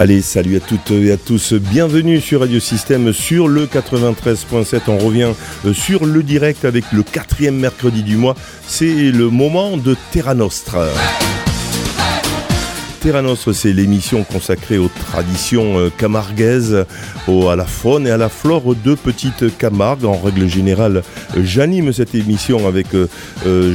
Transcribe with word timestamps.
Allez, 0.00 0.22
salut 0.22 0.54
à 0.54 0.60
toutes 0.60 0.92
et 0.92 1.10
à 1.10 1.16
tous. 1.16 1.54
Bienvenue 1.54 2.20
sur 2.20 2.38
Radio 2.38 2.60
Système 2.60 3.12
sur 3.12 3.48
le 3.48 3.66
93.7. 3.66 4.82
On 4.86 4.96
revient 4.96 5.32
euh, 5.66 5.72
sur 5.72 6.06
le 6.06 6.22
direct 6.22 6.64
avec 6.64 6.84
le 6.92 7.02
quatrième 7.02 7.56
mercredi 7.56 8.04
du 8.04 8.16
mois. 8.16 8.36
C'est 8.64 9.10
le 9.10 9.28
moment 9.28 9.76
de 9.76 9.96
Terra 10.12 10.34
Nostra. 10.34 10.86
Terra 13.00 13.22
Nostra, 13.22 13.52
c'est 13.52 13.72
l'émission 13.72 14.22
consacrée 14.22 14.78
aux 14.78 14.86
traditions 15.10 15.80
euh, 15.80 15.90
camarguaises, 15.90 16.86
à 17.26 17.56
la 17.56 17.66
faune 17.66 18.06
et 18.06 18.12
à 18.12 18.16
la 18.16 18.28
flore 18.28 18.76
de 18.76 18.94
Petite 18.94 19.58
Camargue. 19.58 20.04
En 20.04 20.16
règle 20.16 20.46
générale, 20.46 21.02
j'anime 21.36 21.92
cette 21.92 22.14
émission 22.14 22.68
avec 22.68 22.86
euh, 22.94 23.08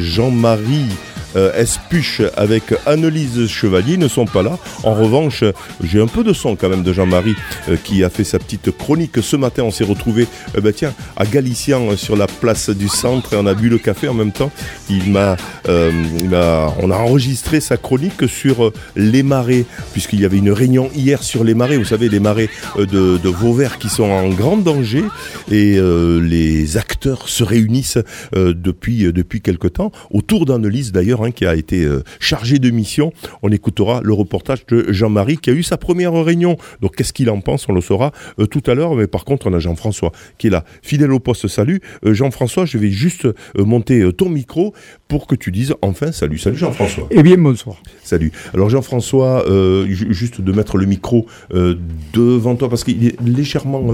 Jean-Marie 0.02 0.88
Espuche 1.36 2.22
avec 2.38 2.64
Annelise 2.86 3.48
Chevalier 3.48 3.98
ne 3.98 4.08
sont 4.08 4.26
pas 4.26 4.44
là. 4.44 4.58
En 4.84 4.94
revanche, 4.94 5.44
j'ai 5.84 6.02
un 6.02 6.08
peu 6.08 6.24
de 6.24 6.34
son 6.34 6.56
quand 6.56 6.70
même 6.70 6.84
de 6.84 6.94
Jean-Marie 6.94 7.36
euh, 7.70 7.78
qui 7.84 8.04
a 8.04 8.10
fait 8.10 8.24
sa 8.24 8.40
petite 8.40 8.72
chronique. 8.72 9.22
Ce 9.22 9.36
matin, 9.36 9.64
on 9.64 9.72
s'est 9.72 9.84
retrouvé 9.84 10.28
euh, 10.56 10.62
ben 10.62 10.74
tiens, 10.74 10.94
à 11.16 11.26
Galician 11.26 11.96
sur 11.98 12.16
la 12.16 12.28
place 12.28 12.70
du 12.70 12.88
centre 12.88 13.34
et 13.34 13.38
on 13.38 13.46
a 13.46 13.54
bu 13.54 13.70
le 13.70 13.78
café 13.78 14.08
en 14.08 14.14
même 14.14 14.32
temps. 14.32 14.52
Il 14.90 15.12
m'a, 15.12 15.38
on 15.68 16.92
a 16.92 16.96
enregistré 16.96 17.60
sa 17.60 17.78
chronique 17.78 18.28
sur 18.28 18.72
les 18.96 19.24
marais, 19.24 19.66
puisqu'il 19.94 20.22
y 20.22 20.26
avait 20.26 20.38
une 20.38 20.52
réunion 20.52 20.90
hier 20.96 21.24
sur 21.24 21.44
les 21.44 21.54
marais. 21.54 21.78
Vous 21.78 21.86
savez, 21.86 22.10
les 22.10 22.20
marais 22.20 22.50
de, 22.78 23.18
de 23.18 23.30
Vauvert 23.30 23.80
qui 23.80 23.90
sont 23.90 24.04
en 24.04 24.30
grand 24.30 24.58
danger 24.58 25.04
et 25.52 25.80
les 26.22 26.78
acteurs 26.78 27.28
se 27.28 27.44
réunissent 27.44 28.00
depuis, 28.36 29.12
depuis 29.12 29.42
quelque 29.42 29.68
temps 29.68 29.92
autour 30.12 30.46
d'Annelise 30.46 30.92
d'ailleurs 30.92 31.23
Qui 31.32 31.46
a 31.46 31.56
été 31.56 31.84
euh, 31.84 32.04
chargé 32.20 32.60
de 32.60 32.70
mission. 32.70 33.14
On 33.42 33.50
écoutera 33.50 34.02
le 34.04 34.14
reportage 34.14 34.66
de 34.68 34.92
Jean-Marie 34.92 35.38
qui 35.38 35.50
a 35.50 35.54
eu 35.54 35.64
sa 35.64 35.78
première 35.78 36.14
réunion. 36.14 36.58
Donc 36.82 36.96
qu'est-ce 36.96 37.14
qu'il 37.14 37.30
en 37.30 37.40
pense? 37.40 37.68
On 37.70 37.74
le 37.74 37.82
saura 37.82 38.12
euh, 38.40 38.46
tout 38.46 38.64
à 38.68 38.74
l'heure. 38.74 38.96
Mais 38.96 39.08
par 39.08 39.26
contre, 39.26 39.48
on 39.48 39.54
a 39.54 39.60
Jean-François 39.60 40.12
qui 40.38 40.48
est 40.48 40.50
là, 40.50 40.66
fidèle 40.82 41.12
au 41.12 41.20
poste. 41.20 41.48
Salut 41.48 41.82
euh, 42.06 42.14
Jean-François, 42.14 42.66
je 42.66 42.78
vais 42.78 42.92
juste 42.92 43.28
monter 43.58 44.12
ton 44.14 44.30
micro 44.30 44.74
pour 45.14 45.28
que 45.28 45.36
tu 45.36 45.52
dises 45.52 45.76
enfin 45.84 46.12
salut. 46.12 46.40
Salut 46.40 46.58
Jean-François. 46.58 47.08
Eh 47.12 47.22
bien, 47.22 47.38
bonsoir. 47.38 47.76
Salut. 48.04 48.32
Alors 48.56 48.72
Jean-François, 48.72 49.46
juste 49.88 50.42
de 50.42 50.52
mettre 50.52 50.78
le 50.78 50.88
micro 50.88 51.28
devant 51.52 52.56
toi 52.56 52.68
parce 52.68 52.84
qu'il 52.84 53.06
est 53.06 53.22
légèrement, 53.22 53.94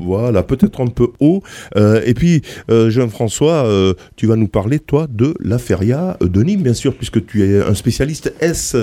voilà, 0.00 0.42
peut-être 0.42 0.80
un 0.80 0.86
peu 0.86 1.08
haut. 1.20 1.42
et 1.76 2.14
puis 2.14 2.40
Jean-François, 2.70 3.68
tu 4.16 4.26
vas 4.26 4.36
nous 4.36 4.48
parler 4.48 4.78
toi 4.78 5.06
de 5.10 5.34
la 5.38 5.58
feria 5.58 6.16
de 6.22 6.42
Nîmes 6.42 6.62
bien 6.62 6.72
sûr, 6.72 6.94
puisque 6.94 7.26
tu 7.26 7.42
es 7.42 7.62
un 7.62 7.74
spécialiste. 7.74 8.32
S 8.40 8.74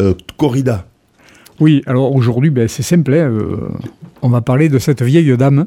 euh, 0.00 0.14
corrida 0.36 0.86
Oui, 1.58 1.82
alors 1.86 2.14
aujourd'hui, 2.14 2.50
ben, 2.50 2.68
c'est 2.68 2.82
simple. 2.82 3.14
Hein, 3.14 3.30
euh, 3.30 3.68
on 4.22 4.28
va 4.28 4.42
parler 4.42 4.68
de 4.68 4.78
cette 4.78 5.02
vieille 5.02 5.36
dame 5.36 5.66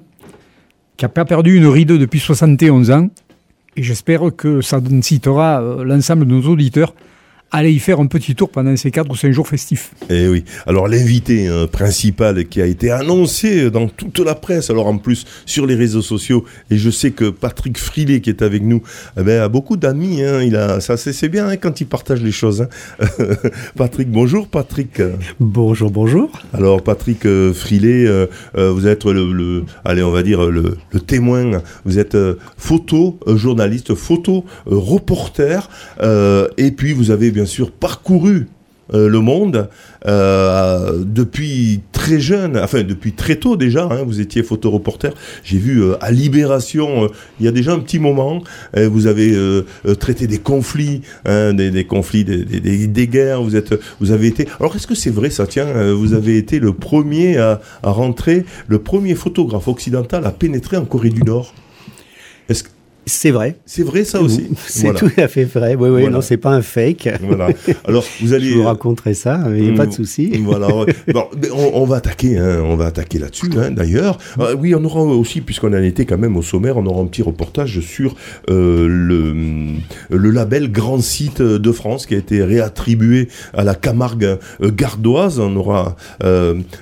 qui 0.97 1.03
a 1.03 1.09
pas 1.09 1.25
perdu 1.25 1.57
une 1.57 1.67
ride 1.67 1.91
depuis 1.91 2.19
71 2.19 2.91
ans. 2.91 3.09
Et 3.77 3.83
j'espère 3.83 4.21
que 4.35 4.61
ça 4.61 4.77
incitera 4.91 5.61
euh, 5.61 5.83
l'ensemble 5.83 6.25
de 6.25 6.33
nos 6.33 6.41
auditeurs 6.43 6.93
aller 7.51 7.71
y 7.71 7.79
faire 7.79 7.99
un 7.99 8.07
petit 8.07 8.35
tour 8.35 8.49
pendant 8.49 8.75
ces 8.75 8.91
4 8.91 9.09
ou 9.09 9.15
5 9.15 9.31
jours 9.31 9.47
festifs. 9.47 9.91
Eh 10.09 10.27
oui. 10.27 10.43
Alors 10.65 10.87
l'invité 10.87 11.47
hein, 11.47 11.67
principal 11.71 12.45
qui 12.45 12.61
a 12.61 12.65
été 12.65 12.91
annoncé 12.91 13.71
dans 13.71 13.87
toute 13.87 14.19
la 14.19 14.35
presse, 14.35 14.69
alors 14.69 14.87
en 14.87 14.97
plus 14.97 15.25
sur 15.45 15.65
les 15.65 15.75
réseaux 15.75 16.01
sociaux, 16.01 16.45
et 16.69 16.77
je 16.77 16.89
sais 16.89 17.11
que 17.11 17.29
Patrick 17.29 17.77
Frilet 17.77 18.21
qui 18.21 18.29
est 18.29 18.41
avec 18.41 18.63
nous 18.63 18.81
eh 19.17 19.23
ben, 19.23 19.41
a 19.41 19.49
beaucoup 19.49 19.77
d'amis. 19.77 20.23
Hein, 20.23 20.41
il 20.43 20.55
a, 20.55 20.79
ça 20.79 20.97
c'est 20.97 21.29
bien 21.29 21.47
hein, 21.47 21.57
quand 21.57 21.81
il 21.81 21.87
partage 21.87 22.21
les 22.21 22.31
choses. 22.31 22.63
Hein. 22.63 23.07
Patrick, 23.75 24.09
bonjour 24.09 24.47
Patrick. 24.47 25.01
Bonjour, 25.39 25.91
bonjour. 25.91 26.41
Alors 26.53 26.81
Patrick 26.81 27.25
euh, 27.25 27.53
Frilet, 27.53 28.05
euh, 28.05 28.27
euh, 28.57 28.71
vous 28.71 28.87
êtes 28.87 29.05
le, 29.05 29.63
allez 29.83 30.03
on 30.03 30.11
va 30.11 30.23
dire 30.23 30.45
le, 30.49 30.77
témoin. 31.05 31.61
Vous 31.85 31.99
êtes 31.99 32.17
photo 32.57 33.19
journaliste, 33.27 33.93
photo 33.95 34.45
reporter, 34.65 35.69
et 36.57 36.71
puis 36.71 36.93
vous 36.93 37.11
avez 37.11 37.31
bien 37.35 37.45
sûr 37.45 37.71
parcouru 37.71 38.47
euh, 38.93 39.09
le 39.09 39.19
monde 39.19 39.67
euh, 40.05 41.03
depuis 41.03 41.81
très 41.91 42.19
jeune, 42.19 42.55
enfin 42.55 42.83
depuis 42.83 43.13
très 43.13 43.35
tôt 43.35 43.57
déjà. 43.57 43.89
Hein, 43.91 44.03
vous 44.05 44.21
étiez 44.21 44.41
photoreporter. 44.43 45.09
J'ai 45.43 45.57
vu 45.57 45.81
euh, 45.81 45.97
à 46.01 46.11
Libération, 46.11 47.09
il 47.39 47.45
y 47.45 47.49
a 47.49 47.51
déjà 47.51 47.73
un 47.73 47.79
petit 47.79 47.99
moment, 47.99 48.41
vous 48.75 49.07
avez 49.07 49.35
traité 49.99 50.27
des 50.27 50.37
conflits, 50.37 51.01
hein, 51.25 51.53
des, 51.53 51.83
conflits, 51.83 52.23
des, 52.23 53.07
guerres. 53.07 53.41
Vous 53.41 53.55
êtes, 53.55 53.73
vous 53.99 54.11
avez 54.11 54.27
été. 54.27 54.47
Alors 54.59 54.75
est-ce 54.75 54.87
que 54.87 54.95
c'est 54.95 55.09
vrai 55.09 55.29
ça 55.29 55.45
Tiens, 55.47 55.91
vous 55.93 56.13
avez 56.13 56.37
été 56.37 56.59
le 56.59 56.73
premier 56.73 57.37
à, 57.37 57.59
rentrer, 57.83 58.45
le 58.67 58.79
premier 58.79 59.15
photographe 59.15 59.67
occidental 59.67 60.25
à 60.25 60.31
pénétrer 60.31 60.77
en 60.77 60.85
Corée 60.85 61.09
du 61.09 61.23
Nord? 61.23 61.53
Est-ce 62.49 62.63
c'est 63.05 63.31
vrai. 63.31 63.57
C'est 63.65 63.83
vrai 63.83 64.03
ça 64.03 64.19
aussi. 64.19 64.47
C'est 64.67 64.93
tout 64.95 65.11
à 65.17 65.27
fait 65.27 65.43
vrai. 65.43 65.75
Oui, 65.75 65.89
oui, 65.89 66.07
non, 66.09 66.21
c'est 66.21 66.37
pas 66.37 66.51
un 66.51 66.61
fake. 66.61 67.09
Voilà. 67.21 67.49
Alors 67.85 68.03
vous 68.21 68.33
allez. 68.33 68.49
Je 68.55 68.55
vous 68.55 68.63
raconterai 68.63 69.13
ça, 69.13 69.43
il 69.55 69.63
n'y 69.63 69.69
a 69.69 69.73
pas 69.73 69.85
de 69.85 69.91
mm. 69.91 69.95
souci. 69.95 70.31
Voilà. 70.43 70.67
bon, 71.13 71.25
on, 71.53 71.85
va 71.85 71.97
attaquer, 71.97 72.37
hein, 72.37 72.61
on 72.63 72.75
va 72.75 72.87
attaquer 72.87 73.19
là-dessus. 73.19 73.49
Hein, 73.57 73.71
D'ailleurs, 73.71 74.17
euh, 74.39 74.55
oui, 74.57 74.73
on 74.75 74.83
aura 74.83 75.01
aussi, 75.01 75.41
puisqu'on 75.41 75.73
a 75.73 75.81
été 75.81 76.05
quand 76.05 76.17
même 76.17 76.35
au 76.35 76.41
sommaire, 76.41 76.77
on 76.77 76.85
aura 76.85 77.01
un 77.01 77.05
petit 77.05 77.21
reportage 77.21 77.79
sur 77.81 78.15
euh, 78.49 78.87
le 78.87 79.35
le 80.09 80.29
label 80.31 80.71
Grand 80.71 80.99
Site 80.99 81.41
de 81.41 81.71
France 81.71 82.05
qui 82.05 82.15
a 82.15 82.17
été 82.17 82.43
réattribué 82.43 83.29
à 83.53 83.63
la 83.63 83.75
Camargue 83.75 84.37
euh, 84.61 84.71
gardoise. 84.71 85.39
On 85.39 85.55
aura 85.55 85.95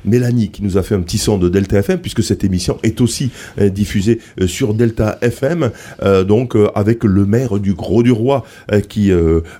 Mélanie 0.05 0.49
qui 0.49 0.63
nous 0.63 0.77
a 0.77 0.83
fait 0.83 0.95
un 0.95 1.01
petit 1.01 1.17
son 1.17 1.37
de 1.37 1.49
Delta 1.49 1.79
FM, 1.79 1.99
puisque 1.99 2.23
cette 2.23 2.43
émission 2.43 2.77
est 2.83 3.01
aussi 3.01 3.31
diffusée 3.57 4.19
sur 4.45 4.73
Delta 4.73 5.17
FM. 5.21 5.71
Euh, 6.12 6.12
donc 6.23 6.55
euh, 6.55 6.69
avec 6.75 7.03
le 7.03 7.25
maire 7.25 7.59
du 7.59 7.73
Gros 7.73 8.03
du 8.03 8.11
Roi 8.11 8.43
euh, 8.71 8.81
qui, 8.81 9.11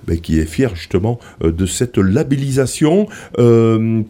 ben, 0.06 0.20
qui 0.20 0.38
est 0.38 0.46
fier 0.46 0.76
justement 0.76 1.18
de 1.42 1.66
cette 1.66 1.98
labellisation. 1.98 3.08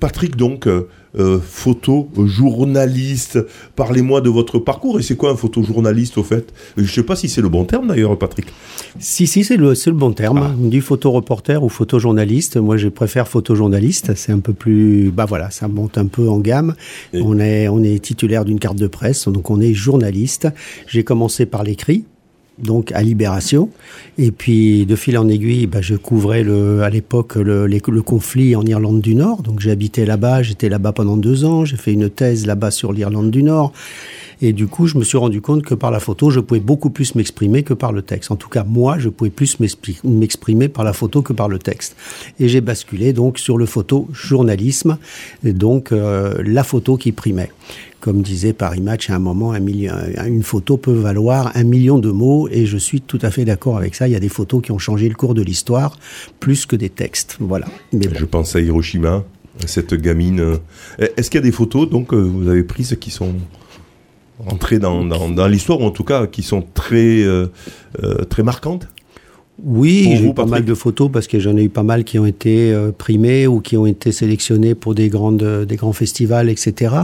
Patrick 0.00 0.36
donc. 0.36 0.68
photojournaliste. 1.16 3.38
Parlez-moi 3.76 4.20
de 4.20 4.28
votre 4.28 4.58
parcours. 4.58 4.98
Et 4.98 5.02
c'est 5.02 5.14
quoi 5.16 5.30
un 5.30 5.36
photojournaliste 5.36 6.18
au 6.18 6.24
fait? 6.24 6.52
Je 6.76 6.82
ne 6.82 6.88
sais 6.88 7.04
pas 7.04 7.14
si 7.14 7.28
c'est 7.28 7.40
le 7.40 7.48
bon 7.48 7.64
terme 7.64 7.86
d'ailleurs, 7.86 8.18
Patrick. 8.18 8.46
Si, 8.98 9.28
si, 9.28 9.44
c'est 9.44 9.56
le, 9.56 9.74
le, 9.74 9.92
bon 9.92 10.12
terme. 10.12 10.40
Ah. 10.42 10.52
Du 10.58 10.80
photoreporter 10.80 11.62
ou 11.62 11.68
photojournaliste. 11.68 12.56
Moi, 12.56 12.78
je 12.78 12.88
préfère 12.88 13.28
photojournaliste. 13.28 14.16
C'est 14.16 14.32
un 14.32 14.40
peu 14.40 14.54
plus. 14.54 15.12
Bah 15.12 15.24
voilà, 15.24 15.50
ça 15.50 15.68
monte 15.68 15.98
un 15.98 16.06
peu 16.06 16.28
en 16.28 16.40
gamme. 16.40 16.74
On, 17.12 17.38
est, 17.38 17.68
on 17.68 17.84
est 17.84 18.02
titulaire 18.02 18.44
d'une 18.44 18.58
carte 18.58 18.76
de 18.76 18.88
presse, 18.88 19.28
donc 19.28 19.50
on 19.50 19.60
est 19.60 19.74
journaliste. 19.74 20.48
J'ai 20.86 21.04
commencé 21.04 21.46
par 21.46 21.62
l'écrit 21.62 22.04
donc 22.58 22.92
à 22.92 23.02
Libération. 23.02 23.68
Et 24.18 24.30
puis 24.30 24.86
de 24.86 24.96
fil 24.96 25.18
en 25.18 25.28
aiguille, 25.28 25.66
bah, 25.66 25.80
je 25.80 25.94
couvrais 25.94 26.42
le, 26.42 26.82
à 26.82 26.90
l'époque 26.90 27.36
le, 27.36 28.02
conflit 28.02 28.54
en 28.56 28.64
Irlande 28.64 29.00
du 29.00 29.14
Nord. 29.14 29.42
Donc 29.42 29.60
habité 29.66 30.04
là-bas, 30.06 30.42
j'étais 30.42 30.68
là-bas 30.68 30.92
pendant 30.92 31.16
deux 31.16 31.44
ans, 31.44 31.64
j'ai 31.64 31.76
fait 31.76 31.92
une 31.92 32.10
thèse 32.10 32.46
là-bas 32.46 32.70
sur 32.70 32.92
l'Irlande 32.92 33.30
du 33.30 33.42
Nord. 33.42 33.72
Et 34.44 34.52
du 34.52 34.66
coup, 34.66 34.86
je 34.86 34.98
me 34.98 35.04
suis 35.04 35.16
rendu 35.16 35.40
compte 35.40 35.62
que 35.62 35.74
par 35.74 35.90
la 35.90 36.00
photo, 36.00 36.28
je 36.28 36.38
pouvais 36.38 36.60
beaucoup 36.60 36.90
plus 36.90 37.14
m'exprimer 37.14 37.62
que 37.62 37.72
par 37.72 37.92
le 37.92 38.02
texte. 38.02 38.30
En 38.30 38.36
tout 38.36 38.50
cas, 38.50 38.62
moi, 38.62 38.98
je 38.98 39.08
pouvais 39.08 39.30
plus 39.30 39.56
m'exprimer 40.04 40.68
par 40.68 40.84
la 40.84 40.92
photo 40.92 41.22
que 41.22 41.32
par 41.32 41.48
le 41.48 41.58
texte. 41.58 41.96
Et 42.38 42.50
j'ai 42.50 42.60
basculé 42.60 43.14
donc 43.14 43.38
sur 43.38 43.56
le 43.56 43.64
photojournalisme, 43.64 44.98
donc 45.44 45.92
euh, 45.92 46.42
la 46.44 46.62
photo 46.62 46.98
qui 46.98 47.10
primait. 47.12 47.52
Comme 48.00 48.20
disait 48.20 48.52
Paris 48.52 48.82
Match 48.82 49.08
à 49.08 49.14
un 49.14 49.18
moment, 49.18 49.54
une 49.54 50.42
photo 50.42 50.76
peut 50.76 50.92
valoir 50.92 51.50
un 51.54 51.64
million 51.64 51.98
de 51.98 52.10
mots, 52.10 52.46
et 52.50 52.66
je 52.66 52.76
suis 52.76 53.00
tout 53.00 53.20
à 53.22 53.30
fait 53.30 53.46
d'accord 53.46 53.78
avec 53.78 53.94
ça. 53.94 54.08
Il 54.08 54.12
y 54.12 54.16
a 54.16 54.20
des 54.20 54.28
photos 54.28 54.60
qui 54.60 54.72
ont 54.72 54.78
changé 54.78 55.08
le 55.08 55.14
cours 55.14 55.32
de 55.32 55.40
l'histoire 55.40 55.98
plus 56.38 56.66
que 56.66 56.76
des 56.76 56.90
texes. 56.90 57.38
Voilà. 57.40 57.64
Je 57.94 58.26
pense 58.26 58.54
à 58.56 58.60
Hiroshima, 58.60 59.24
cette 59.64 59.94
gamine. 59.94 60.58
Est-ce 60.98 61.30
qu'il 61.30 61.38
y 61.38 61.42
a 61.42 61.46
des 61.46 61.50
photos 61.50 61.88
donc 61.88 62.08
que 62.08 62.16
vous 62.16 62.46
avez 62.46 62.62
prises 62.62 62.94
qui 63.00 63.10
sont 63.10 63.32
entrées 64.46 64.78
dans, 64.78 65.48
l'histoire, 65.48 65.80
ou 65.80 65.84
en 65.84 65.90
tout 65.90 66.04
cas 66.04 66.26
qui 66.26 66.42
sont 66.42 66.64
très, 66.74 67.22
euh, 67.22 67.46
euh, 68.02 68.24
très 68.24 68.42
marquantes 68.42 68.88
oui, 69.62 70.16
j'ai 70.16 70.26
eu 70.26 70.34
pas 70.34 70.46
mal 70.46 70.64
de 70.64 70.74
photos 70.74 71.10
parce 71.12 71.28
que 71.28 71.38
j'en 71.38 71.56
ai 71.56 71.64
eu 71.64 71.68
pas 71.68 71.84
mal 71.84 72.02
qui 72.02 72.18
ont 72.18 72.26
été 72.26 72.72
euh, 72.72 72.90
primées 72.90 73.46
ou 73.46 73.60
qui 73.60 73.76
ont 73.76 73.86
été 73.86 74.10
sélectionnées 74.10 74.74
pour 74.74 74.94
des, 74.94 75.08
grandes, 75.08 75.64
des 75.66 75.76
grands 75.76 75.92
festivals, 75.92 76.50
etc. 76.50 76.94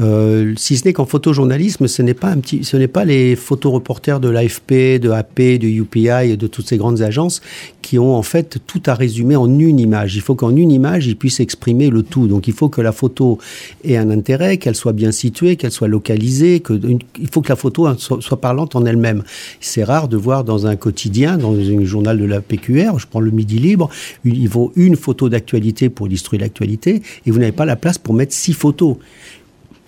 Euh, 0.00 0.54
si 0.56 0.76
ce 0.76 0.84
n'est 0.84 0.92
qu'en 0.92 1.06
photojournalisme, 1.06 1.88
ce 1.88 2.02
n'est 2.02 2.14
pas 2.14 2.28
un 2.28 2.38
petit, 2.38 2.62
ce 2.62 2.76
n'est 2.76 2.88
pas 2.88 3.04
les 3.04 3.34
photoreporters 3.34 4.20
de 4.20 4.28
l'AFP, 4.28 5.00
de 5.00 5.10
AP, 5.10 5.58
de 5.58 5.66
UPI 5.66 6.30
et 6.30 6.36
de 6.36 6.46
toutes 6.46 6.68
ces 6.68 6.76
grandes 6.76 7.02
agences 7.02 7.40
qui 7.82 7.98
ont 7.98 8.14
en 8.14 8.22
fait 8.22 8.58
tout 8.66 8.82
à 8.86 8.94
résumer 8.94 9.34
en 9.34 9.58
une 9.58 9.80
image. 9.80 10.14
Il 10.14 10.20
faut 10.20 10.34
qu'en 10.34 10.54
une 10.54 10.70
image, 10.70 11.06
ils 11.06 11.16
puissent 11.16 11.40
exprimer 11.40 11.90
le 11.90 12.02
tout. 12.02 12.28
Donc 12.28 12.46
il 12.46 12.54
faut 12.54 12.68
que 12.68 12.80
la 12.80 12.92
photo 12.92 13.38
ait 13.82 13.96
un 13.96 14.10
intérêt, 14.10 14.58
qu'elle 14.58 14.76
soit 14.76 14.92
bien 14.92 15.10
située, 15.10 15.56
qu'elle 15.56 15.72
soit 15.72 15.88
localisée, 15.88 16.60
que 16.60 16.78
il 17.18 17.28
faut 17.28 17.40
que 17.40 17.48
la 17.48 17.56
photo 17.56 17.88
soit, 17.96 18.40
parlante 18.40 18.76
en 18.76 18.84
elle-même. 18.84 19.24
C'est 19.60 19.84
rare 19.84 20.08
de 20.08 20.16
voir 20.16 20.44
dans 20.44 20.66
un 20.66 20.76
quotidien, 20.76 21.38
dans 21.38 21.54
journal 21.84 22.18
de 22.18 22.24
la 22.24 22.40
PQR, 22.40 22.98
je 22.98 23.06
prends 23.06 23.20
le 23.20 23.30
Midi 23.30 23.58
Libre, 23.58 23.88
il 24.24 24.48
faut 24.48 24.72
une 24.76 24.96
photo 24.96 25.28
d'actualité 25.28 25.88
pour 25.88 26.06
illustrer 26.06 26.38
l'actualité 26.38 27.02
et 27.26 27.30
vous 27.30 27.38
n'avez 27.38 27.52
pas 27.52 27.64
la 27.64 27.76
place 27.76 27.98
pour 27.98 28.14
mettre 28.14 28.32
six 28.32 28.52
photos. 28.52 28.96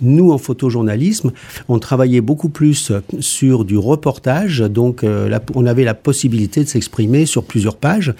Nous, 0.02 0.31
en 0.32 0.38
photojournalisme, 0.38 1.32
on 1.69 1.79
travaillait 1.79 2.20
beaucoup 2.20 2.49
plus 2.49 2.93
sur 3.20 3.64
du 3.64 3.76
reportage, 3.76 4.61
donc 4.61 5.05
euh, 5.05 5.38
on 5.55 5.67
avait 5.67 5.85
la 5.85 5.94
possibilité 5.94 6.64
de 6.64 6.69
s'exprimer 6.69 7.26
sur 7.26 7.44
plusieurs 7.44 7.76
pages, 7.76 8.14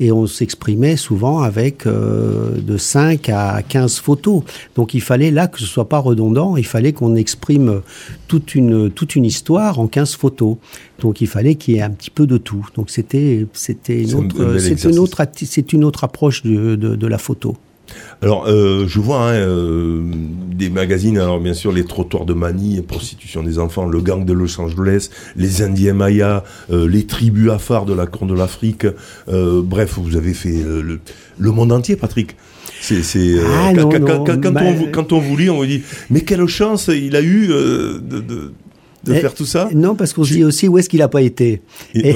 et 0.00 0.12
on 0.12 0.26
s'exprimait 0.26 0.96
souvent 0.96 1.40
avec 1.40 1.86
euh, 1.86 2.60
de 2.60 2.76
5 2.76 3.28
à 3.28 3.62
15 3.62 3.98
photos. 3.98 4.42
Donc 4.74 4.94
il 4.94 5.00
fallait 5.00 5.30
là 5.30 5.46
que 5.46 5.58
ce 5.58 5.66
soit 5.66 5.88
pas 5.88 5.98
redondant, 5.98 6.56
il 6.56 6.66
fallait 6.66 6.92
qu'on 6.92 7.14
exprime 7.14 7.82
toute 8.28 8.54
une, 8.54 8.90
toute 8.90 9.16
une 9.16 9.24
histoire 9.24 9.78
en 9.78 9.86
15 9.86 10.16
photos. 10.16 10.56
Donc 11.00 11.20
il 11.20 11.26
fallait 11.26 11.56
qu'il 11.56 11.74
y 11.74 11.78
ait 11.78 11.82
un 11.82 11.90
petit 11.90 12.10
peu 12.10 12.26
de 12.26 12.38
tout. 12.38 12.66
Donc 12.74 12.90
c'était 12.90 13.46
c'était 13.52 14.02
une, 14.02 14.14
autre, 14.14 14.36
une, 14.86 14.98
autre, 14.98 15.20
une 15.72 15.84
autre 15.84 16.04
approche 16.04 16.42
de, 16.42 16.76
de, 16.76 16.96
de 16.96 17.06
la 17.06 17.18
photo. 17.18 17.56
Alors, 18.22 18.46
euh, 18.46 18.86
je 18.88 19.00
vois 19.00 19.30
hein, 19.30 19.34
euh, 19.34 20.02
des 20.54 20.70
magazines, 20.70 21.18
alors 21.18 21.40
bien 21.40 21.54
sûr, 21.54 21.72
les 21.72 21.84
trottoirs 21.84 22.24
de 22.24 22.34
Manille, 22.34 22.82
prostitution 22.82 23.42
des 23.42 23.58
enfants, 23.58 23.86
le 23.86 24.00
gang 24.00 24.24
de 24.24 24.32
Los 24.32 24.60
Angeles, 24.60 25.10
les 25.36 25.62
Indiens 25.62 25.92
Mayas, 25.92 26.42
euh, 26.70 26.88
les 26.88 27.06
tribus 27.06 27.50
affaires 27.50 27.84
de 27.84 27.94
la 27.94 28.06
Corne 28.06 28.28
de 28.28 28.34
l'Afrique. 28.34 28.86
bref, 29.28 29.98
vous 29.98 30.16
avez 30.16 30.34
fait 30.34 30.62
le, 31.38 31.50
monde 31.50 31.72
entier, 31.72 31.96
Patrick. 31.96 32.36
C'est, 32.80 33.02
ah, 33.40 33.72
quand, 33.74 33.94
on, 33.94 34.24
quand, 34.24 35.12
on, 35.12 35.18
vous 35.18 35.36
lit, 35.36 35.50
on 35.50 35.56
vous 35.56 35.66
dit, 35.66 35.82
mais 36.10 36.20
quelle 36.20 36.46
chance 36.46 36.88
il 36.88 37.16
a 37.16 37.22
eu 37.22 37.48
de 37.48 38.00
de 38.02 38.52
faire 39.14 39.34
tout 39.34 39.46
ça? 39.46 39.68
Non, 39.74 39.94
parce 39.94 40.12
qu'on 40.12 40.24
se 40.24 40.34
dit 40.34 40.44
aussi 40.44 40.68
où 40.68 40.78
est-ce 40.78 40.88
qu'il 40.88 41.00
n'a 41.00 41.08
pas 41.08 41.22
été? 41.22 41.62
il 41.94 42.14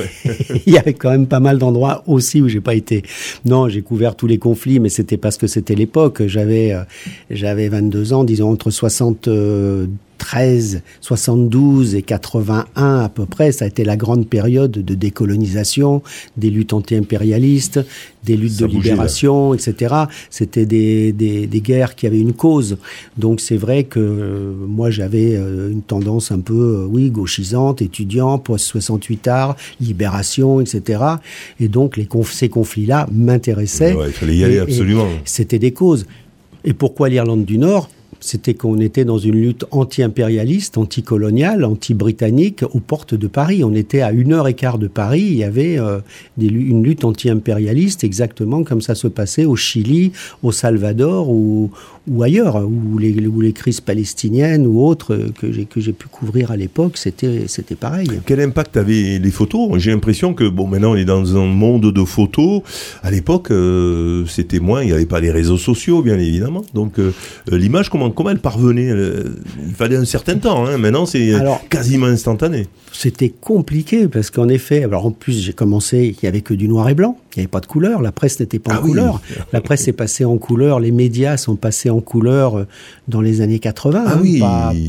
y 0.66 0.78
avait 0.78 0.94
quand 0.94 1.10
même 1.10 1.26
pas 1.26 1.40
mal 1.40 1.58
d'endroits 1.58 2.02
aussi 2.06 2.40
où 2.40 2.48
j'ai 2.48 2.60
pas 2.60 2.74
été. 2.74 3.02
Non, 3.44 3.68
j'ai 3.68 3.82
couvert 3.82 4.16
tous 4.16 4.26
les 4.26 4.38
conflits, 4.38 4.80
mais 4.80 4.88
c'était 4.88 5.16
parce 5.16 5.36
que 5.36 5.46
c'était 5.46 5.74
l'époque. 5.74 6.26
J'avais 6.26 6.72
euh, 6.72 6.82
j'avais 7.30 7.68
22 7.68 8.12
ans, 8.12 8.24
disons 8.24 8.50
entre 8.50 8.70
60 8.70 9.28
13, 10.20 10.82
72 11.00 11.94
et 11.94 12.02
81 12.02 13.00
à 13.00 13.08
peu 13.08 13.24
près, 13.24 13.52
ça 13.52 13.64
a 13.64 13.68
été 13.68 13.84
la 13.84 13.96
grande 13.96 14.28
période 14.28 14.70
de 14.70 14.94
décolonisation, 14.94 16.02
des 16.36 16.50
luttes 16.50 16.74
anti-impérialistes, 16.74 17.80
des 18.22 18.36
luttes 18.36 18.58
de 18.58 18.66
libération, 18.66 19.54
etc. 19.54 19.94
C'était 20.28 20.66
des, 20.66 21.12
des, 21.12 21.46
des, 21.46 21.60
guerres 21.62 21.94
qui 21.96 22.06
avaient 22.06 22.20
une 22.20 22.34
cause. 22.34 22.76
Donc 23.16 23.40
c'est 23.40 23.56
vrai 23.56 23.84
que 23.84 23.98
euh, 23.98 24.52
moi 24.68 24.90
j'avais 24.90 25.36
euh, 25.36 25.72
une 25.72 25.82
tendance 25.82 26.30
un 26.30 26.40
peu, 26.40 26.82
euh, 26.82 26.86
oui, 26.86 27.10
gauchisante, 27.10 27.80
étudiant, 27.80 28.38
post-68 28.38 29.28
art, 29.28 29.56
libération, 29.80 30.60
etc. 30.60 31.02
Et 31.58 31.68
donc 31.68 31.96
les 31.96 32.06
ces 32.30 32.50
conflits-là 32.50 33.08
m'intéressaient. 33.10 33.96
il 34.06 34.12
fallait 34.12 34.36
y 34.36 34.44
aller 34.44 34.58
absolument. 34.58 35.06
C'était 35.24 35.58
des 35.58 35.72
causes. 35.72 36.06
Et 36.64 36.74
pourquoi 36.74 37.08
l'Irlande 37.08 37.46
du 37.46 37.56
Nord? 37.56 37.88
C'était 38.20 38.54
qu'on 38.54 38.78
était 38.78 39.04
dans 39.04 39.18
une 39.18 39.36
lutte 39.36 39.64
anti-impérialiste, 39.70 40.78
anti-coloniale, 40.78 41.64
anti-britannique 41.64 42.64
aux 42.72 42.80
portes 42.80 43.14
de 43.14 43.26
Paris. 43.26 43.64
On 43.64 43.74
était 43.74 44.02
à 44.02 44.12
une 44.12 44.32
heure 44.32 44.48
et 44.48 44.54
quart 44.54 44.78
de 44.78 44.88
Paris. 44.88 45.22
Il 45.22 45.36
y 45.36 45.44
avait 45.44 45.78
euh, 45.78 46.00
une 46.38 46.82
lutte 46.82 47.04
anti-impérialiste 47.04 48.04
exactement 48.04 48.64
comme 48.64 48.80
ça 48.80 48.94
se 48.94 49.08
passait 49.08 49.44
au 49.44 49.56
Chili, 49.56 50.12
au 50.42 50.52
Salvador 50.52 51.28
ou, 51.28 51.70
ailleurs, 52.22 52.56
où 52.56 52.98
les, 52.98 53.52
crises 53.52 53.80
palestiniennes 53.80 54.66
ou 54.66 54.84
autres 54.84 55.18
que 55.38 55.52
j'ai, 55.52 55.64
que 55.64 55.80
j'ai 55.80 55.92
pu 55.92 56.08
couvrir 56.08 56.50
à 56.50 56.56
l'époque, 56.56 56.96
c'était, 56.96 57.46
pareil. 57.78 58.08
Quel 58.26 58.40
impact 58.40 58.76
avaient 58.76 59.18
les 59.18 59.30
photos? 59.30 59.78
J'ai 59.78 59.90
l'impression 59.90 60.34
que, 60.34 60.48
bon, 60.48 60.66
maintenant 60.66 60.92
on 60.92 60.96
est 60.96 61.04
dans 61.04 61.36
un 61.36 61.46
monde 61.46 61.92
de 61.92 62.04
photos. 62.04 62.62
À 63.02 63.10
l'époque, 63.10 63.50
euh, 63.50 64.24
c'était 64.26 64.60
moins, 64.60 64.82
il 64.82 64.86
n'y 64.86 64.92
avait 64.92 65.06
pas 65.06 65.20
les 65.20 65.30
réseaux 65.30 65.58
sociaux, 65.58 66.02
bien 66.02 66.18
évidemment. 66.18 66.64
Donc 66.74 66.98
euh, 66.98 67.12
l'image, 67.50 67.90
comment, 67.90 68.09
comment 68.10 68.30
elle 68.30 68.38
parvenait 68.38 68.90
Il 69.66 69.74
fallait 69.74 69.96
un 69.96 70.04
certain 70.04 70.36
temps, 70.36 70.66
hein. 70.66 70.78
maintenant 70.78 71.06
c'est 71.06 71.32
quasiment 71.68 72.06
instantané. 72.06 72.66
C'était 72.92 73.30
compliqué 73.30 74.08
parce 74.08 74.30
qu'en 74.30 74.48
effet, 74.48 74.84
alors 74.84 75.06
en 75.06 75.10
plus 75.10 75.40
j'ai 75.40 75.52
commencé, 75.52 76.14
il 76.16 76.22
n'y 76.22 76.28
avait 76.28 76.40
que 76.40 76.54
du 76.54 76.68
noir 76.68 76.88
et 76.88 76.94
blanc, 76.94 77.18
il 77.36 77.40
n'y 77.40 77.42
avait 77.42 77.48
pas 77.48 77.60
de 77.60 77.66
couleur, 77.66 78.02
la 78.02 78.12
presse 78.12 78.40
n'était 78.40 78.58
pas 78.58 78.72
en 78.72 78.78
ah 78.78 78.82
couleur. 78.82 79.20
La 79.52 79.60
presse 79.60 79.86
est 79.88 79.92
passée 79.92 80.24
en 80.24 80.36
couleur, 80.38 80.80
les 80.80 80.90
médias 80.90 81.36
sont 81.36 81.56
passés 81.56 81.90
en 81.90 82.00
couleur 82.00 82.58
euh, 82.58 82.66
dans 83.08 83.20
les 83.20 83.40
années 83.40 83.58
80. 83.58 84.04
Ah 84.06 84.18
oui, 84.20 84.42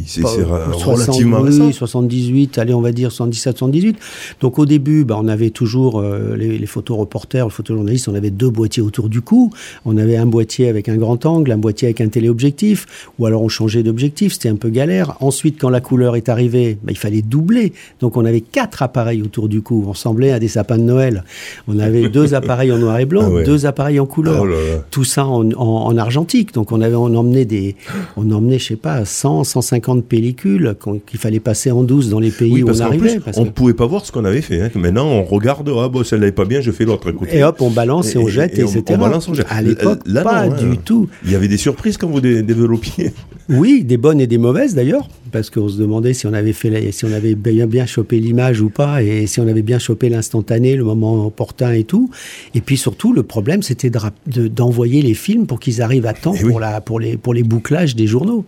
c'est 0.07 0.21
relativement 0.23 1.41
récent. 1.41 1.71
78, 1.71 2.57
allez, 2.57 2.73
on 2.73 2.81
va 2.81 2.91
dire 2.91 3.11
77, 3.11 3.57
78. 3.57 3.97
Donc 4.39 4.59
au 4.59 4.65
début, 4.65 5.03
bah, 5.03 5.17
on 5.19 5.27
avait 5.27 5.51
toujours 5.51 5.99
euh, 5.99 6.35
les, 6.35 6.57
les 6.57 6.65
photoreporters, 6.65 7.45
les 7.45 7.51
photojournalistes, 7.51 8.07
on 8.07 8.15
avait 8.15 8.31
deux 8.31 8.49
boîtiers 8.49 8.81
autour 8.81 9.09
du 9.09 9.21
cou. 9.21 9.51
On 9.85 9.97
avait 9.97 10.17
un 10.17 10.25
boîtier 10.25 10.67
avec 10.67 10.89
un 10.89 10.97
grand 10.97 11.25
angle, 11.25 11.51
un 11.51 11.57
boîtier 11.57 11.87
avec 11.87 12.01
un 12.01 12.07
téléobjectif, 12.07 13.11
ou 13.19 13.25
alors 13.25 13.43
on 13.43 13.49
changeait 13.49 13.83
d'objectif, 13.83 14.33
c'était 14.33 14.49
un 14.49 14.55
peu 14.55 14.69
galère. 14.69 15.15
Ensuite, 15.19 15.59
quand 15.59 15.69
la 15.69 15.81
couleur 15.81 16.15
est 16.15 16.29
arrivée, 16.29 16.77
bah, 16.83 16.91
il 16.91 16.97
fallait 16.97 17.21
doubler. 17.21 17.73
Donc 17.99 18.17
on 18.17 18.25
avait 18.25 18.41
quatre 18.41 18.81
appareils 18.81 19.21
autour 19.21 19.47
du 19.47 19.61
cou. 19.61 19.83
On 19.87 19.91
ressemblait 19.91 20.31
à 20.31 20.39
des 20.39 20.47
sapins 20.47 20.77
de 20.77 20.83
Noël. 20.83 21.23
On 21.67 21.79
avait 21.79 22.09
deux 22.09 22.30
appareils 22.33 22.71
en 22.71 22.77
noir 22.77 22.99
et 22.99 23.05
blanc, 23.05 23.31
ah 23.37 23.43
deux 23.43 23.65
appareils 23.65 23.99
en 23.99 24.05
couleur. 24.05 24.43
Oh 24.43 24.81
Tout 24.89 25.03
ça 25.03 25.25
en, 25.25 25.51
en 25.51 25.97
argentique. 25.97 26.53
Donc 26.53 26.71
on 26.71 26.81
avait 26.81 26.95
on 26.95 27.15
emmenait 27.15 27.45
des, 27.45 27.75
on 28.17 28.31
emmenait, 28.31 28.59
je 28.59 28.67
sais 28.67 28.75
pas, 28.75 29.05
100, 29.05 29.43
150 29.43 30.05
pellicules 30.05 30.75
qu'il 31.05 31.19
fallait 31.19 31.39
passer 31.39 31.71
en 31.71 31.83
douce 31.83 32.09
dans 32.09 32.19
les 32.19 32.31
pays 32.31 32.63
où 32.63 32.69
on 32.69 32.79
arrivait. 32.79 33.19
on 33.37 33.45
ne 33.45 33.49
pouvait 33.49 33.73
pas 33.73 33.85
voir 33.85 34.05
ce 34.05 34.11
qu'on 34.11 34.25
avait 34.25 34.41
fait. 34.41 34.61
Hein. 34.61 34.69
Maintenant, 34.75 35.07
on 35.07 35.23
regarde, 35.23 35.69
ah 35.77 35.89
bon, 35.89 36.03
celle-là 36.03 36.31
pas 36.31 36.45
bien, 36.45 36.61
je 36.61 36.71
fais 36.71 36.85
l'autre. 36.85 37.13
Et 37.31 37.43
hop, 37.43 37.61
on 37.61 37.69
balance 37.69 38.15
et, 38.15 38.17
on 38.17 38.27
jette, 38.27 38.57
et, 38.57 38.61
etc. 38.61 38.83
On, 38.89 38.97
balance, 38.97 39.27
on 39.27 39.33
jette. 39.33 39.47
À 39.49 39.61
l'époque, 39.61 39.99
pas 40.23 40.47
du 40.49 40.71
hein. 40.71 40.75
tout. 40.83 41.09
Il 41.25 41.31
y 41.31 41.35
avait 41.35 41.47
des 41.47 41.57
surprises 41.57 41.97
quand 41.97 42.07
vous 42.07 42.21
développiez. 42.21 43.11
Oui, 43.49 43.83
des 43.83 43.97
bonnes 43.97 44.21
et 44.21 44.27
des 44.27 44.37
mauvaises 44.37 44.75
d'ailleurs, 44.75 45.09
parce 45.31 45.49
qu'on 45.49 45.67
se 45.67 45.77
demandait 45.77 46.13
si 46.13 46.25
on 46.25 46.33
avait 46.33 46.53
fait, 46.53 46.91
si 46.91 47.03
on 47.05 47.11
avait 47.11 47.35
bien, 47.35 47.67
bien 47.67 47.85
chopé 47.85 48.19
l'image 48.19 48.61
ou 48.61 48.69
pas, 48.69 49.03
et 49.03 49.27
si 49.27 49.41
on 49.41 49.47
avait 49.47 49.61
bien 49.61 49.79
chopé 49.79 50.07
l'instantané, 50.07 50.75
le 50.75 50.85
moment 50.85 51.25
opportun 51.25 51.73
et 51.73 51.83
tout. 51.83 52.09
Et 52.53 52.61
puis 52.61 52.77
surtout, 52.77 53.13
le 53.13 53.23
problème, 53.23 53.63
c'était 53.63 53.91
d'envoyer 54.25 55.01
les 55.01 55.13
films 55.13 55.47
pour 55.47 55.59
qu'ils 55.59 55.81
arrivent 55.81 56.05
à 56.05 56.13
temps 56.13 56.33
eh 56.37 56.43
pour, 56.43 56.59
la, 56.59 56.81
pour, 56.81 56.99
les, 56.99 57.17
pour 57.17 57.33
les 57.33 57.43
bouclages 57.43 57.95
des 57.95 58.07
journaux. 58.07 58.45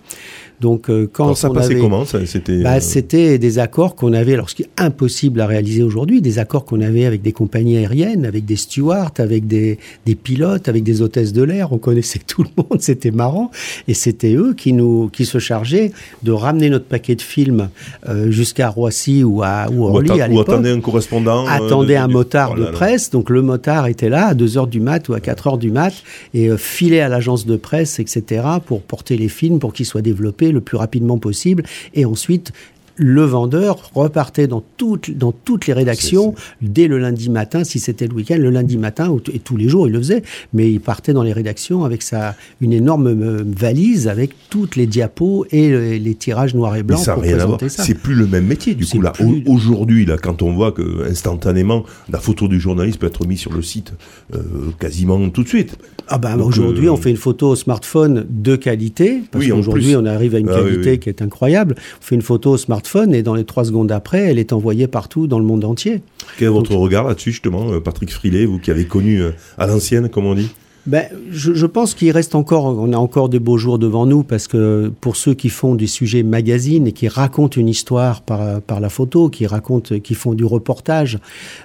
Donc 0.64 0.90
euh, 0.90 1.10
quand 1.12 1.36
ça 1.36 1.50
passait 1.50 1.76
comment 1.76 2.06
C'était 2.06 2.64
bah, 2.64 2.76
euh, 2.76 2.80
c'était 2.80 3.38
des 3.38 3.60
accords 3.60 3.96
qu'on 3.96 4.14
avait, 4.14 4.34
alors 4.34 4.50
ce 4.50 4.56
qui 4.56 4.62
est 4.62 4.70
impossible 4.78 5.42
à 5.42 5.46
réaliser 5.46 5.84
aujourd'hui, 5.84 6.22
des 6.22 6.40
accords 6.40 6.64
qu'on 6.64 6.80
avait 6.80 7.04
avec 7.04 7.22
des 7.22 7.34
compagnies 7.34 7.76
aériennes, 7.76 8.26
avec 8.26 8.46
des 8.46 8.56
stewards, 8.56 9.12
avec 9.18 9.46
des, 9.46 9.78
des 10.06 10.16
pilotes, 10.16 10.70
avec 10.70 10.84
des 10.84 11.02
hôtesses 11.02 11.34
de 11.34 11.44
l'air. 11.44 11.74
On 11.74 11.80
connaissait 11.80 12.22
tout 12.28 12.44
le 12.44 12.50
monde, 12.56 12.80
c'était 12.80 13.12
marrant, 13.12 13.52
et 13.90 13.94
c'était 13.94 14.36
eux 14.36 14.54
qui 14.54 14.72
nous 14.72 15.10
qui 15.12 15.26
se 15.26 15.38
chargeaient 15.38 15.92
de 16.24 16.32
ramener 16.32 16.70
notre 16.70 16.86
paquet 16.86 17.16
de 17.16 17.22
films 17.22 17.68
euh, 18.08 18.32
jusqu'à 18.32 18.70
Roissy 18.70 19.22
ou 19.26 19.44
à 19.44 19.68
ou 19.70 19.84
Orly 19.84 20.22
à 20.22 20.30
l'époque. 20.30 20.48
Ou 20.48 20.52
attendez 20.52 20.70
un 20.70 20.80
correspondant. 20.80 21.46
Attendait 21.46 21.98
un 21.98 22.08
motard 22.08 22.54
oh 22.56 22.60
de 22.62 22.66
presse, 22.68 23.10
donc 23.10 23.30
le 23.30 23.42
motard 23.42 23.88
était 23.88 24.08
là 24.08 24.28
à 24.28 24.34
2 24.34 24.58
heures 24.58 24.68
du 24.68 24.80
mat 24.80 25.10
ou 25.10 25.14
à 25.14 25.20
4 25.20 25.48
heures 25.48 25.58
du 25.58 25.72
mat 25.72 25.94
et 26.34 26.56
filait 26.56 27.02
à 27.02 27.10
l'agence 27.10 27.46
de 27.46 27.58
presse, 27.58 28.00
etc. 28.00 28.46
pour 28.66 28.82
porter 28.82 29.18
les 29.18 29.28
films 29.28 29.60
pour 29.60 29.74
qu'ils 29.74 29.86
soient 29.86 30.02
développés 30.02 30.53
le 30.54 30.62
plus 30.62 30.78
rapidement 30.78 31.18
possible. 31.18 31.64
Et 31.94 32.06
ensuite 32.06 32.52
le 32.96 33.24
vendeur 33.24 33.92
repartait 33.94 34.48
dans 34.48 34.64
toutes, 34.78 35.12
dans 35.12 35.32
toutes 35.32 35.68
les 35.68 35.74
rédactions 35.74 36.36
dès 36.62 36.88
le 36.88 37.00
lundi 37.00 37.30
matin, 37.30 37.64
si 37.64 37.80
c'était 37.80 38.08
le 38.08 38.14
week-end, 38.14 38.38
le 38.38 38.50
lundi 38.50 38.78
matin, 38.78 39.16
et 39.34 39.40
tous 39.40 39.58
les 39.58 39.68
jours 39.68 39.88
il 39.88 39.94
le 39.94 40.00
faisait, 40.00 40.24
mais 40.54 40.72
il 40.72 40.80
partait 40.80 41.14
dans 41.14 41.24
les 41.24 41.34
rédactions 41.34 41.84
avec 41.84 42.02
sa, 42.02 42.36
une 42.62 42.74
énorme 42.74 43.08
euh, 43.08 43.44
valise 43.46 44.08
avec 44.08 44.32
toutes 44.50 44.76
les 44.76 44.88
diapos 44.88 45.46
et 45.52 46.00
les, 46.00 46.16
tirages 46.16 46.54
noirs 46.54 46.76
et 46.76 46.84
blancs 46.84 47.00
ça 47.00 47.16
pour 47.16 47.24
présenter 47.24 47.70
ça. 47.70 47.84
C'est 47.84 47.96
plus 47.96 48.14
le 48.14 48.28
même 48.28 48.46
métier 48.46 48.76
du 48.76 48.86
coup 48.86 49.02
là. 49.02 49.14
Aujourd'hui 49.48 50.06
là, 50.06 50.18
quand 50.18 50.42
on 50.42 50.54
voit 50.54 50.72
que 50.72 51.10
instantanément 51.10 51.84
la 52.10 52.20
photo 52.20 52.48
du 52.48 52.60
journaliste 52.60 53.00
peut 53.00 53.08
être 53.08 53.26
mise 53.26 53.40
sur 53.40 53.52
le 53.52 53.62
site 53.62 53.94
euh, 54.34 54.40
quasiment 54.80 55.30
tout 55.30 55.44
de 55.44 55.48
suite. 55.48 55.78
Ah 56.08 56.18
ben 56.18 56.40
aujourd'hui, 56.40 56.90
on 56.90 56.96
euh, 56.96 56.98
fait 56.98 57.10
une 57.10 57.18
photo 57.18 57.50
au 57.50 57.56
smartphone 57.56 58.26
de 58.30 58.56
qualité, 58.56 59.24
parce 59.32 59.48
qu'aujourd'hui, 59.48 59.96
on 59.96 60.06
arrive 60.06 60.36
à 60.36 60.40
une 60.40 60.50
ah 60.50 60.56
qualité 60.56 61.00
qui 61.00 61.10
est 61.10 61.22
incroyable. 61.22 61.76
On 61.78 62.04
fait 62.04 62.16
une 62.16 62.22
photo 62.22 62.52
au 62.52 62.58
smartphone 62.58 62.83
et 63.12 63.24
dans 63.24 63.36
les 63.36 63.46
trois 63.46 63.66
secondes 63.66 63.92
après, 63.92 64.20
elle 64.20 64.40
est 64.40 64.54
envoyée 64.54 64.88
partout 64.88 65.28
dans 65.28 65.40
le 65.40 65.46
monde 65.46 65.66
entier. 65.66 66.02
Quel 66.38 66.48
est 66.48 66.52
votre 66.52 66.76
regard 66.76 67.08
là-dessus, 67.08 67.32
justement, 67.32 67.72
euh, 67.72 67.80
Patrick 67.80 68.12
Frilet, 68.12 68.46
vous 68.46 68.60
qui 68.60 68.72
avez 68.72 68.86
connu 68.86 69.22
euh, 69.22 69.32
à 69.58 69.68
l'ancienne, 69.68 70.10
comme 70.10 70.26
on 70.26 70.36
dit? 70.36 70.50
Ben, 70.86 71.06
je, 71.32 71.54
je, 71.54 71.66
pense 71.66 71.94
qu'il 71.94 72.12
reste 72.12 72.36
encore, 72.36 72.66
on 72.66 72.92
a 72.92 72.98
encore 72.98 73.30
des 73.30 73.40
beaux 73.40 73.58
jours 73.58 73.80
devant 73.80 74.06
nous 74.06 74.24
parce 74.24 74.50
que 74.50 74.92
pour 75.00 75.16
ceux 75.16 75.34
qui 75.34 75.48
font 75.48 75.76
des 75.76 75.88
sujets 75.88 76.24
magazines 76.24 76.88
et 76.88 76.92
qui 76.92 77.08
racontent 77.08 77.60
une 77.60 77.70
histoire 77.70 78.22
par, 78.22 78.62
par 78.62 78.82
la 78.82 78.90
photo, 78.90 79.30
qui 79.30 79.48
racontent, 79.48 79.98
qui 80.00 80.14
font 80.14 80.34
du 80.34 80.44
reportage, 80.44 81.20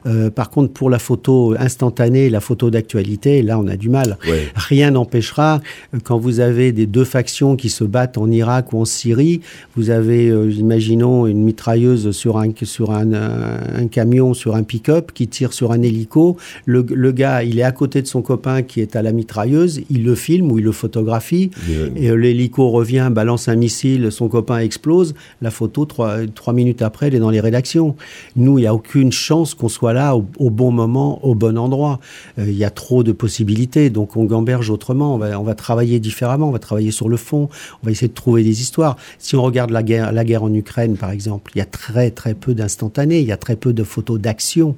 euh, 0.06 0.30
par 0.30 0.50
contre 0.50 0.72
pour 0.72 0.88
la 0.88 1.00
photo 1.00 1.56
instantanée, 1.58 2.30
la 2.30 2.40
photo 2.40 2.70
d'actualité, 2.70 3.42
là 3.42 3.58
on 3.58 3.66
a 3.66 3.76
du 3.76 3.88
mal. 3.88 4.18
Ouais. 4.28 4.46
Rien 4.54 4.92
n'empêchera 4.92 5.60
quand 6.04 6.18
vous 6.18 6.38
avez 6.38 6.70
des 6.70 6.86
deux 6.86 7.04
factions 7.04 7.56
qui 7.56 7.70
se 7.70 7.82
battent 7.82 8.18
en 8.18 8.30
Irak 8.30 8.72
ou 8.72 8.78
en 8.78 8.84
Syrie, 8.84 9.40
vous 9.74 9.90
avez, 9.90 10.28
euh, 10.28 10.48
imaginons, 10.52 11.26
une 11.26 11.42
mitrailleuse 11.42 12.12
sur 12.12 12.38
un 12.38 12.48
sur 12.62 12.92
un, 12.92 13.12
un, 13.12 13.58
un 13.76 13.86
camion, 13.88 14.32
sur 14.32 14.54
un 14.54 14.62
pick-up 14.62 15.10
qui 15.12 15.26
tire 15.26 15.52
sur 15.52 15.72
un 15.72 15.82
hélico. 15.82 16.36
Le, 16.66 16.86
le 16.88 17.12
gars, 17.12 17.42
il 17.42 17.58
est 17.58 17.64
à 17.64 17.72
côté 17.72 18.00
de 18.00 18.06
son 18.06 18.22
copain 18.22 18.62
qui 18.62 18.80
est 18.80 18.94
à 18.94 19.02
la 19.02 19.07
mitrailleuse, 19.12 19.80
il 19.90 20.04
le 20.04 20.14
filme 20.14 20.50
ou 20.52 20.58
il 20.58 20.64
le 20.64 20.72
photographie, 20.72 21.50
et 21.96 22.10
euh, 22.10 22.14
l'hélico 22.14 22.70
revient, 22.70 23.10
balance 23.12 23.48
un 23.48 23.56
missile, 23.56 24.10
son 24.10 24.28
copain 24.28 24.58
explose, 24.58 25.14
la 25.42 25.50
photo, 25.50 25.84
trois, 25.84 26.26
trois 26.34 26.52
minutes 26.52 26.82
après, 26.82 27.08
elle 27.08 27.14
est 27.14 27.18
dans 27.20 27.30
les 27.30 27.40
rédactions. 27.40 27.96
Nous, 28.36 28.58
il 28.58 28.62
n'y 28.62 28.66
a 28.66 28.74
aucune 28.74 29.12
chance 29.12 29.54
qu'on 29.54 29.68
soit 29.68 29.92
là 29.92 30.16
au, 30.16 30.24
au 30.38 30.50
bon 30.50 30.70
moment, 30.70 31.24
au 31.24 31.34
bon 31.34 31.56
endroit. 31.58 32.00
Euh, 32.38 32.46
Il 32.48 32.56
y 32.56 32.64
a 32.64 32.70
trop 32.70 33.02
de 33.02 33.12
possibilités, 33.12 33.90
donc 33.90 34.16
on 34.16 34.24
gamberge 34.24 34.70
autrement, 34.70 35.14
on 35.14 35.18
va, 35.18 35.38
on 35.38 35.44
va 35.44 35.54
travailler 35.54 36.00
différemment, 36.00 36.48
on 36.48 36.52
va 36.52 36.58
travailler 36.58 36.90
sur 36.90 37.08
le 37.08 37.16
fond, 37.16 37.48
on 37.82 37.86
va 37.86 37.92
essayer 37.92 38.08
de 38.08 38.14
trouver 38.14 38.42
des 38.42 38.60
histoires. 38.60 38.96
Si 39.18 39.36
on 39.36 39.42
regarde 39.42 39.70
la 39.70 39.82
guerre, 39.82 40.12
la 40.12 40.24
guerre 40.24 40.42
en 40.42 40.52
Ukraine, 40.52 40.96
par 40.96 41.10
exemple, 41.10 41.52
il 41.54 41.58
y 41.58 41.62
a 41.62 41.66
très 41.66 42.10
très 42.10 42.34
peu 42.34 42.54
d'instantanés, 42.54 43.20
il 43.20 43.26
y 43.26 43.32
a 43.32 43.36
très 43.36 43.56
peu 43.56 43.72
de 43.72 43.84
photos 43.84 44.18
d'action. 44.20 44.76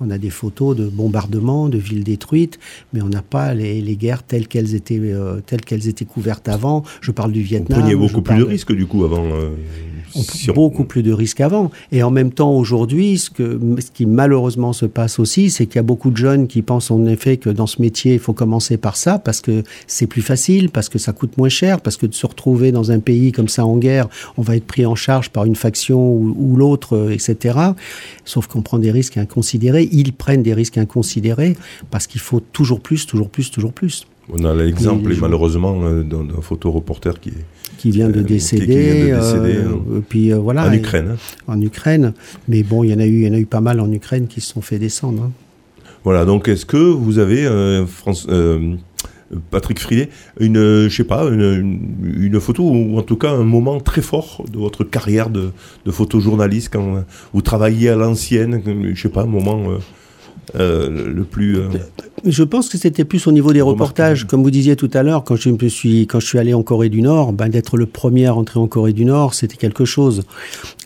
On 0.00 0.10
a 0.10 0.18
des 0.18 0.30
photos 0.30 0.76
de 0.76 0.86
bombardements, 0.88 1.68
de 1.68 1.78
villes 1.78 2.04
détruites, 2.04 2.58
mais 2.92 3.02
on 3.02 3.08
n'a 3.08 3.22
pas 3.22 3.52
les, 3.54 3.80
les 3.82 3.96
guerres 3.96 4.22
telles 4.22 4.48
qu'elles 4.48 4.74
étaient, 4.74 4.98
euh, 4.98 5.40
telles 5.44 5.60
qu'elles 5.60 5.88
étaient 5.88 6.06
couvertes 6.06 6.48
avant. 6.48 6.84
Je 7.02 7.10
parle 7.10 7.32
du 7.32 7.42
Vietnam. 7.42 7.80
prenait 7.80 7.92
je 7.92 7.96
beaucoup 7.98 8.22
plus 8.22 8.36
de 8.38 8.42
risques 8.44 8.72
du 8.72 8.86
coup 8.86 9.04
avant. 9.04 9.24
euh, 9.26 9.50
on 10.14 10.22
si 10.22 10.50
on- 10.50 10.54
beaucoup 10.54 10.84
plus 10.84 11.02
de 11.02 11.12
risques 11.12 11.40
avant. 11.40 11.70
Et 11.92 12.02
en 12.02 12.10
même 12.10 12.32
temps, 12.32 12.52
aujourd'hui, 12.52 13.18
ce, 13.18 13.30
que, 13.30 13.58
ce 13.80 13.90
qui 13.90 14.06
malheureusement 14.06 14.72
se 14.72 14.86
passe 14.86 15.18
aussi, 15.18 15.50
c'est 15.50 15.66
qu'il 15.66 15.76
y 15.76 15.78
a 15.78 15.82
beaucoup 15.82 16.10
de 16.10 16.16
jeunes 16.16 16.46
qui 16.48 16.62
pensent 16.62 16.90
en 16.90 17.04
effet 17.06 17.36
que 17.36 17.50
dans 17.50 17.66
ce 17.66 17.80
métier, 17.82 18.14
il 18.14 18.18
faut 18.18 18.32
commencer 18.32 18.76
par 18.76 18.96
ça 18.96 19.18
parce 19.18 19.40
que 19.40 19.62
c'est 19.86 20.06
plus 20.06 20.22
facile, 20.22 20.70
parce 20.70 20.88
que 20.88 20.98
ça 20.98 21.12
coûte 21.12 21.36
moins 21.38 21.48
cher, 21.48 21.80
parce 21.80 21.96
que 21.96 22.06
de 22.06 22.14
se 22.14 22.26
retrouver 22.26 22.72
dans 22.72 22.90
un 22.92 22.98
pays 23.00 23.32
comme 23.32 23.48
ça 23.48 23.64
en 23.64 23.76
guerre, 23.76 24.08
on 24.36 24.42
va 24.42 24.56
être 24.56 24.66
pris 24.66 24.86
en 24.86 24.94
charge 24.94 25.30
par 25.30 25.44
une 25.44 25.56
faction 25.56 26.12
ou, 26.12 26.34
ou 26.38 26.56
l'autre, 26.56 26.96
euh, 26.96 27.10
etc. 27.12 27.58
Sauf 28.24 28.46
qu'on 28.46 28.62
prend 28.62 28.78
des 28.78 28.90
risques 28.90 29.16
inconsidérés. 29.16 29.88
Ils 29.92 30.12
prennent 30.12 30.42
des 30.42 30.54
risques 30.54 30.78
inconsidérés 30.78 31.56
parce 31.90 32.06
qu'il 32.06 32.20
faut 32.20 32.40
toujours 32.40 32.80
plus, 32.80 33.06
toujours 33.06 33.28
plus, 33.28 33.50
toujours 33.50 33.72
plus. 33.72 34.06
On 34.32 34.44
a 34.44 34.54
l'exemple, 34.54 35.12
et 35.12 35.16
malheureusement, 35.16 35.80
euh, 35.82 36.02
d'un 36.04 36.22
d'un 36.24 36.40
photoreporter 36.40 37.18
qui 37.20 37.30
est 37.30 37.44
Qui 37.80 37.90
vient 37.90 38.08
de 38.10 38.10
Euh, 38.10 38.12
qui- 38.12 38.18
vient 38.18 38.22
de 38.22 38.28
décéder, 38.28 39.10
euh, 39.12 39.20
hein. 39.20 39.96
et 39.96 40.00
puis 40.06 40.32
euh, 40.32 40.36
voilà. 40.38 40.66
en 40.68 40.72
Ukraine. 40.72 41.12
hein. 41.14 41.16
en 41.54 41.60
Ukraine. 41.62 42.12
Mais 42.46 42.62
bon, 42.62 42.84
il 42.84 42.90
y 42.90 42.94
en 42.94 42.98
a 42.98 43.06
eu, 43.06 43.22
il 43.22 43.26
y 43.26 43.30
en 43.30 43.34
a 43.34 43.38
eu 43.38 43.46
pas 43.46 43.62
mal 43.62 43.80
en 43.80 43.90
Ukraine 43.90 44.26
qui 44.26 44.42
se 44.42 44.52
sont 44.52 44.60
fait 44.60 44.78
descendre. 44.78 45.22
hein. 45.22 45.30
Voilà, 46.04 46.24
donc 46.26 46.48
est-ce 46.48 46.66
que 46.66 46.76
vous 46.76 47.18
avez, 47.18 47.46
euh, 47.46 47.86
France- 47.86 48.26
euh, 48.28 48.74
Patrick 49.50 49.78
Frilet, 49.78 50.08
une, 50.40 50.56
euh, 50.58 50.88
je 50.90 50.96
sais 50.96 51.04
pas, 51.04 51.22
une, 51.24 51.40
une- 52.02 52.22
une 52.24 52.40
photo 52.40 52.64
ou 52.68 52.98
en 52.98 53.02
tout 53.02 53.16
cas 53.16 53.30
un 53.30 53.44
moment 53.44 53.78
très 53.80 54.02
fort 54.02 54.44
de 54.52 54.58
votre 54.58 54.82
carrière 54.84 55.30
de, 55.30 55.50
de 55.86 55.90
photojournaliste 55.90 56.70
quand 56.72 56.96
euh, 56.96 57.00
vous 57.32 57.40
travailliez 57.40 57.88
à 57.90 57.96
l'ancienne, 57.96 58.60
je 58.92 59.00
sais 59.00 59.08
pas, 59.08 59.22
un 59.22 59.26
moment 59.26 59.70
euh, 59.70 59.78
euh, 60.56 61.12
le 61.14 61.24
plus. 61.24 61.58
euh, 61.58 61.68
Je 62.24 62.42
pense 62.42 62.68
que 62.68 62.76
c'était 62.76 63.04
plus 63.04 63.26
au 63.26 63.32
niveau 63.32 63.52
des 63.52 63.62
reportages, 63.62 64.26
comme 64.26 64.42
vous 64.42 64.50
disiez 64.50 64.76
tout 64.76 64.90
à 64.92 65.02
l'heure, 65.02 65.24
quand 65.24 65.36
je 65.36 65.48
me 65.48 65.68
suis, 65.68 66.06
quand 66.06 66.20
je 66.20 66.26
suis 66.26 66.38
allé 66.38 66.52
en 66.52 66.62
Corée 66.62 66.90
du 66.90 67.00
Nord, 67.00 67.32
ben, 67.32 67.48
d'être 67.48 67.78
le 67.78 67.86
premier 67.86 68.26
à 68.26 68.32
rentrer 68.32 68.60
en 68.60 68.66
Corée 68.66 68.92
du 68.92 69.06
Nord, 69.06 69.32
c'était 69.32 69.56
quelque 69.56 69.86
chose. 69.86 70.24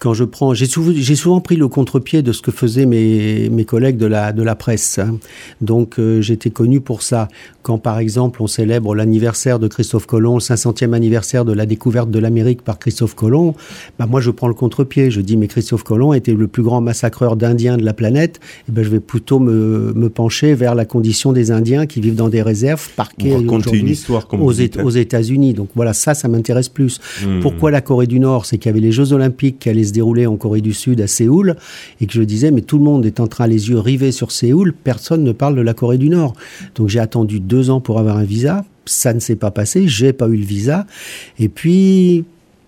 Quand 0.00 0.14
je 0.14 0.22
prends, 0.24 0.54
j'ai 0.54 0.66
souvent, 0.66 0.92
j'ai 0.94 1.16
souvent 1.16 1.40
pris 1.40 1.56
le 1.56 1.66
contre-pied 1.66 2.22
de 2.22 2.30
ce 2.32 2.40
que 2.40 2.52
faisaient 2.52 2.86
mes, 2.86 3.48
mes 3.50 3.64
collègues 3.64 3.96
de 3.96 4.06
la, 4.06 4.32
de 4.32 4.42
la 4.42 4.54
presse. 4.54 4.98
hein. 4.98 5.18
Donc, 5.60 5.98
euh, 5.98 6.20
j'étais 6.20 6.50
connu 6.50 6.80
pour 6.80 7.02
ça. 7.02 7.28
Quand, 7.62 7.78
par 7.78 7.98
exemple, 7.98 8.42
on 8.42 8.46
célèbre 8.46 8.94
l'anniversaire 8.94 9.58
de 9.58 9.66
Christophe 9.68 10.06
Colomb, 10.06 10.34
le 10.34 10.40
500e 10.40 10.92
anniversaire 10.92 11.44
de 11.44 11.52
la 11.52 11.66
découverte 11.66 12.10
de 12.10 12.18
l'Amérique 12.18 12.62
par 12.62 12.78
Christophe 12.78 13.14
Colomb, 13.14 13.54
ben, 13.98 14.06
moi, 14.06 14.20
je 14.20 14.30
prends 14.30 14.48
le 14.48 14.54
contre-pied. 14.54 15.10
Je 15.10 15.20
dis, 15.20 15.36
mais 15.36 15.48
Christophe 15.48 15.82
Colomb 15.82 16.12
était 16.12 16.34
le 16.34 16.46
plus 16.46 16.62
grand 16.62 16.80
massacreur 16.80 17.36
d'Indiens 17.36 17.76
de 17.76 17.84
la 17.84 17.94
planète. 17.94 18.38
Et 18.68 18.72
ben, 18.72 18.84
je 18.84 18.90
vais 18.90 19.00
plutôt 19.00 19.40
me, 19.40 19.92
me 19.94 20.08
pencher 20.10 20.54
vers 20.54 20.74
la 20.74 20.84
condition 20.84 21.23
des 21.32 21.50
Indiens 21.50 21.86
qui 21.86 22.00
vivent 22.00 22.14
dans 22.14 22.28
des 22.28 22.42
réserves 22.42 22.88
parquées 22.96 23.32
une 23.32 23.88
histoire 23.88 24.26
aux, 24.32 24.60
hein. 24.60 24.82
aux 24.84 24.90
États-Unis. 24.90 25.54
Donc 25.54 25.68
voilà, 25.74 25.92
ça, 25.92 26.14
ça 26.14 26.28
m'intéresse 26.28 26.68
plus. 26.68 27.00
Hmm. 27.24 27.40
Pourquoi 27.40 27.70
la 27.70 27.80
Corée 27.80 28.06
du 28.06 28.20
Nord? 28.20 28.46
C'est 28.46 28.58
qu'il 28.58 28.68
y 28.68 28.72
avait 28.72 28.80
les 28.80 28.92
Jeux 28.92 29.12
Olympiques 29.12 29.58
qui 29.58 29.68
allaient 29.68 29.84
se 29.84 29.92
dérouler 29.92 30.26
en 30.26 30.36
Corée 30.36 30.60
du 30.60 30.72
Sud, 30.72 31.00
à 31.00 31.06
Séoul, 31.06 31.56
et 32.00 32.06
que 32.06 32.12
je 32.12 32.22
disais, 32.22 32.50
mais 32.50 32.62
tout 32.62 32.78
le 32.78 32.84
monde 32.84 33.06
est 33.06 33.20
en 33.20 33.26
train, 33.26 33.46
les 33.46 33.68
yeux 33.68 33.78
rivés 33.78 34.12
sur 34.12 34.30
Séoul, 34.30 34.72
personne 34.72 35.24
ne 35.24 35.32
parle 35.32 35.56
de 35.56 35.62
la 35.62 35.74
Corée 35.74 35.98
du 35.98 36.08
Nord. 36.08 36.34
Donc 36.74 36.88
j'ai 36.88 37.00
attendu 37.00 37.40
deux 37.40 37.70
ans 37.70 37.80
pour 37.80 37.98
avoir 37.98 38.16
un 38.16 38.24
visa. 38.24 38.64
Ça 38.86 39.14
ne 39.14 39.20
s'est 39.20 39.36
pas 39.36 39.50
passé, 39.50 39.88
j'ai 39.88 40.12
pas 40.12 40.28
eu 40.28 40.36
le 40.36 40.44
visa. 40.44 40.86
Et 41.38 41.48
puis, 41.48 42.24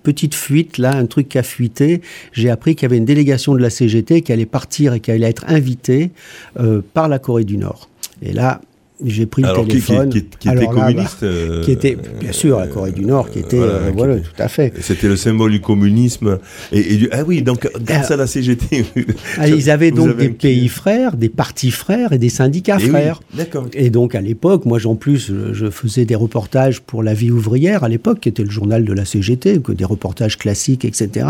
petite 0.07 0.37
fuite, 0.37 0.79
là, 0.79 0.97
un 0.97 1.07
truc 1.07 1.29
qui 1.29 1.37
a 1.37 1.43
fuité. 1.43 2.01
J'ai 2.33 2.49
appris 2.49 2.77
qu'il 2.77 2.85
y 2.85 2.87
avait 2.87 2.97
une 2.97 3.05
délégation 3.05 3.55
de 3.55 3.61
la 3.61 3.71
CGT 3.71 4.23
qui 4.23 4.33
allait 4.33 4.47
partir 4.47 4.95
et 4.95 5.01
qui 5.01 5.11
allait 5.11 5.29
être 5.29 5.45
invitée 5.49 6.13
euh, 6.61 6.81
par 6.95 7.09
la 7.09 7.19
Corée 7.19 7.43
du 7.43 7.57
Nord. 7.57 7.91
Et 8.23 8.33
là, 8.33 8.61
j'ai 9.05 9.27
pris 9.27 9.45
Alors, 9.45 9.59
le 9.59 9.65
qui- 9.65 9.69
téléphone. 9.83 10.09
qui- 10.09 10.23
qui 10.25 10.49
était 10.49 10.49
Alors 10.49 10.73
là, 10.73 10.81
bah, 10.81 10.87
communiste 10.87 11.23
euh, 11.23 11.63
qui 11.63 11.71
était, 11.71 11.99
bien 12.19 12.33
sûr, 12.33 12.59
la 12.59 12.67
Corée 12.67 12.93
du 12.93 13.05
Nord, 13.05 13.29
qui 13.31 13.41
était, 13.41 13.59
voilà, 13.59 13.73
euh, 13.75 13.91
voilà, 13.95 14.15
était- 14.17 14.23
tout 14.25 14.43
à 14.43 14.49
fait. 14.49 14.73
C'était 14.81 15.09
le 15.09 15.17
symbole 15.17 15.51
du 15.53 15.61
communisme. 15.61 16.39
Et, 16.73 16.95
et 16.95 16.97
du- 16.97 17.09
ah 17.13 17.23
oui, 17.27 17.43
donc 17.43 17.69
grâce 17.83 18.11
à 18.11 18.17
la 18.17 18.27
CGT. 18.27 18.87
Ah, 19.39 19.49
ils 19.49 19.69
avaient 19.71 19.91
donc 19.91 20.09
avez 20.09 20.29
des 20.29 20.33
pays 20.33 20.69
frères, 20.69 21.15
des 21.19 21.29
partis 21.29 21.71
frères 21.71 22.15
et 22.15 22.19
des 22.19 22.31
syndicats 22.31 22.79
Eh 22.81 22.85
oui, 22.85 22.89
frères. 22.89 23.21
D'accord. 23.35 23.67
Et 23.75 23.91
donc 23.91 24.15
à 24.15 24.23
l'époque, 24.23 24.65
moi 24.65 24.79
en 24.87 24.95
plus, 24.95 25.27
je, 25.29 25.53
je 25.53 25.69
faisais 25.69 26.07
des 26.07 26.15
reportages 26.15 26.81
pour 26.81 27.03
La 27.03 27.13
Vie 27.13 27.31
ouvrière 27.31 27.85
à 27.85 27.91
l'époque, 27.91 28.21
qui 28.21 28.31
était 28.31 28.45
le 28.45 28.51
journal 28.51 28.87
de 28.87 28.93
la 28.95 29.05
CGT, 29.05 29.61
que 29.61 29.73
des 29.73 29.85
reportages 29.85 30.39
classiques, 30.39 30.87
etc. 30.87 31.27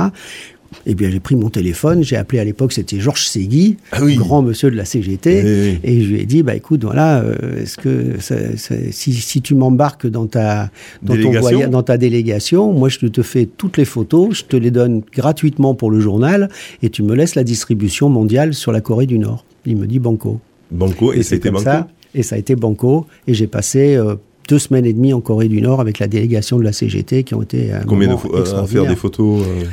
Eh 0.85 0.95
bien, 0.95 1.11
j'ai 1.11 1.21
pris 1.21 1.35
mon 1.37 1.49
téléphone, 1.51 2.03
j'ai 2.05 2.17
appelé 2.17 2.39
à 2.41 2.45
l'époque, 2.45 2.73
c'était 2.73 3.01
Georges 3.01 3.27
Ségui, 3.27 3.77
Ah 3.93 3.99
oui. 4.03 4.17
grand 4.17 4.43
monsieur 4.43 4.71
de 4.71 4.77
la 4.77 4.85
CGT, 4.85 5.43
oui. 5.45 5.79
et 5.83 6.01
je 6.03 6.09
lui 6.13 6.21
ai 6.21 6.27
dit, 6.27 6.43
bah 6.43 6.55
écoute, 6.55 6.85
voilà, 6.85 7.21
euh, 7.23 7.63
est-ce 7.63 7.77
que 7.77 8.21
ça- 8.21 8.57
ça- 8.57 8.75
si, 8.91 9.13
si 9.15 9.41
tu 9.43 9.55
m'embarques 9.55 10.07
dans 10.07 10.27
ta 10.27 10.71
dans 11.03 11.15
ton 11.15 11.19
Délégation 11.21 11.41
voyage, 11.41 11.71
dans 11.71 11.83
ta 11.83 11.97
délégation, 11.99 12.73
moi 12.73 12.89
je 12.89 12.99
te 12.99 13.23
fais 13.23 13.47
toutes 13.47 13.77
les 13.79 13.85
photos, 13.85 14.37
je 14.39 14.45
te 14.45 14.57
les 14.57 14.71
donne 14.71 15.03
gratuitement 15.13 15.75
pour 15.75 15.91
le 15.91 16.01
journal, 16.01 16.49
et 16.83 16.91
tu 16.91 17.03
me 17.03 17.15
laisses 17.15 17.35
la 17.35 17.45
distribution 17.45 18.09
mondiale 18.09 18.55
sur 18.55 18.71
la 18.73 18.81
Corée 18.81 19.07
du 19.07 19.19
Nord. 19.19 19.45
Il 19.65 19.77
me 19.77 19.87
dit 19.87 19.99
banco. 19.99 20.41
Banco, 20.71 21.13
et, 21.13 21.23
c'était 21.23 21.51
Banco. 21.51 21.65
ça. 21.65 21.89
Et 22.15 22.23
ça 22.23 22.37
a 22.37 22.39
été 22.39 22.55
banco. 22.57 23.07
Et 23.27 23.35
j'ai 23.35 23.47
passé 23.47 23.95
euh, 23.97 24.15
deux 24.49 24.59
semaines 24.59 24.87
et 24.87 24.93
demie 24.93 25.13
en 25.13 25.21
Corée 25.21 25.49
du 25.49 25.61
Nord 25.61 25.81
avec 25.81 25.99
la 25.99 26.07
délégation 26.07 26.59
de 26.59 26.63
la 26.65 26.73
CGT 26.73 27.25
qui 27.25 27.35
ont 27.35 27.43
été 27.43 27.73
un 27.73 27.81
Combien 27.81 28.09
de 28.09 28.13
moment 28.15 28.25
fo- 28.25 28.35
euh, 28.37 28.63
à 28.63 28.67
faire 28.67 28.87
des 28.87 28.97
photos 28.97 29.43
euh, 29.47 29.65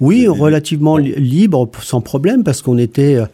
Oui, 0.00 0.26
relativement 0.28 0.96
li- 0.96 1.14
libre, 1.16 1.68
sans 1.82 2.00
problème, 2.00 2.44
parce 2.44 2.62
qu'on 2.62 2.78
était 2.78 3.16
euh, 3.16 3.24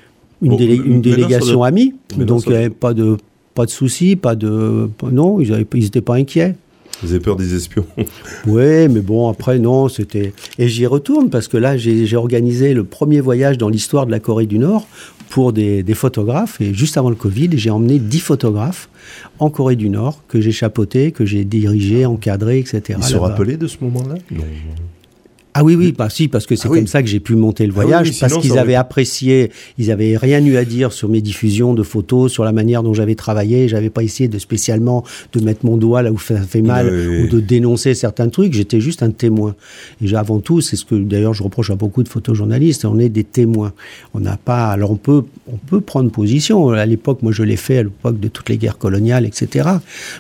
une, 0.42 0.50
Bon, 0.50 0.56
délé- 0.56 0.75
une 0.76 0.97
maintenant, 0.97 1.11
ça 1.11 1.16
délégation 1.16 1.62
amie. 1.62 1.94
Donc 2.18 2.42
il 2.47 2.50
n'y 2.52 2.56
avait 2.56 2.71
pas 2.71 2.94
de, 2.94 3.16
pas 3.54 3.66
de 3.66 3.71
soucis, 3.71 4.16
pas 4.16 4.35
de. 4.35 4.88
Non, 5.11 5.40
ils 5.40 5.66
n'étaient 5.75 6.00
pas 6.00 6.14
inquiets. 6.16 6.54
Vous 7.02 7.11
avez 7.11 7.21
peur 7.21 7.37
des 7.37 7.54
espions 7.54 7.85
Oui, 8.47 8.88
mais 8.88 9.00
bon, 9.00 9.28
après, 9.28 9.59
non, 9.59 9.88
c'était. 9.88 10.33
Et 10.59 10.68
j'y 10.68 10.87
retourne 10.87 11.28
parce 11.28 11.49
que 11.49 11.56
là, 11.56 11.76
j'ai 11.76 12.16
organisé 12.16 12.73
le 12.73 12.85
premier 12.85 13.21
voyage 13.21 13.59
dans 13.59 13.68
l'histoire 13.68 14.06
de 14.06 14.11
la 14.12 14.21
Corée 14.21 14.47
du 14.47 14.59
Nord 14.59 14.87
pour 15.28 15.52
des, 15.52 15.83
des 15.83 15.94
photographes. 15.94 16.61
Et 16.61 16.73
juste 16.73 16.97
avant 16.97 17.11
le 17.11 17.16
Covid, 17.16 17.50
j'ai 17.54 17.71
emmené 17.71 17.99
10 17.99 18.21
photographes 18.21 18.88
en 19.40 19.50
Corée 19.50 19.75
du 19.76 19.90
Nord 19.90 20.23
que 20.28 20.40
j'ai 20.40 20.52
chapeautés, 20.52 21.11
que 21.11 21.25
j'ai 21.26 21.44
dirigés, 21.44 22.06
encadrés, 22.06 22.61
etc. 22.61 22.97
Ils 22.99 23.04
se 23.04 23.16
rappelaient 23.16 23.56
de 23.56 23.66
ce 23.66 23.78
moment-là? 23.83 24.14
Non. 24.30 24.44
Ah 25.56 25.62
oui, 25.62 25.76
oui, 25.76 25.94
bah 25.96 26.11
si, 26.11 26.26
parce 26.26 26.46
que 26.46 26.56
c'est 26.56 26.66
Ah 26.66 26.70
oui. 26.73 26.78
comme 26.78 26.88
ça 26.88 27.00
que 27.00 27.08
j'ai 27.08 27.20
pu 27.20 27.37
monter 27.37 27.64
le 27.66 27.73
Ah 27.76 27.78
oui, 27.78 27.84
voyage, 27.84 28.18
parce 28.18 28.38
qu'ils 28.38 28.58
avaient 28.58 28.75
apprécié, 28.75 29.52
ils 29.78 29.92
avaient 29.92 30.16
rien 30.16 30.44
eu 30.44 30.56
à 30.56 30.64
dire 30.64 30.92
sur 30.92 31.08
mes 31.08 31.20
diffusions 31.20 31.75
de 31.75 31.82
photos, 31.84 32.32
sur 32.32 32.42
la 32.44 32.50
manière 32.52 32.82
dont 32.82 32.92
j'avais 32.92 33.14
travaillé. 33.14 33.68
J'avais 33.68 33.88
pas 33.90 34.02
essayé 34.02 34.28
de 34.28 34.38
spécialement 34.40 35.04
de 35.32 35.40
mettre 35.40 35.64
mon 35.64 35.76
doigt 35.76 36.02
là 36.02 36.11
où 36.11 36.18
ça 36.18 36.40
fait 36.40 36.61
mal 36.61 36.88
Oui, 36.90 37.23
ou 37.23 37.28
de 37.28 37.38
dénoncer 37.38 37.94
certains 37.94 38.28
trucs. 38.28 38.52
J'étais 38.52 38.80
juste 38.80 39.02
un 39.04 39.11
témoin. 39.11 39.54
Et 40.04 40.12
avant 40.14 40.40
tout, 40.40 40.61
c'est 40.61 40.75
ce 40.76 40.84
que 40.84 40.96
d'ailleurs 40.96 41.34
je 41.34 41.42
reproche 41.44 41.70
à 41.70 41.76
beaucoup 41.76 42.02
de 42.02 42.08
photojournalistes, 42.08 42.84
on 42.84 42.99
est 42.99 43.08
des 43.08 43.25
témoins. 43.25 43.73
On 44.12 44.20
n'a 44.20 44.37
pas, 44.37 44.66
alors 44.70 44.90
on 44.90 44.96
peut, 44.96 45.23
on 45.52 45.56
peut 45.56 45.80
prendre 45.80 46.11
position. 46.11 46.70
À 46.70 46.84
l'époque, 46.87 47.23
moi 47.23 47.30
je 47.30 47.44
l'ai 47.44 47.56
fait 47.56 47.78
à 47.78 47.82
l'époque 47.84 48.18
de 48.18 48.26
toutes 48.28 48.49
les 48.49 48.58
guerres 48.58 48.78
coloniales, 48.78 49.25
etc. 49.25 49.68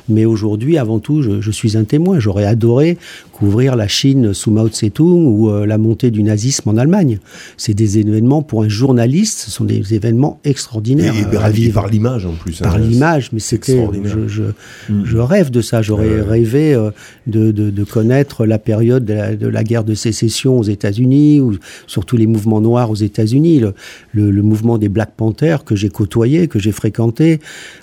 Mais 0.08 0.24
aujourd'hui, 0.26 0.78
avant 0.78 1.00
tout, 1.00 1.22
je, 1.22 1.40
je 1.40 1.50
suis 1.50 1.76
un 1.76 1.84
témoin. 1.84 2.20
J'aurais 2.20 2.44
adoré 2.44 2.98
couvrir 3.32 3.74
la 3.74 3.88
Chine 3.88 4.32
sous 4.32 4.52
Mao 4.52 4.68
Tse-tung 4.68 5.23
ou 5.24 5.50
euh, 5.50 5.66
la 5.66 5.78
montée 5.78 6.10
du 6.10 6.22
nazisme 6.22 6.68
en 6.68 6.76
Allemagne. 6.76 7.18
C'est 7.56 7.74
des 7.74 7.98
événements 7.98 8.42
pour 8.42 8.62
un 8.62 8.68
journaliste, 8.68 9.38
ce 9.38 9.50
sont 9.50 9.64
des 9.64 9.94
événements 9.94 10.40
extraordinaires. 10.44 11.14
Et, 11.14 11.64
et 11.64 11.70
par 11.70 11.88
l'image 11.88 12.26
en 12.26 12.32
plus. 12.32 12.60
Par 12.60 12.76
hein, 12.76 12.78
l'image, 12.78 13.30
mais 13.32 13.40
c'était. 13.40 13.86
Je, 14.04 14.28
je, 14.28 14.42
mm. 14.88 15.04
je, 15.04 15.18
rêve 15.18 15.50
de 15.50 15.60
ça. 15.60 15.82
J'aurais 15.82 16.20
rêvé 16.20 16.74
euh, 16.74 16.90
de, 17.26 17.50
de, 17.50 17.70
de, 17.70 17.84
connaître 17.84 18.46
la 18.46 18.58
période 18.58 19.04
de 19.04 19.14
la, 19.14 19.36
de 19.36 19.48
la, 19.48 19.64
guerre 19.64 19.84
de 19.84 19.94
sécession 19.94 20.58
aux 20.58 20.64
États-Unis, 20.64 21.40
ou 21.40 21.54
surtout 21.86 22.16
les 22.16 22.26
mouvements 22.26 22.60
noirs 22.60 22.90
aux 22.90 22.94
États-Unis, 22.94 23.60
le, 23.60 23.74
le, 24.12 24.30
le, 24.30 24.42
mouvement 24.42 24.78
des 24.78 24.88
Black 24.88 25.12
Panthers 25.16 25.64
que 25.64 25.76
j'ai 25.76 25.88
côtoyé, 25.88 26.48
que 26.48 26.58
j'ai 26.58 26.72
fréquenté. 26.72 27.40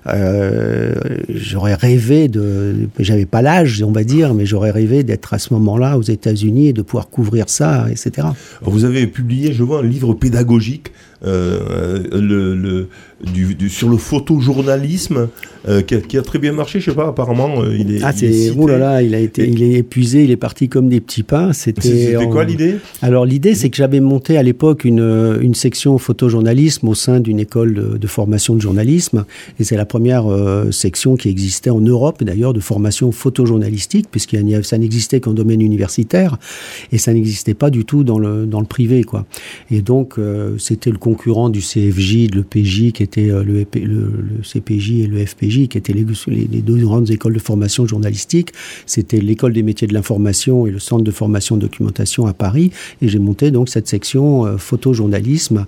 Euh, 0.07 0.93
j'aurais 1.29 1.75
rêvé 1.75 2.27
de. 2.27 2.89
J'avais 2.99 3.25
pas 3.25 3.41
l'âge, 3.41 3.83
on 3.83 3.91
va 3.91 4.03
dire, 4.03 4.33
mais 4.33 4.45
j'aurais 4.45 4.71
rêvé 4.71 5.03
d'être 5.03 5.33
à 5.33 5.39
ce 5.39 5.53
moment-là 5.53 5.97
aux 5.97 6.03
États-Unis 6.03 6.67
et 6.67 6.73
de 6.73 6.81
pouvoir 6.81 7.09
couvrir 7.09 7.30
ça, 7.49 7.87
etc. 7.89 8.27
Vous 8.61 8.85
avez 8.85 9.07
publié, 9.07 9.53
je 9.53 9.63
vois, 9.63 9.79
un 9.79 9.83
livre 9.83 10.13
pédagogique 10.13 10.91
euh, 11.23 11.99
le, 12.11 12.55
le 12.55 12.87
du, 13.31 13.69
sur 13.69 13.87
le 13.87 13.97
photojournalisme 13.97 15.27
euh, 15.67 15.83
qui, 15.83 15.93
a, 15.93 16.01
qui, 16.01 16.17
a, 16.17 16.23
très 16.23 16.39
bien 16.39 16.53
marché. 16.53 16.79
Je 16.79 16.89
sais 16.89 16.95
pas, 16.95 17.09
apparemment, 17.09 17.61
euh, 17.61 17.77
il 17.77 17.95
est. 17.95 17.99
Ah, 18.03 18.11
c'est 18.11 18.51
là 18.55 18.77
là, 18.79 19.01
il 19.03 19.13
a 19.13 19.19
été, 19.19 19.47
il 19.47 19.61
est 19.61 19.73
épuisé, 19.73 20.23
il 20.23 20.31
est 20.31 20.37
parti 20.37 20.69
comme 20.69 20.89
des 20.89 20.99
petits 20.99 21.21
pains. 21.21 21.53
C'était. 21.53 22.15
quoi 22.31 22.43
l'idée? 22.43 22.77
Alors 23.03 23.25
l'idée, 23.25 23.53
c'est 23.53 23.69
que 23.69 23.77
j'avais 23.77 23.99
monté 23.99 24.37
à 24.37 24.43
l'époque 24.43 24.83
une, 24.83 25.37
une 25.41 25.53
section 25.53 25.99
photojournalisme 25.99 26.87
au 26.87 26.95
sein 26.95 27.19
d'une 27.19 27.39
école 27.39 27.75
de, 27.75 27.97
de, 27.99 28.07
formation 28.07 28.55
de 28.55 28.61
journalisme, 28.61 29.25
et 29.59 29.63
c'est 29.63 29.77
la 29.77 29.85
première 29.85 30.25
section 30.71 31.15
qui 31.15 31.29
existait 31.29 31.69
en 31.69 31.81
Europe, 31.81 32.23
d'ailleurs, 32.23 32.53
de 32.53 32.59
formation 32.59 33.11
photojournalistique, 33.11 34.07
puisque 34.09 34.35
ça 34.63 34.77
n'existait 34.79 35.19
qu'en 35.19 35.33
domaine 35.33 35.61
universitaire, 35.61 36.39
et 36.91 36.97
ça 36.97 37.13
n'existait 37.13 37.53
pas 37.53 37.69
du 37.69 37.85
tout 37.85 38.03
dans 38.03 38.17
le 38.17 38.47
dans 38.47 38.59
le 38.59 38.65
privé, 38.65 39.03
quoi. 39.03 39.25
Et 39.69 39.83
donc 39.83 40.15
c'était 40.57 40.89
le 40.89 40.97
concurrent 41.11 41.49
du 41.49 41.59
CFJ, 41.59 42.29
de 42.29 42.37
l'EPJ, 42.37 42.93
qui 42.93 43.03
était 43.03 43.29
euh, 43.29 43.43
le, 43.43 43.65
le, 43.73 44.43
CPJ 44.43 45.01
et 45.01 45.07
le 45.07 45.25
FPJ, 45.25 45.67
qui 45.67 45.77
étaient 45.77 45.91
les, 45.93 46.05
les, 46.27 46.61
deux 46.61 46.77
grandes 46.77 47.09
écoles 47.11 47.33
de 47.33 47.39
formation 47.39 47.85
journalistique. 47.85 48.53
C'était 48.85 49.19
l'école 49.19 49.51
des 49.51 49.63
métiers 49.63 49.87
de 49.87 49.93
l'information 49.93 50.67
et 50.67 50.71
le 50.71 50.79
centre 50.79 51.03
de 51.03 51.11
formation 51.11 51.57
documentation 51.57 52.27
à 52.27 52.33
Paris. 52.33 52.71
Et 53.01 53.09
j'ai 53.09 53.19
monté 53.19 53.51
donc 53.51 53.67
cette 53.67 53.89
section 53.89 54.45
euh, 54.45 54.57
photojournalisme 54.57 55.65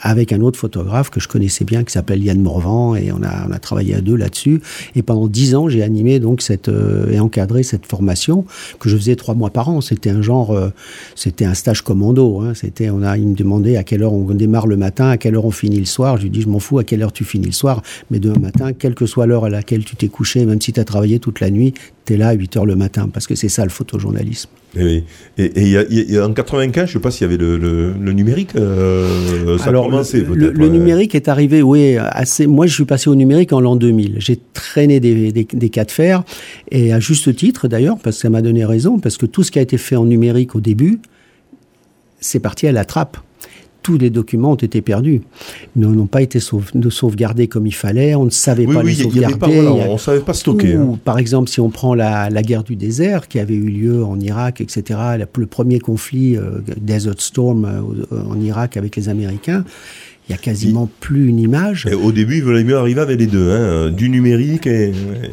avec 0.00 0.32
un 0.32 0.40
autre 0.40 0.58
photographe 0.58 1.10
que 1.10 1.20
je 1.20 1.28
connaissais 1.28 1.64
bien 1.64 1.84
qui 1.84 1.92
s'appelle 1.92 2.22
Yann 2.22 2.40
Morvan 2.40 2.96
et 2.96 3.12
on 3.12 3.22
a, 3.22 3.46
on 3.48 3.52
a 3.52 3.58
travaillé 3.58 3.94
à 3.94 4.00
deux 4.00 4.16
là-dessus. 4.16 4.60
Et 4.94 5.02
pendant 5.02 5.28
dix 5.28 5.54
ans, 5.54 5.68
j'ai 5.68 5.82
animé 5.82 6.20
donc 6.20 6.42
cette 6.42 6.68
euh, 6.68 7.10
et 7.10 7.20
encadré 7.20 7.62
cette 7.62 7.86
formation 7.86 8.44
que 8.78 8.88
je 8.88 8.96
faisais 8.96 9.16
trois 9.16 9.34
mois 9.34 9.50
par 9.50 9.68
an. 9.68 9.80
C'était 9.80 10.10
un 10.10 10.22
genre, 10.22 10.52
euh, 10.52 10.70
c'était 11.14 11.44
un 11.44 11.54
stage 11.54 11.82
commando. 11.82 12.40
Hein. 12.40 12.54
C'était, 12.54 12.90
on 12.90 13.02
a, 13.02 13.16
il 13.16 13.28
me 13.28 13.34
demandait 13.34 13.76
à 13.76 13.84
quelle 13.84 14.02
heure 14.02 14.12
on 14.12 14.24
démarre 14.34 14.66
le 14.66 14.76
matin, 14.76 15.08
à 15.08 15.16
quelle 15.16 15.34
heure 15.34 15.44
on 15.44 15.50
finit 15.50 15.78
le 15.78 15.84
soir. 15.84 16.16
Je 16.16 16.24
lui 16.24 16.30
dis, 16.30 16.42
je 16.42 16.48
m'en 16.48 16.58
fous 16.58 16.78
à 16.78 16.84
quelle 16.84 17.02
heure 17.02 17.12
tu 17.12 17.24
finis 17.24 17.46
le 17.46 17.52
soir, 17.52 17.82
mais 18.10 18.18
demain 18.18 18.38
matin, 18.38 18.72
quelle 18.72 18.94
que 18.94 19.06
soit 19.06 19.26
l'heure 19.26 19.44
à 19.44 19.50
laquelle 19.50 19.84
tu 19.84 19.96
t'es 19.96 20.08
couché, 20.08 20.44
même 20.44 20.60
si 20.60 20.72
tu 20.72 20.80
as 20.80 20.84
travaillé 20.84 21.18
toute 21.18 21.40
la 21.40 21.50
nuit, 21.50 21.74
tu 22.04 22.14
es 22.14 22.16
là 22.16 22.28
à 22.28 22.32
8 22.32 22.56
heures 22.56 22.66
le 22.66 22.76
matin, 22.76 23.08
parce 23.12 23.26
que 23.26 23.34
c'est 23.34 23.48
ça 23.48 23.64
le 23.64 23.70
photojournalisme. 23.70 24.50
Et, 24.76 25.04
et, 25.36 25.68
y 25.68 26.18
a, 26.18 26.26
en 26.26 26.32
95, 26.32 26.74
je 26.74 26.80
ne 26.80 26.92
sais 26.94 27.02
pas 27.02 27.10
s'il 27.10 27.26
y 27.26 27.30
avait 27.30 27.36
le, 27.36 27.56
le, 27.58 28.12
numérique. 28.12 28.56
Euh, 28.56 29.58
ça 29.58 29.66
Alors, 29.66 29.90
le, 29.90 30.50
le, 30.50 30.68
numérique 30.68 31.14
est 31.14 31.28
arrivé, 31.28 31.62
oui, 31.62 31.96
assez. 31.98 32.46
Moi, 32.46 32.66
je 32.66 32.74
suis 32.74 32.84
passé 32.84 33.10
au 33.10 33.14
numérique 33.14 33.52
en 33.52 33.60
l'an 33.60 33.76
2000. 33.76 34.16
J'ai 34.18 34.38
traîné 34.54 34.98
des, 34.98 35.30
des, 35.30 35.44
des, 35.44 35.68
cas 35.68 35.84
de 35.84 35.90
fer, 35.90 36.22
et 36.70 36.92
à 36.92 37.00
juste 37.00 37.34
titre 37.36 37.68
d'ailleurs, 37.68 37.98
parce 38.02 38.16
que 38.16 38.22
ça 38.22 38.30
m'a 38.30 38.40
donné 38.42 38.64
raison, 38.64 38.98
parce 38.98 39.18
que 39.18 39.26
tout 39.26 39.42
ce 39.42 39.50
qui 39.50 39.58
a 39.58 39.62
été 39.62 39.76
fait 39.76 39.96
en 39.96 40.06
numérique 40.06 40.54
au 40.54 40.60
début, 40.60 41.00
c'est 42.20 42.40
parti 42.40 42.66
à 42.66 42.72
la 42.72 42.84
trappe 42.84 43.18
tous 43.82 43.98
les 43.98 44.10
documents 44.10 44.52
ont 44.52 44.56
été 44.56 44.80
perdus. 44.80 45.22
Ils 45.76 45.82
n'ont 45.82 46.06
pas 46.06 46.22
été 46.22 46.40
sauvegardés 46.40 47.48
comme 47.48 47.66
il 47.66 47.74
fallait, 47.74 48.14
on 48.14 48.24
ne 48.24 48.30
savait 48.30 48.66
pas 48.66 48.82
les 48.82 48.94
sauvegarder. 48.94 49.60
on 49.60 49.94
ne 49.94 49.98
savait 49.98 50.20
pas 50.20 50.34
stocker. 50.34 50.74
Hein. 50.74 50.98
Par 51.04 51.18
exemple, 51.18 51.50
si 51.50 51.60
on 51.60 51.70
prend 51.70 51.94
la, 51.94 52.30
guerre 52.42 52.64
du 52.64 52.76
désert 52.76 53.28
qui 53.28 53.38
avait 53.38 53.54
eu 53.54 53.68
lieu 53.68 54.04
en 54.04 54.18
Irak, 54.18 54.60
etc., 54.60 54.98
le 55.36 55.46
premier 55.46 55.78
conflit, 55.78 56.36
euh, 56.36 56.60
Desert 56.80 57.20
Storm 57.20 57.64
euh, 57.64 58.22
en 58.28 58.40
Irak 58.40 58.76
avec 58.76 58.96
les 58.96 59.08
Américains, 59.08 59.64
il 60.28 60.32
n'y 60.32 60.34
a 60.34 60.38
quasiment 60.38 60.88
plus 61.00 61.28
une 61.28 61.38
image. 61.38 61.86
Et 61.90 61.94
au 61.94 62.12
début, 62.12 62.36
il 62.36 62.44
valait 62.44 62.64
mieux 62.64 62.76
arriver 62.76 63.00
avec 63.00 63.18
les 63.18 63.26
deux, 63.26 63.50
hein, 63.50 63.90
du 63.90 64.08
numérique 64.08 64.66
et, 64.66 64.92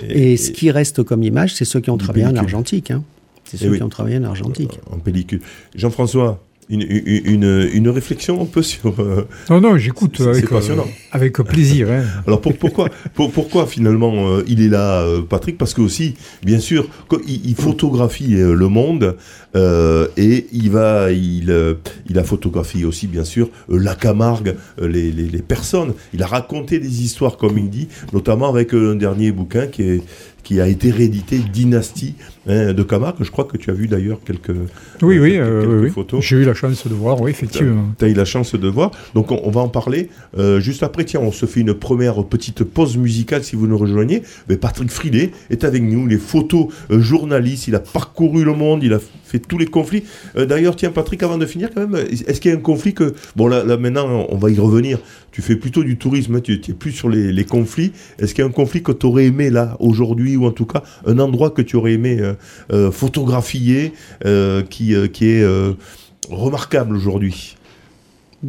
et, 0.10 0.38
ce 0.38 0.52
qui 0.52 0.72
reste 0.72 1.04
comme 1.04 1.24
image, 1.24 1.56
c'est 1.56 1.66
ceux 1.66 1.80
qui 1.80 1.90
ont 1.90 1.98
travaillé 1.98 2.26
en 2.26 2.36
argentique. 2.36 2.92
Hein. 2.92 3.04
C'est 3.46 3.58
ceux 3.58 3.76
qui 3.76 3.84
ont 3.84 3.90
travaillé 3.90 4.18
en 4.18 4.24
argentique. 4.26 4.80
En 4.92 5.00
pellicule. 5.00 5.42
Jean-François, 5.76 6.44
une, 6.70 6.86
une, 6.86 7.70
une, 7.74 7.90
réflexion 7.90 8.42
un 8.42 8.46
peu 8.46 8.62
sur. 8.62 9.00
Euh, 9.00 9.28
non, 9.50 9.60
non, 9.60 9.78
j'écoute 9.78 10.22
avec, 10.22 10.52
euh, 10.52 10.82
avec 11.12 11.34
plaisir. 11.42 11.90
Hein. 11.90 12.04
Alors 12.28 12.42
pour, 12.42 12.56
pourquoi, 12.56 12.90
pour, 13.16 13.32
pourquoi 13.32 13.66
finalement 13.66 14.30
euh, 14.30 14.44
il 14.48 14.62
est 14.62 14.68
là, 14.68 15.04
Patrick? 15.28 15.58
Parce 15.58 15.74
que 15.74 15.82
aussi, 15.82 16.14
bien 16.44 16.60
sûr, 16.60 16.88
il, 17.28 17.50
il 17.50 17.56
photographie 17.56 18.36
le 18.36 18.68
monde 18.68 19.18
et 19.56 20.46
il 20.52 20.70
va, 20.70 21.12
il, 21.12 21.76
il 22.08 22.20
a 22.20 22.24
photographié 22.24 22.86
aussi, 22.86 23.08
bien 23.08 23.24
sûr, 23.24 23.50
la 23.68 23.96
Camargue, 23.96 24.56
les, 24.80 25.12
les, 25.12 25.28
les, 25.28 25.42
personnes. 25.42 25.94
Il 26.14 26.22
a 26.22 26.28
raconté 26.28 26.80
des 26.80 27.02
histoires, 27.02 27.38
comme 27.38 27.58
il 27.58 27.70
dit, 27.70 27.88
notamment 28.14 28.48
avec 28.48 28.76
un 28.76 28.94
dernier 28.94 29.32
bouquin 29.32 29.66
qui 29.66 29.82
est 29.84 30.02
qui 30.50 30.60
a 30.60 30.68
été 30.68 30.90
réédité, 30.90 31.38
Dynastie 31.38 32.16
hein, 32.50 32.74
de 32.74 32.84
Camargue. 32.84 33.18
Je 33.22 33.32
crois 33.32 33.46
que 33.46 33.58
tu 33.58 33.70
as 33.70 33.74
vu 33.74 33.88
d'ailleurs 33.88 34.20
quelques, 34.26 34.52
oui, 35.02 35.18
oui, 35.20 35.38
euh, 35.38 35.84
oui, 35.84 35.90
photos. 35.90 36.24
J'ai 36.24 36.38
eu 36.38 36.44
la 36.44 36.54
chance 36.54 36.86
de 36.88 36.94
voir, 36.94 37.22
oui, 37.22 37.32
effectivement. 37.32 37.86
Tu 37.98 38.06
as, 38.06 38.08
eu 38.10 38.14
la 38.14 38.26
chance 38.26 38.56
de 38.56 38.68
voir. 38.68 38.92
Donc 39.14 39.32
on, 39.32 39.50
va 39.50 39.62
en 39.62 39.70
parler 39.70 40.10
euh, 40.38 40.60
juste 40.60 40.84
après. 40.84 41.06
Tiens, 41.06 41.22
on 41.22 41.32
se 41.32 41.46
fait 41.46 41.62
une 41.62 41.74
première 41.74 42.24
petite 42.26 42.64
pause 42.64 42.98
musicale 42.98 43.44
si 43.44 43.56
vous 43.56 43.68
nous 43.68 43.78
rejoignez. 43.78 44.24
Mais 44.50 44.58
Patrick 44.58 44.92
Frilet 44.92 45.32
est 45.50 45.64
avec 45.64 45.84
nous, 45.84 46.08
les 46.08 46.18
photos 46.18 46.68
euh, 46.92 47.00
journalistes. 47.00 47.68
Il 47.68 47.76
a 47.76 47.80
parcouru 47.80 48.44
le 48.44 48.54
monde, 48.54 48.84
il 48.84 48.94
a 48.94 49.00
fait 49.00 49.40
tous 49.40 49.58
les 49.58 49.68
conflits. 49.68 50.04
d'ailleurs, 50.36 50.76
tiens, 50.76 50.92
Patrick, 50.92 51.22
avant 51.22 51.38
de 51.38 51.46
finir, 51.46 51.70
quand 51.74 51.88
même, 51.88 52.04
est-ce 52.10 52.42
qu'il 52.42 52.52
y 52.52 52.54
a 52.54 52.58
un 52.58 52.62
conflit 52.62 52.94
que. 52.94 53.14
Bon, 53.36 53.48
là, 53.48 53.64
là, 53.64 53.78
maintenant, 53.78 54.26
on 54.30 54.38
va 54.38 54.50
y 54.50 54.60
revenir. 54.60 55.00
Tu 55.32 55.44
fais 55.44 55.56
plutôt 55.56 55.84
du 55.84 55.98
tourisme, 55.98 56.36
hein, 56.36 56.42
tu 56.42 56.60
n'es 56.68 56.74
plus 56.74 56.92
sur 56.92 57.08
les, 57.10 57.32
les 57.32 57.46
conflits. 57.46 57.92
Est-ce 58.18 58.34
qu'il 58.34 58.44
y 58.44 58.46
a 58.46 58.50
un 58.50 58.52
conflit 58.54 58.82
que 58.82 58.92
tu 58.92 59.06
aurais 59.06 59.26
aimé, 59.26 59.52
là, 59.52 59.78
aujourd'hui, 59.80 60.36
ou 60.36 60.46
en 60.46 60.52
tout 60.52 60.66
cas, 60.66 60.82
un 61.06 61.20
endroit 61.20 61.52
que 61.52 61.62
tu 61.62 61.76
aurais 61.76 61.94
aimé 61.94 62.20
photographier, 62.92 63.94
qui 64.70 64.96
euh, 64.96 65.08
qui, 65.08 65.30
est 65.30 65.44
euh, 65.44 65.74
remarquable 66.30 66.96
aujourd'hui 66.96 67.56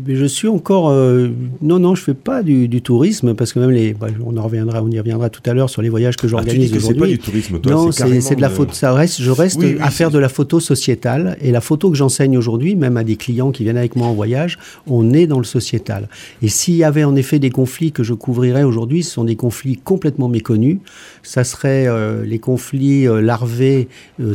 je 0.07 0.24
suis 0.24 0.48
encore. 0.48 0.90
Euh, 0.90 1.31
non, 1.61 1.81
non, 1.81 1.94
je 1.94 2.03
fais 2.03 2.14
pas 2.14 2.42
du, 2.42 2.68
tourisme 2.83 3.35
parce 3.35 3.53
que 3.53 3.59
même 3.59 3.70
les. 3.70 3.92
Bah, 3.92 4.07
on 4.24 4.37
en 4.37 4.42
reviendra, 4.42 4.83
on 4.83 4.90
y 4.90 4.98
reviendra 4.98 5.31
tout 5.31 5.42
à 5.46 5.53
l'heure 5.53 5.68
sur 5.68 5.83
les 5.83 5.88
voyages 5.88 6.16
que 6.16 6.26
ah, 6.26 6.31
j'organise 6.31 6.72
aujourd'hui. 6.74 6.94
c'est 6.94 7.00
pas 7.00 7.07
du 7.07 7.18
tourisme, 7.18 7.61
toi. 7.61 7.72
Non, 7.72 7.92
c'est 7.92 8.37
de 8.37 8.40
la 8.40 8.50
photo. 8.50 8.72
Ça 8.72 8.92
reste, 8.92 9.20
je 9.20 9.31
reste 9.31 9.61
à 9.81 9.90
faire 9.90 10.11
de 10.11 10.18
la 10.18 10.29
photo 10.29 10.61
sociétale 10.61 11.37
et 11.40 11.50
la 11.50 11.61
photo 11.61 11.90
que 11.90 11.96
j'enseigne 11.96 12.38
aujourd'hui, 12.38 12.76
même 12.76 12.96
à 12.96 13.05
des 13.05 13.16
clients 13.16 13.50
qui 13.50 13.64
viennent 13.64 13.76
avec 13.76 13.96
moi 13.96 14.07
en 14.07 14.14
voyage, 14.14 14.59
on 14.87 15.12
est 15.12 15.26
dans 15.26 15.38
le 15.38 15.44
sociétal. 15.44 16.09
Et 16.42 16.48
s'il 16.48 16.76
y 16.76 16.85
avait 16.85 17.05
en 17.05 17.16
effet 17.16 17.38
des 17.38 17.50
conflits 17.50 17.90
que 17.90 18.05
je 18.05 18.14
couvrirais 18.14 18.62
aujourd'hui, 18.62 19.03
ce 19.03 19.12
sont 19.12 19.24
des 19.24 19.37
conflits 19.37 19.76
complètement 19.76 20.29
méconnus. 20.29 20.79
Ça 21.22 21.42
serait 21.44 21.88
les 22.24 22.38
conflits 22.38 23.07
larvés 23.20 23.88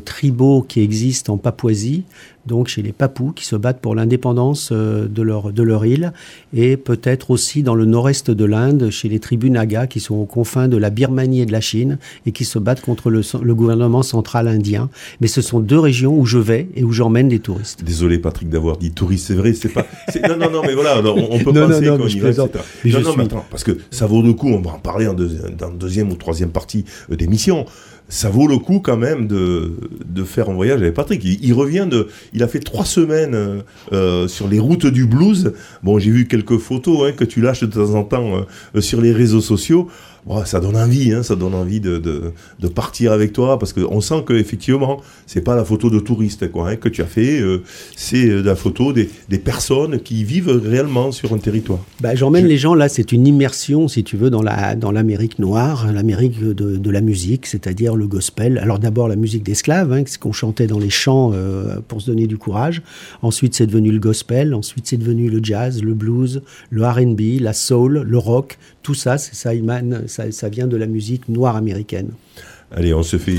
tribaux 0.04 0.66
qui 0.68 0.82
existent 0.82 1.34
en 1.34 1.38
Papouasie 1.38 2.04
donc 2.46 2.68
chez 2.68 2.82
les 2.82 2.92
Papous 2.92 3.34
qui 3.34 3.46
se 3.46 3.56
battent 3.56 3.80
pour 3.80 3.96
l'indépendance 3.96 4.70
euh, 4.72 5.08
de 5.08 5.22
leur, 5.22 5.52
de 5.52 5.64
leur 5.64 5.86
île, 5.86 6.14
et 6.54 6.78
peut-être 6.78 7.32
aussi 7.32 7.64
dans 7.64 7.76
le 7.76 7.86
nord-est 7.86 8.32
de 8.32 8.46
l'Inde, 8.46 8.90
chez 8.90 9.10
les 9.10 9.20
tribus 9.20 9.52
Naga 9.52 9.88
qui 9.88 10.00
sont 10.00 10.16
aux 10.16 10.26
confins 10.26 10.68
de 10.68 10.78
la 10.78 10.90
Birmanie 10.90 11.42
et 11.42 11.46
de 11.46 11.52
la 11.52 11.62
Chine, 11.62 11.98
et 12.26 12.32
qui 12.32 12.46
se 12.46 12.60
battent 12.60 12.82
contre 12.82 13.10
le, 13.10 13.22
le 13.42 13.56
gouvernement 13.56 14.04
central 14.04 14.48
indien. 14.48 14.90
Mais 15.22 15.28
ce 15.28 15.42
sont 15.42 15.60
deux 15.60 15.80
régions 15.80 16.18
où 16.18 16.26
je 16.26 16.38
vais 16.38 16.68
et 16.76 16.84
où 16.84 16.92
j'emmène 16.92 17.30
des 17.30 17.40
touristes. 17.40 17.84
Désolé 17.84 18.20
Patrick 18.20 18.50
d'avoir 18.50 18.78
dit 18.78 18.92
touriste, 18.92 19.28
c'est 19.28 19.36
vrai, 19.36 19.54
c'est 19.54 19.70
pas... 19.70 19.86
Non, 20.28 20.38
non, 20.38 20.50
non, 20.50 20.62
mais 20.64 20.74
voilà, 20.74 21.00
on, 21.00 21.40
peut 21.40 21.54
penser 21.54 21.88
qu'on 21.88 22.08
y 22.08 22.20
va, 22.20 22.32
Non, 22.32 23.02
non, 23.02 23.16
mais 23.18 23.24
attends, 23.26 23.46
parce 23.50 23.64
que 23.64 23.78
ça 23.92 24.06
vaut 24.06 24.22
le 24.22 24.34
coup, 24.34 24.50
on 24.50 24.62
va 24.62 24.72
en 24.72 24.80
parler 24.80 25.08
en 25.08 25.14
dans 25.14 25.72
deuxième 25.72 26.12
ou 26.12 26.16
troisième 26.16 26.50
partie 26.50 26.86
euh, 27.12 27.16
d'émission 27.16 27.66
ça 28.08 28.30
vaut 28.30 28.48
le 28.48 28.58
coup 28.58 28.80
quand 28.80 28.98
même 28.98 29.28
de, 29.28 29.74
de 30.06 30.24
faire 30.24 30.50
un 30.50 30.54
voyage 30.54 30.82
avec 30.82 30.94
Patrick. 30.94 31.24
Il, 31.24 31.54
revient 31.54 31.88
de, 31.90 32.08
il 32.34 32.44
a 32.44 32.48
fait 32.48 32.60
trois 32.60 32.86
semaines 32.86 33.34
euh, 33.34 33.62
euh, 33.94 34.28
sur 34.28 34.48
les 34.48 34.60
routes 34.60 34.86
du 34.86 35.06
blues. 35.06 35.54
Bon, 35.84 35.98
j'ai 35.98 36.12
vu 36.12 36.28
quelques 36.28 36.58
photos 36.58 37.10
hein, 37.10 37.14
que 37.14 37.24
tu 37.24 37.42
lâches 37.42 37.62
de 37.62 37.68
temps 37.68 37.96
en 37.96 38.04
temps 38.04 38.46
euh, 38.76 38.82
sur 38.82 39.02
les 39.02 39.12
réseaux 39.12 39.42
sociaux. 39.42 39.88
Ça 40.46 40.60
donne 40.60 40.76
envie, 40.76 41.14
hein, 41.14 41.22
ça 41.24 41.36
donne 41.36 41.54
envie 41.54 41.80
de, 41.80 41.98
de, 42.00 42.68
partir 42.68 43.12
avec 43.12 43.32
toi 43.32 43.60
parce 43.60 43.74
qu'on 43.74 44.02
sent 44.02 44.24
que 44.26 44.34
effectivement, 44.34 45.02
c'est 45.28 45.42
pas 45.42 45.56
la 45.56 45.64
photo 45.64 45.90
de 45.90 46.00
touriste 46.00 46.52
quoi, 46.52 46.70
hein, 46.70 46.76
que 46.76 46.90
tu 46.90 47.02
as 47.04 47.06
fait, 47.06 47.40
euh, 47.40 47.62
c'est 47.96 48.28
euh, 48.28 48.42
la 48.42 48.56
photo 48.56 48.92
des, 48.92 49.10
des, 49.30 49.38
personnes 49.38 50.00
qui 50.00 50.24
vivent 50.24 50.50
réellement 50.50 51.12
sur 51.12 51.32
un 51.32 51.38
territoire. 51.38 51.80
Bah, 52.02 52.16
J'emmène 52.16 52.48
les 52.48 52.58
gens 52.58 52.74
là, 52.74 52.90
c'est 52.90 53.12
une 53.12 53.28
immersion, 53.28 53.88
si 53.88 54.04
tu 54.04 54.18
veux, 54.18 54.32
dans 54.32 54.42
la 54.42 54.76
dans 54.76 54.92
l'Amérique 54.92 55.38
noire, 55.38 55.92
l'Amérique 55.94 56.40
de, 56.42 56.54
de, 56.54 56.92
la 56.92 57.02
musique, 57.02 57.46
c'est-à-dire 57.46 57.96
le 57.96 58.08
gospel. 58.08 58.58
Alors 58.58 58.80
d'abord 58.80 59.08
la 59.08 59.16
musique 59.16 59.44
d'esclaves, 59.44 59.94
hein, 59.94 60.04
ce 60.08 60.18
qu'on 60.18 60.32
chantait 60.32 60.68
dans 60.68 60.80
les 60.80 60.90
champs 60.90 61.32
euh, 61.34 61.78
pour 61.88 62.02
se 62.02 62.08
donner 62.08 62.26
du 62.26 62.38
courage. 62.38 62.82
Ensuite 63.22 63.54
c'est 63.54 63.68
devenu 63.68 63.92
le 63.92 64.00
gospel, 64.00 64.56
ensuite 64.56 64.88
c'est 64.88 64.98
devenu 64.98 65.30
le 65.30 65.40
jazz, 65.44 65.84
le 65.84 65.94
blues, 65.94 66.42
le 66.72 66.84
R&B, 66.86 67.40
la 67.40 67.54
soul, 67.54 68.02
le 68.02 68.18
rock, 68.18 68.58
tout 68.86 68.94
ça, 68.94 69.18
ça, 69.18 69.52
ça, 70.06 70.32
ça 70.32 70.50
vient 70.50 70.68
de 70.68 70.78
la 70.78 70.86
musique 70.86 71.28
noire 71.28 71.56
américaine. 71.56 72.12
Allez, 72.72 72.94
on 72.94 73.02
se 73.02 73.18
fait 73.18 73.36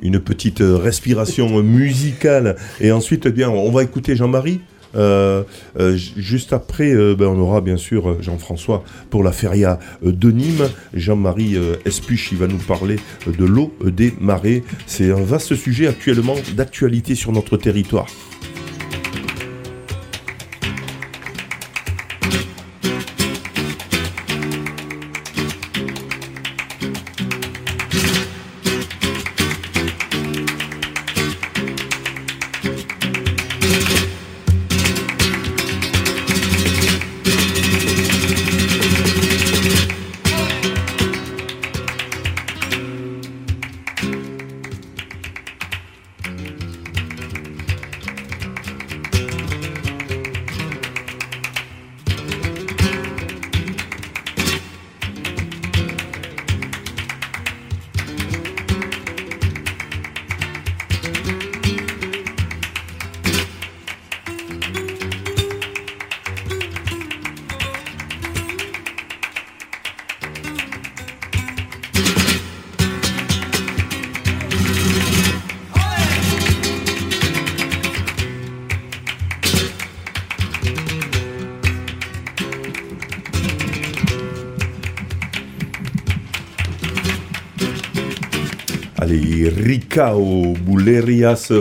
une 0.00 0.18
petite 0.18 0.62
respiration 0.62 1.62
musicale 1.62 2.56
et 2.80 2.90
ensuite, 2.90 3.26
eh 3.26 3.30
bien, 3.30 3.50
on 3.50 3.70
va 3.70 3.82
écouter 3.82 4.16
Jean-Marie. 4.16 4.60
Euh, 4.94 5.42
euh, 5.78 5.98
juste 6.16 6.54
après, 6.54 6.94
euh, 6.94 7.14
ben, 7.14 7.26
on 7.26 7.38
aura 7.38 7.60
bien 7.60 7.76
sûr 7.76 8.22
Jean-François 8.22 8.82
pour 9.10 9.22
la 9.22 9.32
feria 9.32 9.78
de 10.02 10.30
Nîmes. 10.30 10.70
Jean-Marie 10.94 11.58
Espuche, 11.84 12.32
il 12.32 12.38
va 12.38 12.46
nous 12.46 12.56
parler 12.56 12.96
de 13.26 13.44
l'eau 13.44 13.74
des 13.84 14.14
marais. 14.18 14.62
C'est 14.86 15.10
un 15.10 15.22
vaste 15.22 15.54
sujet 15.54 15.86
actuellement 15.86 16.36
d'actualité 16.56 17.14
sur 17.14 17.32
notre 17.32 17.58
territoire. 17.58 18.06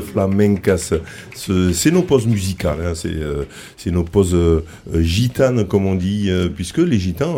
Flamencas. 0.02 0.94
C'est 1.36 1.92
nos 1.92 2.02
pauses 2.02 2.28
musicales, 2.28 2.80
hein, 2.82 2.94
euh, 3.06 3.44
c'est 3.78 3.92
nos 3.92 4.04
pauses 4.04 4.34
euh, 4.36 4.64
gitanes, 4.96 5.66
comme 5.68 5.86
on 5.86 5.96
dit, 5.96 6.30
euh, 6.30 6.50
puisque 6.50 6.80
les 6.80 7.00
gitans, 7.00 7.38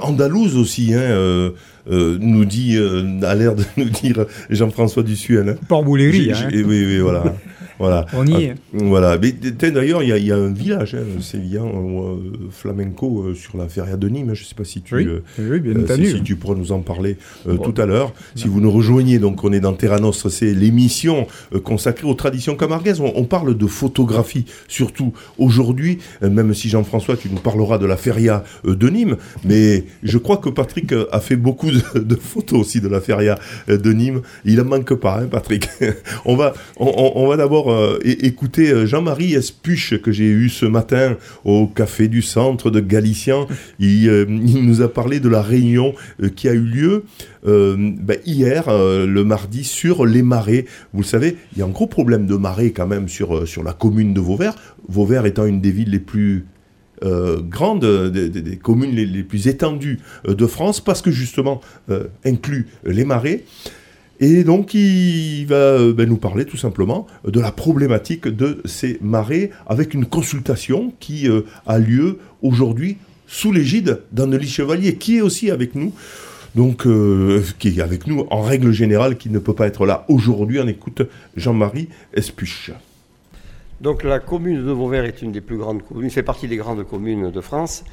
andalouses 0.00 0.56
aussi, 0.56 0.94
hein, 0.94 1.52
nous 1.88 2.44
dit, 2.44 2.78
a 3.22 3.34
l'air 3.34 3.54
de 3.54 3.64
nous 3.76 3.90
dire 3.90 4.26
Jean-François 4.50 5.02
Dussuel. 5.02 5.50
Hein. 5.50 5.56
Port 5.68 5.84
Bouléry. 5.84 6.32
Hein. 6.32 6.48
Oui, 6.52 6.62
oui, 6.64 6.98
voilà. 6.98 7.24
Voilà. 7.78 8.06
On 8.14 8.26
y 8.26 8.44
est. 8.44 8.54
Ah, 8.74 8.78
voilà. 8.82 9.18
Mais 9.18 9.32
d'ailleurs, 9.32 10.02
il 10.02 10.08
y, 10.08 10.32
a 10.32 10.36
un 10.36 10.52
village, 10.52 10.94
hein, 10.94 11.20
sévillan, 11.20 11.66
euh, 11.74 12.48
flamenco, 12.50 13.22
euh, 13.22 13.34
sur 13.34 13.58
la 13.58 13.68
feria 13.68 13.96
de 13.96 14.08
Nîmes. 14.08 14.34
Je 14.34 14.42
ne 14.42 14.46
sais 14.46 14.54
pas 14.54 14.64
si 14.64 14.80
tu, 14.80 14.94
oui, 14.94 15.06
euh, 15.06 15.58
bien 15.58 15.96
si, 15.96 16.06
si, 16.06 16.22
tu 16.22 16.36
pourras 16.36 16.54
nous 16.54 16.72
en 16.72 16.80
parler 16.80 17.16
tout 17.44 17.74
à 17.76 17.86
l'heure. 17.86 18.12
Si 18.34 18.48
vous 18.48 18.60
nous 18.60 18.70
rejoignez, 18.70 19.18
donc 19.18 19.44
on 19.44 19.52
est 19.52 19.60
dans 19.60 19.74
Terra 19.74 19.98
Nostra, 19.98 20.30
c'est 20.30 20.54
l'émission 20.54 21.26
consacrée 21.64 22.06
aux 22.06 22.14
traditions 22.14 22.56
camarguaises. 22.56 23.00
On, 23.00 23.24
parle 23.24 23.56
de 23.56 23.66
photographie, 23.66 24.44
surtout 24.68 25.12
aujourd'hui, 25.38 25.98
même 26.22 26.54
si 26.54 26.68
Jean-François, 26.68 27.16
tu 27.16 27.28
nous 27.28 27.40
parleras 27.40 27.78
de 27.78 27.86
la 27.86 27.96
feria 27.96 28.44
de 28.64 28.88
Nîmes. 28.88 29.16
Mais 29.44 29.84
je 30.02 30.18
crois 30.18 30.36
que 30.36 30.48
Patrick 30.48 30.94
a 31.10 31.20
fait 31.20 31.36
beaucoup 31.36 31.70
de, 31.94 32.14
photos 32.16 32.60
aussi 32.60 32.80
de 32.80 32.88
la 32.88 33.00
feria 33.00 33.38
de 33.68 33.92
Nîmes. 33.92 34.22
Il 34.44 34.60
en 34.60 34.64
manque 34.64 34.94
pas, 34.94 35.20
hein, 35.20 35.28
Patrick. 35.30 35.68
on 36.24 36.36
va, 36.36 36.54
on, 36.78 37.26
va 37.26 37.36
d'abord 37.36 37.72
euh, 37.72 37.98
écouter 38.04 38.70
euh, 38.70 38.86
Jean-Marie 38.86 39.34
Espuche 39.34 40.00
que 40.00 40.12
j'ai 40.12 40.26
eu 40.26 40.48
ce 40.48 40.66
matin 40.66 41.16
au 41.44 41.66
Café 41.66 42.08
du 42.08 42.22
Centre 42.22 42.70
de 42.70 42.80
Galicien. 42.80 43.46
Il, 43.78 44.08
euh, 44.08 44.24
nous 44.28 44.82
a 44.82 44.92
parlé 44.92 45.20
de 45.20 45.28
la 45.28 45.42
réunion 45.42 45.94
qui 46.34 46.48
a 46.48 46.52
eu 46.52 46.60
lieu 46.60 47.04
ben, 47.44 48.18
hier, 48.26 48.64
le 48.68 49.22
mardi, 49.22 49.62
sur 49.62 50.04
les 50.04 50.22
marais. 50.22 50.64
Vous 50.92 51.02
le 51.02 51.06
savez, 51.06 51.36
il 51.52 51.58
y 51.58 51.62
a 51.62 51.64
un 51.64 51.70
gros 51.70 51.86
problème 51.86 52.26
de 52.26 52.34
marée 52.34 52.72
quand 52.72 52.88
même 52.88 53.08
sur, 53.08 53.46
sur 53.46 53.62
la 53.62 53.72
commune 53.72 54.14
de 54.14 54.20
Vauvert. 54.20 54.54
Vauvert 54.88 55.26
étant 55.26 55.44
une 55.46 55.60
des 55.60 55.70
villes 55.70 55.90
les 55.90 56.00
plus 56.00 56.46
grandes, 57.02 58.10
des, 58.10 58.56
communes 58.56 58.94
les, 58.94 59.22
plus 59.22 59.48
étendues 59.48 60.00
de 60.26 60.46
France, 60.46 60.80
parce 60.80 61.02
que 61.02 61.10
justement 61.10 61.60
inclut 62.24 62.68
les 62.84 63.04
marais. 63.04 63.44
Et 64.18 64.44
donc 64.44 64.72
il 64.72 65.44
va 65.46 65.56
euh, 65.56 65.92
ben, 65.92 66.08
nous 66.08 66.16
parler 66.16 66.46
tout 66.46 66.56
simplement 66.56 67.06
de 67.26 67.38
la 67.38 67.52
problématique 67.52 68.26
de 68.28 68.62
ces 68.64 68.98
marées 69.02 69.50
avec 69.66 69.92
une 69.92 70.06
consultation 70.06 70.92
qui 71.00 71.28
euh, 71.28 71.42
a 71.66 71.78
lieu 71.78 72.18
aujourd'hui 72.40 72.96
sous 73.26 73.52
l'égide 73.52 74.00
d'Annelie 74.12 74.48
Chevalier, 74.48 74.94
qui 74.94 75.18
est 75.18 75.20
aussi 75.20 75.50
avec 75.50 75.74
nous. 75.74 75.92
Donc, 76.54 76.86
euh, 76.86 77.42
qui 77.58 77.68
est 77.68 77.82
avec 77.82 78.06
nous 78.06 78.26
en 78.30 78.40
règle 78.40 78.72
générale, 78.72 79.18
qui 79.18 79.28
ne 79.28 79.38
peut 79.38 79.52
pas 79.52 79.66
être 79.66 79.84
là 79.84 80.06
aujourd'hui. 80.08 80.58
On 80.58 80.68
écoute 80.68 81.02
Jean-Marie 81.36 81.88
Espuche. 82.14 82.70
Donc, 83.80 84.04
la 84.04 84.20
commune 84.20 84.64
de 84.64 84.70
Vauvert 84.70 85.04
est 85.04 85.22
une 85.22 85.32
des 85.32 85.40
plus 85.40 85.58
grandes 85.58 85.82
communes, 85.82 86.10
fait 86.10 86.22
partie 86.22 86.48
des 86.48 86.56
grandes 86.56 86.84
communes 86.84 87.30
de 87.30 87.40
France, 87.40 87.84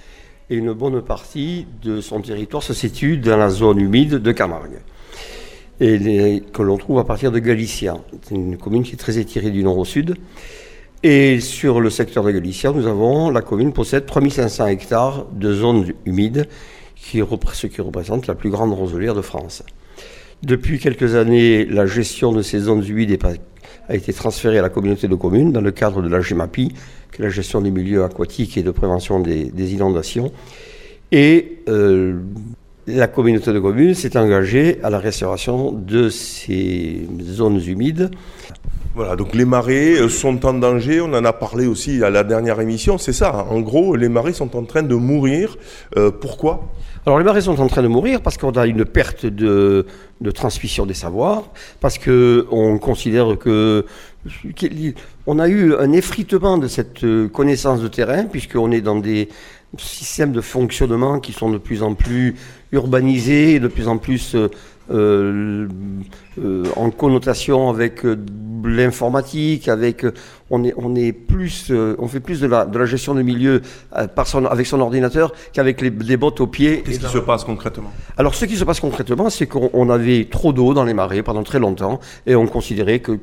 et 0.50 0.56
une 0.56 0.74
bonne 0.74 1.02
partie 1.02 1.68
de 1.84 2.02
son 2.02 2.22
territoire 2.22 2.64
se 2.64 2.74
situe 2.74 3.18
dans 3.18 3.38
la 3.38 3.50
zone 3.50 3.80
humide 3.80 4.16
de 4.16 4.32
Camargue 4.32 4.82
que 5.80 6.62
l'on 6.62 6.78
trouve 6.78 7.00
à 7.00 7.04
partir 7.04 7.32
de 7.32 7.40
Galicia. 7.40 7.98
C'est 8.22 8.36
une 8.36 8.58
commune 8.58 8.84
qui 8.84 8.94
est 8.94 8.98
très 8.98 9.18
étirée 9.18 9.52
du 9.52 9.64
nord 9.64 9.78
au 9.78 9.86
sud. 9.86 10.16
Et 11.02 11.42
sur 11.42 11.82
le 11.82 11.90
secteur 11.90 12.24
de 12.24 12.32
Galicia, 12.32 12.72
nous 12.72 12.88
avons, 12.88 13.30
la 13.30 13.42
commune 13.42 13.74
possède 13.74 14.06
3500 14.06 14.68
hectares 14.68 15.26
de 15.34 15.54
zones 15.54 15.94
humides, 16.06 16.48
ce 16.96 17.68
qui 17.68 17.82
représente 17.82 18.28
la 18.28 18.36
plus 18.36 18.50
grande 18.50 18.74
roselière 18.74 19.14
de 19.14 19.22
France. 19.22 19.64
Depuis 20.44 20.80
quelques 20.80 21.16
années, 21.16 21.66
la 21.66 21.86
gestion 21.86 22.32
de 22.32 22.42
ces 22.42 22.60
zones 22.60 22.86
humides 22.86 23.12
a 23.90 23.96
été 23.96 24.14
transférée 24.14 24.60
à 24.60 24.62
la 24.62 24.70
communauté 24.70 25.08
de 25.08 25.16
communes 25.16 25.52
dans 25.52 25.62
le 25.62 25.72
cadre 25.72 26.02
de 26.02 26.08
la 26.08 26.22
GEMAPI, 26.22 26.70
qui 27.12 27.22
est 27.22 27.24
la 27.24 27.30
gestion 27.30 27.62
des 27.62 27.72
milieux 27.72 28.04
aquatiques 28.04 28.58
et 28.58 28.64
de 28.64 28.72
prévention 28.72 29.20
des, 29.20 29.74
inondations. 29.74 30.32
Et 31.12 31.60
euh, 31.68 32.20
la 32.88 33.08
communauté 33.08 33.54
de 33.54 33.60
communes 33.60 33.94
s'est 33.94 34.18
engagée 34.18 34.80
à 34.84 34.90
la 34.90 35.00
restauration 35.00 35.72
de 35.72 36.10
ces 36.10 37.08
zones 37.22 37.62
humides. 37.66 38.12
Voilà, 38.96 39.16
donc 39.16 39.34
les 39.34 39.46
marais 39.46 40.00
euh, 40.00 40.08
sont 40.08 40.46
en 40.46 40.54
danger, 40.54 41.02
on 41.02 41.12
en 41.14 41.26
a 41.26 41.34
parlé 41.34 41.66
aussi 41.66 42.04
à 42.04 42.12
la 42.12 42.24
dernière 42.24 42.62
émission, 42.62 43.00
c'est 43.00 43.12
ça, 43.12 43.34
hein. 43.34 43.46
en 43.50 43.60
gros, 43.60 43.96
les 43.96 44.08
marais 44.08 44.34
sont 44.34 44.56
en 44.56 44.66
train 44.66 44.84
de 44.84 44.94
mourir. 44.94 45.58
Euh, 45.98 46.12
pourquoi? 46.12 46.72
Alors 47.08 47.18
les 47.18 47.26
marais 47.26 47.42
sont 47.42 47.60
en 47.60 47.66
train 47.66 47.82
de 47.82 47.88
mourir 47.88 48.22
parce 48.22 48.38
qu'on 48.38 48.52
a 48.52 48.68
une 48.68 48.86
perte 48.86 49.26
de, 49.26 49.88
transmission 50.36 50.86
des 50.86 50.94
savoirs, 50.94 51.46
parce 51.82 51.98
qu'on 51.98 52.78
considère 52.80 53.36
que 53.40 53.84
on 55.26 55.40
a 55.40 55.50
eu 55.50 55.76
un 55.76 55.92
effritement 55.92 56.60
de 56.60 56.68
cette 56.68 57.04
connaissance 57.34 57.82
de 57.82 57.88
terrain, 57.88 58.26
puisqu'on 58.26 58.72
est 58.72 58.82
dans 58.82 58.96
des 58.96 59.28
systèmes 59.78 60.32
de 60.32 60.40
fonctionnement 60.40 61.20
qui 61.20 61.34
sont 61.34 61.50
de 61.50 61.58
plus 61.58 61.82
en 61.82 61.96
plus 61.96 62.36
urbanisés 62.72 63.60
de 63.60 63.68
plus 63.68 63.88
en 63.88 63.98
plus 63.98 64.36
euh, 64.92 65.68
en 66.76 66.90
connotation 66.90 67.70
avec 67.70 68.02
l'informatique, 68.66 69.68
avec 69.68 70.06
on 70.50 70.64
est 70.64 70.74
on 70.78 70.96
est 70.96 71.14
plus 71.14 71.72
on 72.00 72.08
fait 72.08 72.20
plus 72.20 72.42
de 72.42 72.48
la 72.48 72.66
de 72.66 72.78
la 72.78 72.86
gestion 72.86 73.14
de 73.14 73.22
milieu 73.22 73.62
par 74.16 74.28
son, 74.28 74.46
avec 74.46 74.66
son 74.66 74.80
ordinateur 74.82 75.32
qu'avec 75.54 75.80
les, 75.82 75.90
les, 75.90 76.18
bottes 76.18 76.42
aux 76.42 76.48
pieds. 76.48 76.82
Qu'est-ce 76.82 77.00
qui 77.00 77.06
se 77.06 77.18
passe 77.20 77.44
concrètement? 77.44 77.92
Alors 78.18 78.36
ce 78.36 78.46
qui 78.46 78.56
se 78.56 78.64
passe 78.64 78.80
concrètement, 78.80 79.30
c'est 79.30 79.48
qu'on 79.48 79.90
avait 79.90 80.28
trop 80.30 80.54
d'eau 80.54 80.74
dans 80.74 80.84
les 80.84 80.94
marais 80.94 81.24
pendant 81.24 81.44
très 81.44 81.60
longtemps 81.60 82.00
et 82.26 82.36
on 82.36 82.48
considérait 82.48 83.00
que 83.00 83.14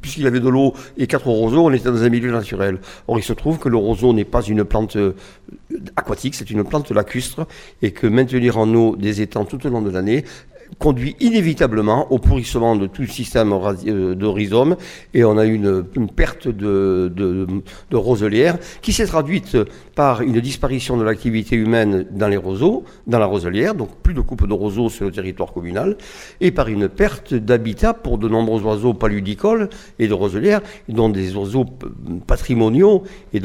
puisqu'il 0.00 0.24
y 0.24 0.26
avait 0.26 0.40
de 0.40 0.48
l'eau 0.48 0.74
et 0.96 1.06
quatre 1.06 1.28
roseaux, 1.28 1.66
on 1.66 1.72
était 1.72 1.90
dans 1.90 2.02
un 2.02 2.08
milieu 2.08 2.32
naturel. 2.32 2.78
Or 3.06 3.18
il 3.18 3.22
se 3.22 3.32
trouve 3.32 3.58
que 3.58 3.68
le 3.68 3.76
roseau 3.76 4.12
n'est 4.12 4.24
pas 4.24 4.42
une 4.42 4.64
plante 4.64 4.96
aquatique, 5.96 6.34
c'est 6.34 6.50
une 6.50 6.64
plante 6.64 6.90
lacustre 6.90 7.46
et 7.82 7.92
que 7.92 8.06
maintenir 8.06 8.58
en 8.58 8.72
eau 8.74 8.96
des 8.96 9.20
étangs 9.20 9.44
tout 9.44 9.64
au 9.66 9.70
long 9.70 9.82
de 9.82 9.90
l'année 9.90 10.24
conduit 10.78 11.16
inévitablement 11.20 12.10
au 12.12 12.18
pourrissement 12.18 12.76
de 12.76 12.86
tout 12.86 13.02
le 13.02 13.08
système 13.08 13.52
euh, 13.52 14.14
de 14.14 14.26
rhizome 14.26 14.76
et 15.14 15.24
on 15.24 15.38
a 15.38 15.46
eu 15.46 15.54
une, 15.54 16.08
perte 16.14 16.48
de, 16.48 17.12
de, 17.14 17.96
roselière 17.96 18.58
qui 18.82 18.92
s'est 18.92 19.06
traduite 19.06 19.56
par 19.94 20.22
une 20.22 20.40
disparition 20.40 20.96
de 20.96 21.04
l'activité 21.04 21.56
humaine 21.56 22.06
dans 22.10 22.28
les 22.28 22.36
roseaux, 22.36 22.84
dans 23.06 23.18
la 23.18 23.26
roselière, 23.26 23.74
donc 23.74 23.90
plus 24.02 24.14
de 24.14 24.20
coupe 24.20 24.46
de 24.46 24.52
roseaux 24.52 24.88
sur 24.88 25.06
le 25.06 25.12
territoire 25.12 25.52
communal, 25.52 25.96
et 26.40 26.50
par 26.50 26.68
une 26.68 26.88
perte 26.88 27.34
d'habitat 27.34 27.94
pour 27.94 28.18
de 28.18 28.28
nombreux 28.28 28.62
oiseaux 28.62 28.94
paludicoles 28.94 29.68
et 29.98 30.08
de 30.08 30.14
roselières, 30.14 30.60
dont 30.88 31.08
des 31.08 31.36
oiseaux 31.36 31.66
patrimoniaux 32.26 33.02
et 33.32 33.40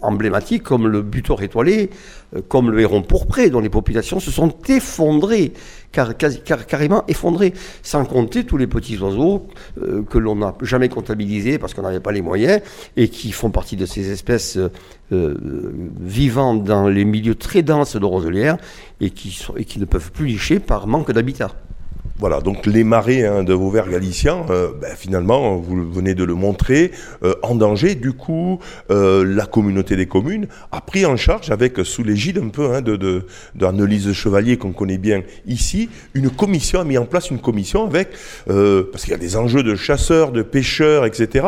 emblématiques 0.00 0.62
comme 0.62 0.88
le 0.88 1.02
butor 1.02 1.42
étoilé, 1.42 1.90
comme 2.48 2.70
le 2.70 2.80
héron 2.80 3.02
pourpré, 3.02 3.50
dont 3.50 3.60
les 3.60 3.68
populations 3.68 4.20
se 4.20 4.30
sont 4.30 4.54
effondrées 4.68 5.52
car, 5.92 6.16
car, 6.16 6.66
carrément 6.66 7.04
effondrés, 7.06 7.52
sans 7.82 8.04
compter 8.04 8.44
tous 8.44 8.56
les 8.56 8.66
petits 8.66 8.98
oiseaux 8.98 9.46
euh, 9.80 10.02
que 10.02 10.18
l'on 10.18 10.36
n'a 10.36 10.54
jamais 10.62 10.88
comptabilisés 10.88 11.58
parce 11.58 11.74
qu'on 11.74 11.82
n'avait 11.82 12.00
pas 12.00 12.12
les 12.12 12.22
moyens 12.22 12.60
et 12.96 13.08
qui 13.08 13.30
font 13.32 13.50
partie 13.50 13.76
de 13.76 13.86
ces 13.86 14.10
espèces 14.10 14.58
euh, 15.12 15.34
vivant 16.00 16.54
dans 16.54 16.88
les 16.88 17.04
milieux 17.04 17.34
très 17.34 17.62
denses 17.62 17.96
de 17.96 18.04
roselières 18.04 18.56
et 19.00 19.12
et 19.56 19.64
qui 19.64 19.78
ne 19.78 19.84
peuvent 19.84 20.10
plus 20.10 20.26
licher 20.26 20.58
par 20.58 20.86
manque 20.86 21.12
d'habitat. 21.12 21.50
Voilà, 22.22 22.40
donc 22.40 22.66
les 22.66 22.84
marais 22.84 23.26
hein, 23.26 23.42
de 23.42 23.52
Vauvert 23.52 23.88
galiciens, 23.88 24.46
euh, 24.48 24.68
ben, 24.80 24.94
finalement, 24.94 25.56
vous 25.56 25.90
venez 25.90 26.14
de 26.14 26.22
le 26.22 26.34
montrer, 26.34 26.92
euh, 27.24 27.34
en 27.42 27.56
danger. 27.56 27.96
Du 27.96 28.12
coup, 28.12 28.60
euh, 28.92 29.24
la 29.24 29.44
communauté 29.44 29.96
des 29.96 30.06
communes 30.06 30.46
a 30.70 30.80
pris 30.80 31.04
en 31.04 31.16
charge, 31.16 31.50
avec 31.50 31.78
sous 31.82 32.04
l'égide 32.04 32.38
un 32.38 32.46
peu 32.46 32.74
hein, 32.74 32.80
de, 32.80 33.24
Chevalier 34.12 34.56
qu'on 34.56 34.70
connaît 34.70 34.98
bien 34.98 35.24
ici, 35.48 35.88
une 36.14 36.30
commission, 36.30 36.78
a 36.78 36.84
mis 36.84 36.96
en 36.96 37.06
place 37.06 37.30
une 37.30 37.40
commission 37.40 37.84
avec, 37.84 38.10
parce 38.46 39.02
qu'il 39.02 39.10
y 39.10 39.14
a 39.14 39.18
des 39.18 39.36
enjeux 39.36 39.64
de 39.64 39.74
chasseurs, 39.74 40.30
de 40.30 40.42
pêcheurs, 40.42 41.04
etc. 41.06 41.46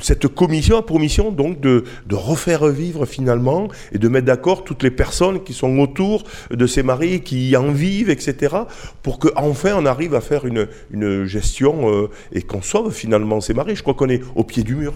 cette 0.00 0.28
commission 0.28 0.78
a 0.78 0.82
pour 0.82 0.98
mission 0.98 1.30
donc 1.30 1.60
de, 1.60 1.84
refaire 2.10 2.66
vivre 2.68 3.04
finalement 3.04 3.68
et 3.92 3.98
de 3.98 4.08
mettre 4.08 4.26
d'accord 4.26 4.64
toutes 4.64 4.82
les 4.82 4.90
personnes 4.90 5.42
qui 5.42 5.52
sont 5.52 5.78
autour 5.78 6.24
de 6.50 6.66
ces 6.66 6.82
marais, 6.82 7.20
qui 7.20 7.54
en 7.54 7.70
vivent, 7.70 8.08
etc. 8.08 8.56
pour 9.02 9.18
que 9.18 9.28
enfin 9.58 9.74
on 9.76 9.86
arrive 9.86 10.14
à 10.14 10.20
faire 10.20 10.44
une, 10.46 11.24
gestion 11.24 11.90
euh, 11.90 12.08
et 12.32 12.42
qu'on 12.42 12.62
sauve 12.62 12.92
finalement 12.92 13.40
ces 13.40 13.54
marées. 13.54 13.74
Je 13.74 13.82
crois 13.82 13.94
qu'on 13.94 14.08
est 14.08 14.22
au 14.36 14.44
pied 14.44 14.62
du 14.62 14.76
mur. 14.76 14.94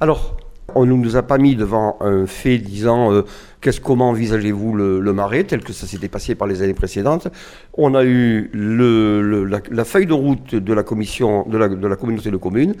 Alors, 0.00 0.38
on 0.74 0.86
ne 0.86 0.92
nous 0.92 1.16
a 1.16 1.22
pas 1.22 1.36
mis 1.36 1.56
devant 1.56 1.96
un 2.00 2.26
fait 2.26 2.56
disant 2.56 3.12
euh, 3.12 3.24
qu'est-ce, 3.60 3.80
comment 3.82 4.08
envisagez-vous 4.10 4.74
le, 4.74 5.12
marais 5.12 5.44
tel 5.44 5.62
que 5.62 5.74
ça 5.74 5.86
s'était 5.86 6.08
passé 6.08 6.34
par 6.34 6.48
les 6.48 6.62
années 6.62 6.72
précédentes. 6.72 7.28
On 7.74 7.94
a 7.94 8.02
eu 8.04 8.50
le, 8.54 9.44
la, 9.44 9.84
feuille 9.84 10.06
de 10.06 10.14
route 10.14 10.54
de 10.54 10.72
la 10.72 10.82
commission 10.82 11.46
de 11.46 11.58
la, 11.58 11.96
communauté 11.96 12.30
de 12.30 12.36
communes 12.38 12.76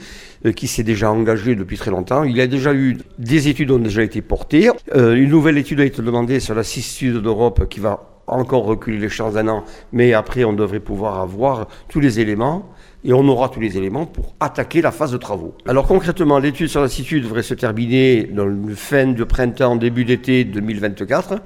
euh, 0.46 0.52
qui 0.52 0.66
s'est 0.66 0.82
déjà 0.82 1.12
engagée 1.12 1.56
depuis 1.56 1.76
très 1.76 1.90
longtemps. 1.90 2.24
Il 2.24 2.36
y 2.36 2.40
a 2.40 2.46
déjà 2.46 2.72
eu 2.72 2.96
des 3.18 3.48
études 3.48 3.70
ont 3.70 3.78
déjà 3.78 4.02
été 4.02 4.22
portées. 4.22 4.70
une 4.94 5.28
nouvelle 5.28 5.58
étude 5.58 5.80
a 5.80 5.84
été 5.84 6.00
demandée 6.00 6.40
sur 6.40 6.54
la 6.54 6.64
6 6.64 6.82
sud 6.82 7.16
d'Europe 7.18 7.68
qui 7.68 7.80
va 7.80 8.17
encore 8.32 8.64
reculer 8.64 8.98
les 8.98 9.08
chances 9.08 9.34
d'un 9.34 9.48
an, 9.48 9.64
mais 9.92 10.12
après 10.12 10.44
on 10.44 10.52
devrait 10.52 10.80
pouvoir 10.80 11.20
avoir 11.20 11.68
tous 11.88 12.00
les 12.00 12.20
éléments 12.20 12.68
et 13.04 13.12
on 13.12 13.26
aura 13.28 13.48
tous 13.48 13.60
les 13.60 13.76
éléments 13.76 14.06
pour 14.06 14.34
attaquer 14.40 14.82
la 14.82 14.90
phase 14.90 15.12
de 15.12 15.16
travaux. 15.16 15.54
Alors 15.66 15.86
concrètement, 15.86 16.38
l'étude 16.38 16.68
sur 16.68 16.80
la 16.80 16.88
situ 16.88 17.20
devrait 17.20 17.42
se 17.42 17.54
terminer 17.54 18.24
dans 18.24 18.46
le 18.46 18.74
fin 18.74 19.06
de 19.06 19.24
printemps, 19.24 19.76
début 19.76 20.04
d'été 20.04 20.44
2024. 20.44 21.40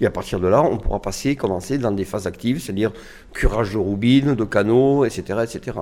Et 0.00 0.06
à 0.06 0.10
partir 0.10 0.38
de 0.38 0.46
là, 0.46 0.62
on 0.62 0.76
pourra 0.76 1.00
passer, 1.00 1.34
commencer 1.34 1.78
dans 1.78 1.90
des 1.90 2.04
phases 2.04 2.26
actives, 2.26 2.60
c'est-à-dire 2.60 2.92
curage 3.32 3.72
de 3.72 3.78
roubines, 3.78 4.34
de 4.34 4.44
canaux, 4.44 5.04
etc. 5.04 5.40
etc. 5.42 5.78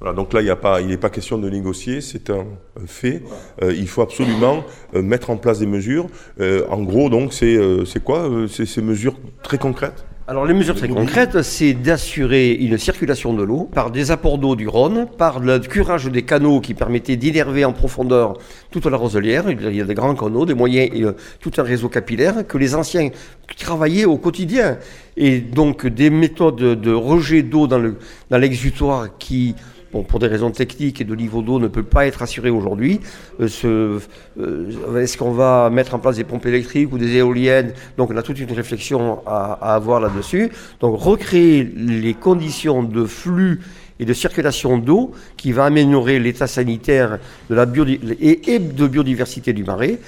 Voilà, 0.00 0.14
donc 0.14 0.32
là, 0.32 0.40
il 0.40 0.86
n'est 0.86 0.96
pas, 0.96 1.10
question 1.10 1.36
de 1.36 1.50
négocier, 1.50 2.00
c'est 2.00 2.30
un, 2.30 2.46
fait. 2.86 3.22
Euh, 3.62 3.74
il 3.76 3.86
faut 3.86 4.00
absolument 4.00 4.64
euh, 4.94 5.02
mettre 5.02 5.28
en 5.28 5.36
place 5.36 5.58
des 5.58 5.66
mesures. 5.66 6.06
Euh, 6.40 6.64
en 6.70 6.80
gros, 6.80 7.10
donc, 7.10 7.34
c'est 7.34 8.02
quoi 8.02 8.30
C'est 8.48 8.64
ces 8.64 8.80
mesures 8.80 9.16
très 9.42 9.58
concrètes? 9.58 10.06
Alors 10.26 10.46
les 10.46 10.54
mesures 10.54 10.76
très 10.76 10.88
concrètes, 10.88 11.42
c'est 11.42 11.74
d'assurer 11.74 12.52
une 12.52 12.78
circulation 12.78 13.34
de 13.34 13.42
l'eau 13.42 13.68
par 13.74 13.90
des 13.90 14.12
apports 14.12 14.38
d'eau 14.38 14.54
du 14.54 14.68
Rhône, 14.68 15.08
par 15.18 15.40
le 15.40 15.58
curage 15.58 16.06
des 16.06 16.22
canaux 16.22 16.60
qui 16.60 16.72
permettait 16.72 17.16
d'innerver 17.16 17.64
en 17.64 17.72
profondeur 17.72 18.38
toute 18.70 18.86
la 18.86 18.96
roselière. 18.96 19.50
Il 19.50 19.74
y 19.74 19.80
a 19.80 19.84
des 19.84 19.94
grands 19.94 20.14
canaux, 20.14 20.46
des 20.46 20.54
moyens 20.54 20.88
et 20.94 21.04
tout 21.40 21.50
un 21.58 21.64
réseau 21.64 21.88
capillaire 21.88 22.46
que 22.46 22.58
les 22.58 22.76
anciens 22.76 23.10
travaillaient 23.58 24.04
au 24.04 24.18
quotidien. 24.18 24.78
Et 25.16 25.40
donc 25.40 25.84
des 25.84 26.10
méthodes 26.10 26.80
de 26.80 26.92
rejet 26.92 27.42
d'eau 27.42 27.66
dans 27.66 27.92
l'exutoire 28.30 29.06
dans 29.06 29.12
qui 29.18 29.56
bon, 29.92 30.02
pour 30.02 30.18
des 30.18 30.26
raisons 30.26 30.50
techniques 30.50 31.00
et 31.00 31.04
de 31.04 31.14
niveau 31.14 31.42
d'eau, 31.42 31.58
ne 31.58 31.68
peut 31.68 31.82
pas 31.82 32.06
être 32.06 32.22
assuré 32.22 32.50
aujourd'hui. 32.50 33.00
Euh, 33.40 34.00
euh, 34.38 34.96
est-ce 34.96 35.16
qu'on 35.16 35.32
va 35.32 35.70
mettre 35.70 35.94
en 35.94 35.98
place 35.98 36.16
des 36.16 36.24
pompes 36.24 36.46
électriques 36.46 36.92
ou 36.92 36.98
des 36.98 37.16
éoliennes? 37.16 37.72
Donc 37.96 38.10
on 38.10 38.16
a 38.16 38.22
toute 38.22 38.38
une 38.38 38.52
réflexion 38.52 39.20
à, 39.26 39.74
avoir 39.74 40.00
là-dessus. 40.00 40.50
Donc 40.80 41.00
recréer 41.00 41.64
les 41.64 42.14
conditions 42.14 42.82
de 42.82 43.04
flux 43.04 43.60
et 43.98 44.06
de 44.06 44.14
circulation 44.14 44.78
d'eau 44.78 45.12
qui 45.36 45.52
va 45.52 45.66
améliorer 45.66 46.18
l'état 46.18 46.46
sanitaire 46.46 47.18
de 47.50 47.54
la 47.54 47.66
et, 48.20 48.54
et 48.54 48.58
de 48.58 48.86
biodiversité 48.86 49.52
du 49.52 49.62
marais 49.62 49.98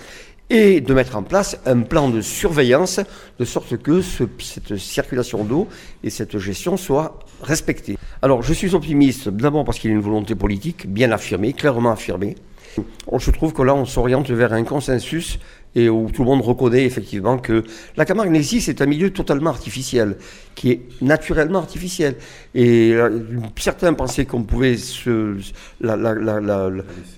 et 0.53 0.83
de 0.83 0.93
mettre 0.93 1.17
en 1.17 1.23
place 1.23 1.59
un 1.65 1.81
plan 1.81 2.11
de 2.11 2.21
surveillance 2.21 3.01
de 3.39 3.45
sorte 3.47 3.79
que 3.79 4.03
cette 4.03 4.77
circulation 4.77 5.45
d'eau 5.45 5.67
et 6.05 6.11
cette 6.11 6.37
gestion 6.37 6.77
soient 6.77 7.19
respectées. 7.41 7.97
Alors 8.21 8.43
je 8.43 8.53
suis 8.53 8.75
optimiste 8.75 9.31
d'abord 9.31 9.65
parce 9.65 9.79
qu'il 9.79 9.91
y 9.91 9.95
a 9.95 9.97
une 9.97 10.03
volonté 10.03 10.35
politique 10.35 10.87
bien 10.87 11.11
affirmée, 11.11 11.55
clairement 11.55 11.93
affirmée. 11.93 12.37
On 13.07 13.19
se 13.19 13.31
trouve 13.31 13.55
que 13.55 13.63
là 13.63 13.75
on 13.75 13.87
s'oriente 13.87 14.31
vers 14.31 14.53
un 14.53 14.65
consensus 14.65 15.39
et 15.75 15.89
où 15.89 16.11
tout 16.11 16.23
le 16.23 16.29
monde 16.29 16.43
reconnaît 16.43 16.85
effectivement 16.85 17.39
que 17.39 17.65
la 17.97 18.05
Camargue 18.05 18.31
Nessie, 18.31 18.61
c'est 18.61 18.81
un 18.83 18.87
milieu 18.87 19.11
totalement 19.11 19.51
artificiel, 19.51 20.17
qui 20.55 20.71
est 20.71 20.83
naturellement 21.01 21.59
artificiel. 21.59 22.17
Et 22.55 22.93
euh, 22.93 23.21
certains 23.57 23.95
pensaient 23.95 24.27
qu'on 24.27 24.43
pouvait 24.43 24.77
la, 25.81 25.97
la, 25.97 26.15
la, 26.15 26.71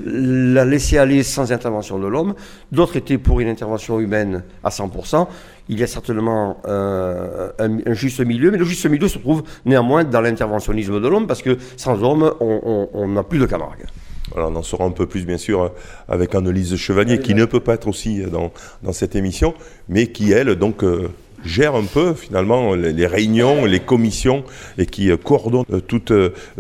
la, 0.05 0.65
laisser 0.65 0.99
aller 0.99 1.23
sans 1.23 1.53
intervention 1.53 1.99
de 1.99 2.07
l'homme, 2.07 2.35
d'autres 2.71 2.97
étaient 2.97 3.19
pour 3.19 3.41
une 3.41 3.49
intervention 3.49 3.99
humaine 3.99 4.45
à 4.63 4.69
100%. 4.69 5.27
Il 5.69 5.81
y 5.81 5.83
a 5.83 5.87
certainement 5.87 6.59
euh, 6.67 7.51
un, 7.59 7.95
juste 7.95 8.21
milieu, 8.21 8.51
mais 8.51 8.59
le 8.59 8.65
juste 8.65 8.87
milieu 8.87 9.09
se 9.09 9.19
trouve 9.19 9.43
néanmoins 9.65 10.05
dans 10.05 10.21
l'interventionnisme 10.21 11.01
de 11.01 11.09
l'homme, 11.09 11.27
parce 11.27 11.43
que 11.43 11.57
sans 11.77 12.03
homme, 12.03 12.35
on 12.41 13.09
n'a 13.09 13.23
plus 13.23 13.39
de 13.39 13.47
Camargue 13.47 13.87
on 14.35 14.57
en 14.57 14.63
saura 14.63 14.85
un 14.85 14.91
peu 14.91 15.07
plus, 15.07 15.25
bien 15.27 15.39
sûr, 15.39 15.73
avec 16.09 16.35
Annelise 16.35 16.77
Chevalier, 16.77 17.19
qui 17.19 17.35
ne 17.35 17.45
peut 17.45 17.61
pas 17.61 17.75
être 17.75 17.89
aussi 17.89 18.23
dans, 18.23 18.53
dans 18.83 18.93
cette 18.93 19.17
émission, 19.17 19.55
mais 19.89 20.09
qui, 20.09 20.33
elle, 20.33 20.55
donc, 20.55 20.83
euh, 20.83 21.09
gère 21.45 21.75
un 21.75 21.85
peu, 21.85 22.15
finalement, 22.15 22.75
les, 22.75 23.07
réunions, 23.07 23.67
les 23.67 23.81
commissions, 23.81 24.45
et 24.79 24.87
qui 24.87 25.11
euh, 25.11 25.19
coordonne 25.19 25.65
euh, 25.71 25.81
toutes 25.81 26.13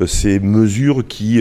ces 0.06 0.40
mesures 0.40 1.06
qui 1.06 1.40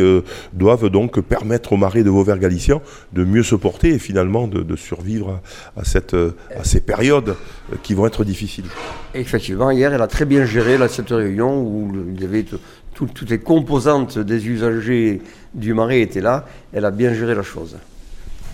doivent 0.54 0.90
donc 0.90 1.20
permettre 1.20 1.74
aux 1.74 1.78
marais 1.78 2.04
de 2.04 2.10
Vauvert 2.10 2.40
galicien 2.40 2.82
de 3.12 3.24
mieux 3.24 3.44
se 3.44 3.56
porter 3.56 3.90
et 3.90 4.00
finalement 4.00 4.48
de, 4.48 4.76
survivre 4.76 5.42
à, 5.76 5.84
cette, 5.84 6.14
à 6.14 6.64
ces 6.64 6.82
périodes 6.82 7.36
qui 7.84 7.94
vont 7.94 8.08
être 8.08 8.24
difficiles. 8.24 8.66
Effectivement, 9.14 9.72
hier, 9.72 9.94
elle 9.94 10.02
a 10.02 10.08
très 10.08 10.26
bien 10.26 10.46
géré 10.46 10.78
cette 10.88 11.10
réunion 11.10 11.62
où 11.62 11.92
il 12.14 12.22
y 12.22 12.26
avait 12.26 12.46
toutes 12.94 13.30
les 13.30 13.40
composantes 13.40 14.18
des 14.20 14.48
usagers 14.48 15.22
du 15.54 15.74
marais 15.74 16.02
étaient 16.02 16.22
là. 16.22 16.46
Elle 16.74 16.86
a 16.86 16.92
bien 16.92 17.14
géré 17.14 17.36
la 17.36 17.44
chose. 17.44 17.78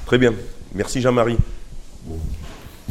Très 0.06 0.17
bien. 0.17 0.34
Merci 0.75 1.02
Jean-Marie. 1.02 1.38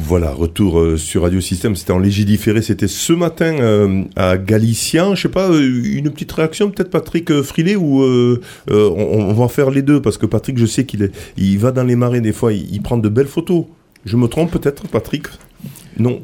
Voilà, 0.00 0.30
retour 0.32 0.78
euh, 0.78 0.96
sur 0.96 1.22
Radio 1.22 1.40
Système. 1.40 1.74
C'était 1.74 1.92
en 1.92 1.98
légidiféré. 1.98 2.62
C'était 2.62 2.87
ce 2.87 3.12
matin 3.12 3.56
euh, 3.61 4.04
à 4.14 4.38
Galicien. 4.38 5.16
Je 5.16 5.22
sais 5.22 5.28
pas, 5.28 5.50
euh, 5.50 5.82
une 5.84 6.11
petite 6.11 6.30
réaction, 6.30 6.70
peut-être 6.70 6.90
Patrick 6.90 7.42
Frilet, 7.42 7.74
ou 7.74 8.04
on, 8.68 9.32
va 9.32 9.48
faire 9.48 9.70
les 9.70 9.82
deux 9.82 10.00
parce 10.00 10.16
que 10.16 10.26
Patrick, 10.26 10.56
je 10.56 10.66
sais 10.66 10.84
qu'il 10.84 11.11
il 11.37 11.58
va 11.58 11.72
dans 11.72 11.82
les 11.82 11.96
marais 11.96 12.20
des 12.20 12.32
fois, 12.32 12.52
il, 12.52 12.72
il 12.72 12.80
prend 12.80 12.96
de 12.96 13.08
belles 13.08 13.26
photos. 13.26 13.64
Je 14.04 14.16
me 14.16 14.28
trompe 14.28 14.52
peut-être, 14.52 14.87
Patrick? 14.87 15.26
Non. 15.98 16.22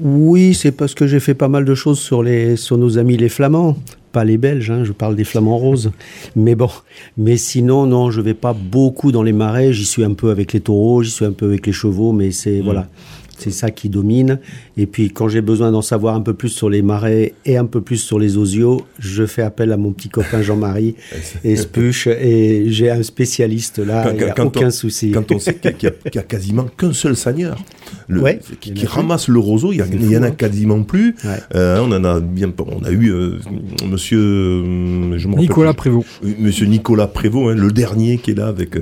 Oui, 0.00 0.54
c'est 0.54 0.72
parce 0.72 0.94
que 0.94 1.06
j'ai 1.06 1.20
fait 1.20 1.34
pas 1.34 1.48
mal 1.48 1.64
de 1.64 1.74
choses 1.74 1.98
sur, 1.98 2.22
les, 2.22 2.56
sur 2.56 2.76
nos 2.76 2.98
amis 2.98 3.16
les 3.16 3.30
Flamands. 3.30 3.76
Pas 4.14 4.22
les 4.22 4.38
Belges, 4.38 4.70
hein, 4.70 4.84
je 4.84 4.92
parle 4.92 5.16
des 5.16 5.24
Flamands 5.24 5.58
roses. 5.58 5.90
Mais 6.36 6.54
bon, 6.54 6.70
mais 7.18 7.36
sinon, 7.36 7.84
non, 7.84 8.12
je 8.12 8.20
vais 8.20 8.32
pas 8.32 8.52
beaucoup 8.52 9.10
dans 9.10 9.24
les 9.24 9.32
marais. 9.32 9.72
J'y 9.72 9.84
suis 9.84 10.04
un 10.04 10.14
peu 10.14 10.30
avec 10.30 10.52
les 10.52 10.60
taureaux, 10.60 11.02
j'y 11.02 11.10
suis 11.10 11.24
un 11.24 11.32
peu 11.32 11.46
avec 11.46 11.66
les 11.66 11.72
chevaux, 11.72 12.12
mais 12.12 12.30
c'est, 12.30 12.60
mm. 12.60 12.62
voilà. 12.62 12.86
C'est 13.38 13.50
ça 13.50 13.70
qui 13.70 13.88
domine. 13.88 14.38
Et 14.76 14.86
puis, 14.86 15.10
quand 15.10 15.28
j'ai 15.28 15.40
besoin 15.40 15.72
d'en 15.72 15.82
savoir 15.82 16.14
un 16.14 16.20
peu 16.20 16.34
plus 16.34 16.48
sur 16.48 16.70
les 16.70 16.82
marais 16.82 17.34
et 17.44 17.56
un 17.56 17.66
peu 17.66 17.80
plus 17.80 17.96
sur 17.96 18.18
les 18.18 18.36
osios, 18.36 18.82
je 18.98 19.26
fais 19.26 19.42
appel 19.42 19.72
à 19.72 19.76
mon 19.76 19.92
petit 19.92 20.08
copain 20.08 20.42
Jean-Marie 20.42 20.96
et 21.44 21.56
Spuche. 21.56 22.06
Et 22.06 22.64
j'ai 22.68 22.90
un 22.90 23.02
spécialiste 23.02 23.78
là, 23.78 24.12
il 24.12 24.16
n'y 24.16 24.24
a 24.24 24.44
aucun 24.44 24.70
souci. 24.70 25.10
Quand 25.10 25.30
on 25.32 25.38
sait 25.38 25.54
qu'il 25.54 25.92
n'y 26.12 26.18
a, 26.18 26.22
quasiment 26.22 26.64
qu'un 26.76 26.92
seul 26.92 27.16
seigneur 27.16 27.56
qui, 28.60 28.86
ramasse 28.86 29.28
le 29.28 29.38
roseau, 29.38 29.72
il 29.72 29.82
n'y 29.82 30.16
en 30.16 30.22
a 30.22 30.28
hein. 30.28 30.30
quasiment 30.30 30.82
plus. 30.82 31.14
Euh, 31.54 31.78
on 31.80 31.92
en 31.92 32.04
a 32.04 32.20
bien, 32.20 32.52
on 32.58 32.84
a 32.84 32.90
eu 32.90 33.10
euh, 33.10 33.38
monsieur, 33.88 34.18
euh, 34.20 35.18
Nicolas 35.36 35.74
Prévost. 35.74 36.06
Monsieur 36.38 36.66
Nicolas 36.66 37.06
Prévost, 37.06 37.50
hein, 37.50 37.60
le 37.60 37.70
dernier 37.70 38.18
qui 38.18 38.32
est 38.32 38.34
là 38.34 38.48
avec 38.48 38.76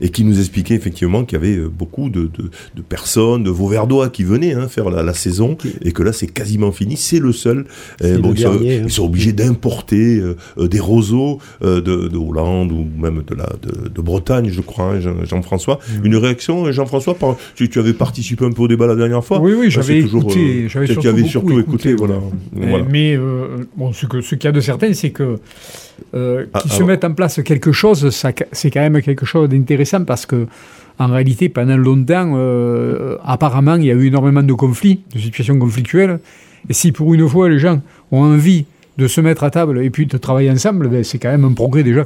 et 0.00 0.08
qui 0.10 0.24
nous 0.24 0.38
expliquait 0.38 0.74
effectivement 0.74 1.24
qu'il 1.24 1.38
y 1.38 1.40
avait 1.40 1.68
beaucoup 1.68 2.08
de, 2.10 2.30
de 2.74 2.82
personnes 2.82 3.39
de 3.44 3.50
Vauverdois 3.50 4.08
qui 4.08 4.24
venaient 4.24 4.54
hein, 4.54 4.68
faire 4.68 4.90
la, 4.90 5.14
saison 5.14 5.56
et 5.82 5.92
que 5.92 6.02
là 6.02 6.12
c'est 6.12 6.26
quasiment 6.26 6.72
fini. 6.72 6.96
C'est 6.96 7.18
le 7.18 7.32
seul. 7.32 7.66
bon, 8.00 8.32
hein. 8.32 8.58
ils, 8.62 8.90
sont, 8.90 9.04
obligés 9.04 9.32
d'importer 9.32 10.18
euh, 10.18 10.36
euh, 10.58 10.68
des 10.68 10.80
roseaux 10.80 11.38
euh, 11.62 11.80
de, 11.80 12.16
Hollande 12.16 12.72
ou 12.72 12.86
même 12.98 13.22
de, 13.26 13.34
la, 13.34 13.48
de, 13.62 14.00
Bretagne, 14.00 14.50
je 14.50 14.60
crois, 14.60 14.94
hein, 14.94 15.24
Jean-François. 15.24 15.78
Mmh. 15.78 16.06
Une 16.06 16.16
réaction, 16.16 16.70
Jean-François 16.72 17.16
tu, 17.54 17.68
tu, 17.68 17.78
avais 17.78 17.92
participé 17.92 18.44
un 18.44 18.52
peu 18.52 18.62
au 18.62 18.68
débat 18.68 18.86
la 18.86 18.96
dernière 18.96 19.24
fois? 19.24 19.40
Oui, 19.40 19.52
oui, 19.56 19.70
j'avais 19.70 19.98
écouté. 20.00 20.68
J'avais 20.68 20.86
surtout, 20.86 21.26
surtout, 21.26 21.60
écouté. 21.60 21.94
voilà. 21.94 22.16
Mais, 22.88 23.18
bon, 23.76 23.92
ce 23.92 24.06
qu'il 24.06 24.22
ce 24.22 24.36
y 24.36 24.46
a 24.46 24.52
de 24.52 24.60
certain, 24.60 24.92
c'est 24.94 25.10
que 25.10 25.38
euh, 26.14 26.46
ah, 26.54 26.60
se 26.60 26.82
mettent 26.82 27.04
en 27.04 27.14
place 27.14 27.40
quelque 27.42 27.72
chose, 27.72 28.10
c'est 28.52 28.70
quand 28.70 28.80
même 28.80 29.00
quelque 29.02 29.26
chose 29.26 29.48
d'intéressant 29.48 30.04
parce 30.04 30.26
que 30.26 30.46
en 31.00 31.06
réalité, 31.06 31.48
pendant 31.48 31.78
longtemps, 31.78 32.34
euh, 32.36 33.16
apparemment, 33.24 33.76
il 33.76 33.86
y 33.86 33.90
a 33.90 33.94
eu 33.94 34.08
énormément 34.08 34.42
de 34.42 34.52
conflits, 34.52 35.00
de 35.14 35.18
situations 35.18 35.58
conflictuelles. 35.58 36.20
Et 36.68 36.74
si 36.74 36.92
pour 36.92 37.14
une 37.14 37.26
fois 37.26 37.48
les 37.48 37.58
gens 37.58 37.80
ont 38.12 38.22
envie 38.22 38.66
de 38.98 39.08
se 39.08 39.22
mettre 39.22 39.42
à 39.42 39.50
table 39.50 39.82
et 39.82 39.88
puis 39.88 40.04
de 40.04 40.18
travailler 40.18 40.50
ensemble, 40.50 40.88
ben, 40.88 41.02
c'est 41.02 41.18
quand 41.18 41.30
même 41.30 41.46
un 41.46 41.54
progrès 41.54 41.82
déjà. 41.82 42.04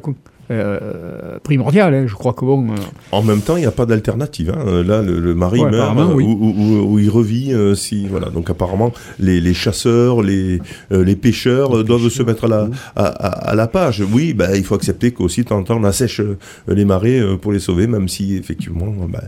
Euh, 0.51 1.39
primordial. 1.43 1.95
Hein. 1.95 2.07
Je 2.07 2.15
crois 2.15 2.35
que 2.35 2.45
bon. 2.45 2.71
Euh, 2.71 2.75
en 3.13 3.23
même 3.23 3.41
temps, 3.41 3.57
il 3.57 3.61
n'y 3.61 3.67
a 3.67 3.71
pas 3.71 3.87
d'alternative. 3.87 4.53
Hein. 4.55 4.83
Là, 4.83 5.01
le, 5.03 5.35
mari 5.35 5.65
meurt 5.65 5.97
ou, 5.97 6.99
il 6.99 7.09
revit. 7.09 7.53
Euh, 7.53 7.75
si 7.75 8.07
voilà. 8.07 8.29
Donc 8.29 8.51
apparemment, 8.51 8.93
les, 9.19 9.55
chasseurs, 9.55 10.23
les, 10.23 10.61
les 10.91 11.17
pêcheurs 11.17 11.85
doivent 11.85 12.09
se 12.09 12.23
mettre 12.23 12.45
à 12.45 12.49
la, 12.49 12.69
à, 12.97 13.55
la 13.55 13.67
page. 13.67 14.03
Oui, 14.13 14.35
bah, 14.35 14.57
il 14.57 14.65
faut 14.65 14.75
accepter 14.75 15.13
qu'aussi 15.13 15.43
de 15.43 15.49
temps 15.49 15.59
en 15.59 15.65
temps 15.65 15.79
on 15.81 15.85
assèche 15.85 16.21
les 16.69 16.85
marées 16.85 17.23
pour 17.41 17.53
les 17.53 17.59
sauver, 17.59 17.87
même 17.87 18.09
si 18.09 18.37
effectivement. 18.37 18.93
Bah, 19.09 19.25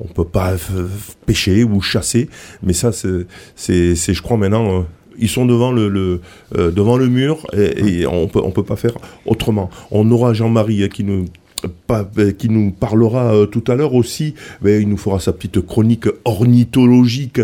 on 0.00 0.06
peut 0.06 0.24
pas 0.24 0.54
pêcher 1.26 1.64
ou 1.64 1.80
chasser, 1.80 2.28
mais 2.62 2.72
ça, 2.72 2.92
c'est, 2.92 3.26
je 3.56 4.22
crois, 4.22 4.36
maintenant 4.36 4.86
ils 5.18 5.28
sont 5.28 5.46
devant 5.46 5.72
le, 5.72 6.20
euh, 6.56 6.70
devant 6.70 6.96
le 6.96 7.08
mur 7.08 7.46
et, 7.52 8.06
on 8.06 8.28
peut, 8.28 8.40
on 8.42 8.50
peut 8.50 8.62
pas 8.62 8.76
faire 8.76 8.94
autrement. 9.26 9.70
On 9.90 10.10
aura 10.10 10.32
Jean-Marie 10.32 10.88
qui 10.88 11.04
nous 11.04 11.26
euh, 11.90 12.32
qui 12.38 12.48
nous 12.48 12.70
parlera 12.70 13.34
euh, 13.34 13.46
tout 13.46 13.64
à 13.66 13.74
l'heure 13.74 13.94
aussi, 13.94 14.34
mais 14.62 14.80
il 14.80 14.88
nous 14.88 14.96
fera 14.96 15.18
sa 15.18 15.32
petite 15.32 15.60
chronique 15.60 16.06
ornithologique. 16.24 17.40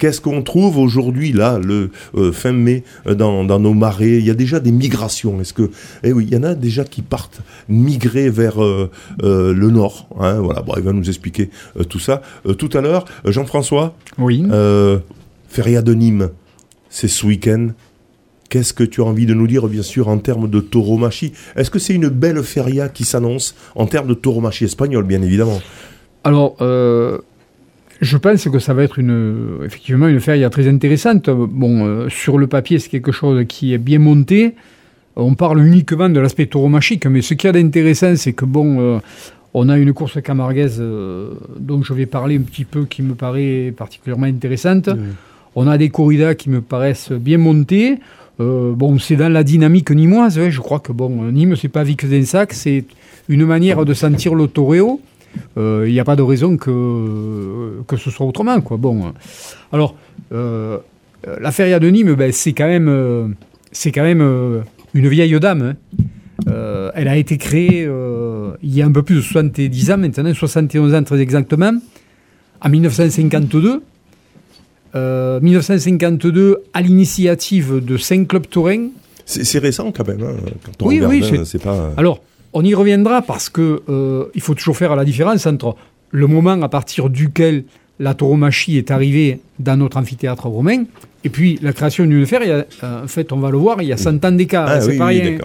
Qu'est-ce 0.00 0.20
qu'on 0.20 0.42
trouve 0.42 0.76
aujourd'hui, 0.78 1.32
là, 1.32 1.60
le 1.60 1.90
fin 2.32 2.50
mai, 2.50 2.82
dans, 3.06 3.44
dans, 3.44 3.60
nos 3.60 3.72
marais? 3.72 4.18
Il 4.18 4.24
y 4.24 4.30
a 4.30 4.34
déjà 4.34 4.58
des 4.58 4.72
migrations. 4.72 5.40
Est-ce 5.40 5.52
que, 5.52 5.70
eh 6.02 6.12
oui, 6.12 6.26
il 6.28 6.34
y 6.34 6.36
en 6.36 6.42
a 6.42 6.56
déjà 6.56 6.82
qui 6.82 7.00
partent 7.02 7.42
migrer 7.68 8.28
vers 8.28 8.56
le 8.58 9.70
nord. 9.70 10.08
Hein, 10.18 10.40
voilà, 10.40 10.62
bon, 10.62 10.74
il 10.76 10.82
va 10.82 10.92
nous 10.92 11.08
expliquer 11.08 11.50
tout 11.88 12.00
ça 12.00 12.22
tout 12.58 12.70
à 12.72 12.80
l'heure. 12.80 13.04
Jean-François 13.24 13.94
Oui. 14.18 14.44
Feria 15.48 15.80
de 15.80 15.94
Nîmes 15.94 16.30
c'est 16.94 17.08
ce 17.08 17.26
week-end. 17.26 17.70
Qu'est-ce 18.48 18.72
que 18.72 18.84
tu 18.84 19.02
as 19.02 19.04
envie 19.04 19.26
de 19.26 19.34
nous 19.34 19.48
dire, 19.48 19.66
bien 19.66 19.82
sûr, 19.82 20.06
en 20.06 20.18
termes 20.18 20.48
de 20.48 20.60
tauromachie? 20.60 21.32
Est-ce 21.56 21.68
que 21.68 21.80
c'est 21.80 21.92
une 21.92 22.08
belle 22.08 22.40
feria 22.44 22.88
qui 22.88 23.04
s'annonce 23.04 23.56
en 23.74 23.86
termes 23.86 24.06
de 24.06 24.14
tauromachie 24.14 24.64
espagnole, 24.64 25.02
bien 25.02 25.20
évidemment? 25.20 25.60
Alors, 26.22 26.56
euh, 26.60 27.18
je 28.00 28.16
pense 28.16 28.44
que 28.44 28.60
ça 28.60 28.74
va 28.74 28.84
être 28.84 29.00
une, 29.00 29.58
effectivement 29.64 30.06
une 30.06 30.20
feria 30.20 30.48
très 30.50 30.68
intéressante. 30.68 31.28
Bon, 31.30 31.84
euh, 31.84 32.08
sur 32.10 32.38
le 32.38 32.46
papier, 32.46 32.78
c'est 32.78 32.90
quelque 32.90 33.10
chose 33.10 33.44
qui 33.48 33.74
est 33.74 33.78
bien 33.78 33.98
monté. 33.98 34.54
On 35.16 35.34
parle 35.34 35.66
uniquement 35.66 36.08
de 36.08 36.20
l'aspect 36.20 36.46
tauromachique, 36.46 37.06
mais 37.06 37.22
ce 37.22 37.34
qu'il 37.34 37.48
y 37.48 37.50
a 37.50 37.52
d'intéressant, 37.60 38.14
c'est 38.14 38.34
que 38.34 38.44
bon, 38.44 38.78
euh, 38.78 38.98
on 39.52 39.68
a 39.68 39.76
une 39.78 39.92
course 39.92 40.22
camarguaise 40.22 40.80
dont 41.58 41.82
je 41.82 41.92
vais 41.92 42.06
parler 42.06 42.36
un 42.36 42.42
petit 42.42 42.64
peu, 42.64 42.84
qui 42.84 43.02
me 43.02 43.14
paraît 43.14 43.74
particulièrement 43.76 44.26
intéressante. 44.26 44.90
On 45.56 45.66
a 45.66 45.78
des 45.78 45.88
corridas 45.88 46.34
qui 46.34 46.50
me 46.50 46.60
paraissent 46.60 47.12
bien 47.12 47.38
montées. 47.38 47.98
Euh, 48.40 48.72
bon, 48.74 48.98
c'est 48.98 49.16
dans 49.16 49.32
la 49.32 49.44
dynamique 49.44 49.90
nimoise. 49.90 50.38
Hein. 50.38 50.50
Je 50.50 50.60
crois 50.60 50.80
que 50.80 50.92
bon, 50.92 51.30
Nîmes, 51.30 51.56
c'est 51.56 51.68
pas 51.68 51.84
Vic 51.84 52.04
sac, 52.24 52.52
c'est 52.52 52.84
une 53.28 53.44
manière 53.46 53.84
de 53.84 53.94
sentir 53.94 54.34
le 54.34 54.48
toréo. 54.48 55.00
Il 55.56 55.62
euh, 55.62 55.88
n'y 55.88 56.00
a 56.00 56.04
pas 56.04 56.16
de 56.16 56.22
raison 56.22 56.56
que, 56.56 57.82
que 57.86 57.96
ce 57.96 58.10
soit 58.10 58.26
autrement. 58.26 58.58
Bon, 58.58 59.12
alors, 59.72 59.96
euh, 60.32 60.78
la 61.40 61.50
feria 61.52 61.78
de 61.80 61.88
Nîmes, 61.88 62.14
ben, 62.14 62.32
c'est 62.32 62.52
quand 62.52 62.66
même, 62.66 63.34
c'est 63.72 63.92
quand 63.92 64.04
une 64.04 65.08
vieille 65.08 65.38
dame. 65.40 65.74
Hein. 66.46 66.90
elle 66.94 67.08
a 67.08 67.16
été 67.16 67.38
créée 67.38 67.88
il 68.62 68.74
y 68.74 68.82
a 68.82 68.86
un 68.86 68.92
peu 68.92 69.02
plus 69.02 69.16
de 69.16 69.20
70 69.20 69.90
ans, 69.92 69.98
maintenant 69.98 70.34
71 70.34 70.94
ans 70.94 71.02
très 71.02 71.20
exactement, 71.20 71.72
en 72.60 72.68
1952. 72.68 73.82
1952 74.94 76.40
euh, 76.40 76.56
à 76.72 76.80
l'initiative 76.80 77.84
de 77.84 77.96
cinq 77.96 78.28
clubs 78.28 78.48
taurins. 78.48 78.88
C'est 79.26 79.58
récent 79.58 79.90
quand 79.90 80.06
même, 80.06 80.22
hein, 80.22 80.36
quand 80.64 80.84
on 80.84 80.88
oui, 80.88 81.00
oui, 81.02 81.24
hein, 81.24 81.42
c'est 81.44 81.62
pas... 81.62 81.92
Alors, 81.96 82.20
on 82.52 82.62
y 82.64 82.74
reviendra 82.74 83.22
parce 83.22 83.48
que 83.48 83.82
euh, 83.88 84.26
il 84.34 84.40
faut 84.40 84.54
toujours 84.54 84.76
faire 84.76 84.94
la 84.94 85.04
différence 85.04 85.46
entre 85.46 85.76
le 86.10 86.26
moment 86.26 86.60
à 86.62 86.68
partir 86.68 87.10
duquel 87.10 87.64
la 87.98 88.14
tauromachie 88.14 88.76
est 88.76 88.90
arrivée 88.90 89.40
dans 89.58 89.76
notre 89.76 89.96
amphithéâtre 89.96 90.46
romain 90.46 90.84
et 91.24 91.30
puis 91.30 91.58
la 91.62 91.72
création 91.72 92.04
d'une. 92.04 92.26
Euh, 92.32 92.62
en 92.82 93.08
fait, 93.08 93.32
on 93.32 93.38
va 93.38 93.50
le 93.50 93.58
voir, 93.58 93.82
il 93.82 93.88
y 93.88 93.92
a 93.92 93.96
100 93.96 94.24
ans 94.24 94.32
d'écart, 94.32 94.68
ah, 94.68 94.80
c'est 94.80 94.98
pas 94.98 95.06
rien. 95.06 95.38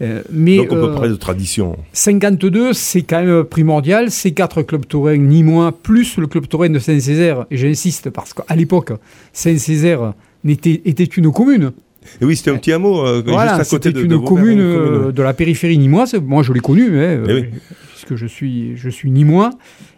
Euh, 0.00 0.22
mais, 0.30 0.58
Donc 0.58 0.68
on 0.70 0.74
peut 0.76 0.90
euh, 0.90 0.94
parler 0.94 1.10
de 1.10 1.16
tradition. 1.16 1.76
52, 1.92 2.72
c'est 2.72 3.02
quand 3.02 3.24
même 3.24 3.44
primordial. 3.44 4.10
Ces 4.10 4.32
quatre 4.32 4.62
clubs 4.62 4.86
taurins, 4.86 5.16
ni 5.16 5.42
moins, 5.42 5.72
plus 5.72 6.18
le 6.18 6.26
club 6.26 6.46
taurin 6.46 6.70
de 6.70 6.78
Saint-Césaire. 6.78 7.46
Et 7.50 7.56
j'insiste 7.56 8.10
parce 8.10 8.32
qu'à 8.32 8.54
l'époque, 8.54 8.92
Saint-Césaire 9.32 10.14
était, 10.46 10.82
était 10.84 11.04
une 11.04 11.32
commune. 11.32 11.72
Et 12.20 12.24
oui, 12.24 12.36
c'était 12.36 12.52
un 12.52 12.56
petit 12.56 12.72
hameau 12.72 13.04
euh, 13.04 13.22
voilà, 13.26 13.58
juste 13.58 13.72
à 13.72 13.76
côté 13.76 13.92
de, 13.92 14.02
une, 14.02 14.12
une 14.12 14.24
commune, 14.24 15.10
de 15.12 15.22
la 15.22 15.34
périphérie 15.34 15.76
nimoise. 15.78 16.14
Moi, 16.14 16.42
je 16.42 16.52
l'ai 16.52 16.60
connu, 16.60 16.98
hein, 17.00 17.22
eh 17.28 17.50
puisque 17.90 18.14
je 18.14 18.26
suis, 18.26 18.76
je 18.76 18.88
suis 18.88 19.10
nimois. 19.10 19.50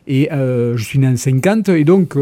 Et 0.09 0.29
je 0.33 0.83
suis 0.83 0.99
né 0.99 1.07
en 1.07 1.17
50. 1.17 1.69
Et 1.69 1.85
donc, 1.85 2.17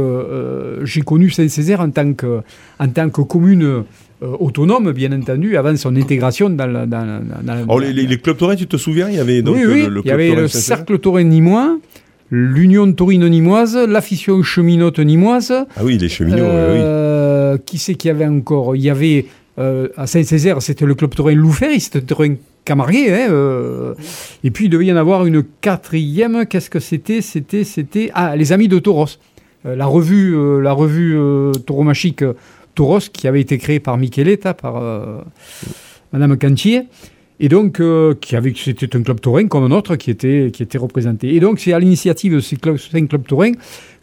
j'ai 0.82 1.00
connu 1.02 1.30
Saint-Césaire 1.30 1.80
en, 1.80 1.90
tant 1.90 2.12
que, 2.12 2.40
en 2.78 2.88
tant 2.88 3.08
que 3.08 3.22
commune 3.22 3.84
euh, 4.20 4.36
autonome, 4.40 4.90
bien 4.90 5.12
entendu, 5.12 5.56
avant 5.56 5.76
son 5.76 5.94
intégration 5.94 6.50
dans, 6.50 6.66
la, 6.66 6.86
dans, 6.86 7.22
oh, 7.68 7.78
les, 7.78 8.18
clubs 8.18 8.36
taurins, 8.36 8.56
tu 8.56 8.66
te 8.66 8.76
souviens 8.76 9.08
Il 9.08 9.14
y 9.14 9.20
avait 9.20 9.42
donc 9.42 9.54
oui, 9.54 9.64
oui. 9.64 9.88
il 10.04 10.08
y 10.08 10.10
avait 10.10 10.34
le 10.34 10.48
cercle 10.48 10.98
taurin 10.98 11.22
nimois, 11.22 11.78
l'Union 12.28 12.92
taurine 12.92 13.28
nimoise, 13.28 13.76
l'affition 13.76 14.42
cheminote 14.42 14.98
nimoise. 14.98 15.52
Ah 15.52 15.82
oui, 15.84 15.98
les 15.98 16.08
cheminots, 16.08 16.36
euh, 16.40 17.54
oui. 17.54 17.60
Qui 17.64 17.78
c'est 17.78 17.94
qu'il 17.94 18.08
y 18.08 18.10
avait 18.10 18.26
encore? 18.26 18.74
Il 18.74 18.82
y 18.82 18.90
avait 18.90 19.26
euh, 19.60 19.86
à 19.96 20.08
Saint-Césaire, 20.08 20.60
c'était 20.62 20.84
le 20.84 20.96
club 20.96 21.14
taurin 21.14 21.34
Loufer, 21.34 21.78
c'était 21.78 22.00
le 22.00 22.06
taurin 22.06 22.34
Camarguais. 22.64 23.12
Hein, 23.12 23.94
et 24.42 24.50
puis 24.50 24.64
il 24.64 24.68
devait 24.68 24.86
y 24.86 24.92
en 24.92 24.96
avoir 24.96 25.26
une 25.26 25.44
quatrième. 25.60 26.44
Qu'est-ce 26.44 26.70
que 26.70 26.80
c'était? 26.80 27.22
C'était, 27.22 27.62
c'était 27.62 28.10
ah 28.14 28.34
les 28.34 28.52
Amis 28.52 28.66
de 28.66 28.80
Tauros. 28.80 29.06
la 29.64 29.86
revue, 29.86 30.60
la 30.60 30.72
revue 30.72 31.16
tauromachique 31.66 32.24
Qui 33.12 33.28
avait 33.28 33.40
été 33.40 33.58
créé 33.58 33.80
par 33.80 33.96
Micheletta, 33.98 34.54
par 34.54 34.76
euh, 34.76 35.20
Madame 36.12 36.36
Cantier. 36.36 36.84
Et 37.40 37.48
donc, 37.48 37.80
euh, 37.80 38.14
qui 38.20 38.36
avait, 38.36 38.52
c'était 38.56 38.96
un 38.96 39.02
club 39.02 39.20
taurin 39.20 39.46
comme 39.46 39.64
un 39.64 39.70
autre 39.70 39.96
qui 39.96 40.10
était, 40.10 40.50
qui 40.52 40.62
était 40.62 40.78
représenté. 40.78 41.34
Et 41.34 41.40
donc, 41.40 41.60
c'est 41.60 41.72
à 41.72 41.78
l'initiative 41.78 42.34
de 42.34 42.40
ces 42.40 42.56
clubs, 42.56 42.78
cinq 42.78 43.08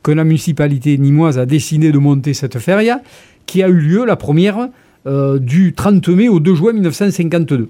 que 0.03 0.11
la 0.11 0.23
municipalité 0.23 0.97
nimoise 0.97 1.39
a 1.39 1.45
décidé 1.45 1.91
de 1.91 1.97
monter 1.97 2.33
cette 2.33 2.59
feria, 2.59 3.01
qui 3.45 3.63
a 3.63 3.67
eu 3.67 3.79
lieu, 3.79 4.05
la 4.05 4.15
première, 4.15 4.69
euh, 5.07 5.39
du 5.39 5.73
30 5.73 6.07
mai 6.09 6.29
au 6.29 6.39
2 6.39 6.55
juin 6.55 6.73
1952. 6.73 7.69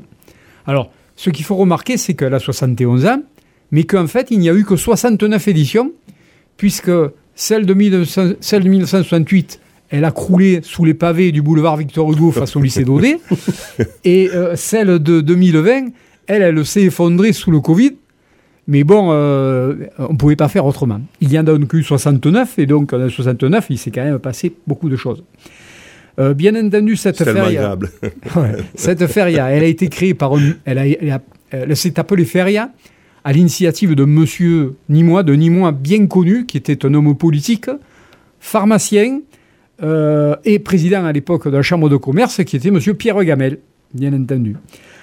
Alors, 0.68 0.92
ce 1.16 1.30
qu'il 1.30 1.46
faut 1.46 1.56
remarquer, 1.56 1.98
c'est 1.98 2.14
qu'elle 2.14 2.34
a 2.34 2.40
71 2.40 3.06
ans, 3.06 3.24
mais 3.72 3.84
qu'en 3.84 4.08
fait, 4.08 4.28
il 4.32 4.40
n'y 4.40 4.50
a 4.50 4.54
eu 4.54 4.66
que 4.66 4.76
69 4.76 5.48
éditions, 5.48 5.92
puisque 6.58 6.92
Celle 7.36 7.66
de, 7.66 7.74
1968, 7.74 9.60
elle 9.96 10.04
a 10.04 10.12
croulé 10.12 10.60
sous 10.62 10.84
les 10.84 10.94
pavés 10.94 11.32
du 11.32 11.42
boulevard 11.42 11.78
Victor 11.78 12.12
Hugo 12.12 12.32
face 12.32 12.54
au 12.58 12.62
lycée 12.62 12.84
Daudet. 12.84 13.18
Et 14.04 14.30
euh, 14.34 14.58
celle 14.58 15.00
de 15.00 15.22
2020, 15.22 15.88
elle, 16.28 16.42
elle 16.42 16.66
s'est 16.66 16.84
effondrée 16.84 17.32
sous 17.32 17.50
le 17.50 17.62
Covid. 17.62 17.94
Mais 18.68 18.84
bon, 18.84 19.10
euh, 19.12 19.76
on 19.98 20.12
ne 20.14 20.18
pouvait 20.18 20.36
pas 20.36 20.50
faire 20.50 20.66
autrement. 20.66 21.00
Il 21.22 21.32
y 21.32 21.40
en 21.40 21.48
a 21.48 21.58
donc 21.58 21.72
eu 21.74 21.82
69, 21.82 22.60
et 22.60 22.66
donc 22.66 22.92
en 22.92 23.08
69, 23.08 23.68
il 23.70 23.78
s'est 23.78 23.92
quand 23.92 24.04
même 24.04 24.20
passé 24.20 24.54
beaucoup 24.68 24.90
de 24.90 24.98
choses. 24.98 25.24
Euh, 26.20 26.34
bien 26.34 26.56
entendu, 26.56 26.98
cette 26.98 27.24
feria, 27.24 27.78
cette 28.76 29.08
feria, 29.08 29.50
elle 29.50 29.64
a 29.64 29.68
été 29.68 29.88
créée 29.88 30.14
par, 30.14 30.34
elle, 30.66 31.22
elle, 31.52 31.78
s'est 31.78 32.00
appelée 32.00 32.26
feria 32.26 32.70
à 33.24 33.32
l'initiative 33.32 33.96
de 33.96 34.04
Monsieur 34.04 34.76
Nimois, 34.90 35.24
de 35.24 35.36
Nimois 35.36 35.72
bien 35.72 36.06
connu, 36.08 36.46
qui 36.46 36.58
était 36.58 36.86
un 36.86 36.94
homme 36.96 37.16
politique, 37.16 37.70
pharmacien 38.40 39.20
euh, 39.84 40.36
et 40.46 40.60
président 40.60 41.06
à 41.06 41.12
l'époque 41.12 41.48
de 41.48 41.56
la 41.56 41.62
Chambre 41.62 41.90
de 41.90 41.98
commerce, 41.98 42.44
qui 42.44 42.56
était 42.56 42.72
Monsieur 42.72 42.94
Pierre 42.94 43.22
Gamel, 43.24 43.60
bien 43.94 44.14
entendu. 44.14 44.56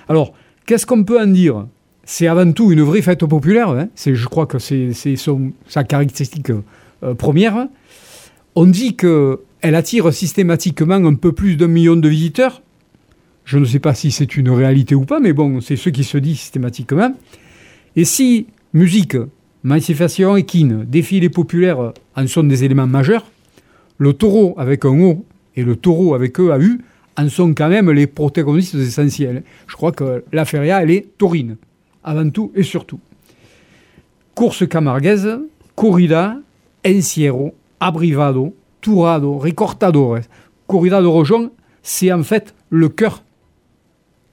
Alors, 0.09 0.33
qu'est-ce 0.67 0.87
qu'on 0.87 1.05
peut 1.05 1.21
en 1.21 1.27
dire? 1.27 1.67
C'est 2.05 2.27
avant 2.27 2.51
tout 2.53 2.73
une 2.73 2.83
vraie 2.83 3.03
fête 3.03 3.25
populaire. 3.27 3.71
Hein. 3.71 3.89
je 3.97 4.27
crois 4.27 4.47
que 4.47 4.59
c'est 4.59 4.93
sa 5.69 5.85
caractéristique 5.85 6.51
euh, 6.51 7.15
première. 7.15 7.69
On 8.55 8.67
dit 8.67 8.97
que 8.97 9.41
elle 9.61 9.77
attire 9.77 10.13
systématiquement 10.13 10.95
un 10.95 11.15
peu 11.15 11.33
plus 11.33 11.57
d'un 11.57 11.69
million 11.69 11.95
de 11.95 12.09
visiteurs. 12.09 12.63
Je 13.45 13.59
ne 13.59 13.65
sais 13.65 13.79
pas 13.79 13.95
si 13.95 14.11
c'est 14.11 14.37
une 14.37 14.51
réalité 14.51 14.95
ou 14.95 15.05
pas, 15.05 15.21
mais 15.21 15.33
bon, 15.33 15.61
c'est 15.61 15.77
ce 15.77 15.89
qui 15.89 16.05
se 16.05 16.19
dit 16.19 16.37
systématiquement. 16.37 17.15
Et 17.95 18.05
si 18.05 18.47
musique, 18.73 19.17
manifestation 19.63 20.37
équine, 20.37 20.85
défilés 20.85 21.29
populaires 21.29 21.93
en 22.17 22.27
sont 22.27 22.45
des 22.45 22.65
éléments 22.65 22.87
majeurs, 22.87 23.25
le 24.03 24.13
taureau 24.15 24.55
avec 24.59 24.85
un 24.85 25.01
O 25.01 25.25
et 25.55 25.63
le 25.63 25.77
taureau 25.77 26.15
avec 26.15 26.41
E 26.41 26.51
à 26.51 26.59
U 26.59 26.81
en 27.17 27.29
sont 27.29 27.55
quand 27.55 27.69
même 27.69 27.89
les 27.93 28.09
protagonistes 28.09 28.75
essentiels. 28.75 29.45
Je 29.69 29.77
crois 29.77 29.93
que 29.93 30.25
la 30.33 30.45
feria, 30.45 30.83
elle 30.83 30.91
est 30.91 31.07
taurine, 31.19 31.57
avant 32.03 32.29
tout 32.29 32.51
et 32.57 32.65
surtout. 32.65 32.99
Course 34.35 34.67
camarguaise, 34.67 35.39
corrida, 35.77 36.39
encierro, 36.85 37.55
abrivado, 37.79 38.57
Tourado, 38.81 39.39
Recortadores, 39.39 40.27
Corrida 40.67 41.01
de 41.01 41.07
Rojon, 41.07 41.53
c'est 41.85 42.11
en 42.11 42.25
fait 42.25 42.57
le 42.71 42.89
cœur 42.89 43.23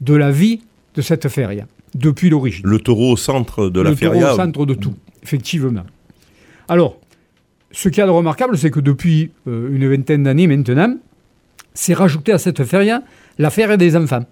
de 0.02 0.16
la 0.16 0.32
vie 0.32 0.62
de 0.96 1.04
cette 1.04 1.30
feria, 1.30 1.68
depuis 1.94 2.32
l'origine. 2.32 2.66
Le 2.66 2.80
taureau 2.80 3.12
au 3.12 3.18
centre 3.18 3.70
de 3.70 3.82
la 3.82 3.96
feria. 3.96 4.14
Le 4.14 4.20
taureau 4.22 4.34
au 4.34 4.36
centre 4.36 4.66
de 4.66 4.74
tout, 4.74 4.96
effectivement. 5.22 5.86
Alors, 6.68 6.98
ce 7.72 7.90
qui 7.90 8.02
est 8.02 8.06
de 8.06 8.10
remarquable, 8.10 8.58
c'est 8.58 8.72
que 8.72 8.80
depuis 8.80 9.32
euh, 9.48 9.70
une 9.72 9.88
vingtaine 9.88 10.24
d'années 10.24 10.48
maintenant, 10.48 10.96
c'est 11.74 11.94
rajouté 11.94 12.32
à 12.32 12.38
cette 12.38 12.64
feria 12.64 13.04
la 13.38 13.50
feria 13.50 13.78
des 13.78 13.96
enfants. 13.96 14.26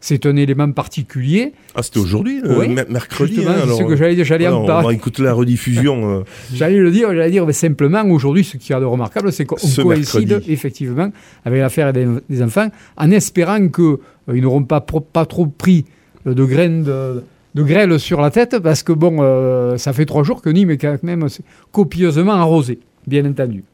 C'est 0.00 0.26
un 0.26 0.34
élément 0.34 0.70
particulier. 0.72 1.52
Ah, 1.76 1.82
c'était 1.84 2.00
aujourd'hui, 2.00 2.40
euh, 2.44 2.84
mercredi. 2.88 3.44
Hein, 3.46 3.54
c'est 3.64 3.76
ce 3.76 3.84
que 3.84 3.94
j'allais 3.94 4.16
dire. 4.16 4.24
J'allais 4.24 4.48
en 4.48 4.64
parler. 4.66 4.86
On 4.86 4.88
va 4.88 4.94
écouter 4.94 5.22
la 5.22 5.32
rediffusion. 5.32 6.18
Euh. 6.18 6.22
j'allais 6.52 6.78
le 6.78 6.90
dire, 6.90 7.14
j'allais 7.14 7.30
dire, 7.30 7.46
mais 7.46 7.52
simplement, 7.52 8.02
aujourd'hui, 8.06 8.42
ce 8.42 8.56
qui 8.56 8.72
est 8.72 8.80
de 8.80 8.84
remarquable, 8.84 9.32
c'est 9.32 9.44
qu'on 9.44 9.56
coïncide 9.56 10.42
effectivement 10.48 11.12
avec 11.44 11.60
l'affaire 11.60 11.92
des, 11.92 12.42
enfants, 12.42 12.68
en 12.96 13.10
espérant 13.12 13.68
qu'ils 13.68 13.84
euh, 14.28 14.40
n'auront 14.40 14.64
pas, 14.64 14.80
pas 14.80 15.24
trop 15.24 15.46
pris 15.46 15.84
de 16.26 16.44
graines 16.44 16.82
de, 16.82 17.22
de 17.54 17.62
grêle 17.62 17.98
sur 18.00 18.20
la 18.20 18.30
tête, 18.30 18.58
parce 18.58 18.82
que 18.82 18.92
bon, 18.92 19.76
ça 19.78 19.92
fait 19.92 20.06
trois 20.06 20.22
jours 20.22 20.40
que 20.42 20.50
Nîmes 20.50 20.70
est 20.70 20.78
quand 20.78 21.02
même 21.02 21.26
copieusement 21.70 22.32
arrosé, 22.32 22.78
bien 23.06 23.24
entendu. 23.24 23.64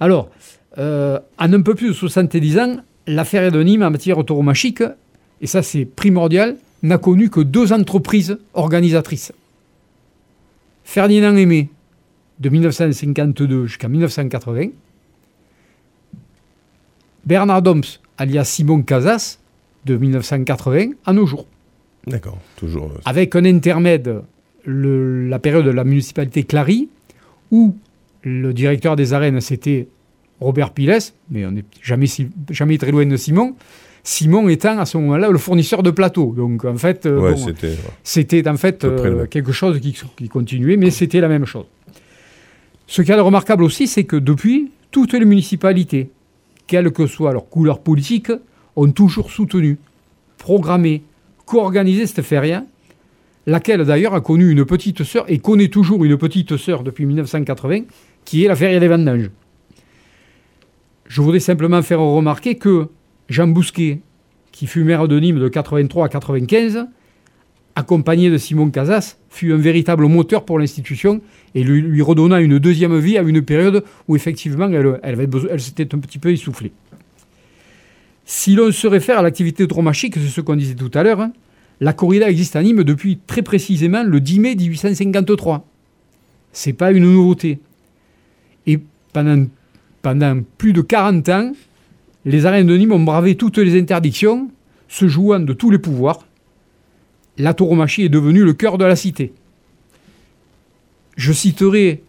Alors, 0.00 0.30
en 0.78 1.18
un 1.38 1.62
peu 1.62 1.74
plus 1.74 1.88
de 1.88 1.92
70 1.92 2.58
ans, 2.58 2.76
l'affaire 3.06 3.50
de 3.50 3.62
Nîmes 3.62 3.82
en 3.82 3.90
matière 3.90 4.18
autoromachique 4.18 4.82
et 5.40 5.46
ça 5.46 5.62
c'est 5.62 5.84
primordial, 5.84 6.56
n'a 6.82 6.98
connu 6.98 7.30
que 7.30 7.40
deux 7.40 7.72
entreprises 7.72 8.38
organisatrices. 8.52 9.32
Ferdinand 10.84 11.36
Aimé, 11.36 11.70
de 12.38 12.48
1952 12.48 13.66
jusqu'à 13.66 13.88
1980, 13.88 14.68
Bernard 17.24 17.62
Doms, 17.62 17.98
alias 18.18 18.44
Simon 18.44 18.82
Casas, 18.82 19.38
de 19.84 19.96
1980 19.96 20.90
à 21.06 21.12
nos 21.12 21.26
jours. 21.26 21.46
D'accord, 22.06 22.38
toujours. 22.56 22.86
Euh, 22.86 23.00
Avec 23.04 23.34
un 23.34 23.44
intermède, 23.44 24.22
la 24.66 25.38
période 25.38 25.64
de 25.64 25.70
la 25.70 25.84
municipalité 25.84 26.44
Clary, 26.44 26.88
où 27.50 27.76
le 28.22 28.52
directeur 28.52 28.96
des 28.96 29.12
arènes, 29.12 29.40
c'était 29.40 29.88
Robert 30.40 30.72
Piles, 30.72 30.98
mais 31.30 31.46
on 31.46 31.52
n'est 31.52 31.64
jamais, 31.82 32.06
jamais 32.50 32.78
très 32.78 32.90
loin 32.90 33.06
de 33.06 33.16
Simon. 33.16 33.54
Simon 34.04 34.48
étant 34.48 34.78
à 34.78 34.86
ce 34.86 34.98
moment-là 34.98 35.30
le 35.30 35.38
fournisseur 35.38 35.82
de 35.82 35.90
plateaux. 35.90 36.32
Donc 36.36 36.64
en 36.64 36.76
fait, 36.76 37.06
euh, 37.06 37.34
c'était 38.04 38.48
en 38.48 38.56
fait 38.56 38.84
euh, 38.84 39.26
quelque 39.26 39.50
chose 39.50 39.80
qui, 39.80 40.28
continuait, 40.28 40.76
mais 40.76 40.90
c'était 40.90 41.20
la 41.20 41.28
même 41.28 41.44
chose. 41.44 41.66
Ce 42.86 43.02
qui 43.02 43.10
est 43.10 43.14
remarquable 43.14 43.64
aussi, 43.64 43.88
c'est 43.88 44.04
que 44.04 44.14
depuis, 44.14 44.70
toutes 44.92 45.12
les 45.12 45.24
municipalités, 45.24 46.10
quelle 46.68 46.92
que 46.92 47.08
soit 47.08 47.32
leur 47.32 47.48
couleur 47.48 47.80
politique, 47.80 48.30
ont 48.76 48.90
toujours 48.92 49.32
soutenu, 49.32 49.76
programmé, 50.38 51.02
co-organisé 51.46 52.06
cette 52.06 52.22
feria, 52.22 52.64
laquelle 53.46 53.84
d'ailleurs 53.84 54.14
a 54.14 54.20
connu 54.20 54.50
une 54.50 54.64
petite 54.64 55.04
sœur 55.04 55.24
et 55.28 55.38
connaît 55.38 55.68
toujours 55.68 56.04
une 56.04 56.18
petite 56.18 56.56
sœur 56.56 56.82
depuis 56.82 57.06
1980, 57.06 57.82
qui 58.24 58.44
est 58.44 58.48
la 58.48 58.56
feria 58.56 58.80
des 58.80 58.88
vendanges. 58.88 59.30
Je 61.06 61.22
voudrais 61.22 61.40
simplement 61.40 61.80
faire 61.82 62.00
remarquer 62.00 62.56
que 62.56 62.88
Jean 63.28 63.46
Bousquet, 63.46 64.00
qui 64.50 64.66
fut 64.66 64.82
maire 64.82 65.06
de 65.06 65.18
Nîmes 65.18 65.38
de 65.38 65.48
83 65.48 66.06
à 66.06 66.08
95, 66.08 66.86
accompagné 67.76 68.30
de 68.30 68.38
Simon 68.38 68.70
Casas, 68.70 69.16
fut 69.28 69.52
un 69.52 69.56
véritable 69.56 70.06
moteur 70.06 70.44
pour 70.44 70.58
l'institution 70.58 71.20
et 71.54 71.62
lui, 71.62 72.02
redonna 72.02 72.40
une 72.40 72.58
deuxième 72.58 72.98
vie 72.98 73.18
à 73.18 73.22
une 73.22 73.42
période 73.42 73.84
où 74.08 74.16
effectivement 74.16 74.68
elle, 74.68 74.98
elle, 75.02 75.60
s'était 75.60 75.94
un 75.94 75.98
petit 75.98 76.18
peu 76.18 76.32
essoufflée. 76.32 76.72
Si 78.28 78.56
l'on 78.56 78.72
se 78.72 78.88
réfère 78.88 79.20
à 79.20 79.22
l'activité 79.22 79.68
drômachique, 79.68 80.14
c'est 80.16 80.28
ce 80.28 80.40
qu'on 80.40 80.56
disait 80.56 80.74
tout 80.74 80.90
à 80.94 81.04
l'heure, 81.04 81.20
hein, 81.20 81.32
la 81.80 81.92
corrida 81.92 82.28
existe 82.28 82.56
à 82.56 82.62
Nîmes 82.62 82.82
depuis 82.82 83.20
très 83.24 83.42
précisément 83.42 84.02
le 84.02 84.20
10 84.20 84.40
mai 84.40 84.56
1853. 84.56 85.64
C'est 86.52 86.72
pas 86.72 86.90
une 86.90 87.04
nouveauté. 87.04 87.60
Et 88.66 88.80
pendant, 89.12 89.46
pendant 90.02 90.40
plus 90.58 90.72
de 90.72 90.80
40 90.80 91.28
ans, 91.28 91.52
les 92.24 92.46
arènes 92.46 92.66
de 92.66 92.76
Nîmes 92.76 92.90
ont 92.90 93.04
bravé 93.04 93.36
toutes 93.36 93.58
les 93.58 93.78
interdictions, 93.78 94.50
se 94.88 95.06
jouant 95.06 95.38
de 95.38 95.52
tous 95.52 95.70
les 95.70 95.78
pouvoirs. 95.78 96.26
La 97.38 97.54
tauromachie 97.54 98.02
est 98.02 98.08
devenue 98.08 98.42
le 98.42 98.54
cœur 98.54 98.76
de 98.76 98.84
la 98.84 98.96
cité. 98.96 99.34
Je 101.16 101.32
citerai 101.32 102.02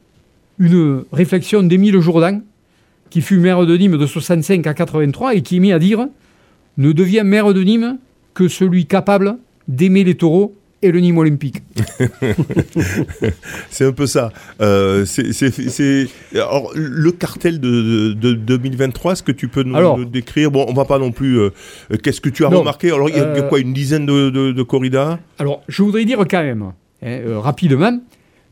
une 0.58 1.04
réflexion 1.12 1.62
d'Émile 1.62 2.00
Jourdan, 2.00 2.42
qui 3.10 3.22
fut 3.22 3.38
maire 3.38 3.66
de 3.66 3.78
Nîmes 3.78 3.98
de 3.98 4.06
65 4.06 4.66
à 4.68 4.74
83 4.74 5.36
et 5.36 5.42
qui 5.42 5.60
mit 5.60 5.72
à 5.72 5.80
dire 5.80 6.08
Ne 6.78 6.92
devient 6.92 7.24
maire 7.24 7.54
de 7.54 7.64
Nîmes 7.64 7.98
que 8.34 8.48
celui 8.48 8.86
capable 8.86 9.38
d'aimer 9.68 10.04
les 10.04 10.16
taureaux 10.16 10.56
et 10.82 10.92
le 10.92 11.00
Nîmes 11.00 11.18
olympique. 11.18 11.64
c'est 13.70 13.86
un 13.86 13.92
peu 13.92 14.06
ça. 14.06 14.32
Euh, 14.62 15.06
c'est, 15.06 16.08
alors, 16.36 16.72
le 16.76 17.12
cartel 17.12 17.60
de, 17.60 18.14
2023, 18.14 19.14
est-ce 19.14 19.24
que 19.24 19.32
tu 19.32 19.48
peux 19.48 19.64
nous, 19.64 20.06
décrire? 20.06 20.52
Bon, 20.52 20.66
on 20.68 20.74
va 20.74 20.86
pas 20.86 21.00
non 21.00 21.12
plus. 21.12 21.40
Euh, 21.40 21.50
qu'est-ce 22.04 22.22
que 22.22 22.30
tu 22.30 22.46
as 22.46 22.50
remarqué? 22.50 22.92
Alors, 22.92 23.10
il 23.10 23.16
y 23.16 23.20
a 23.20 23.24
euh, 23.24 23.42
quoi, 23.44 23.60
une 23.60 23.74
dizaine 23.74 24.06
de, 24.06 24.30
de, 24.30 24.64
corridas? 24.64 25.20
Alors, 25.40 25.64
je 25.68 25.82
voudrais 25.82 26.06
dire 26.06 26.20
quand 26.30 26.44
même, 26.44 26.72
hein, 27.02 27.40
rapidement, 27.40 28.00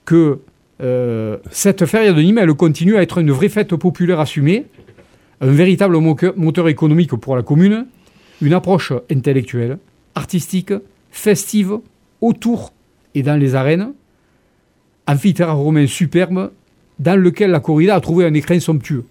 que 0.06 0.40
cette 0.80 1.86
feria 1.86 2.14
de 2.14 2.22
Nîmes, 2.22 2.38
elle 2.38 2.54
continue 2.54 2.98
à 2.98 3.02
être 3.02 3.20
une 3.20 3.32
vraie 3.32 3.50
fête 3.50 3.76
populaire 3.76 4.20
assumée, 4.20 4.66
un 5.42 5.52
véritable 5.52 5.98
moteur 5.98 6.68
économique 6.68 7.16
pour 7.16 7.36
la 7.36 7.44
commune, 7.44 7.86
une 8.42 8.54
approche 8.54 8.94
intellectuelle, 9.10 9.78
artistique, 10.16 10.74
festive, 11.12 11.80
autour 12.22 12.74
et 13.14 13.24
dans 13.24 13.40
les 13.40 13.56
arènes, 13.56 13.94
amphithéâtre 15.08 15.54
romain 15.54 15.88
superbe, 15.88 16.52
dans 17.00 17.20
lequel 17.20 17.52
la 17.52 17.60
corrida 17.60 17.96
a 17.96 18.02
trouvé 18.02 18.26
un 18.26 18.34
écrin 18.34 18.60
somptueux. 18.60 19.06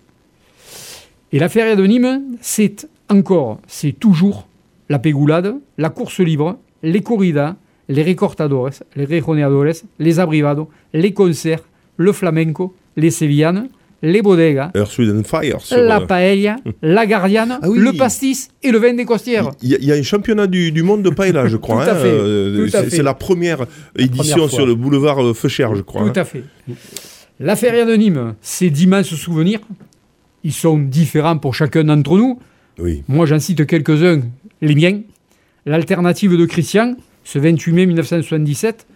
Et 1.32 1.38
la 1.38 1.48
feria 1.48 1.76
de 1.76 1.86
Nîmes, 1.86 2.36
c'est 2.40 2.88
encore, 3.08 3.60
c'est 3.66 3.92
toujours 3.92 4.46
la 4.88 4.98
pégoulade, 4.98 5.56
la 5.78 5.90
course 5.90 6.20
libre, 6.20 6.58
les 6.82 7.02
corridas, 7.02 7.56
les 7.88 8.02
recortadores, 8.02 8.82
les 8.96 9.04
rejoneadores, 9.04 9.84
les 9.98 10.20
abrivados, 10.20 10.68
les 10.92 11.12
concerts, 11.12 11.62
le 11.96 12.12
flamenco, 12.12 12.74
les 12.96 13.10
sevillanes, 13.10 13.68
les 14.02 14.20
bodegas, 14.20 14.70
la 14.74 16.00
paella, 16.02 16.56
la 16.82 17.06
gardiane, 17.06 17.58
ah 17.62 17.66
le 17.66 17.92
pastis 17.96 18.50
et 18.62 18.70
le 18.70 18.78
vin 18.78 18.92
des 18.92 19.06
costières. 19.06 19.50
Il 19.62 19.70
y, 19.82 19.92
a 19.92 19.94
un 19.94 20.02
championnat 20.02 20.46
du, 20.46 20.82
monde 20.82 21.02
de 21.02 21.10
paella, 21.10 21.46
je 21.46 21.56
crois. 21.64 21.84
Tout 21.84 21.90
à 21.90 21.94
hein, 21.94 21.98
fait. 21.98 22.08
Euh, 22.08 22.68
c'est 22.90 23.02
la 23.02 23.14
première 23.14 23.66
édition 23.96 24.48
sur 24.48 24.66
le 24.66 24.74
boulevard 24.74 25.24
euh, 25.24 25.32
Feuchère, 25.32 25.74
je 25.74 25.80
crois. 25.80 26.02
Tout 26.02 26.08
hein. 26.08 26.22
à 26.22 26.24
fait. 26.24 26.44
La 27.40 27.56
feria 27.56 27.84
de 27.86 27.94
Nîmes, 27.94 28.34
c'est 28.42 28.70
d'immenses 28.70 29.14
souvenirs. 29.14 29.60
Ils 30.44 30.52
sont 30.52 30.78
différents 30.78 31.38
pour 31.38 31.54
chacun 31.54 31.84
d'entre 31.84 32.18
nous. 32.18 32.38
Oui. 32.78 33.02
Moi, 33.08 33.24
j'en 33.24 33.38
cite 33.38 33.66
quelques-uns, 33.66 34.20
les 34.60 34.74
miens. 34.74 35.00
L'alternative 35.64 36.36
de 36.36 36.44
Christian, 36.44 36.94
ce 37.24 37.38
28 37.38 37.72
mai 37.72 37.86
1977, 37.86 38.86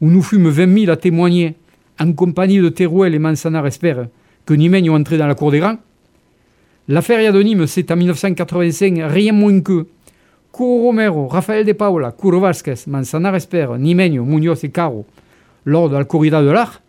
où 0.00 0.10
nous 0.10 0.22
fûmes 0.22 0.48
20 0.48 0.78
000 0.80 0.92
à 0.92 0.96
témoigner, 0.96 1.56
en 1.98 2.12
compagnie 2.12 2.58
de 2.58 2.68
Teruel 2.68 3.14
et 3.14 3.18
Mansanar 3.18 3.66
Esper, 3.66 4.04
que 4.46 4.54
Nîmes 4.54 4.90
ont 4.90 4.96
entré 4.96 5.18
dans 5.18 5.26
la 5.26 5.34
cour 5.34 5.50
des 5.50 5.58
grands. 5.58 5.78
La 6.88 7.02
feria 7.02 7.32
de 7.32 7.42
Nîmes, 7.42 7.66
c'est 7.66 7.90
en 7.90 7.96
1985 7.96 9.00
rien 9.04 9.32
moins 9.32 9.60
que 9.60 9.86
Curo 10.52 10.82
Romero, 10.82 11.28
Rafael 11.28 11.64
de 11.64 11.72
Paula, 11.72 12.12
Curo 12.12 12.40
Vasquez, 12.40 12.74
Mansanar 12.86 13.36
Esper, 13.36 13.78
Nimeño, 13.78 14.24
Muñoz 14.24 14.64
et 14.64 14.70
Caro, 14.70 15.06
lors 15.64 15.88
de 15.88 15.96
la 15.96 16.04
corrida 16.04 16.42
de 16.42 16.50
l'art. 16.50 16.80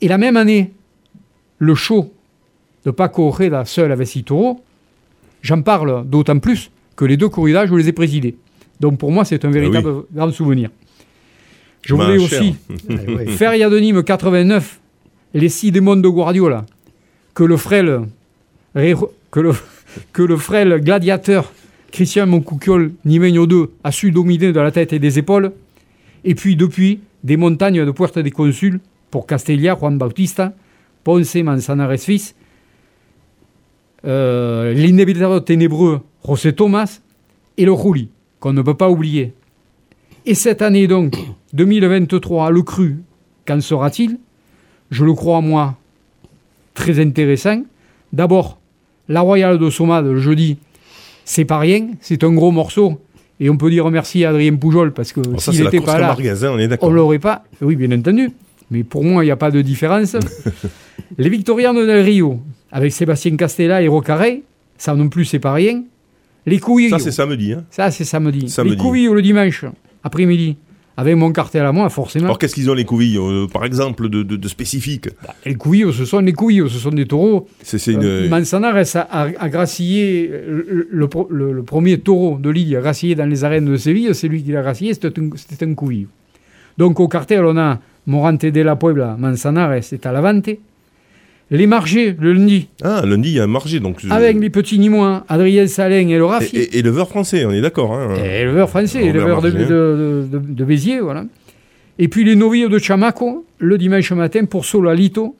Et 0.00 0.08
la 0.08 0.18
même 0.18 0.36
année, 0.36 0.72
le 1.58 1.74
show 1.74 2.12
de 2.84 2.90
Paco 2.90 3.28
Ojeda 3.28 3.64
seul 3.64 3.90
avec 3.90 4.06
six 4.06 4.24
j'en 5.42 5.62
parle 5.62 6.06
d'autant 6.08 6.38
plus 6.38 6.70
que 6.94 7.04
les 7.04 7.16
deux 7.16 7.28
corridas, 7.28 7.66
je 7.66 7.74
les 7.74 7.88
ai 7.88 7.92
présidés. 7.92 8.36
Donc 8.80 8.98
pour 8.98 9.10
moi, 9.10 9.24
c'est 9.24 9.44
un 9.44 9.50
véritable 9.50 10.04
grand 10.12 10.30
souvenir. 10.32 10.70
Je 11.82 11.94
voulais 11.94 12.18
aussi 12.18 12.56
Eh 12.88 12.94
de 12.96 13.78
Nîmes 13.78 14.02
89, 14.02 14.80
les 15.34 15.48
six 15.48 15.70
démons 15.70 15.96
de 15.96 16.08
Guardiola, 16.08 16.66
que 17.34 17.44
le 17.44 17.56
frêle, 17.56 18.02
que 18.74 19.40
le, 19.40 19.52
que 20.12 20.22
le 20.22 20.36
frêle 20.36 20.80
gladiateur 20.80 21.52
Christian 21.92 22.26
Moncouquiol 22.26 22.92
Nimeño 23.04 23.46
II 23.46 23.66
a 23.84 23.92
su 23.92 24.10
dominer 24.10 24.52
de 24.52 24.60
la 24.60 24.70
tête 24.70 24.92
et 24.92 24.98
des 24.98 25.18
épaules, 25.18 25.52
et 26.24 26.34
puis 26.34 26.56
depuis, 26.56 27.00
des 27.22 27.36
montagnes 27.36 27.84
de 27.84 27.90
Puerta 27.90 28.22
des 28.22 28.30
Consuls 28.30 28.80
pour 29.10 29.26
Castellia, 29.26 29.76
Juan 29.76 29.96
Bautista, 29.96 30.52
Ponce, 31.04 31.36
Manzanares 31.36 31.98
Fils, 31.98 32.34
euh, 34.04 34.72
l'inévitable 34.72 35.42
ténébreux 35.42 36.00
José 36.26 36.52
Thomas 36.52 37.00
et 37.56 37.64
le 37.64 37.72
Rouli, 37.72 38.10
qu'on 38.40 38.52
ne 38.52 38.62
peut 38.62 38.74
pas 38.74 38.90
oublier. 38.90 39.32
Et 40.24 40.34
cette 40.34 40.62
année 40.62 40.86
donc, 40.86 41.16
2023, 41.52 42.50
le 42.50 42.62
cru, 42.62 42.96
qu'en 43.46 43.60
sera-t-il? 43.60 44.18
Je 44.90 45.04
le 45.04 45.14
crois, 45.14 45.40
moi, 45.40 45.76
très 46.74 47.00
intéressant. 47.00 47.62
D'abord, 48.12 48.58
la 49.08 49.20
Royale 49.20 49.58
de 49.58 49.70
Somade, 49.70 50.14
jeudi, 50.16 50.58
c'est 51.24 51.44
pas 51.44 51.58
rien, 51.58 51.88
c'est 52.00 52.22
un 52.22 52.32
gros 52.32 52.52
morceau. 52.52 53.00
Et 53.38 53.50
on 53.50 53.56
peut 53.56 53.70
dire 53.70 53.90
merci 53.90 54.24
à 54.24 54.30
Adrien 54.30 54.54
Poujol 54.56 54.92
parce 54.92 55.12
que 55.12 55.20
Bon, 55.20 55.38
s'il 55.38 55.62
n'était 55.62 55.80
pas 55.80 55.98
là, 55.98 56.16
on 56.18 56.68
d'accord. 56.68 56.90
l'aurait 56.90 57.18
pas. 57.18 57.44
Oui, 57.60 57.76
bien 57.76 57.92
entendu. 57.96 58.30
Mais 58.70 58.82
pour 58.82 59.04
moi, 59.04 59.22
il 59.24 59.26
n'y 59.26 59.32
a 59.32 59.36
pas 59.36 59.50
de 59.50 59.60
différence. 59.60 60.16
les 61.18 61.28
Victorianos 61.28 61.86
del 61.86 62.00
Rio, 62.02 62.40
avec 62.72 62.92
Sébastien 62.92 63.36
Castella 63.36 63.82
et 63.82 63.88
Rocaré, 63.88 64.42
ça 64.78 64.94
non 64.94 65.08
plus, 65.08 65.24
c'est 65.24 65.38
pas 65.38 65.52
rien. 65.52 65.82
Les 66.46 66.58
couilles, 66.60 66.88
Ça, 66.90 66.98
c'est 66.98 67.10
samedi. 67.10 67.52
Hein. 67.52 67.64
ça, 67.70 67.90
c'est 67.90 68.04
samedi. 68.04 68.48
Samedi. 68.48 68.70
Les 68.76 68.76
couilles 68.76 69.08
le 69.12 69.20
dimanche, 69.20 69.64
après-midi, 70.04 70.56
avec 70.96 71.14
mon 71.16 71.30
cartel 71.32 71.62
à 71.66 71.72
moi, 71.72 71.88
forcément. 71.90 72.26
Alors, 72.26 72.38
qu'est-ce 72.38 72.54
qu'ils 72.54 72.70
ont, 72.70 72.74
les 72.74 72.84
couvilles, 72.84 73.18
euh, 73.18 73.46
par 73.52 73.64
exemple, 73.64 74.08
de, 74.08 74.22
de, 74.22 74.36
de 74.36 74.48
spécifique 74.48 75.08
Les 75.44 75.56
couilles, 75.56 75.84
ce 75.92 76.04
sont 76.04 76.20
les 76.20 76.32
couilles, 76.32 76.62
ce 76.68 76.78
sont 76.78 76.90
des 76.90 77.04
taureaux. 77.06 77.48
C'est 77.62 77.78
c'est 77.78 77.92
une. 77.94 78.04
Euh, 78.04 78.28
Manzanares 78.28 78.76
a, 78.96 79.00
a- 79.00 79.28
a 79.38 79.48
gracié 79.48 80.30
le, 80.48 80.86
le 80.90 81.08
le- 81.30 81.52
le 81.52 81.62
premier 81.64 81.98
taureau 81.98 82.38
de 82.38 82.48
Ligue, 82.48 82.76
a 82.76 82.80
gracié 82.80 83.14
dans 83.14 83.26
les 83.26 83.42
arènes 83.44 83.66
de 83.66 83.76
Séville, 83.76 84.14
c'est 84.14 84.28
lui 84.28 84.42
qui 84.42 84.52
l'a 84.52 84.62
gracié, 84.62 84.94
c'était 84.94 85.18
un, 85.20 85.30
c'était 85.34 85.66
un 85.66 85.74
couille. 85.74 86.06
Donc 86.78 87.00
au 87.00 87.08
cartel, 87.08 87.44
on 87.44 87.56
a 87.58 87.80
Morante 88.06 88.46
de 88.46 88.60
la 88.60 88.76
Puebla, 88.76 89.16
Manzanares, 89.18 89.82
c'est 89.82 90.06
à 90.06 90.12
la 90.12 90.20
vente. 90.20 90.48
Les 91.50 91.66
marchés, 91.68 92.16
le 92.18 92.32
lundi, 92.32 92.68
Ah, 92.82 93.02
lundi, 93.06 93.28
il 93.30 93.34
y 93.36 93.40
a 93.40 93.44
un 93.44 93.46
marché. 93.46 93.78
Donc, 93.78 94.04
euh, 94.04 94.08
avec 94.10 94.38
les 94.40 94.50
petits 94.50 94.78
Nîmois, 94.80 95.24
Adrien 95.28 95.66
Salin 95.68 96.08
et 96.08 96.18
le 96.18 96.24
et, 96.24 96.28
Rafi. 96.28 96.56
et, 96.56 96.78
éleveur 96.78 97.08
français, 97.08 97.44
on 97.44 97.52
est 97.52 97.60
d'accord. 97.60 97.94
Hein. 97.94 98.14
Et 98.16 98.40
éleveur 98.40 98.68
français, 98.68 99.04
éleveur 99.04 99.40
de, 99.42 99.50
de- 99.50 100.26
de 100.32 100.64
Béziers, 100.64 100.98
voilà. 101.00 101.24
Et 101.98 102.08
puis 102.08 102.24
les 102.24 102.34
novilles 102.34 102.68
de 102.68 102.78
Chamaco, 102.78 103.46
le 103.58 103.78
dimanche 103.78 104.10
matin 104.12 104.44
pour 104.44 104.64
Solalito, 104.64 105.36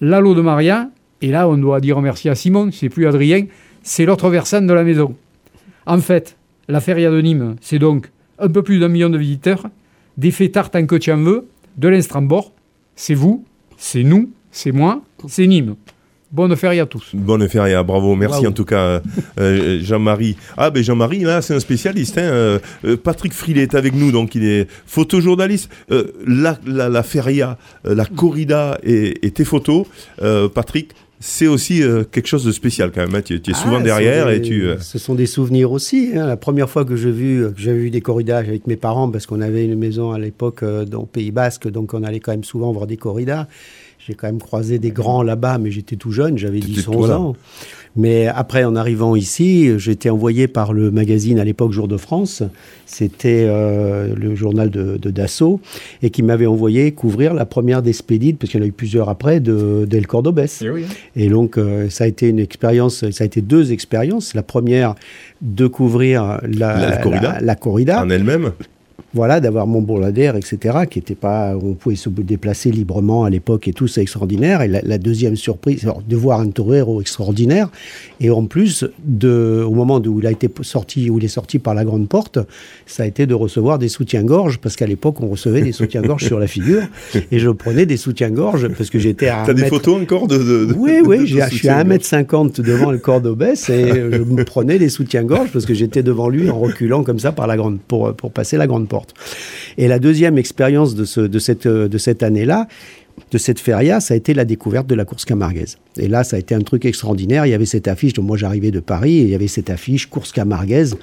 Lalo 0.00 0.34
de 0.34 0.40
Maria. 0.40 0.90
Et 1.22 1.28
là, 1.28 1.48
on 1.48 1.56
doit 1.56 1.80
dire 1.80 2.00
merci 2.00 2.28
à 2.28 2.34
Simon, 2.34 2.70
c'est 2.72 2.88
plus 2.88 3.06
Adrien, 3.06 3.46
c'est 3.82 4.04
l'autre 4.06 4.28
versant 4.30 4.60
de 4.60 4.72
la 4.72 4.82
maison. 4.84 5.14
En 5.86 5.98
fait, 5.98 6.36
la 6.68 6.80
feria 6.80 7.10
de 7.10 7.20
Nîmes, 7.20 7.56
c'est 7.60 7.78
donc 7.78 8.10
un 8.38 8.48
peu 8.48 8.62
plus 8.62 8.78
d'un 8.80 8.88
million 8.88 9.08
de 9.08 9.18
visiteurs, 9.18 9.66
des 10.16 10.30
fêtards 10.32 10.70
tant 10.70 10.84
que 10.84 10.96
tu 10.96 11.10
en 11.12 11.16
veux, 11.18 11.46
de 11.76 11.88
l'Instrambord, 11.88 12.52
c'est 12.96 13.14
vous, 13.14 13.44
c'est 13.76 14.02
nous, 14.04 14.30
c'est 14.52 14.72
moi, 14.72 15.02
c'est 15.26 15.46
Nîmes. 15.46 15.74
Bonne 16.30 16.54
feria 16.56 16.82
à 16.82 16.86
tous. 16.86 17.12
Bonne 17.14 17.48
feria, 17.48 17.82
bravo, 17.82 18.14
merci 18.14 18.46
en 18.46 18.52
tout 18.52 18.66
cas 18.66 18.82
euh, 18.84 19.00
euh, 19.40 19.78
Jean-Marie. 19.80 20.36
Ah 20.58 20.68
ben 20.68 20.82
Jean-Marie 20.82 21.20
là 21.20 21.40
c'est 21.40 21.54
un 21.54 21.60
spécialiste. 21.60 22.18
Hein, 22.18 22.24
euh, 22.30 22.58
Patrick 23.02 23.32
Frilet 23.32 23.62
est 23.62 23.74
avec 23.74 23.94
nous 23.94 24.12
donc 24.12 24.34
il 24.34 24.44
est 24.44 24.68
photojournaliste. 24.86 25.70
Euh, 25.90 26.12
la, 26.26 26.58
la, 26.66 26.90
la 26.90 27.02
feria, 27.02 27.56
euh, 27.86 27.94
la 27.94 28.04
corrida 28.04 28.78
et, 28.82 29.26
et 29.26 29.30
tes 29.30 29.46
photos, 29.46 29.86
euh, 30.20 30.50
Patrick, 30.50 30.90
c'est 31.18 31.46
aussi 31.46 31.82
euh, 31.82 32.04
quelque 32.04 32.26
chose 32.28 32.44
de 32.44 32.52
spécial 32.52 32.92
quand 32.94 33.00
même. 33.06 33.14
hein. 33.14 33.22
Tu, 33.24 33.40
tu 33.40 33.52
es 33.52 33.54
souvent 33.54 33.76
Ah, 33.76 33.80
ce 33.80 33.84
derrière 33.84 34.28
et 34.28 34.42
tu. 34.42 34.66
euh, 34.66 34.78
Ce 34.80 34.98
sont 34.98 35.14
des 35.14 35.24
souvenirs 35.26 35.72
aussi. 35.72 36.10
hein. 36.14 36.26
La 36.26 36.36
première 36.36 36.68
fois 36.68 36.84
que 36.84 36.94
j'ai 36.94 37.10
vu, 37.10 37.42
que 37.56 37.60
j'avais 37.60 37.78
vu 37.78 37.90
des 37.90 38.02
corridas 38.02 38.36
avec 38.36 38.66
mes 38.66 38.76
parents, 38.76 39.10
parce 39.10 39.24
qu'on 39.24 39.40
avait 39.40 39.64
une 39.64 39.76
maison 39.76 40.12
à 40.12 40.18
l'époque 40.18 40.62
euh, 40.62 40.84
dans 40.84 41.00
le 41.00 41.06
Pays 41.06 41.30
Basque, 41.30 41.68
donc 41.68 41.94
on 41.94 42.02
allait 42.02 42.20
quand 42.20 42.32
même 42.32 42.44
souvent 42.44 42.70
voir 42.70 42.86
des 42.86 42.98
corridas. 42.98 43.46
J'ai 44.08 44.14
quand 44.14 44.26
même 44.26 44.40
croisé 44.40 44.78
des 44.78 44.90
grands 44.90 45.22
là-bas, 45.22 45.58
mais 45.58 45.70
j'étais 45.70 45.96
tout 45.96 46.12
jeune, 46.12 46.38
j'avais 46.38 46.60
T'étais 46.60 46.72
10, 46.72 46.88
11 46.88 46.96
toi 46.96 47.08
là. 47.08 47.18
ans. 47.20 47.36
Mais 47.94 48.26
après, 48.26 48.64
en 48.64 48.74
arrivant 48.74 49.16
ici, 49.16 49.78
j'étais 49.78 50.08
envoyé 50.08 50.48
par 50.48 50.72
le 50.72 50.90
magazine 50.90 51.38
à 51.38 51.44
l'époque 51.44 51.72
Jour 51.72 51.88
de 51.88 51.96
France. 51.98 52.42
C'était 52.86 53.44
euh, 53.46 54.14
le 54.14 54.34
journal 54.34 54.70
de, 54.70 54.96
de 54.96 55.10
Dassault 55.10 55.60
et 56.02 56.08
qui 56.08 56.22
m'avait 56.22 56.46
envoyé 56.46 56.92
couvrir 56.92 57.34
la 57.34 57.44
première 57.44 57.82
des 57.82 57.92
Spédides, 57.92 58.38
parce 58.38 58.50
qu'il 58.50 58.60
y 58.60 58.62
en 58.62 58.66
a 58.66 58.68
eu 58.68 58.72
plusieurs 58.72 59.08
après, 59.10 59.40
de 59.40 59.84
d'El 59.86 60.06
Cordobés. 60.06 60.46
Et 61.16 61.28
donc, 61.28 61.58
euh, 61.58 61.90
ça 61.90 62.04
a 62.04 62.06
été 62.06 62.28
une 62.28 62.38
expérience, 62.38 63.10
ça 63.10 63.24
a 63.24 63.26
été 63.26 63.42
deux 63.42 63.72
expériences. 63.72 64.32
La 64.34 64.42
première, 64.42 64.94
de 65.42 65.66
couvrir 65.66 66.40
la, 66.44 66.78
La- 66.78 66.90
la 66.90 66.96
corrida. 66.98 67.32
la- 67.34 67.40
la 67.40 67.54
corrida. 67.56 68.02
en 68.02 68.08
elle-même. 68.10 68.52
Voilà, 69.14 69.40
d'avoir 69.40 69.66
mon 69.66 69.80
bourladère, 69.80 70.36
etc., 70.36 70.80
qui 70.90 70.98
était 70.98 71.14
pas, 71.14 71.54
on 71.56 71.72
pouvait 71.72 71.96
se 71.96 72.10
déplacer 72.10 72.70
librement 72.70 73.24
à 73.24 73.30
l'époque 73.30 73.66
et 73.66 73.72
tout, 73.72 73.88
c'est 73.88 74.02
extraordinaire. 74.02 74.60
Et 74.60 74.68
la, 74.68 74.82
la 74.82 74.98
deuxième 74.98 75.34
surprise, 75.34 75.84
alors, 75.84 76.02
de 76.06 76.14
voir 76.14 76.40
un 76.40 76.50
torero 76.50 77.00
extraordinaire, 77.00 77.70
et 78.20 78.30
en 78.30 78.44
plus, 78.44 78.84
de, 79.02 79.64
au 79.66 79.72
moment 79.72 79.98
où 80.04 80.20
il 80.20 80.26
a 80.26 80.30
été 80.30 80.50
sorti, 80.60 81.08
où 81.08 81.18
il 81.18 81.24
est 81.24 81.28
sorti 81.28 81.58
par 81.58 81.74
la 81.74 81.84
grande 81.84 82.06
porte, 82.08 82.38
ça 82.86 83.04
a 83.04 83.06
été 83.06 83.24
de 83.26 83.32
recevoir 83.34 83.78
des 83.78 83.88
soutiens-gorge, 83.88 84.58
parce 84.58 84.76
qu'à 84.76 84.86
l'époque, 84.86 85.20
on 85.22 85.28
recevait 85.28 85.62
des 85.62 85.72
soutiens-gorge 85.72 86.24
sur 86.26 86.38
la 86.38 86.46
figure, 86.46 86.82
et 87.32 87.38
je 87.38 87.48
prenais 87.48 87.86
des 87.86 87.96
soutiens-gorge 87.96 88.68
parce 88.76 88.90
que 88.90 88.98
j'étais 88.98 89.28
à. 89.28 89.44
T'as 89.46 89.54
des 89.54 89.62
mètre- 89.62 89.76
photos 89.76 90.02
encore 90.02 90.26
de. 90.28 90.36
de- 90.36 90.64
de- 90.66 90.74
oui, 90.76 91.00
de 91.02 91.06
oui, 91.06 91.18
j'ai- 91.20 91.26
je 91.26 91.32
suis 91.32 91.40
à 91.40 91.48
soutien-gorge 91.82 92.00
1m50 92.00 92.60
devant 92.60 92.90
le 92.90 92.98
corps 92.98 93.20
d'Obès 93.22 93.70
et 93.70 93.88
je 94.12 94.22
me 94.22 94.44
prenais 94.44 94.78
des 94.78 94.90
soutiens-gorge 94.90 95.48
parce 95.52 95.64
que 95.66 95.72
j'étais 95.74 96.02
devant 96.02 96.28
lui 96.28 96.50
en 96.50 96.58
reculant 96.58 97.04
comme 97.04 97.18
ça 97.20 97.32
par 97.32 97.46
la 97.46 97.56
grande, 97.56 97.78
pour, 97.88 98.12
pour 98.14 98.32
passer 98.32 98.56
la 98.58 98.66
grande 98.66 98.87
Et 99.76 99.88
la 99.88 99.98
deuxième 99.98 100.38
expérience 100.38 100.94
de, 100.94 101.04
ce, 101.04 101.20
de 101.20 101.38
cette, 101.38 101.68
de 101.68 101.98
cette 101.98 102.22
année-là, 102.22 102.66
de 103.30 103.38
cette 103.38 103.60
feria, 103.60 104.00
ça 104.00 104.14
a 104.14 104.16
été 104.16 104.34
la 104.34 104.44
découverte 104.44 104.86
de 104.86 104.94
la 104.94 105.04
course 105.04 105.24
camarguaise. 105.24 105.78
Et 105.96 106.08
là, 106.08 106.24
ça 106.24 106.36
a 106.36 106.38
été 106.38 106.54
un 106.54 106.60
truc 106.60 106.84
extraordinaire. 106.84 107.46
Il 107.46 107.50
y 107.50 107.54
avait 107.54 107.66
cette 107.66 107.88
affiche, 107.88 108.12
donc 108.12 108.26
moi 108.26 108.36
j'arrivais 108.36 108.70
de 108.70 108.80
Paris, 108.80 109.18
et 109.18 109.22
il 109.22 109.28
y 109.28 109.34
avait 109.34 109.48
cette 109.48 109.70
affiche 109.70 110.06
course 110.06 110.32
camarguaise. 110.32 110.96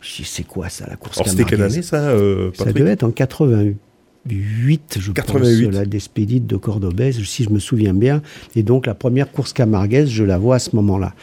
Je 0.00 0.16
dis, 0.16 0.24
c'est 0.24 0.44
quoi 0.44 0.68
ça, 0.68 0.86
la 0.88 0.96
course 0.96 1.18
Alors 1.18 1.28
c'était 1.28 1.44
camarguaise 1.44 1.72
quelle 1.72 1.76
année 1.76 1.82
ça, 1.82 2.10
euh, 2.10 2.50
ça 2.54 2.72
devait 2.72 2.90
être 2.90 3.02
en 3.02 3.10
88, 3.10 4.98
je 5.00 5.12
88. 5.12 5.64
pense, 5.66 5.74
la 5.74 5.84
Despédite 5.86 6.46
de 6.46 6.56
Cordobès, 6.56 7.22
si 7.24 7.44
je 7.44 7.50
me 7.50 7.58
souviens 7.58 7.94
bien. 7.94 8.22
Et 8.54 8.62
donc, 8.62 8.86
la 8.86 8.94
première 8.94 9.32
course 9.32 9.52
camarguaise, 9.52 10.08
je 10.08 10.24
la 10.24 10.38
vois 10.38 10.56
à 10.56 10.60
ce 10.60 10.76
moment-là. 10.76 11.14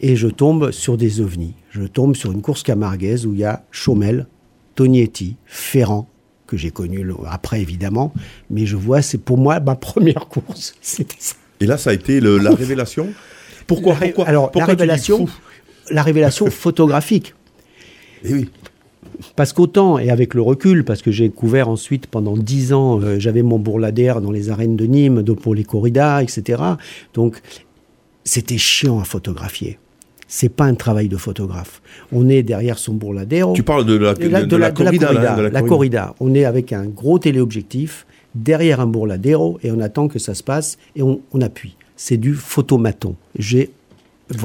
Et 0.00 0.16
je 0.16 0.28
tombe 0.28 0.70
sur 0.70 0.96
des 0.96 1.20
ovnis. 1.20 1.54
Je 1.70 1.82
tombe 1.82 2.16
sur 2.16 2.32
une 2.32 2.42
course 2.42 2.62
camarguaise 2.62 3.26
où 3.26 3.34
il 3.34 3.40
y 3.40 3.44
a 3.44 3.64
Chaumel, 3.70 4.26
Tognetti, 4.74 5.36
Ferrand, 5.46 6.08
que 6.46 6.56
j'ai 6.56 6.70
connu 6.70 7.04
après, 7.30 7.60
évidemment. 7.60 8.12
Mais 8.50 8.66
je 8.66 8.76
vois, 8.76 9.02
c'est 9.02 9.18
pour 9.18 9.38
moi 9.38 9.60
ma 9.60 9.74
première 9.88 10.26
course. 10.28 10.74
C'était 10.80 11.16
ça. 11.18 11.34
Et 11.60 11.66
là 11.66 11.78
ça 11.78 11.90
a 11.90 11.92
été 11.92 12.20
le- 12.20 12.38
la 12.38 12.50
révélation? 12.54 13.08
Pourquoi, 13.66 13.94
La 13.94 14.00
pourquoi 14.00 14.26
Alors, 14.28 14.50
pourquoi 14.50 14.60
la 14.74 14.78
révélation, 14.78 15.26
la 15.90 16.02
révélation 16.02 16.46
photographique. 16.50 17.34
Eh 18.24 18.32
oui. 18.34 18.50
Parce 19.36 19.52
qu'autant, 19.52 19.98
et 19.98 20.10
avec 20.10 20.34
le 20.34 20.42
recul, 20.42 20.84
parce 20.84 21.00
que 21.00 21.10
j'ai 21.12 21.30
couvert 21.30 21.68
ensuite 21.68 22.06
pendant 22.08 22.36
dix 22.36 22.72
ans, 22.72 23.00
euh, 23.00 23.18
j'avais 23.20 23.42
mon 23.42 23.58
bourladère 23.58 24.20
dans 24.20 24.32
les 24.32 24.50
arènes 24.50 24.76
de 24.76 24.84
Nîmes, 24.86 25.22
pour 25.36 25.54
les 25.54 25.62
corridas, 25.64 26.20
etc. 26.22 26.60
Donc, 27.14 27.40
c'était 28.24 28.58
chiant 28.58 28.98
à 29.00 29.04
photographier. 29.04 29.78
C'est 30.36 30.48
pas 30.48 30.64
un 30.64 30.74
travail 30.74 31.06
de 31.06 31.16
photographe. 31.16 31.80
On 32.10 32.28
est 32.28 32.42
derrière 32.42 32.76
son 32.76 32.94
bourladère. 32.94 33.52
Tu 33.52 33.62
parles 33.62 33.84
de 33.84 33.94
la, 33.94 34.14
de 34.14 34.26
la, 34.26 34.42
de 34.42 34.56
la 34.56 35.62
corrida. 35.62 36.16
On 36.18 36.34
est 36.34 36.44
avec 36.44 36.72
un 36.72 36.86
gros 36.86 37.20
téléobjectif, 37.20 38.04
derrière 38.34 38.80
un 38.80 38.88
bourladero 38.88 39.60
et 39.62 39.70
on 39.70 39.78
attend 39.78 40.08
que 40.08 40.18
ça 40.18 40.34
se 40.34 40.42
passe 40.42 40.76
et 40.96 41.02
on, 41.02 41.20
appuie. 41.40 41.76
C'est 41.94 42.16
du 42.16 42.34
photomaton. 42.34 43.14
J'ai 43.38 43.70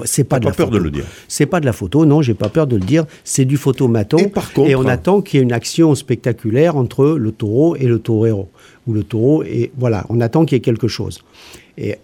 c'est 0.05 0.23
pas 0.23 0.39
de 0.39 0.45
la 0.45 0.51
peur 0.51 0.69
de 0.69 0.77
le 0.77 0.91
dire. 0.91 1.05
C'est 1.27 1.45
pas 1.45 1.59
de 1.59 1.65
la 1.65 1.73
photo, 1.73 2.05
non, 2.05 2.21
j'ai 2.21 2.33
pas 2.33 2.49
peur 2.49 2.67
de 2.67 2.75
le 2.75 2.81
dire. 2.81 3.05
C'est 3.23 3.45
du 3.45 3.57
photomaton. 3.57 4.17
Et, 4.17 4.27
par 4.27 4.51
contre, 4.53 4.69
et 4.69 4.75
on 4.75 4.85
attend 4.85 5.21
qu'il 5.21 5.37
y 5.37 5.41
ait 5.41 5.43
une 5.43 5.53
action 5.53 5.95
spectaculaire 5.95 6.75
entre 6.75 7.05
le 7.05 7.31
taureau 7.31 7.75
et 7.75 7.85
le 7.85 7.99
torero. 7.99 8.49
Ou 8.87 8.93
le 8.93 9.03
taureau, 9.03 9.43
et 9.43 9.71
voilà, 9.77 10.05
on 10.09 10.19
attend 10.19 10.45
qu'il 10.45 10.55
y 10.55 10.57
ait 10.57 10.61
quelque 10.61 10.87
chose. 10.87 11.21
Et 11.77 11.95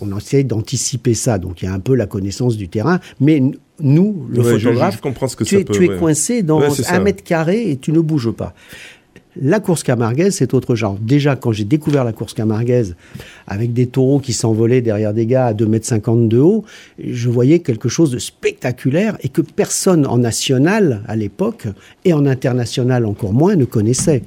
on 0.00 0.16
essaie 0.16 0.44
d'anticiper 0.44 1.14
ça. 1.14 1.38
Donc 1.38 1.62
il 1.62 1.66
y 1.66 1.68
a 1.68 1.74
un 1.74 1.80
peu 1.80 1.94
la 1.94 2.06
connaissance 2.06 2.56
du 2.56 2.68
terrain. 2.68 3.00
Mais 3.20 3.42
nous, 3.80 4.26
le 4.30 4.42
photographe, 4.42 5.00
tu, 5.44 5.58
es, 5.58 5.64
tu 5.64 5.84
es 5.84 5.98
coincé 5.98 6.42
dans 6.42 6.62
un 6.88 7.00
mètre 7.00 7.22
carré 7.22 7.70
et 7.70 7.76
tu 7.76 7.92
ne 7.92 8.00
bouges 8.00 8.30
pas. 8.30 8.54
La 9.42 9.58
course 9.58 9.82
camarguaise, 9.82 10.34
c'est 10.34 10.52
autre 10.52 10.74
genre. 10.74 10.98
Déjà, 11.00 11.34
quand 11.34 11.50
j'ai 11.50 11.64
découvert 11.64 12.04
la 12.04 12.12
course 12.12 12.34
camarguaise, 12.34 12.94
avec 13.46 13.72
des 13.72 13.86
taureaux 13.86 14.18
qui 14.18 14.34
s'envolaient 14.34 14.82
derrière 14.82 15.14
des 15.14 15.24
gars 15.24 15.46
à 15.46 15.54
2,50 15.54 16.12
m 16.12 16.28
de 16.28 16.38
haut, 16.38 16.64
je 17.02 17.30
voyais 17.30 17.60
quelque 17.60 17.88
chose 17.88 18.10
de 18.10 18.18
spectaculaire 18.18 19.16
et 19.22 19.30
que 19.30 19.40
personne 19.40 20.06
en 20.06 20.18
national 20.18 21.02
à 21.08 21.16
l'époque, 21.16 21.68
et 22.04 22.12
en 22.12 22.26
international 22.26 23.06
encore 23.06 23.32
moins, 23.32 23.56
ne 23.56 23.64
connaissait. 23.64 24.22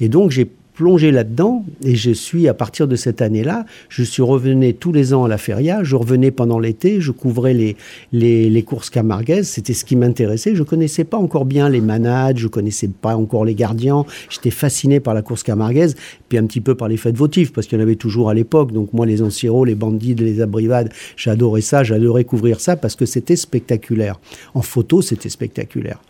Et 0.00 0.08
donc, 0.08 0.32
j'ai 0.32 0.50
plongé 0.74 1.12
là-dedans 1.12 1.64
et 1.84 1.94
je 1.94 2.10
suis, 2.10 2.48
à 2.48 2.54
partir 2.54 2.88
de 2.88 2.96
cette 2.96 3.22
année-là, 3.22 3.64
je 3.88 4.02
suis 4.02 4.22
revenu 4.22 4.74
tous 4.74 4.92
les 4.92 5.14
ans 5.14 5.24
à 5.24 5.28
la 5.28 5.38
feria, 5.38 5.84
je 5.84 5.96
revenais 5.96 6.30
pendant 6.30 6.58
l'été, 6.58 7.00
je 7.00 7.12
couvrais 7.12 7.54
les, 7.54 7.76
les, 8.12 8.62
courses 8.62 8.90
camarguaises, 8.90 9.48
c'était 9.48 9.72
ce 9.72 9.84
qui 9.84 9.94
m'intéressait. 9.94 10.54
Je 10.54 10.62
connaissais 10.62 11.04
pas 11.04 11.16
encore 11.16 11.44
bien 11.44 11.68
les 11.68 11.80
manades, 11.80 12.38
je 12.38 12.48
connaissais 12.48 12.88
pas 12.88 13.16
encore 13.16 13.44
les 13.44 13.54
gardiens, 13.54 14.04
j'étais 14.28 14.50
fasciné 14.50 15.00
par 15.00 15.14
la 15.14 15.22
course 15.22 15.42
camarguaise, 15.42 15.96
puis 16.28 16.38
un 16.38 16.46
petit 16.46 16.60
peu 16.60 16.74
par 16.74 16.88
les 16.88 16.96
fêtes 16.96 17.16
votives, 17.16 17.52
parce 17.52 17.66
qu'il 17.66 17.78
y 17.78 17.80
en 17.80 17.84
avait 17.84 17.96
toujours 17.96 18.28
à 18.28 18.34
l'époque. 18.34 18.72
Donc 18.72 18.92
moi, 18.92 19.06
les 19.06 19.22
anciros, 19.22 19.64
les 19.64 19.74
bandits, 19.74 20.14
les 20.14 20.40
abrivades, 20.40 20.92
j'adorais 21.16 21.60
ça, 21.60 21.84
j'adorais 21.84 22.24
couvrir 22.24 22.60
ça 22.60 22.76
parce 22.76 22.96
que 22.96 23.06
c'était 23.06 23.36
spectaculaire. 23.36 24.18
En 24.54 24.62
photo, 24.62 25.02
c'était 25.02 25.28
spectaculaire. 25.28 26.00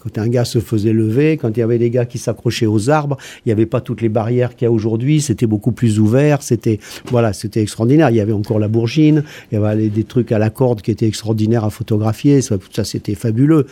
Quand 0.00 0.18
un 0.18 0.28
gars 0.28 0.44
se 0.44 0.60
faisait 0.60 0.92
lever, 0.92 1.36
quand 1.36 1.56
il 1.56 1.60
y 1.60 1.62
avait 1.62 1.78
des 1.78 1.90
gars 1.90 2.06
qui 2.06 2.18
s'accrochaient 2.18 2.66
aux 2.66 2.90
arbres, 2.90 3.16
il 3.44 3.48
n'y 3.48 3.52
avait 3.52 3.66
pas 3.66 3.80
toutes 3.80 4.00
les 4.00 4.08
barrières 4.08 4.54
qu'il 4.54 4.66
y 4.66 4.68
a 4.68 4.72
aujourd'hui, 4.72 5.20
c'était 5.20 5.46
beaucoup 5.46 5.72
plus 5.72 5.98
ouvert, 5.98 6.42
c'était 6.42 6.78
voilà, 7.06 7.32
c'était 7.32 7.62
extraordinaire. 7.62 8.10
Il 8.10 8.16
y 8.16 8.20
avait 8.20 8.32
encore 8.32 8.58
la 8.58 8.68
bourgine, 8.68 9.24
il 9.50 9.58
y 9.58 9.64
avait 9.64 9.88
des 9.88 10.04
trucs 10.04 10.32
à 10.32 10.38
la 10.38 10.50
corde 10.50 10.82
qui 10.82 10.90
étaient 10.90 11.06
extraordinaires 11.06 11.64
à 11.64 11.70
photographier, 11.70 12.42
ça, 12.42 12.56
ça 12.72 12.84
c'était 12.84 13.14
fabuleux 13.14 13.66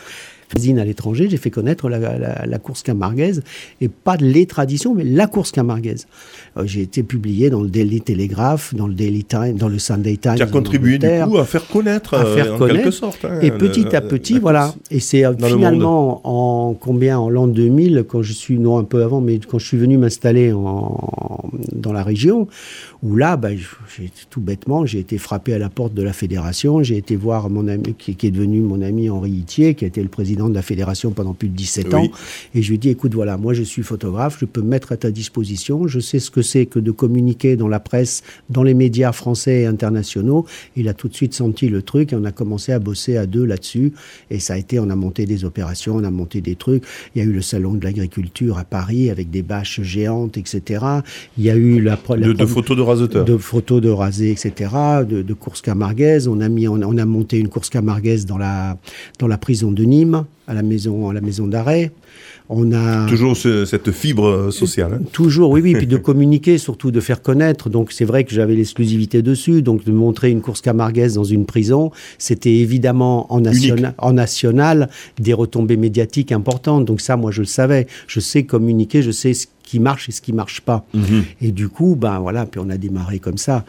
à 0.54 0.84
l'étranger, 0.84 1.28
j'ai 1.28 1.36
fait 1.36 1.50
connaître 1.50 1.88
la, 1.88 2.58
course 2.58 2.82
camarguaise, 2.82 3.42
et 3.80 3.88
pas 3.88 4.16
les 4.16 4.46
traditions, 4.46 4.94
mais 4.94 5.04
la 5.04 5.26
course 5.26 5.52
camarguaise. 5.52 6.06
Euh, 6.56 6.64
j'ai 6.66 6.82
été 6.82 7.02
publié 7.02 7.50
dans 7.50 7.62
le 7.62 7.68
Daily 7.68 8.00
Telegraph, 8.00 8.74
dans 8.74 8.86
le 8.86 8.94
Daily 8.94 9.24
Time, 9.24 9.54
dans 9.54 9.68
le 9.68 9.78
Sunday 9.78 10.16
Times. 10.16 10.36
Qui 10.36 10.42
a 10.42 10.46
contribué 10.46 10.98
du 10.98 11.08
coup 11.08 11.38
à 11.38 11.44
faire 11.44 11.66
connaître, 11.66 12.14
à 12.14 12.24
faire 12.24 12.46
euh, 12.46 12.54
en 12.54 12.58
connaître, 12.58 12.78
quelque 12.78 12.90
sorte. 12.90 13.24
Hein, 13.24 13.38
et 13.40 13.50
petit 13.50 13.94
à 13.94 14.00
petit, 14.00 14.38
voilà. 14.38 14.74
Et 14.90 15.00
c'est 15.00 15.24
euh, 15.24 15.34
finalement 15.36 16.20
en 16.24 16.74
combien 16.74 17.18
en 17.18 17.30
l'an 17.30 17.46
2000, 17.46 18.04
quand 18.08 18.22
je 18.22 18.32
suis 18.32 18.58
non 18.58 18.78
un 18.78 18.84
peu 18.84 19.02
avant, 19.02 19.20
mais 19.20 19.38
quand 19.38 19.58
je 19.58 19.66
suis 19.66 19.78
venu 19.78 19.98
m'installer 19.98 20.50
dans 20.50 21.92
la 21.92 22.02
région, 22.02 22.48
où 23.02 23.16
là, 23.16 23.36
bah, 23.36 23.50
j'ai 23.54 24.10
tout 24.28 24.40
bêtement, 24.40 24.84
j'ai 24.84 24.98
été 24.98 25.18
frappé 25.18 25.54
à 25.54 25.58
la 25.58 25.68
porte 25.68 25.94
de 25.94 26.02
la 26.02 26.12
fédération, 26.12 26.82
j'ai 26.82 26.96
été 26.96 27.16
voir 27.16 27.50
mon 27.50 27.68
ami 27.68 27.94
qui, 27.98 28.14
qui, 28.14 28.26
est 28.26 28.30
devenu 28.30 28.60
mon 28.60 28.82
ami 28.82 29.08
Henri 29.08 29.30
Itier, 29.30 29.74
qui 29.74 29.84
a 29.84 29.88
été 29.88 30.02
le 30.02 30.08
président 30.08 30.39
de 30.48 30.54
la 30.54 30.62
fédération 30.62 31.10
pendant 31.10 31.34
plus 31.34 31.48
de 31.48 31.56
17 31.56 31.94
ans. 31.94 32.08
Et 32.54 32.62
je 32.62 32.68
lui 32.68 32.76
ai 32.76 32.78
dit, 32.78 32.88
écoute, 32.88 33.14
voilà, 33.14 33.36
moi 33.36 33.54
je 33.54 33.62
suis 33.62 33.82
photographe, 33.82 34.38
je 34.40 34.44
peux 34.44 34.62
me 34.62 34.68
mettre 34.68 34.92
à 34.92 34.96
ta 34.96 35.10
disposition, 35.10 35.86
je 35.86 36.00
sais 36.00 36.18
ce 36.18 36.30
que 36.30 36.42
c'est 36.42 36.66
que 36.66 36.78
de 36.78 36.90
communiquer 36.90 37.56
dans 37.56 37.68
la 37.68 37.80
presse, 37.80 38.22
dans 38.48 38.62
les 38.62 38.74
médias 38.74 39.12
français 39.12 39.62
et 39.62 39.66
internationaux. 39.66 40.46
Il 40.76 40.88
a 40.88 40.94
tout 40.94 41.08
de 41.08 41.14
suite 41.14 41.34
senti 41.34 41.68
le 41.68 41.82
truc 41.82 42.12
et 42.12 42.16
on 42.16 42.24
a 42.24 42.32
commencé 42.32 42.72
à 42.72 42.78
bosser 42.78 43.16
à 43.16 43.26
deux 43.26 43.44
là-dessus. 43.44 43.92
Et 44.30 44.40
ça 44.40 44.54
a 44.54 44.56
été, 44.56 44.78
on 44.78 44.90
a 44.90 44.96
monté 44.96 45.26
des 45.26 45.44
opérations, 45.44 45.96
on 45.96 46.04
a 46.04 46.10
monté 46.10 46.40
des 46.40 46.56
trucs. 46.56 46.84
Il 47.14 47.22
y 47.22 47.24
a 47.24 47.28
eu 47.28 47.32
le 47.32 47.42
salon 47.42 47.74
de 47.74 47.84
l'agriculture 47.84 48.58
à 48.58 48.64
Paris 48.64 49.10
avec 49.10 49.30
des 49.30 49.42
bâches 49.42 49.80
géantes, 49.82 50.36
etc. 50.38 50.84
Il 51.38 51.44
y 51.44 51.50
a 51.50 51.56
eu 51.56 51.80
la, 51.80 51.96
de, 51.96 52.46
photos 52.46 52.76
de 52.76 52.82
raseteurs. 52.82 53.24
De 53.24 53.36
photos 53.36 53.80
de 53.80 53.90
rasés, 53.90 54.30
etc. 54.30 54.70
De, 55.08 55.22
de 55.22 55.34
courses 55.34 55.62
camarguaises. 55.62 56.28
On 56.28 56.40
a 56.40 56.48
mis, 56.48 56.68
on, 56.68 56.80
on 56.82 56.98
a 56.98 57.04
monté 57.04 57.38
une 57.38 57.48
course 57.48 57.70
camarguaise 57.70 58.26
dans 58.26 58.38
la, 58.38 58.78
dans 59.18 59.26
la 59.26 59.38
prison 59.38 59.72
de 59.72 59.84
Nîmes 59.84 60.24
à 60.46 60.54
la 60.54 60.62
maison, 60.62 61.08
à 61.08 61.12
la 61.12 61.20
maison 61.20 61.46
d'arrêt. 61.46 61.92
On 62.52 62.72
a 62.72 63.06
toujours 63.06 63.36
cette 63.36 63.92
fibre 63.92 64.50
sociale. 64.50 64.94
Hein. 64.94 65.04
Toujours, 65.12 65.50
oui, 65.50 65.60
oui, 65.62 65.74
puis 65.74 65.86
de 65.86 65.96
communiquer, 66.08 66.58
surtout 66.58 66.90
de 66.90 66.98
faire 66.98 67.22
connaître. 67.22 67.70
Donc 67.70 67.92
c'est 67.92 68.04
vrai 68.04 68.24
que 68.24 68.34
j'avais 68.34 68.56
l'exclusivité 68.56 69.22
dessus, 69.22 69.62
donc 69.62 69.84
de 69.84 69.92
montrer 69.92 70.30
une 70.30 70.40
course 70.40 70.60
camarguaise 70.60 71.14
dans 71.14 71.22
une 71.22 71.46
prison, 71.46 71.92
c'était 72.18 72.56
évidemment 72.56 73.32
en, 73.32 73.40
en 73.98 74.12
national 74.12 74.88
des 75.20 75.32
retombées 75.32 75.76
médiatiques 75.76 76.32
importantes. 76.32 76.84
Donc 76.84 77.00
ça, 77.00 77.16
moi, 77.16 77.30
je 77.30 77.42
le 77.42 77.46
savais. 77.46 77.86
Je 78.08 78.18
sais 78.18 78.42
communiquer, 78.42 79.02
je 79.02 79.12
sais 79.12 79.32
ce 79.32 79.46
qui 79.70 79.78
marche 79.78 80.08
et 80.08 80.12
ce 80.12 80.20
qui 80.20 80.32
marche 80.32 80.62
pas. 80.62 80.84
Mhm. 80.94 81.22
Et 81.40 81.52
du 81.52 81.68
coup, 81.68 81.94
ben 81.94 82.18
voilà, 82.18 82.44
puis 82.44 82.60
on 82.64 82.70
a 82.70 82.76
démarré 82.76 83.20
comme 83.20 83.38
ça. 83.38 83.64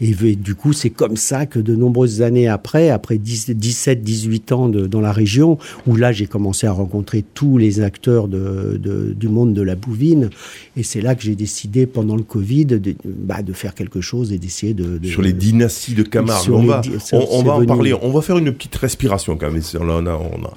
Et, 0.00 0.14
du 0.36 0.54
coup, 0.54 0.72
c'est 0.72 0.88
comme 0.88 1.18
ça 1.18 1.44
que 1.44 1.58
de 1.58 1.76
nombreuses 1.76 2.22
années 2.22 2.48
après, 2.48 2.88
après 2.88 3.18
17, 3.18 3.58
18 4.02 4.52
ans 4.52 4.68
dans 4.70 5.00
la 5.02 5.12
région, 5.12 5.58
où 5.86 5.96
là, 5.96 6.10
j'ai 6.12 6.26
commencé 6.26 6.66
à 6.66 6.72
rencontrer 6.72 7.22
tous 7.34 7.58
les 7.58 7.80
acteurs 7.80 8.26
de, 8.26 8.80
du 9.14 9.28
monde 9.28 9.52
de 9.52 9.60
la 9.60 9.74
bouvine. 9.74 10.30
Et 10.78 10.82
c'est 10.82 11.02
là 11.02 11.14
que 11.14 11.22
j'ai 11.22 11.36
décidé, 11.36 11.84
pendant 11.84 12.16
le 12.16 12.22
Covid, 12.22 12.64
de, 12.64 12.94
bah, 13.04 13.42
de 13.42 13.52
faire 13.52 13.74
quelque 13.74 14.00
chose 14.00 14.32
et 14.32 14.38
d'essayer 14.38 14.72
de, 14.72 14.98
Sur 15.06 15.20
les 15.20 15.34
dynasties 15.34 15.94
de 15.94 16.04
Camargue, 16.04 16.50
on, 16.50 16.64
va, 16.64 16.80
on, 17.12 17.42
va 17.42 17.52
en 17.52 17.66
parler. 17.66 17.92
On 18.00 18.10
va 18.10 18.22
faire 18.22 18.38
une 18.38 18.52
petite 18.52 18.76
respiration 18.76 19.36
quand 19.36 19.50
même. 19.50 19.60
on 19.78 20.06
a, 20.06 20.14
on 20.14 20.44
a 20.46 20.54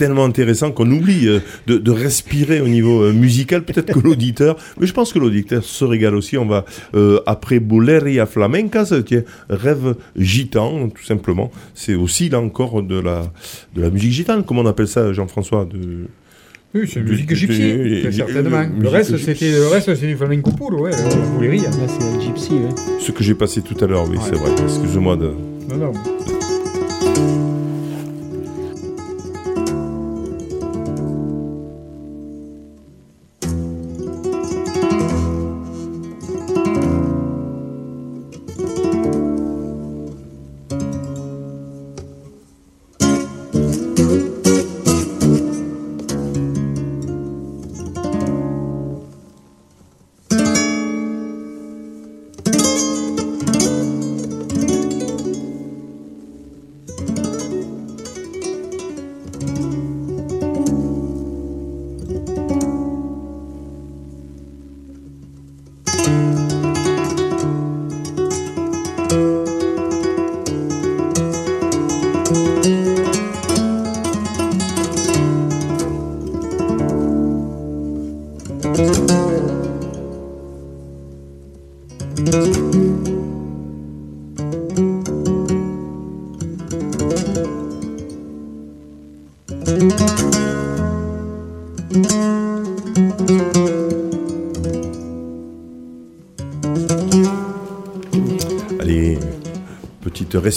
tellement 0.00 0.24
intéressant 0.24 0.72
qu'on 0.72 0.90
oublie 0.90 1.28
euh, 1.28 1.40
de, 1.66 1.90
respirer 1.90 2.62
au 2.62 2.68
niveau 2.68 3.02
euh, 3.02 3.12
musical. 3.12 3.64
Peut-être 3.64 3.92
que 3.92 3.98
l'auditeur, 3.98 4.56
mais 4.80 4.86
je 4.86 4.94
pense 4.94 5.12
que 5.12 5.18
l'auditeur 5.18 5.62
se 5.62 5.84
régale 5.84 6.14
aussi. 6.14 6.38
On 6.38 6.46
va, 6.46 6.64
euh, 6.94 7.20
après 7.26 7.60
Boleria 7.60 8.24
Flamencas, 8.24 8.94
tiens, 9.04 9.24
rêve 9.50 9.96
gitan, 10.16 10.88
tout 10.88 11.04
simplement. 11.04 11.50
C'est 11.74 11.94
aussi 11.94 12.30
là 12.30 12.40
encore 12.40 12.82
de 12.82 12.98
la, 12.98 13.30
de 13.74 13.82
la 13.82 13.90
musique 13.90 14.12
gitane. 14.12 14.42
Comment 14.42 14.62
on 14.62 14.66
appelle 14.66 14.88
ça, 14.88 15.12
Jean-François 15.12 15.66
de... 15.66 16.06
Oui, 16.74 16.88
c'est 16.90 17.00
musique 17.00 17.34
gypsy, 17.34 18.12
certainement. 18.12 18.64
Le 18.78 18.88
reste, 18.88 19.18
c'était 19.18 19.50
le 19.50 19.66
reste, 19.66 19.94
c'est 19.96 20.06
du 20.06 20.16
flamenco 20.16 20.52
pur, 20.52 20.80
ouais, 20.80 20.92
la 20.92 21.26
boulerie. 21.34 21.58
Là, 21.58 21.70
c'est 21.72 22.22
gypsy, 22.22 22.52
ouais. 22.52 22.74
Ce 23.00 23.10
que 23.12 23.22
j'ai 23.22 23.34
passé 23.34 23.60
tout 23.60 23.76
à 23.84 23.86
l'heure, 23.86 24.08
oui, 24.08 24.16
c'est 24.22 24.36
vrai. 24.36 24.50
Excuse-moi 24.62 25.16
de. 25.16 25.32
Non, 25.68 25.76
non. 25.76 25.92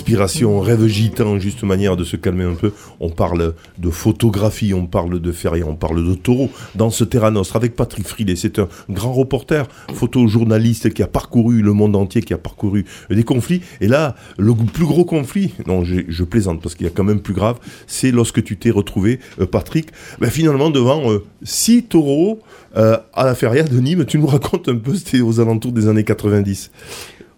Respiration, 0.03 0.59
rêve 0.59 0.85
gitan, 0.87 1.39
juste 1.39 1.63
manière 1.63 1.95
de 1.95 2.03
se 2.03 2.17
calmer 2.17 2.43
un 2.43 2.55
peu. 2.55 2.73
On 2.99 3.09
parle 3.09 3.53
de 3.77 3.89
photographie, 3.89 4.73
on 4.73 4.85
parle 4.85 5.21
de 5.21 5.31
feria, 5.31 5.65
on 5.65 5.75
parle 5.75 6.05
de 6.05 6.13
taureau 6.13 6.49
dans 6.75 6.89
ce 6.89 7.05
Terra 7.05 7.31
Nostra 7.31 7.55
avec 7.59 7.73
Patrick 7.77 8.05
Frilet. 8.05 8.35
C'est 8.35 8.59
un 8.59 8.67
grand 8.89 9.13
reporter, 9.13 9.65
photojournaliste 9.93 10.93
qui 10.93 11.03
a 11.03 11.07
parcouru 11.07 11.61
le 11.61 11.71
monde 11.71 11.95
entier, 11.95 12.21
qui 12.21 12.33
a 12.33 12.37
parcouru 12.37 12.83
des 13.09 13.23
conflits. 13.23 13.61
Et 13.79 13.87
là, 13.87 14.15
le 14.37 14.53
plus 14.53 14.85
gros 14.85 15.05
conflit, 15.05 15.53
non, 15.67 15.85
je, 15.85 16.23
plaisante 16.25 16.61
parce 16.61 16.75
qu'il 16.75 16.85
y 16.85 16.89
a 16.89 16.93
quand 16.93 17.05
même 17.05 17.21
plus 17.21 17.33
grave, 17.33 17.59
c'est 17.87 18.11
lorsque 18.11 18.43
tu 18.43 18.57
t'es 18.57 18.71
retrouvé, 18.71 19.21
euh, 19.39 19.45
Patrick, 19.45 19.87
ben, 20.19 20.29
finalement 20.29 20.69
devant 20.69 21.09
euh, 21.09 21.23
six 21.43 21.83
taureaux 21.83 22.41
euh, 22.75 22.97
à 23.13 23.23
la 23.23 23.35
feria 23.35 23.63
de 23.63 23.79
Nîmes. 23.79 24.03
Tu 24.03 24.19
nous 24.19 24.27
racontes 24.27 24.67
un 24.67 24.75
peu, 24.75 24.95
c'était 24.95 25.21
aux 25.21 25.39
alentours 25.39 25.71
des 25.71 25.87
années 25.87 26.03
90. 26.03 26.71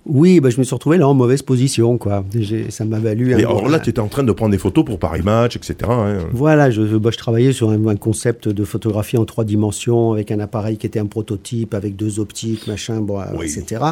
Oui, 0.06 0.39
bah, 0.39 0.51
je 0.51 0.60
me 0.60 0.64
suis 0.64 0.76
retrouvé 0.76 0.99
là 0.99 1.08
en 1.08 1.16
mauvaise 1.16 1.41
position, 1.41 1.97
quoi. 1.97 2.24
Ça 2.70 2.86
m'a 2.86 2.99
valu. 2.99 3.32
Et 3.32 3.36
alors 3.36 3.68
là, 3.68 3.80
tu 3.80 3.89
étais 3.89 3.99
en 3.99 4.08
train 4.08 4.24
de 4.24 4.32
prendre 4.32 4.51
des 4.51 4.60
photos 4.60 4.86
pour 4.86 4.99
Paris 4.99 5.24
Match, 5.24 5.56
etc. 5.56 5.78
Hein. 5.89 6.28
Voilà, 6.32 6.70
je, 6.70 6.82
bah, 6.97 7.10
je 7.12 7.18
travaillais 7.18 7.53
sur 7.53 7.72
un, 7.72 7.95
concept 7.95 8.47
de 8.47 8.64
photographie 8.66 9.18
en 9.18 9.26
trois 9.26 9.45
dimensions 9.45 10.14
avec 10.14 10.30
un 10.32 10.39
appareil 10.39 10.78
qui 10.78 10.86
était 10.86 10.99
un 10.99 11.08
prototype, 11.08 11.74
avec 11.74 11.95
deux 11.95 12.20
optiques, 12.20 12.68
machin, 12.68 13.01
bon, 13.01 13.20
etc. 13.41 13.84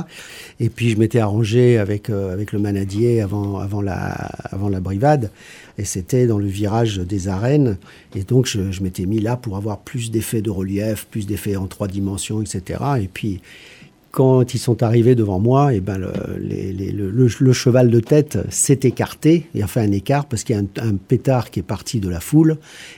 Et 0.60 0.70
puis 0.70 0.90
je 0.90 0.98
m'étais 0.98 1.20
arrangé 1.20 1.80
avec, 1.80 2.10
euh, 2.10 2.32
avec 2.32 2.52
le 2.52 2.60
manadier 2.60 3.22
avant, 3.22 3.58
avant, 3.58 3.82
la, 3.82 4.12
avant 4.52 4.70
la 4.70 4.82
brivade. 4.82 5.32
Et 5.80 5.86
c'était 5.86 6.28
dans 6.28 6.38
le 6.38 6.46
virage 6.46 6.98
des 6.98 7.28
arènes. 7.28 7.78
Et 8.16 8.24
donc 8.24 8.46
je, 8.46 8.72
je 8.72 8.84
m'étais 8.84 9.06
mis 9.06 9.20
là 9.20 9.36
pour 9.36 9.58
avoir 9.58 9.80
plus 9.80 10.12
d'effets 10.12 10.42
de 10.42 10.52
relief, 10.52 11.08
plus 11.10 11.26
d'effets 11.26 11.56
en 11.56 11.66
trois 11.66 11.88
dimensions, 11.88 12.42
etc. 12.42 12.84
Et 13.02 13.10
puis 13.12 13.42
quand 14.14 14.54
ils 14.54 14.60
sont 14.60 14.84
arrivés 14.84 15.16
devant 15.16 15.40
moi, 15.40 15.74
et 15.74 15.78
eh 15.78 15.82
ben 15.82 15.98
le, 15.98 17.28
le, 17.40 17.54
cheval 17.54 17.90
de 17.90 18.00
tête 18.00 18.38
s'est 18.50 18.82
écarté, 18.84 19.48
il 19.56 19.64
a 19.64 19.68
fait 19.68 19.80
un 19.80 19.92
écart 19.92 20.26
parce 20.26 20.44
qu'il 20.44 20.56
y 20.56 20.60
a 20.60 20.62
un, 20.62 20.96
pétard 20.96 21.50
qui 21.50 21.62
est 21.62 21.64
parti 21.64 22.00
de 22.00 22.10
la 22.10 22.20
foule, 22.20 22.58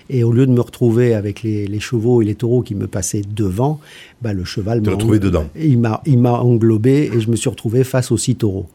et 0.10 0.26
au 0.26 0.34
lieu 0.34 0.46
de 0.46 0.52
me 0.52 0.60
retrouver 0.60 1.14
avec 1.14 1.42
les, 1.42 1.80
chevaux 1.80 2.22
et 2.22 2.26
les 2.26 2.36
taureaux 2.36 2.64
qui 2.64 2.76
me 2.76 2.88
passaient 2.88 3.22
devant, 3.34 3.80
ben 4.22 4.34
le 4.34 4.44
cheval 4.44 4.82
m'a 4.82 4.92
retrouvé 4.92 5.20
dedans. 5.20 5.46
Il 5.56 5.80
m'a 5.80 6.34
englobé 6.34 7.10
et 7.14 7.22
je 7.22 7.32
me 7.32 7.38
suis 7.38 7.50
retrouvé 7.50 7.86
face 7.86 8.12
aux 8.12 8.18
six 8.18 8.36
taureaux. 8.36 8.68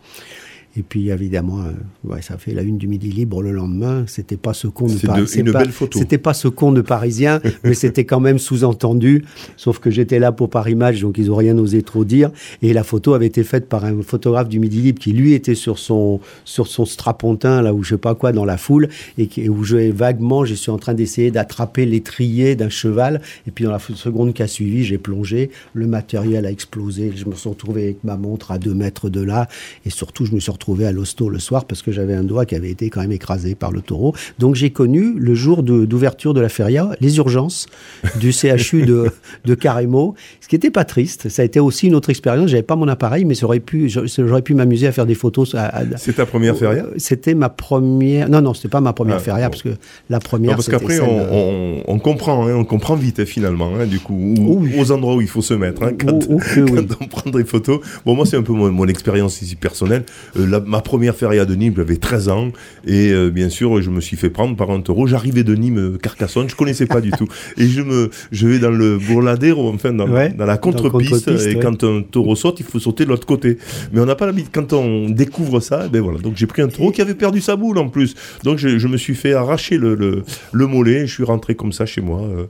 Et 0.77 0.83
puis 0.83 1.11
évidemment, 1.11 1.62
euh, 1.62 1.73
ouais, 2.05 2.23
ça 2.23 2.39
fait 2.39 2.55
la 2.55 2.62
une 2.62 2.79
du 2.79 2.87
Midi 2.87 3.11
Libre 3.11 3.43
le 3.43 3.51
lendemain. 3.51 4.05
C'était 4.07 4.37
pas 4.37 4.55
ce 4.55 4.68
con 4.68 4.87
de 4.87 4.95
Parisien. 5.05 5.45
C'était 5.93 6.18
pas 6.18 6.33
ce 6.33 6.47
con 6.47 6.71
de 6.71 6.81
Parisien, 6.81 7.41
mais 7.64 7.75
c'était 7.75 8.05
quand 8.05 8.21
même 8.21 8.39
sous-entendu. 8.39 9.25
Sauf 9.57 9.81
que 9.81 9.91
j'étais 9.91 10.21
là 10.21 10.31
pour 10.31 10.49
Paris 10.49 10.77
Match, 10.77 11.01
donc 11.01 11.18
ils 11.18 11.31
ont 11.33 11.37
rien 11.37 11.59
osé 11.59 11.83
trop 11.83 12.05
dire. 12.05 12.31
Et 12.62 12.73
la 12.73 12.85
photo 12.85 13.14
avait 13.14 13.27
été 13.27 13.43
faite 13.43 13.68
par 13.68 13.85
un 13.85 14.01
photographe 14.03 14.49
du 14.49 14.61
Midi 14.61 14.81
Libre 14.81 15.01
qui 15.01 15.12
lui 15.12 15.33
était 15.33 15.57
sur 15.57 15.79
son 15.79 16.21
sur 16.45 16.68
son 16.68 16.85
strapontin 16.85 17.62
là 17.62 17.75
où 17.75 17.83
je 17.83 17.91
sais 17.91 17.99
pas 17.99 18.14
quoi 18.14 18.31
dans 18.31 18.45
la 18.45 18.57
foule 18.57 18.89
et 19.18 19.27
qui, 19.27 19.49
où 19.49 19.64
je 19.64 19.91
vaguement, 19.91 20.45
je 20.45 20.55
suis 20.55 20.71
en 20.71 20.79
train 20.79 20.95
d'essayer 20.95 21.33
d'attraper 21.33 21.85
l'étrier 21.85 22.55
d'un 22.55 22.68
cheval. 22.68 23.23
Et 23.49 23.51
puis 23.51 23.64
dans 23.64 23.73
la 23.73 23.81
seconde 23.81 24.35
qui 24.35 24.43
a 24.43 24.47
suivi, 24.47 24.85
j'ai 24.85 24.99
plongé. 24.99 25.51
Le 25.75 25.89
matériel 25.89 26.47
a 26.47 26.51
explosé. 26.51 27.12
Je 27.16 27.25
me 27.25 27.35
suis 27.35 27.49
retrouvé 27.49 27.83
avec 27.85 28.05
ma 28.05 28.16
montre 28.16 28.53
à 28.53 28.59
deux 28.59 28.75
mètres 28.75 29.09
de 29.09 29.21
là, 29.21 29.49
et 29.85 29.91
surtout 29.91 30.27
je 30.27 30.33
me 30.33 30.39
suis 30.39 30.53
retrouvé 30.53 30.59
à 30.84 30.92
l'hosto 30.92 31.28
le 31.28 31.38
soir 31.38 31.64
parce 31.64 31.82
que 31.82 31.90
j'avais 31.90 32.14
un 32.14 32.22
doigt 32.22 32.46
qui 32.46 32.54
avait 32.54 32.70
été 32.70 32.90
quand 32.90 33.00
même 33.00 33.12
écrasé 33.12 33.54
par 33.54 33.72
le 33.72 33.80
taureau. 33.80 34.14
Donc 34.38 34.54
j'ai 34.54 34.70
connu 34.70 35.14
le 35.18 35.34
jour 35.34 35.62
d'ouverture 35.62 36.34
de, 36.34 36.40
la 36.40 36.48
feria 36.48 36.90
les 37.00 37.16
urgences 37.18 37.66
du 38.18 38.32
CHU 38.32 38.82
de, 38.82 39.11
de 39.44 39.56
ce 40.40 40.48
qui 40.48 40.54
n'était 40.54 40.70
pas 40.70 40.84
triste. 40.84 41.28
Ça 41.28 41.42
a 41.42 41.44
été 41.44 41.61
aussi 41.61 41.88
une 41.88 41.94
autre 41.94 42.11
expérience. 42.11 42.50
J'avais 42.50 42.62
pas 42.62 42.76
mon 42.76 42.88
appareil, 42.88 43.24
mais 43.24 43.34
j'aurais 43.34 43.61
pu, 43.61 43.88
j'aurais 43.88 44.42
pu 44.42 44.54
m'amuser 44.54 44.86
à 44.86 44.92
faire 44.92 45.06
des 45.06 45.14
photos. 45.14 45.54
C'est 45.96 46.16
ta 46.16 46.26
première 46.26 46.56
feria? 46.56 46.86
C'était 46.96 47.34
ma 47.34 47.48
première. 47.48 48.28
Non, 48.28 48.40
non, 48.40 48.54
c'était 48.54 48.68
pas 48.68 48.80
ma 48.80 48.92
première 48.92 49.16
ah, 49.16 49.20
feria 49.20 49.50
parce 49.50 49.62
que 49.62 49.70
la 50.08 50.20
première. 50.20 50.56
parce 50.56 50.68
qu'après 50.68 51.00
on, 51.00 51.82
on, 51.86 51.98
comprend, 51.98 52.46
hein, 52.46 52.54
on 52.54 52.64
comprend 52.64 52.94
vite 52.94 53.24
finalement, 53.24 53.72
hein, 53.78 53.86
du 53.86 54.00
coup, 54.00 54.34
aux 54.78 54.92
endroits 54.92 55.16
où 55.16 55.20
il 55.20 55.28
faut 55.28 55.42
se 55.42 55.54
mettre 55.54 55.82
hein, 55.82 55.92
quand, 55.98 56.28
on 57.00 57.06
prend 57.06 57.30
des 57.30 57.44
photos. 57.44 57.80
Bon, 58.06 58.14
moi 58.14 58.26
c'est 58.26 58.36
un 58.36 58.42
peu 58.42 58.52
mon, 58.52 58.70
mon 58.70 58.86
expérience 58.86 59.42
ici 59.42 59.56
personnelle. 59.56 60.04
Euh, 60.36 60.46
ma 60.59 60.80
première 60.80 61.14
feria 61.14 61.44
de 61.44 61.55
Nîmes, 61.55 61.74
j'avais 61.76 61.96
13 61.96 62.28
ans. 62.28 62.51
Et 62.86 63.11
euh, 63.12 63.30
bien 63.30 63.48
sûr, 63.48 63.80
je 63.80 63.90
me 63.90 64.01
suis 64.01 64.16
fait 64.16 64.30
prendre 64.30 64.57
par 64.57 64.70
un 64.70 64.80
taureau. 64.80 65.07
J'arrivais 65.07 65.44
de 65.44 65.55
Nîmes, 65.55 65.78
euh, 65.78 65.98
Carcassonne, 65.98 66.51
je 66.51 66.57
connaissais 66.57 66.86
pas 66.86 67.01
du 67.01 67.11
tout. 67.12 67.28
Et 67.57 67.66
je 67.66 67.82
me, 67.82 68.11
je 68.32 68.48
vais 68.48 68.59
dans 68.59 68.70
le 68.70 68.98
Bourladero, 68.98 69.68
enfin, 69.72 69.92
dans, 69.92 70.09
dans 70.09 70.46
la 70.46 70.59
contre-piste. 70.59 71.28
et 71.28 71.55
quand 71.57 71.84
un 71.84 72.03
taureau 72.03 72.34
saute, 72.34 72.59
il 72.61 72.66
faut 72.66 72.80
sauter 72.80 73.05
de 73.05 73.11
l'autre 73.11 73.26
côté. 73.26 73.59
Mais 73.92 74.01
on 74.01 74.07
n'a 74.07 74.16
pas 74.16 74.26
l'habitude. 74.26 74.51
Quand 74.53 74.72
on 74.72 75.11
découvre 75.11 75.61
ça, 75.61 75.88
ben 75.88 76.01
voilà. 76.01 76.18
Donc 76.18 76.36
j'ai 76.36 76.46
pris 76.46 76.62
un 76.62 76.68
taureau 76.68 76.90
qui 76.90 77.03
avait 77.03 77.14
perdu 77.14 77.40
sa 77.40 77.55
boule 77.57 77.78
en 77.78 77.88
plus. 77.88 78.14
Donc 78.42 78.59
je, 78.59 78.78
je 78.78 78.88
me 78.88 78.96
suis 78.96 79.14
fait 79.14 79.34
arracher 79.34 79.76
le, 79.76 79.94
le, 79.94 80.24
le 80.53 80.66
mollet. 80.66 81.03
Et 81.03 81.07
je 81.07 81.14
suis 81.14 81.24
rentré 81.24 81.55
comme 81.55 81.72
ça 81.72 81.86
chez 81.86 82.01
moi. 82.01 82.22
Euh, 82.22 82.44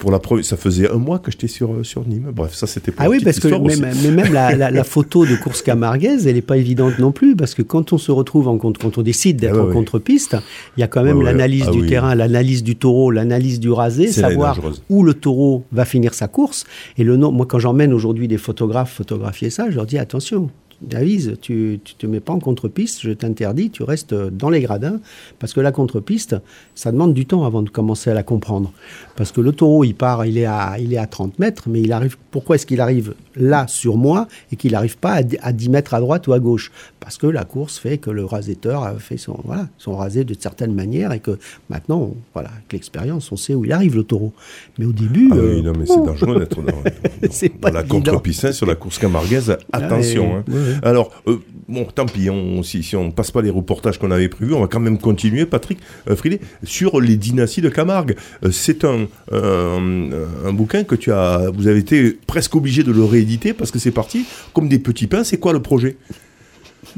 pour 0.00 0.10
la 0.10 0.18
ça 0.42 0.56
faisait 0.56 0.90
un 0.90 0.96
mois 0.96 1.18
que 1.18 1.30
j'étais 1.30 1.46
sur, 1.46 1.84
sur 1.84 2.06
Nîmes. 2.08 2.30
Bref, 2.34 2.54
ça 2.54 2.66
c'était 2.66 2.92
Ah 2.96 3.10
oui, 3.10 3.20
parce 3.22 3.38
que 3.38 3.48
même, 3.48 3.94
mais 4.02 4.10
même 4.10 4.32
la, 4.32 4.84
photo 4.84 5.26
de 5.26 5.36
course 5.36 5.60
camarguaise, 5.62 6.26
elle 6.26 6.34
n'est 6.34 6.42
pas 6.42 6.56
évidente 6.56 6.98
non 6.98 7.12
plus, 7.12 7.36
parce 7.36 7.54
que 7.54 7.62
quand 7.62 7.92
on 7.92 7.98
se 7.98 8.10
retrouve 8.10 8.48
en 8.48 8.56
contre, 8.56 8.80
quand 8.80 8.96
on 8.96 9.02
décide 9.02 9.36
d'être 9.36 9.58
ah 9.58 9.66
en 9.66 9.72
contre-piste, 9.72 10.36
il 10.76 10.80
y 10.80 10.82
a 10.82 10.88
quand 10.88 11.04
même 11.04 11.20
l'analyse 11.20 11.66
ah 11.68 11.70
du 11.70 11.86
terrain, 11.86 12.14
l'analyse 12.14 12.62
du 12.62 12.76
taureau, 12.76 13.10
l'analyse 13.10 13.60
du 13.60 13.70
rasé, 13.70 14.08
savoir 14.08 14.58
où 14.88 15.02
le 15.02 15.12
taureau 15.12 15.64
va 15.70 15.84
finir 15.84 16.14
sa 16.14 16.28
course. 16.28 16.64
Et 16.96 17.04
le 17.04 17.16
nom, 17.16 17.30
moi 17.30 17.46
quand 17.46 17.58
j'emmène 17.58 17.92
aujourd'hui 17.92 18.26
des 18.26 18.38
photographes 18.38 18.94
photographier 18.94 19.50
ça, 19.50 19.70
je 19.70 19.76
leur 19.76 19.86
dis 19.86 19.98
attention, 19.98 20.50
Davise, 20.80 21.36
tu 21.42 21.52
ne 21.52 21.76
te 21.98 22.06
mets 22.06 22.20
pas 22.20 22.32
en 22.32 22.38
contre-piste, 22.38 23.00
je 23.02 23.10
t'interdis, 23.10 23.70
tu 23.70 23.82
restes 23.82 24.14
dans 24.14 24.48
les 24.48 24.62
gradins, 24.62 25.00
parce 25.38 25.52
que 25.52 25.60
la 25.60 25.72
contre-piste, 25.72 26.36
ça 26.74 26.90
demande 26.90 27.12
du 27.12 27.26
temps 27.26 27.44
avant 27.44 27.62
de 27.62 27.68
commencer 27.68 28.10
à 28.10 28.14
la 28.14 28.22
comprendre. 28.22 28.72
Parce 29.20 29.32
que 29.32 29.42
le 29.42 29.52
taureau, 29.52 29.84
il 29.84 29.94
part, 29.94 30.24
il 30.24 30.38
est 30.38 30.46
à, 30.46 30.78
il 30.78 30.94
est 30.94 30.96
à 30.96 31.06
30 31.06 31.38
mètres, 31.38 31.64
mais 31.68 31.82
il 31.82 31.92
arrive, 31.92 32.16
pourquoi 32.30 32.56
est-ce 32.56 32.64
qu'il 32.64 32.80
arrive 32.80 33.12
là 33.36 33.66
sur 33.68 33.98
moi 33.98 34.26
et 34.50 34.56
qu'il 34.56 34.72
n'arrive 34.72 34.96
pas 34.96 35.20
à, 35.42 35.52
10 35.52 35.68
mètres 35.68 35.92
à 35.92 36.00
droite 36.00 36.26
ou 36.26 36.32
à 36.32 36.38
gauche? 36.38 36.72
Parce 37.00 37.18
que 37.18 37.26
la 37.26 37.44
course 37.44 37.78
fait 37.78 37.98
que 37.98 38.08
le 38.08 38.24
rasetteur 38.24 38.82
a 38.82 38.94
fait 38.94 39.18
son, 39.18 39.38
voilà, 39.44 39.68
son 39.76 39.94
rasé 39.94 40.24
de 40.24 40.34
certaine 40.38 40.72
manière 40.72 41.12
et 41.12 41.20
que 41.20 41.38
maintenant, 41.68 42.14
voilà, 42.32 42.48
avec 42.48 42.72
l'expérience, 42.72 43.30
on 43.30 43.36
sait 43.36 43.54
où 43.54 43.66
il 43.66 43.72
arrive 43.72 43.94
le 43.94 44.04
taureau. 44.04 44.32
Mais 44.78 44.86
au 44.86 44.92
début. 44.92 45.28
Ah 45.32 45.36
oui, 45.38 45.62
non, 45.62 45.72
mais 45.78 45.84
c'est 45.84 46.02
dangereux 46.02 46.38
d'être 46.38 46.62
dans, 46.62 47.70
la 47.72 47.82
contre-piste 47.82 48.46
hein, 48.46 48.52
sur 48.52 48.64
la 48.64 48.74
course 48.74 48.98
camarguaise. 48.98 49.54
Attention. 49.70 50.36
Hein. 50.36 50.44
Alors, 50.82 51.10
euh, 51.26 51.36
bon, 51.68 51.84
tant 51.94 52.06
pis, 52.06 52.30
on, 52.30 52.62
si, 52.62 52.82
si, 52.82 52.96
on 52.96 53.10
passe 53.10 53.30
pas 53.30 53.42
les 53.42 53.50
reportages 53.50 53.98
qu'on 53.98 54.12
avait 54.12 54.30
prévus, 54.30 54.54
on 54.54 54.60
va 54.60 54.66
quand 54.66 54.80
même 54.80 54.96
continuer, 54.96 55.44
Patrick 55.44 55.78
euh, 56.08 56.16
sur 56.64 57.02
les 57.02 57.16
dynasties 57.16 57.60
de 57.60 57.68
Camargue. 57.68 58.16
Euh, 58.44 58.50
c'est 58.50 58.84
un, 58.84 59.08
un, 59.32 60.52
bouquin 60.52 60.84
que 60.84 60.94
tu 60.94 61.12
as, 61.12 61.50
vous 61.54 61.68
avez 61.68 61.78
été 61.78 62.18
presque 62.26 62.54
obligé 62.56 62.82
de 62.82 62.92
le 62.92 63.04
rééditer 63.04 63.52
parce 63.52 63.70
que 63.70 63.78
c'est 63.78 63.90
parti 63.90 64.24
comme 64.52 64.68
des 64.68 64.78
petits 64.78 65.06
pains. 65.06 65.24
C'est 65.24 65.38
quoi 65.38 65.52
le 65.52 65.62
projet? 65.62 65.96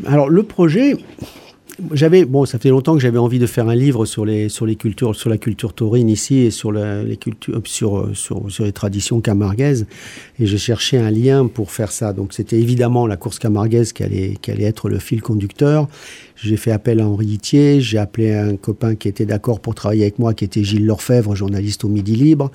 Alors, 0.06 0.28
le 0.28 0.42
projet, 0.42 0.96
j'avais 1.92 2.24
bon, 2.24 2.44
ça 2.44 2.58
fait 2.58 2.68
longtemps 2.68 2.94
que 2.94 3.00
j'avais 3.00 3.18
envie 3.18 3.38
de 3.38 3.46
faire 3.46 3.68
un 3.68 3.74
livre 3.74 4.06
sur 4.06 4.24
les 4.24 4.48
sur 4.48 4.66
les 4.66 4.76
cultures, 4.76 5.14
sur 5.14 5.30
la 5.30 5.38
culture 5.38 5.72
taurine 5.72 6.08
ici 6.08 6.38
et 6.38 6.50
sur 6.50 6.72
les 6.72 7.16
cultures, 7.16 7.60
sur, 7.64 8.10
sur, 8.14 8.50
sur 8.50 8.64
les 8.64 8.72
traditions 8.72 9.20
camarguaises. 9.20 9.86
Et 10.38 10.46
j'ai 10.46 10.58
cherché 10.58 10.98
un 10.98 11.10
lien 11.10 11.46
pour 11.46 11.70
faire 11.70 11.92
ça. 11.92 12.12
Donc 12.12 12.32
c'était 12.32 12.58
évidemment 12.58 13.06
la 13.06 13.16
course 13.16 13.38
camarguaise 13.38 13.92
qui 13.92 14.02
allait 14.02 14.36
qui 14.40 14.50
allait 14.50 14.64
être 14.64 14.88
le 14.88 14.98
fil 14.98 15.22
conducteur. 15.22 15.88
J'ai 16.42 16.56
fait 16.56 16.72
appel 16.72 16.98
à 16.98 17.06
Henri 17.06 17.26
Itier, 17.26 17.80
j'ai 17.80 17.98
appelé 17.98 18.34
un 18.34 18.56
copain 18.56 18.96
qui 18.96 19.06
était 19.06 19.26
d'accord 19.26 19.60
pour 19.60 19.76
travailler 19.76 20.02
avec 20.02 20.18
moi, 20.18 20.34
qui 20.34 20.44
était 20.44 20.64
Gilles 20.64 20.84
Lorfèvre, 20.84 21.36
journaliste 21.36 21.84
au 21.84 21.88
Midi 21.88 22.16
Libre, 22.16 22.50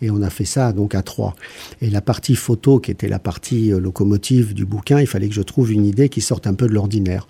et 0.00 0.12
on 0.12 0.22
a 0.22 0.30
fait 0.30 0.44
ça 0.44 0.72
donc 0.72 0.94
à 0.94 1.02
trois. 1.02 1.34
Et 1.80 1.90
la 1.90 2.00
partie 2.00 2.36
photo, 2.36 2.78
qui 2.78 2.92
était 2.92 3.08
la 3.08 3.18
partie 3.18 3.72
euh, 3.72 3.80
locomotive 3.80 4.54
du 4.54 4.64
bouquin, 4.64 5.00
il 5.00 5.08
fallait 5.08 5.28
que 5.28 5.34
je 5.34 5.42
trouve 5.42 5.72
une 5.72 5.84
idée 5.84 6.08
qui 6.08 6.20
sorte 6.20 6.46
un 6.46 6.54
peu 6.54 6.68
de 6.68 6.72
l'ordinaire. 6.72 7.26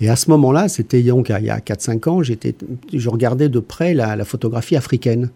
Et 0.00 0.08
à 0.08 0.16
ce 0.16 0.30
moment-là, 0.30 0.68
c'était 0.68 1.02
donc 1.02 1.28
il 1.28 1.44
y 1.44 1.50
a 1.50 1.58
4-5 1.58 2.08
ans, 2.08 2.22
je 2.22 3.08
regardais 3.10 3.50
de 3.50 3.60
près 3.60 3.92
la, 3.92 4.24
photographie 4.24 4.76
africaine. 4.76 5.28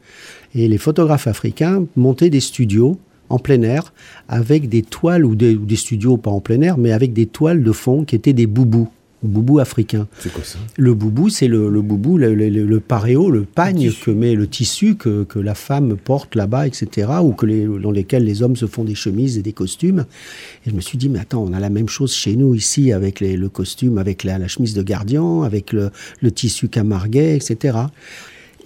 Et 0.55 0.69
les 0.69 0.79
photographes 0.79 1.27
africains 1.27 1.85
montaient 1.97 2.31
des 2.31 2.41
studios 2.41 2.99
en 3.29 3.39
plein 3.39 3.61
air 3.61 3.93
avec 4.29 4.71
des 4.71 4.81
toiles 4.81 5.27
ou 5.27 5.35
des, 5.35 5.55
ou 5.55 5.67
des, 5.67 5.77
studios 5.77 6.17
pas 6.17 6.31
en 6.31 6.41
plein 6.41 6.63
air, 6.63 6.79
mais 6.79 6.93
avec 6.93 7.13
des 7.13 7.27
toiles 7.27 7.63
de 7.63 7.73
fond 7.73 8.05
qui 8.05 8.17
étaient 8.17 8.33
des 8.33 8.47
boubous 8.47 8.89
boubou 9.25 9.59
africain. 9.59 10.07
C'est 10.19 10.33
quoi 10.33 10.45
ça? 10.45 10.59
Le 10.77 10.95
boubou, 10.95 11.29
c'est 11.29 11.49
le, 11.49 11.69
boubou, 11.83 12.19
le, 12.19 12.35
le, 12.35 12.81
paréo, 12.81 13.31
le 13.31 13.43
pagne 13.43 13.91
que 13.93 14.11
met 14.11 14.35
le 14.35 14.47
tissu 14.47 14.97
que, 14.97 15.27
la 15.39 15.55
femme 15.55 15.97
porte 15.97 16.35
là-bas, 16.35 16.67
etc., 16.67 17.09
ou 17.23 17.33
que 17.33 17.47
les, 17.47 17.65
dans 17.65 17.91
lesquels 17.91 18.25
les 18.25 18.43
hommes 18.43 18.57
se 18.57 18.67
font 18.67 18.85
des 18.85 18.95
chemises 18.95 19.39
et 19.39 19.43
des 19.43 19.53
costumes. 19.53 20.07
Et 20.67 20.71
je 20.71 20.75
me 20.75 20.81
suis 20.81 20.99
dit, 20.99 21.09
mais 21.09 21.19
attends, 21.19 21.43
on 21.43 21.53
a 21.53 21.61
la 21.61 21.71
même 21.71 21.89
chose 21.89 22.15
chez 22.15 22.37
nous 22.37 22.55
ici 22.55 22.93
avec 22.93 23.21
le 23.21 23.49
costume, 23.49 23.99
avec 23.99 24.25
la, 24.25 24.47
chemise 24.49 24.75
de 24.75 24.83
gardien, 24.83 25.43
avec 25.43 25.73
le, 25.73 25.91
tissu 26.31 26.69
camarguais, 26.69 27.37
etc. 27.37 27.79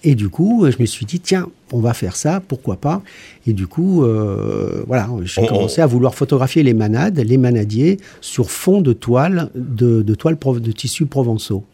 Et 0.04 0.14
du 0.14 0.28
coup, 0.28 0.66
je 0.70 0.76
me 0.80 0.86
suis 0.86 1.06
dit, 1.06 1.20
tiens, 1.20 1.48
on 1.72 1.80
va 1.80 1.92
faire 1.94 2.16
ça, 2.16 2.40
pourquoi 2.46 2.76
pas 2.76 3.02
Et 3.46 3.52
du 3.52 3.66
coup, 3.66 4.04
euh, 4.04 4.84
voilà, 4.86 5.08
j'ai 5.24 5.46
commencé 5.46 5.80
à 5.80 5.86
vouloir 5.86 6.14
photographier 6.14 6.62
les 6.62 6.74
manades, 6.74 7.18
les 7.18 7.36
manadiers, 7.36 7.98
sur 8.20 8.50
fond 8.50 8.80
de 8.80 8.92
toile, 8.92 9.50
de, 9.54 10.02
de 10.02 10.14
toile 10.14 10.36
de 10.60 10.72
tissus 10.72 11.06
provençaux. 11.06 11.64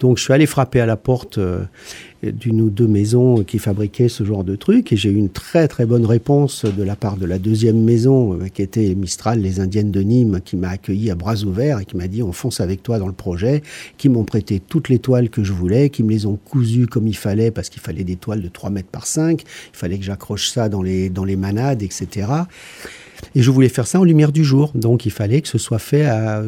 Donc 0.00 0.18
je 0.18 0.24
suis 0.24 0.32
allé 0.32 0.46
frapper 0.46 0.80
à 0.80 0.86
la 0.86 0.96
porte 0.96 1.38
euh, 1.38 1.64
d'une 2.22 2.60
ou 2.60 2.70
deux 2.70 2.86
maisons 2.86 3.44
qui 3.44 3.58
fabriquaient 3.58 4.08
ce 4.08 4.24
genre 4.24 4.44
de 4.44 4.56
trucs 4.56 4.92
et 4.92 4.96
j'ai 4.96 5.10
eu 5.10 5.16
une 5.16 5.30
très 5.30 5.68
très 5.68 5.86
bonne 5.86 6.06
réponse 6.06 6.64
de 6.64 6.82
la 6.82 6.96
part 6.96 7.16
de 7.16 7.26
la 7.26 7.38
deuxième 7.38 7.82
maison 7.82 8.34
euh, 8.34 8.48
qui 8.48 8.62
était 8.62 8.94
Mistral, 8.94 9.40
les 9.40 9.60
Indiennes 9.60 9.90
de 9.90 10.00
Nîmes, 10.00 10.40
qui 10.44 10.56
m'a 10.56 10.70
accueilli 10.70 11.10
à 11.10 11.14
bras 11.14 11.42
ouverts 11.44 11.80
et 11.80 11.84
qui 11.84 11.96
m'a 11.96 12.08
dit 12.08 12.22
on 12.22 12.32
fonce 12.32 12.60
avec 12.60 12.82
toi 12.82 12.98
dans 12.98 13.06
le 13.06 13.12
projet, 13.12 13.62
qui 13.96 14.08
m'ont 14.08 14.24
prêté 14.24 14.60
toutes 14.60 14.88
les 14.88 14.98
toiles 14.98 15.30
que 15.30 15.44
je 15.44 15.52
voulais, 15.52 15.90
qui 15.90 16.02
me 16.02 16.10
les 16.10 16.26
ont 16.26 16.36
cousues 16.36 16.86
comme 16.86 17.06
il 17.06 17.16
fallait 17.16 17.50
parce 17.50 17.68
qu'il 17.68 17.82
fallait 17.82 18.04
des 18.04 18.16
toiles 18.16 18.42
de 18.42 18.48
3 18.48 18.70
mètres 18.70 18.88
par 18.88 19.06
5, 19.06 19.42
il 19.42 19.46
fallait 19.72 19.98
que 19.98 20.04
j'accroche 20.04 20.50
ça 20.50 20.68
dans 20.68 20.82
les, 20.82 21.08
dans 21.08 21.24
les 21.24 21.36
manades, 21.36 21.82
etc. 21.82 22.26
Et 23.34 23.42
je 23.42 23.50
voulais 23.50 23.68
faire 23.68 23.86
ça 23.86 24.00
en 24.00 24.04
lumière 24.04 24.32
du 24.32 24.44
jour. 24.44 24.72
Donc 24.74 25.06
il 25.06 25.12
fallait 25.12 25.40
que 25.40 25.48
ce 25.48 25.58
soit 25.58 25.78
fait 25.78 26.06
à, 26.06 26.42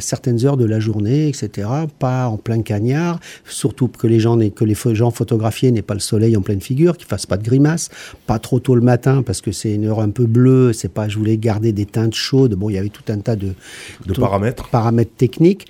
certaines 0.00 0.44
heures 0.44 0.56
de 0.56 0.64
la 0.64 0.80
journée, 0.80 1.28
etc. 1.28 1.68
Pas 1.98 2.28
en 2.28 2.36
plein 2.36 2.62
cagnard. 2.62 3.20
Surtout 3.44 3.88
que 3.88 4.06
les 4.06 4.20
gens, 4.20 4.38
que 4.50 4.64
les 4.64 4.76
gens 4.94 5.10
photographiés 5.10 5.70
n'aient 5.70 5.82
pas 5.82 5.94
le 5.94 6.00
soleil 6.00 6.36
en 6.36 6.42
pleine 6.42 6.60
figure, 6.60 6.96
qu'ils 6.96 7.06
fassent 7.06 7.26
pas 7.26 7.36
de 7.36 7.44
grimaces. 7.44 7.90
Pas 8.26 8.38
trop 8.38 8.60
tôt 8.60 8.74
le 8.74 8.80
matin 8.80 9.22
parce 9.22 9.40
que 9.40 9.52
c'est 9.52 9.72
une 9.72 9.86
heure 9.86 10.00
un 10.00 10.10
peu 10.10 10.26
bleue. 10.26 10.72
C'est 10.72 10.92
pas, 10.92 11.08
je 11.08 11.18
voulais 11.18 11.36
garder 11.36 11.72
des 11.72 11.86
teintes 11.86 12.14
chaudes. 12.14 12.54
Bon, 12.54 12.70
il 12.70 12.74
y 12.74 12.78
avait 12.78 12.88
tout 12.88 13.04
un 13.08 13.18
tas 13.18 13.36
de, 13.36 13.52
de 14.06 14.12
paramètres. 14.14 14.68
paramètres 14.68 15.14
techniques. 15.16 15.66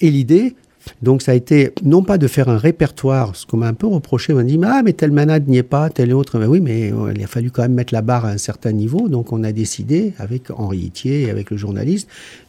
Et 0.00 0.10
l'idée, 0.10 0.56
donc 1.02 1.22
ça 1.22 1.32
a 1.32 1.34
été 1.34 1.72
non 1.84 2.02
pas 2.02 2.18
de 2.18 2.26
faire 2.26 2.48
un 2.48 2.58
répertoire, 2.58 3.36
ce 3.36 3.46
qu'on 3.46 3.58
m'a 3.58 3.68
un 3.68 3.74
peu 3.74 3.86
reproché, 3.86 4.32
on 4.32 4.36
m'a 4.36 4.44
dit 4.44 4.58
ah 4.64 4.82
mais 4.84 4.92
telle 4.92 5.12
manade 5.12 5.48
n'y 5.48 5.58
est 5.58 5.62
pas, 5.62 5.90
telle 5.90 6.12
autre, 6.14 6.38
mais 6.38 6.46
oui 6.46 6.60
mais 6.60 6.92
euh, 6.92 7.12
il 7.14 7.22
a 7.22 7.26
fallu 7.26 7.50
quand 7.50 7.62
même 7.62 7.74
mettre 7.74 7.94
la 7.94 8.02
barre 8.02 8.24
à 8.24 8.30
un 8.30 8.38
certain 8.38 8.72
niveau, 8.72 9.08
donc 9.08 9.32
on 9.32 9.44
a 9.44 9.52
décidé 9.52 10.12
avec 10.18 10.50
Henri 10.50 10.78
Itier 10.78 11.22
et 11.22 11.30
avec 11.30 11.50
le 11.50 11.56
journaliste 11.56 12.08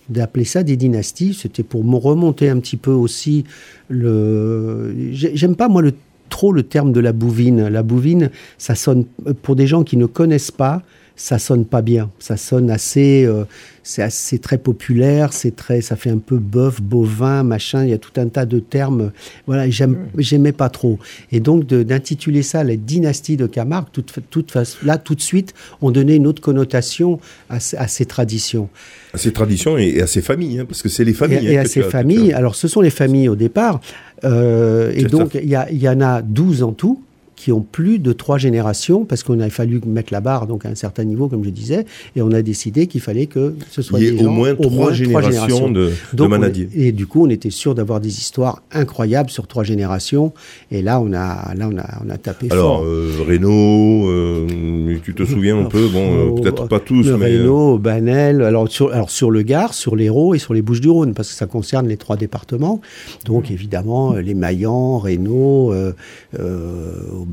d'appeler 0.09 0.45
ça 0.45 0.63
des 0.63 0.77
dynasties. 0.77 1.33
C'était 1.33 1.63
pour 1.63 1.83
me 1.83 1.95
remonter 1.95 2.49
un 2.49 2.59
petit 2.59 2.77
peu 2.77 2.91
aussi 2.91 3.45
le. 3.89 4.93
J'aime 5.11 5.55
pas 5.55 5.67
moi 5.67 5.81
trop 6.29 6.51
le 6.51 6.63
terme 6.63 6.91
de 6.91 6.99
la 6.99 7.13
bouvine. 7.13 7.67
La 7.67 7.83
bouvine, 7.83 8.29
ça 8.57 8.75
sonne 8.75 9.05
pour 9.41 9.55
des 9.55 9.67
gens 9.67 9.83
qui 9.83 9.97
ne 9.97 10.05
connaissent 10.05 10.51
pas 10.51 10.81
ça 11.15 11.37
sonne 11.37 11.65
pas 11.65 11.81
bien. 11.81 12.09
Ça 12.19 12.37
sonne 12.37 12.71
assez, 12.71 13.23
euh, 13.25 13.43
c'est 13.83 14.01
assez 14.01 14.39
très 14.39 14.57
populaire, 14.57 15.31
c'est 15.31 15.55
très, 15.55 15.81
ça 15.81 15.95
fait 15.95 16.09
un 16.09 16.17
peu 16.17 16.37
bœuf, 16.37 16.81
bovin, 16.81 17.43
machin. 17.43 17.83
Il 17.83 17.91
y 17.91 17.93
a 17.93 17.97
tout 17.97 18.19
un 18.19 18.27
tas 18.27 18.45
de 18.45 18.59
termes. 18.59 19.11
Voilà, 19.45 19.69
j'aimais 19.69 20.51
pas 20.51 20.69
trop. 20.69 20.97
Et 21.31 21.39
donc 21.39 21.67
d'intituler 21.67 22.41
ça 22.41 22.63
la 22.63 22.75
dynastie 22.75 23.37
de 23.37 23.45
Camargue, 23.45 23.87
toute, 23.91 24.13
toute, 24.29 24.53
là 24.83 24.97
tout 24.97 25.15
de 25.15 25.21
suite, 25.21 25.53
on 25.81 25.91
donnait 25.91 26.15
une 26.15 26.27
autre 26.27 26.41
connotation 26.41 27.19
à, 27.49 27.59
ces 27.59 28.05
traditions. 28.05 28.69
À 29.13 29.17
ces 29.17 29.31
traditions 29.31 29.77
et, 29.77 30.01
à 30.01 30.07
ces 30.07 30.21
familles, 30.21 30.59
hein, 30.59 30.65
parce 30.65 30.81
que 30.81 30.89
c'est 30.89 31.03
les 31.03 31.13
familles. 31.13 31.47
Et, 31.47 31.57
hein, 31.57 31.61
à 31.61 31.65
ces 31.65 31.83
familles. 31.83 32.33
Alors 32.33 32.55
ce 32.55 32.67
sont 32.67 32.81
les 32.81 32.89
familles 32.89 33.29
au 33.29 33.35
départ. 33.35 33.81
Euh, 34.23 34.91
et 34.95 35.03
donc 35.03 35.35
il 35.35 35.49
y, 35.49 35.77
y 35.77 35.89
en 35.89 36.01
a 36.01 36.21
12 36.21 36.63
en 36.63 36.71
tout 36.71 37.01
qui 37.43 37.51
ont 37.51 37.59
plus 37.59 37.99
de 37.99 38.13
trois 38.13 38.37
générations, 38.37 39.03
parce 39.03 39.21
qu'on 39.21 39.41
a 39.41 39.49
fallu 39.49 39.81
mettre 39.85 40.13
la 40.13 40.21
barre 40.21 40.47
donc 40.47 40.65
à 40.65 40.69
un 40.69 40.75
certain 40.75 41.03
niveau, 41.03 41.27
comme 41.27 41.43
je 41.43 41.49
disais, 41.49 41.85
et 42.15 42.21
on 42.21 42.31
a 42.31 42.41
décidé 42.41 42.87
qu'il 42.87 43.01
fallait 43.01 43.25
que 43.25 43.53
ce 43.69 43.81
soit 43.81 43.99
Il 43.99 44.15
y 44.15 44.17
ait 44.17 44.25
au, 44.25 44.29
moins 44.29 44.55
trois, 44.55 44.93
générations 44.93 45.69
de, 45.69 45.91
de 46.13 46.25
manadiers. 46.25 46.69
et 46.73 46.93
du 46.93 47.05
coup, 47.05 47.25
on 47.25 47.29
était 47.29 47.49
sûr 47.49 47.75
d'avoir 47.75 47.99
des 47.99 48.17
histoires 48.17 48.61
incroyables 48.71 49.29
sur 49.29 49.45
trois 49.47 49.65
générations, 49.65 50.31
et 50.71 50.81
là, 50.81 51.01
on 51.01 51.11
a, 51.11 51.53
là, 51.53 51.67
on 51.69 51.77
a, 51.77 52.01
on 52.05 52.09
a 52.09 52.17
tapé 52.17 52.47
Alors, 52.49 52.77
fort. 52.77 52.85
Euh, 52.85 53.11
Renault, 53.27 54.09
euh, 54.09 54.95
tu 55.03 55.13
te 55.13 55.25
souviens 55.25 55.59
un 55.59 55.65
peu, 55.65 55.89
bon, 55.89 56.37
euh, 56.37 56.41
peut-être 56.41 56.69
pas 56.69 56.79
tous, 56.79 57.07
le 57.07 57.17
mais... 57.17 57.39
Renault, 57.39 57.77
Banel, 57.77 58.41
alors 58.41 58.69
sur, 58.69 58.93
alors 58.93 59.09
sur 59.09 59.31
le 59.31 59.41
Gard, 59.41 59.73
sur 59.73 59.97
l'Hérault 59.97 60.33
et 60.33 60.39
sur 60.39 60.53
les 60.53 60.61
Bouches-du-Rhône, 60.61 61.13
parce 61.13 61.27
que 61.27 61.35
ça 61.35 61.45
concerne 61.45 61.89
les 61.89 61.97
trois 61.97 62.15
départements, 62.15 62.79
donc 63.25 63.51
évidemment, 63.51 64.13
les 64.13 64.33
Maillans, 64.33 64.97
Renault, 64.97 65.73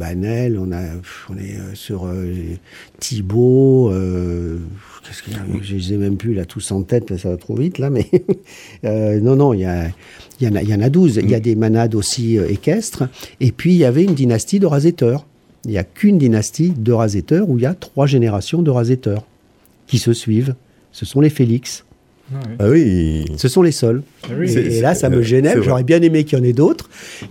Banel, 0.00 0.58
on, 0.58 0.72
a, 0.72 0.80
on 1.28 1.36
est 1.36 1.56
euh, 1.56 1.74
sur 1.74 2.06
euh, 2.06 2.34
Thibault, 2.98 3.90
euh, 3.92 4.58
qu'est-ce 5.04 5.22
Je 5.62 5.74
ne 5.74 5.80
sais 5.80 5.96
même 5.98 6.16
plus 6.16 6.32
là 6.32 6.46
tous 6.46 6.72
en 6.72 6.82
tête, 6.82 7.14
ça 7.18 7.28
va 7.28 7.36
trop 7.36 7.54
vite 7.54 7.76
là, 7.78 7.90
mais 7.90 8.06
non, 9.20 9.36
non, 9.36 9.52
il 9.52 9.60
y, 9.60 9.66
a, 9.66 9.88
y 10.40 10.48
en 10.48 10.54
a, 10.56 10.62
il 10.62 10.70
y 10.70 10.74
en 10.74 10.80
a 10.80 10.88
12. 10.88 11.20
Il 11.22 11.28
y 11.28 11.34
a 11.34 11.40
des 11.40 11.54
manades 11.54 11.94
aussi 11.94 12.36
équestres. 12.36 13.04
Et 13.40 13.52
puis 13.52 13.72
il 13.74 13.76
y 13.76 13.84
avait 13.84 14.04
une 14.04 14.14
dynastie 14.14 14.58
de 14.58 14.66
rasetteurs. 14.66 15.26
Il 15.66 15.72
n'y 15.72 15.78
a 15.78 15.84
qu'une 15.84 16.16
dynastie 16.16 16.70
de 16.70 16.92
rasetteurs 16.92 17.50
où 17.50 17.58
il 17.58 17.62
y 17.62 17.66
a 17.66 17.74
trois 17.74 18.06
générations 18.06 18.62
de 18.62 18.70
rasetteurs 18.70 19.26
qui 19.86 19.98
se 19.98 20.14
suivent. 20.14 20.54
Ce 20.92 21.04
sont 21.04 21.20
les 21.20 21.30
Félix. 21.30 21.84
Ah 22.58 22.68
oui. 22.68 23.24
Ce 23.36 23.48
sont 23.48 23.62
les 23.62 23.72
seuls. 23.72 24.02
Ah 24.24 24.32
et, 24.42 24.80
là, 24.80 24.94
ça 24.94 25.08
me 25.08 25.22
gênait. 25.22 25.54
J'aurais 25.62 25.82
bien 25.82 26.00
aimé 26.00 26.24
qu'il 26.24 26.38
y 26.38 26.40
en 26.40 26.44
ait 26.44 26.52
d'autres, 26.52 26.88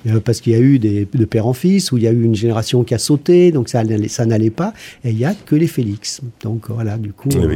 euh, 0.08 0.20
parce 0.20 0.42
qu'il 0.42 0.54
y 0.54 0.56
a 0.56 0.60
eu 0.60 0.80
des, 0.80 1.08
de 1.12 1.26
père 1.26 1.48
en 1.48 1.54
fils, 1.54 1.92
où 1.92 1.98
il 1.98 2.04
y 2.04 2.08
a 2.08 2.12
eu 2.12 2.24
une 2.24 2.36
génération 2.36 2.84
qui 2.84 2.94
a 2.94 2.98
sauté, 2.98 3.52
donc 3.52 3.70
ça, 3.70 3.84
ça 4.08 4.26
n'allait 4.26 4.50
pas. 4.50 4.74
Et 5.04 5.12
il 5.12 5.16
n'y 5.16 5.26
a 5.26 5.34
que 5.34 5.56
les 5.56 5.68
Félix. 5.68 6.22
Donc 6.44 6.70
voilà, 6.70 6.98
du 6.98 7.14
coup, 7.14 7.30
euh, 7.36 7.56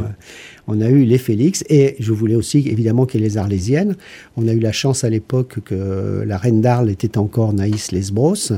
on 0.66 0.80
a 0.80 0.88
eu 0.88 1.04
les 1.04 1.18
Félix. 1.18 1.64
Et 1.68 1.96
je 1.98 2.12
voulais 2.12 2.34
aussi, 2.34 2.58
évidemment, 2.68 3.06
qu'il 3.06 3.20
y 3.20 3.24
ait 3.24 3.28
les 3.28 3.38
Arlésiennes. 3.38 3.96
On 4.36 4.48
a 4.48 4.52
eu 4.52 4.60
la 4.60 4.72
chance 4.72 5.04
à 5.04 5.10
l'époque 5.10 5.60
que 5.64 6.24
la 6.26 6.38
reine 6.38 6.60
d'Arles 6.60 6.90
était 6.90 7.18
encore 7.18 7.52
Naïs 7.52 7.92
Lesbros. 7.92 8.52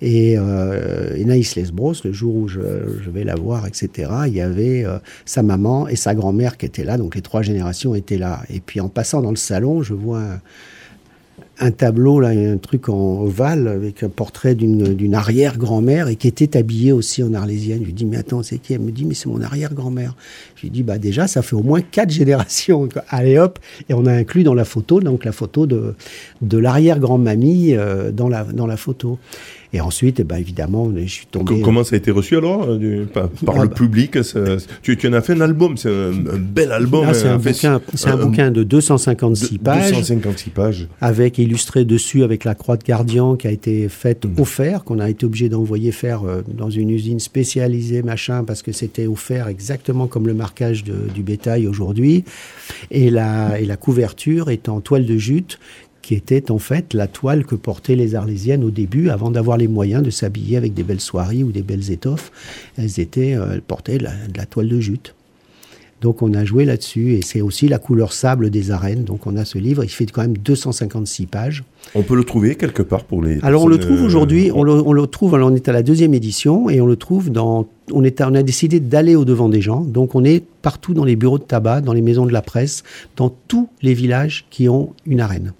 Et, 0.00 0.36
euh, 0.38 1.24
Naïs 1.24 1.56
Lesbros, 1.56 1.94
le 2.04 2.12
jour 2.12 2.34
où 2.34 2.48
je, 2.48 2.60
vais 3.10 3.24
la 3.24 3.34
voir, 3.34 3.66
etc., 3.66 4.10
il 4.26 4.34
y 4.34 4.40
avait 4.40 4.84
euh, 4.84 4.98
sa 5.24 5.42
maman 5.42 5.88
et 5.88 5.96
sa 5.96 6.14
grand-mère 6.14 6.56
qui 6.56 6.66
étaient 6.66 6.84
là. 6.84 6.98
Donc 6.98 7.14
les 7.14 7.22
trois 7.22 7.42
générations 7.42 7.94
étaient 7.94 8.18
là. 8.18 8.42
Et 8.50 8.60
puis 8.60 8.80
en 8.80 8.88
passant 8.88 9.22
dans 9.22 9.30
le 9.30 9.36
salon, 9.36 9.82
je 9.82 9.94
vois 9.94 10.40
un 11.60 11.70
tableau, 11.70 12.20
là, 12.20 12.28
un 12.28 12.56
truc 12.56 12.88
en 12.88 13.20
ovale 13.22 13.68
avec 13.68 14.02
un 14.02 14.08
portrait 14.08 14.54
d'une 14.54 15.14
arrière-grand-mère 15.14 16.08
et 16.08 16.16
qui 16.16 16.28
était 16.28 16.56
habillée 16.56 16.92
aussi 16.92 17.22
en 17.22 17.34
arlésienne. 17.34 17.80
Je 17.80 17.86
lui 17.86 17.92
dis, 17.92 18.04
mais 18.04 18.16
attends, 18.16 18.42
c'est 18.42 18.58
qui? 18.58 18.74
Elle 18.74 18.80
me 18.80 18.92
dit, 18.92 19.04
mais 19.04 19.14
c'est 19.14 19.28
mon 19.28 19.40
arrière-grand-mère. 19.40 20.14
Je 20.58 20.62
lui 20.62 20.70
dis, 20.70 20.82
bah 20.82 20.98
déjà, 20.98 21.28
ça 21.28 21.42
fait 21.42 21.54
au 21.54 21.62
moins 21.62 21.80
quatre 21.80 22.10
générations. 22.22 22.88
Allez 23.08 23.38
hop, 23.38 23.58
et 23.88 23.94
on 23.94 24.06
a 24.06 24.12
inclus 24.12 24.42
dans 24.42 24.54
la 24.54 24.64
photo, 24.64 25.00
donc 25.00 25.24
la 25.24 25.32
photo 25.32 25.66
de, 25.66 25.94
de 26.42 26.58
l'arrière-grand-mamie 26.58 27.74
euh, 27.74 28.10
dans, 28.10 28.28
la, 28.28 28.44
dans 28.44 28.66
la 28.66 28.76
photo. 28.76 29.18
Et 29.74 29.80
ensuite, 29.82 30.20
eh 30.20 30.24
ben, 30.24 30.36
évidemment, 30.36 30.90
je 30.96 31.06
suis 31.06 31.26
tombé. 31.26 31.60
Comment 31.60 31.84
ça 31.84 31.94
a 31.94 31.98
été 31.98 32.10
reçu 32.10 32.36
alors 32.38 32.66
euh, 32.66 33.04
par, 33.04 33.28
ah, 33.48 33.62
le 33.62 33.68
bah. 33.68 33.74
public 33.74 34.16
tu, 34.82 34.96
tu, 34.96 35.08
en 35.08 35.12
as 35.12 35.20
fait 35.20 35.34
un 35.34 35.42
album, 35.42 35.76
c'est 35.76 35.90
un, 35.90 36.10
bel 36.38 36.72
album. 36.72 37.04
Ah, 37.06 37.12
c'est 37.12 37.28
un, 37.28 37.36
bouquin, 37.36 37.80
un, 38.06 38.16
bouquin 38.16 38.50
de 38.50 38.62
256 38.62 39.58
pages. 39.58 39.90
256 39.90 40.50
pages. 40.50 40.88
Avec 41.02 41.36
illustré 41.36 41.84
dessus 41.84 42.24
avec 42.24 42.44
la 42.44 42.54
croix 42.54 42.78
de 42.78 42.84
gardien 42.84 43.36
qui 43.38 43.46
a 43.46 43.50
été 43.50 43.90
faite 43.90 44.24
mmh. 44.24 44.40
au 44.40 44.44
fer, 44.46 44.84
qu'on 44.84 45.00
a 45.00 45.10
été 45.10 45.26
obligé 45.26 45.50
d'envoyer 45.50 45.92
faire 45.92 46.22
euh, 46.24 46.40
dans 46.46 46.70
une 46.70 46.88
usine 46.88 47.20
spécialisée, 47.20 48.02
machin, 48.02 48.44
parce 48.44 48.62
que 48.62 48.72
c'était 48.72 49.06
au 49.06 49.16
fer 49.16 49.48
exactement 49.48 50.06
comme 50.06 50.26
le 50.26 50.34
marquage 50.48 50.82
du 50.82 51.22
bétail 51.22 51.66
aujourd'hui. 51.66 52.24
Et 52.90 53.10
la, 53.10 53.76
couverture 53.78 54.50
est 54.50 54.68
en 54.68 54.80
toile 54.80 55.04
de 55.04 55.16
jute 55.18 55.58
qui 56.00 56.14
était 56.14 56.50
en 56.50 56.58
fait 56.58 56.94
la 56.94 57.06
toile 57.06 57.44
que 57.44 57.54
portaient 57.54 57.94
les 57.94 58.14
Arlésiennes 58.14 58.64
au 58.64 58.70
début, 58.70 59.10
avant 59.10 59.30
d'avoir 59.30 59.58
les 59.58 59.68
moyens 59.68 60.02
de 60.02 60.08
s'habiller 60.08 60.56
avec 60.56 60.72
des 60.72 60.82
belles 60.82 61.02
soieries 61.02 61.44
ou 61.44 61.52
des 61.52 61.60
belles 61.60 61.90
étoffes. 61.90 62.32
Elles 62.78 62.98
étaient, 62.98 63.34
euh, 63.34 63.60
portaient 63.66 63.98
de 63.98 64.04
la, 64.04 64.46
toile 64.46 64.68
de 64.68 64.80
jute. 64.80 65.14
Donc 66.00 66.22
on 66.22 66.32
a 66.34 66.44
joué 66.44 66.64
là-dessus 66.64 67.14
et 67.14 67.22
c'est 67.22 67.40
aussi 67.40 67.66
la 67.66 67.78
couleur 67.78 68.12
sable 68.12 68.50
des 68.50 68.70
arènes. 68.70 69.04
Donc 69.04 69.26
on 69.26 69.36
a 69.36 69.44
ce 69.44 69.58
livre, 69.58 69.82
il 69.82 69.88
fait 69.88 70.06
quand 70.06 70.22
même 70.22 70.38
256 70.38 71.26
pages. 71.26 71.64
On 71.94 72.02
peut 72.02 72.14
le 72.14 72.24
trouver 72.24 72.54
quelque 72.54 72.82
part 72.82 73.04
pour 73.04 73.22
les. 73.22 73.38
Alors 73.42 73.64
on 73.64 73.68
le 73.68 73.78
trouve 73.78 74.02
aujourd'hui, 74.02 74.50
euh, 74.50 74.54
on, 74.54 74.92
le, 74.92 75.06
trouve, 75.06 75.34
on 75.34 75.54
est 75.54 75.68
à 75.68 75.72
la 75.72 75.82
deuxième 75.82 76.14
édition 76.14 76.70
et 76.70 76.80
on 76.80 76.86
le 76.86 76.96
trouve 76.96 77.30
dans. 77.30 77.66
On, 77.90 78.04
est 78.04 78.20
on 78.20 78.34
a 78.34 78.42
décidé 78.42 78.80
d'aller 78.80 79.16
au 79.16 79.24
devant 79.24 79.48
des 79.48 79.62
gens, 79.62 79.80
donc 79.80 80.14
on 80.14 80.22
est 80.22 80.44
partout 80.62 80.92
dans 80.92 81.04
les 81.04 81.16
bureaux 81.16 81.38
de 81.38 81.44
tabac, 81.44 81.80
dans 81.80 81.94
les 81.94 82.02
maisons 82.02 82.26
de 82.26 82.32
la 82.32 82.42
presse, 82.42 82.84
dans 83.16 83.34
tous 83.48 83.68
les 83.80 83.94
villages 83.94 84.44
qui 84.50 84.68
ont 84.68 84.92
une 85.06 85.20
arène. 85.20 85.52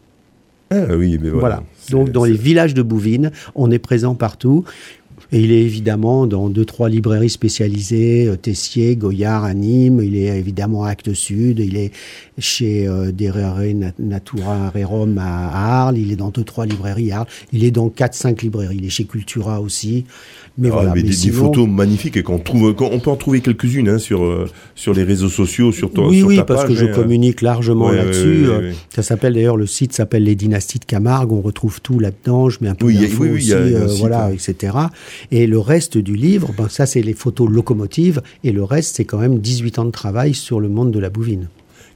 Ah 0.70 0.96
oui, 0.96 1.18
mais 1.20 1.30
voilà. 1.30 1.62
Donc 1.90 2.10
dans 2.10 2.24
les 2.24 2.36
villages 2.36 2.74
de 2.74 2.82
Bouvines, 2.82 3.30
on 3.54 3.70
est 3.70 3.78
présent 3.78 4.14
partout. 4.14 4.64
Et 5.30 5.40
il 5.40 5.52
est 5.52 5.60
évidemment 5.60 6.26
dans 6.26 6.48
deux, 6.48 6.64
trois 6.64 6.88
librairies 6.88 7.28
spécialisées, 7.28 8.28
euh, 8.28 8.36
Tessier, 8.36 8.96
Goyard 8.96 9.44
à 9.44 9.52
Nîmes, 9.52 10.00
il 10.02 10.16
est 10.16 10.38
évidemment 10.38 10.84
à 10.84 10.90
Actes 10.90 11.12
Sud, 11.12 11.58
il 11.58 11.76
est 11.76 11.92
chez 12.38 12.88
euh, 12.88 13.12
Derrere 13.12 13.92
Natura 13.98 14.70
Rerum 14.70 15.18
à 15.18 15.82
Arles, 15.82 15.98
il 15.98 16.12
est 16.12 16.16
dans 16.16 16.30
deux, 16.30 16.44
trois 16.44 16.64
librairies 16.64 17.12
à 17.12 17.18
Arles, 17.18 17.28
il 17.52 17.62
est 17.64 17.70
dans 17.70 17.90
quatre, 17.90 18.14
cinq 18.14 18.40
librairies, 18.40 18.76
il 18.78 18.86
est 18.86 18.90
chez 18.90 19.04
Cultura 19.04 19.60
aussi. 19.60 20.06
Mais 20.58 20.68
ah, 20.68 20.72
voilà. 20.72 20.92
Mais 20.94 21.02
des, 21.02 21.12
photos 21.30 21.68
magnifiques 21.68 22.16
et 22.16 22.24
qu'on 22.24 22.38
trouve, 22.38 22.74
on 22.80 22.98
peut 22.98 23.10
en 23.10 23.16
trouver 23.16 23.40
quelques-unes 23.40 23.88
hein, 23.88 23.98
sur, 23.98 24.24
euh, 24.24 24.48
sur 24.74 24.92
les 24.92 25.04
réseaux 25.04 25.28
sociaux, 25.28 25.70
sur 25.70 25.92
ton 25.92 26.08
Oui, 26.08 26.22
oui, 26.22 26.40
parce 26.44 26.64
que 26.64 26.74
je 26.74 26.86
hein. 26.86 26.92
communique 26.92 27.42
largement 27.42 27.90
là-dessus. 27.90 28.46
ça 28.90 29.02
s'appelle 29.02 29.34
d'ailleurs, 29.34 29.56
le 29.56 29.66
site 29.66 29.92
s'appelle 29.92 30.24
Les 30.24 30.34
Dynasties 30.34 30.80
de 30.80 30.84
Camargue, 30.84 31.32
on 31.32 31.40
retrouve 31.40 31.80
tout 31.80 32.00
là-dedans, 32.00 32.50
je 32.50 32.58
mets 32.60 32.68
un 32.68 32.74
peu 32.74 32.92
d'infos 32.92 33.24
aussi, 33.24 33.54
voilà, 33.98 34.32
etc. 34.32 34.76
Et 35.30 35.46
le 35.46 35.58
reste 35.58 35.96
du 35.96 36.16
livre, 36.16 36.52
ben, 36.56 36.68
ça 36.68 36.86
c'est 36.86 37.02
les 37.02 37.14
photos 37.14 37.48
locomotives, 37.48 38.20
et 38.42 38.52
le 38.52 38.64
reste 38.64 38.96
c'est 38.96 39.04
quand 39.04 39.18
même 39.18 39.38
18 39.38 39.78
ans 39.78 39.84
de 39.84 39.90
travail 39.90 40.34
sur 40.34 40.60
le 40.60 40.68
monde 40.68 40.90
de 40.90 40.98
la 40.98 41.10
bouvine. 41.10 41.48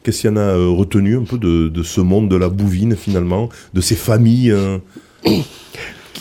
Qu'est-ce 0.02 0.22
qu'il 0.22 0.30
y 0.30 0.32
en 0.32 0.36
a 0.36 0.40
euh, 0.40 0.68
retenu 0.68 1.16
un 1.16 1.22
peu 1.22 1.38
de, 1.38 1.82
ce 1.82 2.00
monde 2.00 2.28
de 2.28 2.36
la 2.36 2.48
bouvine 2.48 2.96
finalement, 2.96 3.48
de 3.74 3.80
ces 3.80 3.94
familles 3.94 4.50
euh, 4.50 4.78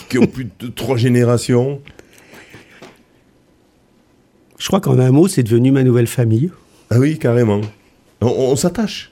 qui, 0.09 0.19
ont 0.19 0.27
plus 0.27 0.47
de 0.59 0.67
trois 0.67 0.97
générations? 0.97 1.79
Je 4.62 4.68
crois 4.68 4.80
qu'en 4.80 4.99
un 4.99 5.09
mot, 5.09 5.28
c'est 5.28 5.41
devenu 5.41 5.72
ma 5.72 5.84
nouvelle 5.84 6.05
famille. 6.05 6.51
Ah 6.91 6.99
oui, 6.99 7.18
carrément. 7.18 7.62
On, 8.22 8.55
s'attache. 8.55 9.12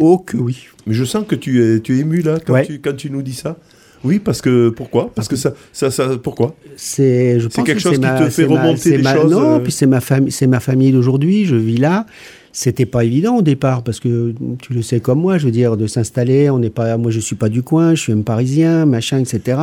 Oh 0.00 0.18
que 0.18 0.36
oui. 0.36 0.66
Mais 0.88 0.94
je 0.94 1.04
sens 1.04 1.24
que 1.24 1.36
tu 1.36 1.62
es, 1.62 1.78
tu 1.78 1.96
es 1.96 2.00
ému 2.00 2.20
là 2.20 2.40
quand, 2.44 2.60
tu, 2.64 2.80
quand 2.80 2.96
tu 2.96 3.08
nous 3.08 3.22
dis 3.22 3.34
ça. 3.34 3.56
Oui, 4.02 4.18
parce 4.18 4.42
que 4.42 4.70
pourquoi? 4.70 5.12
Parce 5.14 5.28
que 5.28 5.36
ça, 5.36 5.54
ça, 5.72 5.92
ça 5.92 6.18
pourquoi? 6.20 6.56
C'est, 6.76 7.38
je 7.38 7.46
pense 7.46 7.64
quelque 7.64 7.80
chose 7.80 7.94
qui 7.94 8.00
te 8.00 8.28
fait 8.28 8.44
remonter 8.44 8.98
des 8.98 9.04
choses. 9.04 9.30
Non, 9.30 9.56
euh, 9.56 9.58
puis 9.60 9.70
c'est 9.70 9.86
ma 9.86 10.00
famille, 10.00 10.32
c'est 10.32 10.48
ma 10.48 10.58
famille 10.58 10.90
d'aujourd'hui. 10.90 11.44
Je 11.44 11.54
vis 11.54 11.76
là. 11.76 12.04
C'était 12.58 12.86
pas 12.86 13.04
évident 13.04 13.36
au 13.36 13.42
départ 13.42 13.82
parce 13.82 14.00
que 14.00 14.32
tu 14.62 14.72
le 14.72 14.80
sais 14.80 14.98
comme 14.98 15.20
moi, 15.20 15.36
je 15.36 15.44
veux 15.44 15.50
dire, 15.50 15.76
de 15.76 15.86
s'installer. 15.86 16.48
On 16.48 16.58
n'est 16.58 16.70
pas, 16.70 16.96
moi 16.96 17.10
je 17.10 17.20
suis 17.20 17.36
pas 17.36 17.50
du 17.50 17.62
coin, 17.62 17.94
je 17.94 18.00
suis 18.00 18.12
un 18.14 18.22
Parisien, 18.22 18.86
machin, 18.86 19.18
etc. 19.18 19.58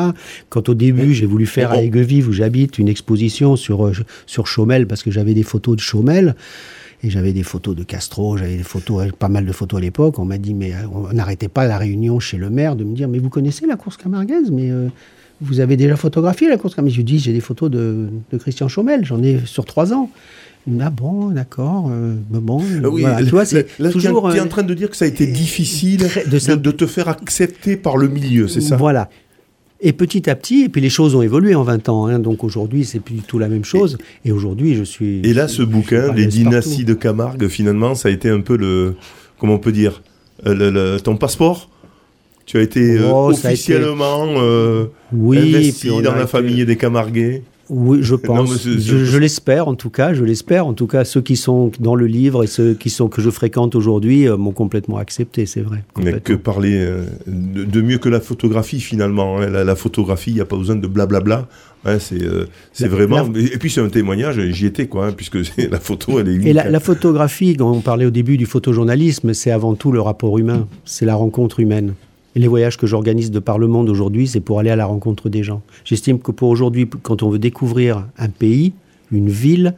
Quand 0.49 0.69
au 0.69 0.75
début 0.75 1.11
j'ai 1.15 1.25
voulu 1.25 1.47
faire 1.47 1.71
à 1.71 1.81
Aiguevive 1.81 2.29
où 2.29 2.33
j'habite 2.33 2.77
une 2.77 2.87
exposition 2.87 3.55
sur 3.55 3.87
euh, 3.87 3.93
sur 4.27 4.45
Chaumel 4.45 4.85
parce 4.85 5.01
que 5.01 5.09
j'avais 5.09 5.33
des 5.33 5.41
photos 5.41 5.75
de 5.75 5.81
Chaumel. 5.81 6.35
Et 7.01 7.09
j'avais 7.09 7.33
des 7.33 7.41
photos 7.41 7.75
de 7.75 7.83
Castro, 7.83 8.37
j'avais 8.37 8.57
des 8.57 8.63
photos, 8.63 9.07
pas 9.17 9.27
mal 9.27 9.47
de 9.47 9.51
photos 9.51 9.79
à 9.79 9.81
l'époque. 9.81 10.19
On 10.19 10.25
m'a 10.25 10.37
dit, 10.37 10.53
mais 10.53 10.73
euh, 10.73 10.85
on 10.93 11.13
n'arrêtait 11.13 11.47
pas 11.47 11.65
la 11.65 11.79
réunion 11.79 12.19
chez 12.19 12.37
le 12.37 12.51
maire 12.51 12.75
de 12.75 12.83
me 12.83 12.95
dire, 12.95 13.09
mais 13.09 13.17
vous 13.17 13.29
connaissez 13.29 13.65
la 13.65 13.75
course 13.75 13.97
camarguaise, 13.97 14.51
mais 14.51 14.69
euh, 14.69 14.87
vous 15.41 15.59
avez 15.59 15.77
déjà 15.77 15.95
photographié 15.95 16.47
la 16.47 16.57
course 16.57 16.75
camarguaise. 16.75 16.93
Je 16.93 16.99
lui 16.99 17.05
dis, 17.05 17.17
j'ai 17.17 17.33
des 17.33 17.41
photos 17.41 17.71
de, 17.71 18.07
Christian 18.37 18.67
Chaumel, 18.67 19.03
j'en 19.03 19.23
ai 19.23 19.39
sur 19.45 19.65
trois 19.65 19.93
ans. 19.93 20.11
Ah 20.81 20.89
bon, 20.89 21.31
d'accord. 21.31 21.89
Euh, 21.91 22.15
bon, 22.29 22.61
oui, 22.83 23.03
tu 23.19 23.25
vois, 23.25 23.45
c'est 23.45 23.67
toujours. 23.91 24.31
Tu 24.31 24.37
es 24.37 24.41
en 24.41 24.47
train 24.47 24.63
de 24.63 24.73
dire 24.73 24.89
que 24.89 24.95
ça 24.95 25.05
a 25.05 25.07
été 25.07 25.27
difficile 25.27 26.07
de, 26.27 26.55
de, 26.55 26.71
te 26.71 26.85
faire 26.85 27.09
accepter 27.09 27.75
par 27.75 27.97
le 27.97 28.07
milieu, 28.07 28.47
c'est 28.47 28.61
ça? 28.61 28.77
Voilà. 28.77 29.09
Et 29.85 29.91
petit 29.91 30.29
à 30.29 30.35
petit, 30.35 30.63
et 30.63 30.69
puis 30.69 30.79
les 30.79 30.89
choses 30.89 31.13
ont 31.13 31.21
évolué 31.21 31.55
en 31.55 31.63
20 31.63 31.89
ans. 31.89 32.07
Hein, 32.07 32.19
donc 32.19 32.45
aujourd'hui, 32.45 32.85
c'est 32.85 33.01
plus 33.01 33.15
du 33.15 33.21
tout 33.21 33.37
la 33.37 33.49
même 33.49 33.65
chose. 33.65 33.97
Et, 34.23 34.31
aujourd'hui, 34.31 34.75
je 34.75 34.83
suis. 34.83 35.19
Et 35.25 35.33
là, 35.33 35.49
ce 35.49 35.61
bouquin, 35.61 36.13
Les 36.13 36.25
dynasties 36.25 36.85
de 36.85 36.93
Camargue, 36.93 37.49
finalement, 37.49 37.93
ça 37.93 38.07
a 38.07 38.11
été 38.11 38.29
un 38.29 38.39
peu 38.39 38.55
le. 38.55 38.95
Comment 39.37 39.55
on 39.55 39.59
peut 39.59 39.73
dire 39.73 40.01
euh, 40.45 40.99
Ton 40.99 41.17
passeport? 41.17 41.69
Tu 42.45 42.57
as 42.57 42.61
été 42.61 42.97
euh, 42.97 43.09
oh, 43.11 43.31
officiellement 43.31 44.25
euh, 44.37 44.85
investi 45.11 45.89
dans 46.01 46.15
la 46.15 46.27
famille 46.27 46.65
des 46.65 46.77
Camarguais? 46.77 47.43
Oui, 47.73 47.99
je 48.01 48.15
pense. 48.15 48.67
je, 48.67 49.17
l'espère 49.17 49.67
en 49.67 49.75
tout 49.75 49.89
cas. 49.89 50.13
Je 50.13 50.23
l'espère 50.23 50.67
en 50.67 50.73
tout 50.73 50.87
cas. 50.87 51.03
Ceux 51.05 51.21
qui 51.21 51.35
sont 51.35 51.71
dans 51.79 51.95
le 51.95 52.05
livre 52.05 52.43
et 52.43 52.47
ceux 52.47 52.73
qui 52.73 52.89
sont 52.89 53.07
que 53.07 53.21
je 53.21 53.29
fréquente 53.29 53.75
aujourd'hui 53.75 54.27
euh, 54.27 54.37
m'ont 54.37 54.51
complètement 54.51 54.97
accepté, 54.97 55.45
c'est 55.45 55.61
vrai. 55.61 55.83
Mais 55.97 56.19
que 56.19 56.33
parler 56.33 56.75
euh, 56.75 57.05
de, 57.25 57.81
mieux 57.81 57.97
que 57.97 58.09
la 58.09 58.19
photographie 58.19 58.79
finalement. 58.79 59.39
Hein. 59.39 59.49
La, 59.49 59.75
photographie, 59.75 60.31
il 60.31 60.35
n'y 60.35 60.41
a 60.41 60.45
pas 60.45 60.57
besoin 60.57 60.75
de 60.75 60.87
blablabla. 60.87 61.47
Hein, 61.85 61.97
c'est 61.99 62.21
euh, 62.21 62.45
vraiment. 62.81 63.25
Et 63.33 63.57
puis 63.57 63.71
c'est 63.71 63.81
un 63.81 63.89
témoignage. 63.89 64.39
J'y 64.51 64.67
étais 64.67 64.87
quoi, 64.87 65.07
hein, 65.07 65.11
puisque 65.11 65.37
la 65.71 65.79
photo, 65.79 66.19
elle 66.19 66.29
est. 66.29 66.35
Unique, 66.35 66.47
et 66.47 66.53
la, 66.53 66.69
la, 66.69 66.79
photographie, 66.79 67.55
quand 67.57 67.71
on 67.71 67.81
parlait 67.81 68.05
au 68.05 68.11
début 68.11 68.37
du 68.37 68.45
photojournalisme, 68.45 69.33
c'est 69.33 69.51
avant 69.51 69.73
tout 69.73 69.91
le 69.91 69.99
rapport 69.99 70.37
humain. 70.37 70.67
C'est 70.85 71.05
la 71.05 71.15
rencontre 71.15 71.59
humaine 71.59 71.93
les 72.39 72.47
voyages 72.47 72.77
que 72.77 72.87
j'organise 72.87 73.31
de 73.31 73.39
par 73.39 73.59
le 73.59 73.67
monde 73.67 73.89
aujourd'hui, 73.89 74.27
c'est 74.27 74.39
pour 74.39 74.59
aller 74.59 74.69
à 74.69 74.75
la 74.75 74.85
rencontre 74.85 75.29
des 75.29 75.43
gens. 75.43 75.61
J'estime 75.85 76.19
que 76.19 76.31
pour 76.31 76.49
aujourd'hui, 76.49 76.89
quand 77.01 77.23
on 77.23 77.29
veut 77.29 77.39
découvrir 77.39 78.07
un 78.17 78.29
pays, 78.29 78.73
une 79.11 79.29
ville, 79.29 79.75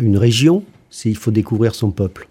une 0.00 0.18
région, 0.18 0.62
il 1.04 1.16
faut 1.16 1.30
découvrir 1.30 1.74
son 1.74 1.90
peuple. 1.90 2.28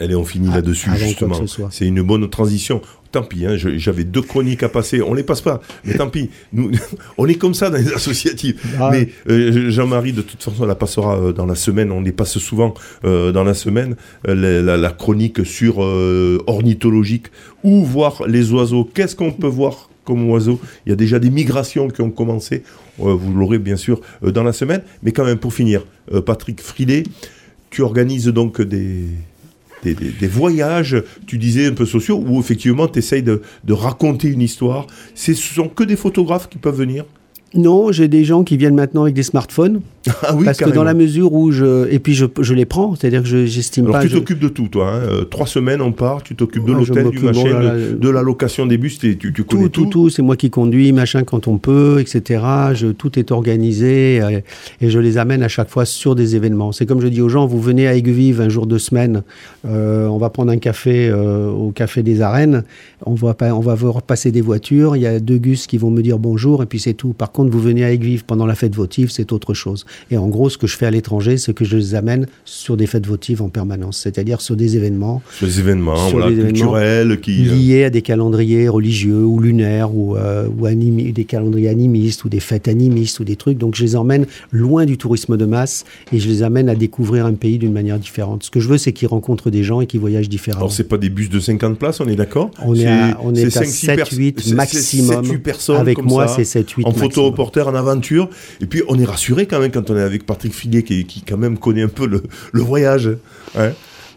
Allez, 0.00 0.14
on 0.14 0.24
finit 0.24 0.48
là-dessus, 0.48 0.90
justement. 0.96 1.40
C'est 1.70 1.86
une 1.86 2.02
bonne 2.02 2.28
transition. 2.30 2.80
Tant 3.10 3.22
pis, 3.22 3.46
hein, 3.46 3.56
j'avais 3.56 4.04
deux 4.04 4.20
chroniques 4.20 4.62
à 4.62 4.68
passer. 4.68 5.00
On 5.00 5.14
les 5.14 5.22
passe 5.22 5.40
pas, 5.40 5.62
mais 5.84 5.94
tant 5.94 6.10
pis. 6.10 6.28
Nous, 6.52 6.70
on 7.18 7.26
est 7.26 7.36
comme 7.36 7.54
ça 7.54 7.70
dans 7.70 7.78
les 7.78 7.90
associatives. 7.92 8.60
Ah. 8.78 8.90
Mais 8.92 9.08
euh, 9.30 9.70
Jean-Marie, 9.70 10.12
de 10.12 10.20
toute 10.20 10.42
façon, 10.42 10.66
la 10.66 10.74
passera 10.74 11.18
euh, 11.18 11.32
dans 11.32 11.46
la 11.46 11.54
semaine. 11.54 11.90
On 11.90 12.02
les 12.02 12.12
passe 12.12 12.36
souvent 12.36 12.74
euh, 13.04 13.32
dans 13.32 13.44
la 13.44 13.54
semaine. 13.54 13.96
La, 14.24 14.90
chronique 14.90 15.44
sur 15.46 15.78
ornithologique 15.78 17.26
ou 17.62 17.84
voir 17.84 18.26
les 18.26 18.52
oiseaux. 18.52 18.84
Qu'est-ce 18.84 19.14
qu'on 19.14 19.32
peut 19.32 19.46
voir 19.46 19.90
comme 20.04 20.28
oiseaux 20.28 20.60
Il 20.86 20.90
y 20.90 20.92
a 20.92 20.96
déjà 20.96 21.18
des 21.18 21.30
migrations 21.30 21.88
qui 21.88 22.00
ont 22.00 22.10
commencé. 22.10 22.62
vous 22.98 23.34
l'aurez 23.34 23.58
bien 23.58 23.76
sûr 23.76 24.00
dans 24.22 24.42
la 24.42 24.52
semaine. 24.52 24.82
Mais 25.02 25.12
quand 25.12 25.24
même, 25.24 25.38
pour 25.38 25.52
finir, 25.52 25.84
Patrick 26.26 26.60
Frilet, 26.60 27.04
tu 27.70 27.82
organises 27.82 28.26
donc 28.26 28.60
des 28.60 29.04
des, 29.82 30.26
voyages, 30.26 31.02
tu 31.26 31.38
disais 31.38 31.66
un 31.66 31.72
peu 31.72 31.86
sociaux, 31.86 32.22
où 32.26 32.40
effectivement 32.40 32.88
tu 32.88 32.98
essayes 32.98 33.22
de, 33.22 33.42
de, 33.64 33.72
raconter 33.72 34.28
une 34.28 34.42
histoire. 34.42 34.86
Ce 35.14 35.34
sont 35.34 35.68
que 35.68 35.84
des 35.84 35.96
photographes 35.96 36.48
qui 36.48 36.58
peuvent 36.58 36.76
venir? 36.76 37.04
Non, 37.54 37.92
j'ai 37.92 38.08
des 38.08 38.24
gens 38.24 38.44
qui 38.44 38.58
viennent 38.58 38.74
maintenant 38.74 39.02
avec 39.02 39.14
des 39.14 39.22
smartphones. 39.22 39.80
Ah 40.22 40.34
oui, 40.34 40.44
parce 40.44 40.58
que 40.58 40.70
dans 40.70 40.84
la 40.84 40.94
mesure 40.94 41.32
où 41.32 41.50
je 41.50 41.88
et 41.90 41.98
puis 41.98 42.14
je, 42.14 42.24
je 42.40 42.54
les 42.54 42.64
prends, 42.64 42.94
c'est-à-dire 42.94 43.22
que 43.22 43.46
j'estime 43.46 43.86
pas. 43.86 43.98
Alors 43.98 44.10
tu 44.10 44.10
t'occupes 44.10 44.38
de 44.38 44.48
tout, 44.48 44.68
toi. 44.68 44.90
Hein. 44.90 45.00
Euh, 45.02 45.24
trois 45.24 45.46
semaines 45.46 45.82
on 45.82 45.92
part, 45.92 46.22
tu 46.22 46.34
t'occupes 46.34 46.64
de 46.64 46.72
l'hôtel, 46.72 47.10
du 47.10 47.18
machin, 47.18 47.74
de, 47.98 48.08
la 48.08 48.22
location 48.22 48.66
des 48.66 48.78
bus, 48.78 48.98
tu, 48.98 49.16
tu 49.18 49.44
connais 49.44 49.68
tout. 49.68 49.84
Tout, 49.84 49.90
tout, 49.90 50.10
c'est 50.10 50.22
moi 50.22 50.36
qui 50.36 50.50
conduis, 50.50 50.92
machin 50.92 51.24
quand 51.24 51.46
on 51.46 51.58
peut, 51.58 51.98
etc. 52.00 52.42
Je, 52.74 52.88
tout 52.88 53.18
est 53.18 53.32
organisé 53.32 54.20
euh, 54.20 54.40
et 54.80 54.90
je 54.90 54.98
les 54.98 55.18
amène 55.18 55.42
à 55.42 55.48
chaque 55.48 55.68
fois 55.68 55.84
sur 55.84 56.14
des 56.14 56.36
événements. 56.36 56.72
C'est 56.72 56.86
comme 56.86 57.00
je 57.00 57.08
dis 57.08 57.20
aux 57.20 57.28
gens, 57.28 57.46
vous 57.46 57.60
venez 57.60 57.86
à 57.86 57.94
Aiguevive 57.94 58.40
un 58.40 58.48
jour 58.48 58.66
de 58.66 58.78
semaine, 58.78 59.22
euh, 59.66 60.06
on 60.06 60.18
va 60.18 60.30
prendre 60.30 60.52
un 60.52 60.58
café 60.58 61.12
au 61.12 61.70
café 61.70 62.02
des 62.02 62.20
Arènes, 62.20 62.64
on 63.04 63.14
va 63.14 63.36
on 63.40 63.60
va 63.60 63.74
voir 63.74 64.02
passer 64.02 64.32
des 64.32 64.40
voitures, 64.40 64.96
il 64.96 65.02
y 65.02 65.06
a 65.06 65.20
deux 65.20 65.38
gus 65.38 65.66
qui 65.66 65.78
vont 65.78 65.90
me 65.90 66.02
dire 66.02 66.18
bonjour 66.18 66.62
et 66.62 66.66
puis 66.66 66.78
c'est 66.78 66.94
tout. 66.94 67.12
Par 67.12 67.30
contre, 67.38 67.52
vous 67.52 67.60
venez 67.60 67.84
à 67.84 67.92
Aiguevive 67.92 68.24
pendant 68.24 68.46
la 68.46 68.56
fête 68.56 68.74
votive, 68.74 69.10
c'est 69.10 69.32
autre 69.32 69.54
chose. 69.54 69.86
Et 70.10 70.18
en 70.18 70.26
gros, 70.26 70.50
ce 70.50 70.58
que 70.58 70.66
je 70.66 70.76
fais 70.76 70.86
à 70.86 70.90
l'étranger, 70.90 71.36
c'est 71.36 71.54
que 71.54 71.64
je 71.64 71.76
les 71.76 71.94
amène 71.94 72.26
sur 72.44 72.76
des 72.76 72.86
fêtes 72.86 73.06
votives 73.06 73.42
en 73.42 73.48
permanence, 73.48 73.98
c'est-à-dire 73.98 74.40
sur 74.40 74.56
des 74.56 74.76
événements. 74.76 75.22
Sur 75.30 75.46
des 75.46 75.60
événements, 75.60 76.10
culturels 76.10 77.20
qui... 77.20 77.48
Euh, 77.48 77.54
liés 77.54 77.84
à 77.84 77.90
des 77.90 78.02
calendriers 78.02 78.68
religieux 78.68 79.24
ou 79.24 79.38
lunaires 79.38 79.94
ou, 79.94 80.16
euh, 80.16 80.48
ou 80.48 80.66
des 80.68 81.24
calendriers 81.24 81.68
animistes 81.68 82.24
ou 82.24 82.28
des 82.28 82.40
fêtes 82.40 82.66
animistes 82.66 83.20
ou 83.20 83.24
des 83.24 83.36
trucs. 83.36 83.58
Donc 83.58 83.76
je 83.76 83.84
les 83.84 83.94
emmène 83.94 84.26
loin 84.50 84.84
du 84.84 84.98
tourisme 84.98 85.36
de 85.36 85.44
masse 85.44 85.84
et 86.12 86.18
je 86.18 86.28
les 86.28 86.42
amène 86.42 86.68
à 86.68 86.74
découvrir 86.74 87.24
un 87.24 87.34
pays 87.34 87.58
d'une 87.58 87.72
manière 87.72 87.98
différente. 87.98 88.42
Ce 88.42 88.50
que 88.50 88.58
je 88.58 88.68
veux, 88.68 88.78
c'est 88.78 88.92
qu'ils 88.92 89.08
rencontrent 89.08 89.50
des 89.50 89.62
gens 89.62 89.80
et 89.80 89.86
qu'ils 89.86 90.00
voyagent 90.00 90.28
différemment. 90.28 90.62
Alors 90.62 90.72
c'est 90.72 90.88
pas 90.88 90.98
des 90.98 91.08
bus 91.08 91.30
de 91.30 91.38
50 91.38 91.78
places, 91.78 92.00
on 92.00 92.08
est 92.08 92.16
d'accord? 92.16 92.50
On 92.64 92.74
est, 92.74 92.86
à, 92.86 93.18
on 93.22 93.34
est, 93.34 93.48
7, 93.50 94.08
8 94.08 94.54
maximum. 94.54 95.24
7, 95.24 95.32
8 95.32 95.38
personnes 95.38 95.76
avec 95.76 96.02
moi, 96.02 96.26
c'est 96.26 96.44
7, 96.44 96.68
8 96.70 96.86
En 96.86 96.92
photo 96.92 97.27
reporter, 97.28 97.68
en 97.68 97.74
aventure. 97.74 98.28
Et 98.60 98.66
puis 98.66 98.82
on 98.88 98.98
est 98.98 99.04
rassuré 99.04 99.46
quand 99.46 99.60
même 99.60 99.70
quand 99.70 99.90
on 99.90 99.96
est 99.96 100.02
avec 100.02 100.26
Patrick 100.26 100.54
Figuet 100.54 100.82
qui, 100.82 101.04
qui 101.04 101.22
quand 101.22 101.38
même 101.38 101.58
connaît 101.58 101.82
un 101.82 101.88
peu 101.88 102.06
le, 102.06 102.22
le 102.52 102.62
voyage. 102.62 103.10
Hein 103.56 103.72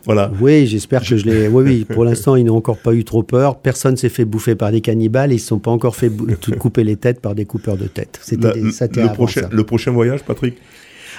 voilà. 0.05 0.31
Oui, 0.39 0.65
j'espère 0.67 1.01
que 1.01 1.15
je 1.15 1.25
l'ai. 1.25 1.47
Oui, 1.47 1.63
oui. 1.63 1.85
Pour 1.85 2.05
l'instant, 2.05 2.35
ils 2.35 2.45
n'ont 2.45 2.57
encore 2.57 2.77
pas 2.77 2.93
eu 2.93 3.03
trop 3.03 3.23
peur. 3.23 3.59
Personne 3.59 3.97
s'est 3.97 4.09
fait 4.09 4.25
bouffer 4.25 4.55
par 4.55 4.71
des 4.71 4.81
cannibales. 4.81 5.31
Ils 5.31 5.35
ne 5.35 5.39
se 5.39 5.47
sont 5.47 5.59
pas 5.59 5.71
encore 5.71 5.95
fait 5.95 6.11
couper 6.59 6.83
les 6.83 6.95
têtes 6.95 7.21
par 7.21 7.35
des 7.35 7.45
coupeurs 7.45 7.77
de 7.77 7.87
têtes. 7.87 8.19
C'était 8.21 8.53
le, 8.55 9.13
prochain, 9.13 9.47
le 9.51 9.63
prochain 9.63 9.91
voyage, 9.91 10.23
Patrick? 10.23 10.57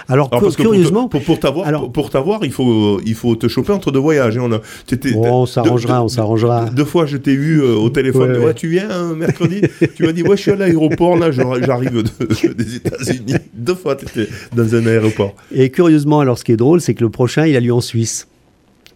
Alors, 0.09 0.31
curieusement, 0.57 1.09
pour, 1.09 1.23
pour 1.23 1.39
t'avoir, 1.39 1.91
pour, 1.93 2.11
t'avoir, 2.11 2.45
il 2.45 2.53
faut, 2.53 3.01
il 3.05 3.15
faut 3.15 3.37
te 3.37 3.49
choper 3.49 3.73
entre 3.73 3.91
deux 3.91 4.01
voyages. 4.01 4.39
On 4.39 4.53
a, 4.53 4.61
on 5.15 5.47
s'arrangera, 5.47 6.03
on 6.03 6.09
s'arrangera. 6.09 6.67
Deux, 6.71 6.85
fois, 6.85 7.07
je 7.07 7.17
t'ai 7.17 7.37
vu 7.37 7.63
euh, 7.63 7.75
au 7.75 7.91
téléphone. 7.91 8.37
Ouais, 8.37 8.55
tu 8.55 8.69
viens 8.69 8.91
hein, 8.91 9.15
mercredi 9.15 9.63
Tu 9.95 10.05
m'as 10.05 10.13
dit, 10.13 10.23
ouais, 10.23 10.37
je 10.37 10.43
suis 10.43 10.51
à 10.51 10.57
l'aéroport 10.57 11.17
là, 11.17 11.31
j'arrive 11.31 12.03
des 12.57 12.77
États-Unis. 12.77 13.35
Deux 13.55 13.75
fois, 13.75 13.97
tu 13.97 14.07
étais 14.07 14.31
dans 14.55 14.75
un 14.75 14.87
aéroport. 14.87 15.35
Et 15.53 15.71
curieusement, 15.71 16.21
alors, 16.21 16.39
ce 16.39 16.45
qui 16.45 16.53
est 16.53 16.57
drôle, 16.57 16.81
c'est 16.81 16.95
que 16.95 17.05
le 17.05 17.11
prochain, 17.11 17.47
il 17.47 17.57
a 17.57 17.61
lieu 17.61 17.75
en 17.75 17.81
Suisse. 17.81 18.29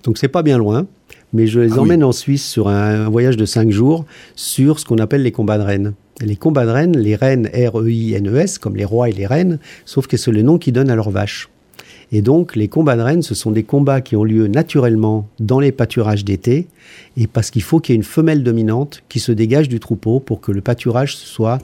Donc, 0.05 0.19
c'est 0.19 0.29
pas 0.29 0.43
bien 0.43 0.59
loin. 0.59 0.87
mais 1.33 1.47
je 1.47 1.61
les 1.61 1.73
Ah 1.75 1.81
emmène 1.81 2.05
en 2.05 2.13
Suisse 2.13 2.47
sur 2.47 2.69
un, 2.69 3.07
un 3.07 3.09
voyage 3.09 3.37
de 3.37 3.45
5 3.45 3.71
jours 3.71 4.05
sur 4.35 4.79
ce 4.79 4.85
qu'on 4.85 4.99
appelle 4.99 5.23
les 5.23 5.33
combats 5.33 5.59
de 5.59 5.65
rennes. 5.65 5.95
Les 6.21 6.37
combats 6.37 6.65
de 6.65 6.71
rennes, 6.71 6.97
les 6.97 7.15
rennes 7.15 7.51
R-E-I-N-E-S, 7.53 8.59
comme 8.59 8.77
les 8.77 8.85
rois 8.85 9.11
et 9.11 9.13
les 9.13 9.27
reines, 9.27 9.59
sauf 9.85 10.07
que 10.07 10.17
c'est 10.17 10.31
le 10.33 10.43
nom 10.43 10.59
qu'ils 10.59 10.73
donnent 10.73 10.91
à 10.91 10.97
leurs 10.97 11.11
vaches. 11.11 11.49
Et 12.13 12.23
donc, 12.23 12.57
les 12.57 12.69
combats 12.69 12.97
de 12.97 13.03
rennes, 13.03 13.23
ce 13.23 13.35
sont 13.35 13.51
des 13.51 13.65
combats 13.65 14.01
qui 14.01 14.17
ont 14.17 14.25
lieu 14.25 14.47
naturellement 14.47 15.29
dans 15.41 15.61
les 15.61 15.73
pâturages 15.73 16.25
d'été, 16.25 16.69
et 17.17 17.27
parce 17.27 17.51
qu'il 17.51 17.63
faut 17.63 17.81
qu'il 17.81 17.93
y 17.93 17.97
ait 17.97 17.97
une 17.97 18.05
femelle 18.05 18.43
dominante 18.43 19.03
qui 19.09 19.19
se 19.19 19.33
dégage 19.33 19.69
du 19.69 19.81
troupeau 19.81 20.21
pour 20.21 20.41
que 20.41 20.53
le 20.53 20.61
pâturage 20.61 21.17
soit 21.17 21.59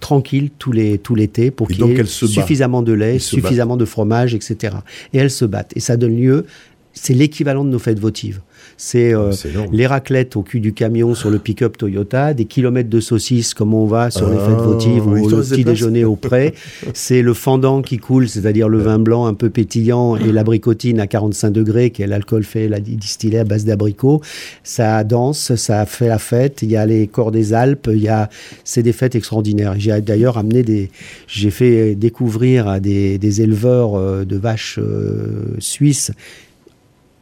tranquille 0.00 0.50
tout 0.58 0.72
l'été, 0.72 1.50
pour 1.50 1.68
qu'il 1.68 1.80
y 1.86 1.90
ait 1.90 1.94
bat. 2.02 2.04
suffisamment 2.04 2.82
de 2.82 2.92
lait, 2.92 3.18
suffisamment 3.18 3.76
de 3.76 3.84
fromage, 3.84 4.34
etc. 4.34 4.76
Et 5.14 5.18
elles 5.18 5.30
se 5.30 5.44
battent. 5.44 5.72
Et 5.76 5.80
ça 5.80 5.96
donne 5.96 6.16
lieu, 6.16 6.46
c'est 6.92 7.14
l'équivalent 7.14 7.64
de 7.64 7.70
nos 7.70 7.78
fêtes 7.78 8.00
votives. 8.00 8.40
C'est 8.76 9.14
euh, 9.14 9.32
C'est 9.32 9.50
énorme. 9.50 9.68
les 9.72 9.86
raclettes 9.86 10.36
au 10.36 10.42
cul 10.42 10.60
du 10.60 10.72
camion 10.72 11.14
sur 11.14 11.30
le 11.30 11.38
pick-up 11.38 11.78
Toyota, 11.78 12.34
des 12.34 12.44
kilomètres 12.44 12.90
de 12.90 13.00
saucisses 13.00 13.54
comme 13.54 13.74
on 13.74 13.86
va 13.86 14.10
sur 14.10 14.28
les 14.28 14.36
Ah, 14.38 14.46
fêtes 14.48 14.58
votives 14.58 15.06
ou 15.06 15.14
le 15.28 15.42
petit 15.42 15.64
déjeuner 15.64 16.04
au 16.04 16.16
pré. 16.16 16.54
C'est 16.94 17.22
le 17.22 17.34
fendant 17.34 17.82
qui 17.82 17.98
coule, 17.98 18.28
c'est-à-dire 18.28 18.68
le 18.68 18.78
vin 18.78 18.98
blanc 18.98 19.26
un 19.26 19.34
peu 19.34 19.50
pétillant 19.50 20.16
et 20.16 20.30
l'abricotine 20.32 21.00
à 21.00 21.06
45 21.06 21.50
degrés, 21.50 21.90
qui 21.90 22.02
est 22.02 22.06
l'alcool 22.06 22.44
fait, 22.44 22.68
la 22.68 22.80
distillé 22.80 23.38
à 23.38 23.44
base 23.44 23.64
d'abricot. 23.64 24.20
Ça 24.62 25.02
danse, 25.04 25.54
ça 25.54 25.86
fait 25.86 26.08
la 26.08 26.18
fête. 26.18 26.62
Il 26.62 26.70
y 26.70 26.76
a 26.76 26.84
les 26.86 27.06
corps 27.06 27.32
des 27.32 27.54
Alpes, 27.54 27.88
il 27.92 28.02
y 28.02 28.08
a, 28.08 28.28
c'est 28.64 28.82
des 28.82 28.92
fêtes 28.92 29.14
extraordinaires. 29.14 29.74
J'ai 29.78 30.00
d'ailleurs 30.00 30.38
amené 30.38 30.62
des, 30.62 30.90
j'ai 31.26 31.50
fait 31.50 31.94
découvrir 31.94 32.68
à 32.68 32.80
des, 32.80 33.18
des 33.18 33.42
éleveurs 33.42 33.94
euh, 33.94 34.24
de 34.24 34.36
vaches 34.36 34.78
euh, 34.78 35.54
suisses 35.58 36.12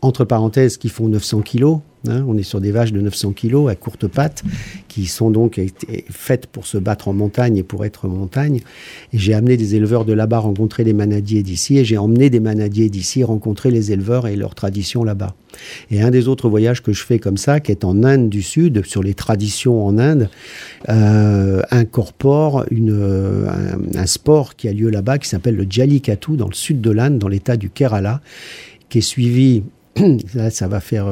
entre 0.05 0.25
parenthèses, 0.25 0.77
qui 0.77 0.89
font 0.89 1.09
900 1.09 1.41
kilos. 1.41 1.79
hein. 2.09 2.25
on 2.29 2.37
est 2.37 2.43
sur 2.43 2.61
des 2.61 2.71
vaches 2.71 2.93
de 2.93 3.01
900 3.01 3.33
kilos 3.33 3.71
à 3.71 3.75
courtes 3.75 4.07
pattes, 4.07 4.43
qui 4.89 5.07
sont 5.07 5.31
donc 5.31 5.59
faites 6.11 6.47
pour 6.47 6.67
se 6.67 6.77
battre 6.77 7.09
en 7.09 7.15
montagne 7.15 7.57
et 7.57 7.63
pour 7.63 7.85
être 7.87 8.05
en 8.05 8.11
montagne. 8.11 8.61
Et 9.13 9.19
j'ai 9.19 9.33
amené 9.33 9.57
des 9.57 9.75
éleveurs 9.75 10.05
de 10.05 10.13
là-bas 10.13 10.41
rencontrer 10.41 10.85
les 10.85 10.93
manadiers 10.93 11.43
d'ici, 11.43 11.79
et 11.79 11.85
j'ai 11.85 11.97
emmené 11.97 12.29
des 12.29 12.41
manadiers 12.41 12.91
d'ici 12.91 13.25
rencontrer 13.25 13.71
les 13.71 13.93
éleveurs 13.93 14.27
et 14.27 14.37
leurs 14.37 14.55
traditions 14.55 15.05
là-bas. 15.05 15.35
Et 15.91 16.03
un 16.03 16.11
des 16.11 16.29
autres 16.29 16.49
voyages 16.51 16.83
que 16.83 16.93
je 16.93 17.03
fais 17.03 17.19
comme 17.19 17.39
ça, 17.39 17.61
qui 17.61 17.71
est 17.73 17.85
en 17.85 18.05
Inde 18.05 18.29
du 18.29 18.43
Sud, 18.43 18.85
sur 18.85 19.03
les 19.03 19.15
traditions 19.15 19.87
en 19.87 19.99
Inde, 19.99 20.29
euh, 20.91 21.63
incorpore 21.71 22.67
euh, 22.71 23.49
un, 23.49 23.99
un 23.99 24.07
sport 24.07 24.57
qui 24.57 24.69
a 24.69 24.73
lieu 24.73 24.91
là-bas, 24.91 25.19
qui 25.19 25.29
s'appelle 25.29 25.57
le 25.57 25.67
Jallikattu, 25.69 26.37
dans 26.37 26.49
le 26.49 26.55
sud 26.55 26.83
de 26.83 26.91
l'Inde, 26.91 27.19
dans 27.19 27.29
l'état 27.29 27.57
du 27.57 27.71
Kerala, 27.71 28.21
qui 28.91 28.99
est 28.99 29.01
suivi, 29.01 29.63
là 30.35 30.51
ça 30.51 30.69
va 30.69 30.81
faire 30.81 31.07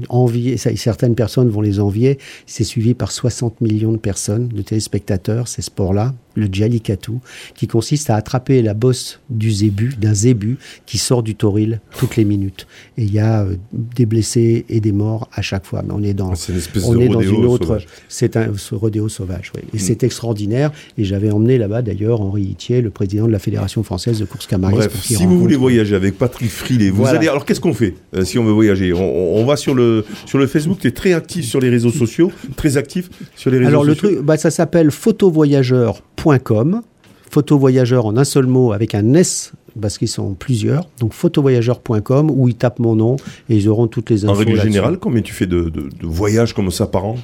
euh, 0.00 0.04
envier, 0.08 0.56
ça, 0.56 0.74
certaines 0.76 1.14
personnes 1.14 1.48
vont 1.48 1.60
les 1.60 1.80
envier, 1.80 2.18
c'est 2.46 2.64
suivi 2.64 2.94
par 2.94 3.12
60 3.12 3.60
millions 3.60 3.92
de 3.92 3.96
personnes, 3.98 4.48
de 4.48 4.62
téléspectateurs, 4.62 5.48
ces 5.48 5.62
sports-là, 5.62 6.14
le 6.36 6.48
Jallikattu, 6.50 7.12
qui 7.54 7.68
consiste 7.68 8.10
à 8.10 8.16
attraper 8.16 8.60
la 8.60 8.74
bosse 8.74 9.20
du 9.30 9.52
zébu, 9.52 9.94
d'un 10.00 10.14
zébu, 10.14 10.58
qui 10.84 10.98
sort 10.98 11.22
du 11.22 11.36
toril 11.36 11.80
toutes 11.96 12.16
les 12.16 12.24
minutes. 12.24 12.66
Et 12.98 13.04
il 13.04 13.12
y 13.12 13.20
a 13.20 13.42
euh, 13.42 13.54
des 13.72 14.04
blessés 14.04 14.64
et 14.68 14.80
des 14.80 14.90
morts 14.90 15.28
à 15.32 15.42
chaque 15.42 15.64
fois. 15.64 15.82
Mais 15.86 15.92
on 15.94 16.02
est 16.02 16.12
dans, 16.14 16.34
C'est 16.34 16.52
une 16.52 16.82
on 16.84 16.98
est 17.00 17.08
dans 17.08 17.20
une 17.20 17.44
autre, 17.44 17.66
sauvage. 17.66 17.86
c'est 18.08 18.36
un 18.36 18.52
ce 18.56 18.74
rodéo 18.74 19.08
sauvage, 19.08 19.52
oui. 19.54 19.62
Et 19.74 19.78
c'est 19.78 20.02
extraordinaire. 20.02 20.72
Et 20.98 21.04
j'avais 21.04 21.30
emmené 21.30 21.56
là-bas 21.56 21.82
d'ailleurs 21.82 22.20
Henri 22.20 22.42
Itier, 22.42 22.80
le 22.82 22.90
président 22.90 23.26
de 23.28 23.32
la 23.32 23.38
Fédération 23.38 23.84
française 23.84 24.18
de 24.18 24.24
course 24.24 24.48
camargue. 24.48 24.74
Bref, 24.74 25.00
si 25.04 25.24
vous 25.26 25.38
voulez 25.38 25.56
voyager 25.56 25.94
avec 25.94 26.18
Patrick 26.18 26.50
Frilet, 26.50 26.90
vous 26.90 27.02
Voilà. 27.02 27.18
allez. 27.20 27.28
Alors, 27.28 27.44
qu'est-ce 27.44 27.60
qu'on 27.60 27.74
fait 27.74 27.94
euh, 28.16 28.24
si 28.24 28.38
on 28.40 28.44
veut 28.44 28.52
voyager? 28.52 28.92
On 28.92 29.44
va 29.44 29.56
sur 29.56 29.74
le 29.74 29.83
sur 30.26 30.38
le 30.38 30.46
Facebook. 30.46 30.78
Tu 30.80 30.88
es 30.88 30.90
très 30.92 31.12
actif 31.12 31.44
sur 31.44 31.60
les 31.60 31.68
réseaux 31.70 31.90
sociaux, 31.90 32.30
très 32.56 32.76
actif 32.76 33.08
sur 33.36 33.50
les 33.50 33.58
réseaux 33.58 33.68
Alors 33.68 33.84
le 33.84 33.94
sociaux. 33.94 34.08
truc, 34.10 34.22
bah, 34.24 34.36
ça 34.36 34.50
s'appelle 34.50 34.90
photovoyageur.com. 34.90 36.82
Photovoyageur 37.30 38.06
en 38.06 38.16
un 38.16 38.22
seul 38.24 38.46
mot 38.46 38.72
avec 38.72 38.94
un 38.94 39.12
S 39.14 39.52
parce 39.80 39.98
qu'ils 39.98 40.06
sont 40.08 40.34
plusieurs. 40.34 40.88
Donc 41.00 41.12
photovoyageur.com 41.14 42.30
où 42.30 42.48
ils 42.48 42.54
tapent 42.54 42.78
mon 42.78 42.94
nom 42.94 43.16
et 43.48 43.56
ils 43.56 43.68
auront 43.68 43.88
toutes 43.88 44.08
les 44.10 44.24
En 44.24 44.28
infos. 44.28 44.38
règle 44.38 44.52
là-dessus. 44.52 44.68
générale, 44.72 44.98
combien 45.00 45.20
tu 45.20 45.32
fais 45.34 45.46
de, 45.46 45.64
de- 45.64 45.88
de 45.88 46.06
voyages 46.06 46.54
comme 46.54 46.70
ça 46.70 46.86
par 46.86 47.04
an? 47.06 47.16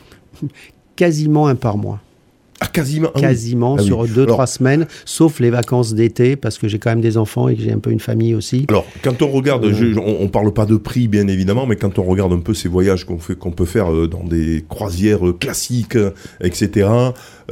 Quasiment 0.97 1.47
un 1.47 1.55
par 1.55 1.77
mois. 1.79 2.01
Ah, 2.63 2.67
quasiment. 2.67 3.09
ah 3.09 3.17
oui. 3.17 3.21
Quasiment 3.23 3.77
Ah 3.79 3.81
oui. 3.83 3.87
sur 3.87 4.07
deux, 4.07 4.23
Alors- 4.23 4.35
trois 4.37 4.47
semaines, 4.47 4.87
sauf 5.05 5.41
les 5.41 5.51
vacances 5.51 5.95
d'été 5.95 6.37
parce 6.37 6.59
que 6.59 6.69
j'ai 6.69 6.79
quand 6.79 6.91
même 6.91 7.01
des 7.01 7.17
enfants 7.17 7.49
et 7.49 7.57
que 7.57 7.63
j'ai 7.63 7.73
un 7.73 7.79
peu 7.79 7.91
une 7.91 8.01
famille 8.01 8.35
aussi. 8.35 8.67
Alors, 8.69 8.85
quand 9.03 9.23
on 9.23 9.29
regarde, 9.29 9.65
Euh. 9.65 9.73
je- 9.73 9.99
on, 9.99 10.23
on 10.23 10.29
parle 10.29 10.53
pas 10.53 10.67
de 10.67 10.77
prix 10.77 11.09
bien 11.09 11.27
évidemment, 11.27 11.67
mais 11.67 11.77
quand 11.77 11.99
on 11.99 12.03
regarde 12.05 12.33
un 12.33 12.39
peu 12.41 12.53
ces 12.55 12.69
voyages 12.69 13.05
qu'on 13.07 13.19
fait, 13.19 13.35
qu'on 13.35 13.51
peut 13.51 13.65
faire 13.65 13.91
euh, 13.93 14.07
dans 14.09 14.25
des 14.25 14.65
croisières 14.69 15.27
euh, 15.27 15.33
classiques, 15.33 15.97
etc., 16.43 16.89